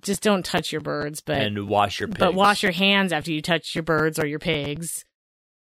Just 0.00 0.22
don't 0.22 0.44
touch 0.44 0.72
your 0.72 0.80
birds, 0.80 1.20
but 1.20 1.38
and 1.38 1.68
wash 1.68 2.00
your 2.00 2.08
pigs. 2.08 2.18
But 2.18 2.34
wash 2.34 2.62
your 2.62 2.72
hands 2.72 3.12
after 3.12 3.30
you 3.30 3.40
touch 3.40 3.74
your 3.74 3.82
birds 3.84 4.18
or 4.18 4.26
your 4.26 4.38
pigs. 4.38 5.04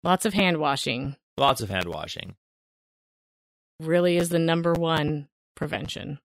Lots 0.02 0.24
of 0.24 0.34
hand 0.34 0.58
washing 0.58 1.16
Lots 1.38 1.60
of 1.60 1.68
hand 1.68 1.86
washing. 1.88 2.34
Really 3.80 4.16
is 4.16 4.28
the 4.28 4.38
number 4.38 4.72
one 4.72 5.28
prevention. 5.54 6.18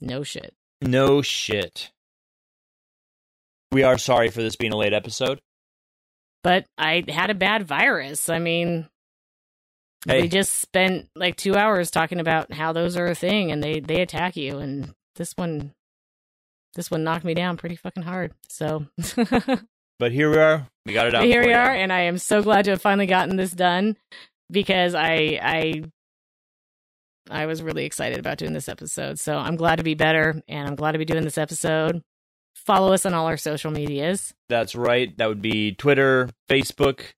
No 0.00 0.22
shit. 0.22 0.54
No 0.80 1.22
shit. 1.22 1.90
We 3.70 3.82
are 3.84 3.98
sorry 3.98 4.28
for 4.30 4.42
this 4.42 4.56
being 4.56 4.72
a 4.72 4.76
late 4.76 4.92
episode. 4.92 5.40
But 6.42 6.66
I 6.76 7.04
had 7.08 7.30
a 7.30 7.34
bad 7.34 7.66
virus. 7.66 8.28
I 8.28 8.38
mean, 8.38 8.88
Hey. 10.06 10.22
we 10.22 10.28
just 10.28 10.56
spent 10.60 11.08
like 11.14 11.36
two 11.36 11.54
hours 11.54 11.90
talking 11.90 12.18
about 12.18 12.52
how 12.52 12.72
those 12.72 12.96
are 12.96 13.06
a 13.06 13.14
thing 13.14 13.52
and 13.52 13.62
they, 13.62 13.78
they 13.80 14.00
attack 14.02 14.36
you. 14.36 14.58
And 14.58 14.92
this 15.14 15.32
one, 15.36 15.72
this 16.74 16.90
one 16.90 17.04
knocked 17.04 17.24
me 17.24 17.34
down 17.34 17.56
pretty 17.56 17.76
fucking 17.76 18.02
hard. 18.02 18.32
So 18.48 18.86
But 20.00 20.10
here 20.10 20.28
we 20.30 20.38
are. 20.38 20.66
We 20.84 20.92
got 20.92 21.06
it 21.06 21.14
out. 21.14 21.22
here 21.24 21.46
we 21.46 21.52
are. 21.52 21.72
And 21.72 21.92
I 21.92 22.00
am 22.02 22.18
so 22.18 22.42
glad 22.42 22.64
to 22.64 22.72
have 22.72 22.82
finally 22.82 23.06
gotten 23.06 23.36
this 23.36 23.52
done 23.52 23.96
because 24.50 24.96
I, 24.96 25.38
I, 25.40 25.82
I 27.30 27.46
was 27.46 27.62
really 27.62 27.84
excited 27.84 28.18
about 28.18 28.38
doing 28.38 28.52
this 28.52 28.68
episode. 28.68 29.18
So 29.18 29.36
I'm 29.36 29.56
glad 29.56 29.76
to 29.76 29.82
be 29.82 29.94
better 29.94 30.42
and 30.48 30.68
I'm 30.68 30.74
glad 30.74 30.92
to 30.92 30.98
be 30.98 31.04
doing 31.04 31.24
this 31.24 31.38
episode. 31.38 32.02
Follow 32.54 32.92
us 32.92 33.06
on 33.06 33.14
all 33.14 33.26
our 33.26 33.36
social 33.36 33.70
medias. 33.70 34.34
That's 34.48 34.74
right. 34.74 35.16
That 35.18 35.28
would 35.28 35.42
be 35.42 35.72
Twitter, 35.72 36.28
Facebook, 36.48 37.12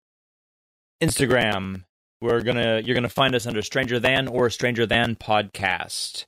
Instagram. 1.02 1.84
We're 2.20 2.40
gonna 2.40 2.80
you're 2.84 2.94
gonna 2.94 3.08
find 3.08 3.34
us 3.34 3.46
under 3.46 3.60
Stranger 3.60 3.98
Than 3.98 4.28
or 4.28 4.48
Stranger 4.48 4.86
Than 4.86 5.16
Podcast. 5.16 6.24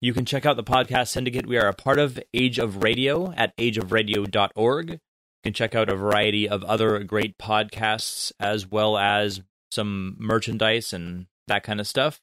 You 0.00 0.14
can 0.14 0.24
check 0.24 0.46
out 0.46 0.56
the 0.56 0.64
podcast 0.64 1.08
syndicate 1.08 1.46
we 1.46 1.58
are 1.58 1.68
a 1.68 1.74
part 1.74 1.98
of, 1.98 2.18
Age 2.32 2.58
of 2.58 2.82
Radio, 2.82 3.32
at 3.32 3.54
ageofradio.org. 3.58 4.90
You 4.90 4.98
can 5.44 5.52
check 5.52 5.74
out 5.74 5.90
a 5.90 5.96
variety 5.96 6.48
of 6.48 6.64
other 6.64 7.00
great 7.04 7.36
podcasts 7.36 8.32
as 8.40 8.66
well 8.66 8.96
as 8.96 9.42
some 9.70 10.16
merchandise 10.18 10.94
and 10.94 11.26
that 11.48 11.62
kind 11.62 11.80
of 11.80 11.86
stuff. 11.86 12.18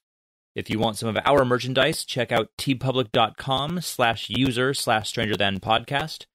If 0.58 0.68
you 0.68 0.80
want 0.80 0.96
some 0.96 1.08
of 1.08 1.22
our 1.24 1.44
merchandise, 1.44 2.04
check 2.04 2.32
out 2.32 2.50
teepublic.com 2.58 3.80
slash 3.80 4.28
user 4.28 4.74
slash 4.74 5.08
stranger 5.08 5.36
than 5.36 5.60
podcast. 5.60 6.26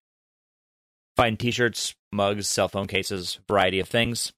Find 1.18 1.38
t-shirts, 1.38 1.94
mugs, 2.10 2.48
cell 2.48 2.70
phone 2.70 2.88
cases, 2.88 3.40
variety 3.50 3.82
of 3.82 3.90
things. 3.90 4.32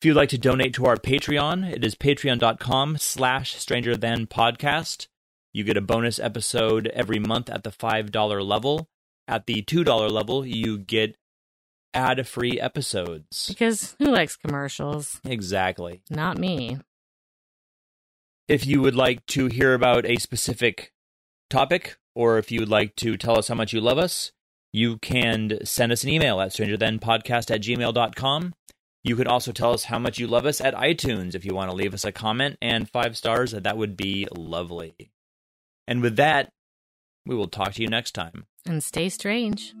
If 0.00 0.06
you'd 0.06 0.16
like 0.16 0.30
to 0.30 0.38
donate 0.38 0.72
to 0.74 0.86
our 0.86 0.96
Patreon, 0.96 1.70
it 1.70 1.84
is 1.84 1.94
patreon.com 1.94 2.96
slash 2.96 3.56
stranger 3.56 3.94
than 3.94 4.26
podcast. 4.26 5.06
You 5.52 5.64
get 5.64 5.76
a 5.76 5.82
bonus 5.82 6.18
episode 6.18 6.86
every 6.94 7.18
month 7.18 7.50
at 7.50 7.64
the 7.64 7.70
$5 7.70 8.42
level. 8.42 8.88
At 9.28 9.44
the 9.44 9.60
$2 9.60 10.10
level, 10.10 10.46
you 10.46 10.78
get 10.78 11.14
ad-free 11.92 12.58
episodes. 12.58 13.48
Because 13.48 13.96
who 13.98 14.06
likes 14.06 14.36
commercials? 14.36 15.20
Exactly. 15.26 16.00
Not 16.08 16.38
me. 16.38 16.78
If 18.52 18.66
you 18.66 18.82
would 18.82 18.94
like 18.94 19.24
to 19.28 19.46
hear 19.46 19.72
about 19.72 20.04
a 20.04 20.16
specific 20.16 20.92
topic, 21.48 21.96
or 22.14 22.36
if 22.36 22.52
you 22.52 22.60
would 22.60 22.68
like 22.68 22.94
to 22.96 23.16
tell 23.16 23.38
us 23.38 23.48
how 23.48 23.54
much 23.54 23.72
you 23.72 23.80
love 23.80 23.96
us, 23.96 24.30
you 24.74 24.98
can 24.98 25.64
send 25.64 25.90
us 25.90 26.04
an 26.04 26.10
email 26.10 26.38
at 26.38 26.50
strangerthanpodcast 26.50 27.50
at 27.50 27.62
gmail.com. 27.62 28.52
You 29.02 29.16
could 29.16 29.26
also 29.26 29.52
tell 29.52 29.72
us 29.72 29.84
how 29.84 29.98
much 29.98 30.18
you 30.18 30.26
love 30.26 30.44
us 30.44 30.60
at 30.60 30.74
iTunes 30.74 31.34
if 31.34 31.46
you 31.46 31.54
want 31.54 31.70
to 31.70 31.76
leave 31.76 31.94
us 31.94 32.04
a 32.04 32.12
comment 32.12 32.58
and 32.60 32.90
five 32.90 33.16
stars. 33.16 33.52
That 33.52 33.78
would 33.78 33.96
be 33.96 34.28
lovely. 34.36 35.10
And 35.88 36.02
with 36.02 36.16
that, 36.16 36.50
we 37.24 37.34
will 37.34 37.48
talk 37.48 37.72
to 37.72 37.82
you 37.82 37.88
next 37.88 38.12
time. 38.12 38.44
And 38.66 38.84
stay 38.84 39.08
strange. 39.08 39.72